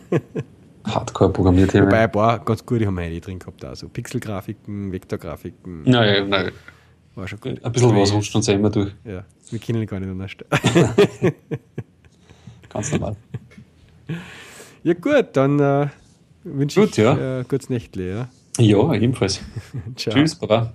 Hardcore-Programmierthemen. 0.85 1.87
Wobei 1.87 2.01
ein 2.01 2.11
paar 2.11 2.45
ganz 2.45 2.67
gute 2.67 2.85
haben 2.85 2.97
wir 2.97 3.05
eh 3.05 3.21
drin 3.21 3.39
gehabt. 3.39 3.65
Also 3.65 3.89
Pixelgrafiken, 3.89 4.91
Vektorgrafiken. 4.91 5.85
Naja, 5.85 6.25
nein. 6.25 6.51
War 7.15 7.29
schon 7.29 7.39
gut. 7.39 7.65
Ein 7.65 7.71
bisschen 7.71 7.97
was 7.97 8.13
rutscht 8.13 8.35
uns 8.35 8.49
immer 8.49 8.71
durch. 8.71 8.91
Ja, 9.05 9.25
wir 9.49 9.59
kennen 9.61 9.87
gar 9.87 10.01
nicht 10.01 10.11
anders. 10.11 10.33
Ganz 12.69 12.91
normal. 12.91 13.15
Ja, 14.83 14.95
gut, 14.95 15.29
dann 15.35 15.61
äh, 15.61 15.87
wünsche 16.43 16.83
ich 16.83 16.97
ja. 16.97 17.39
äh, 17.39 17.45
kurz 17.45 17.69
Nächtle. 17.69 18.29
Ja, 18.59 18.65
ja 18.65 18.95
ebenfalls. 18.95 19.41
Tschüss, 19.95 20.35
Baba. 20.35 20.73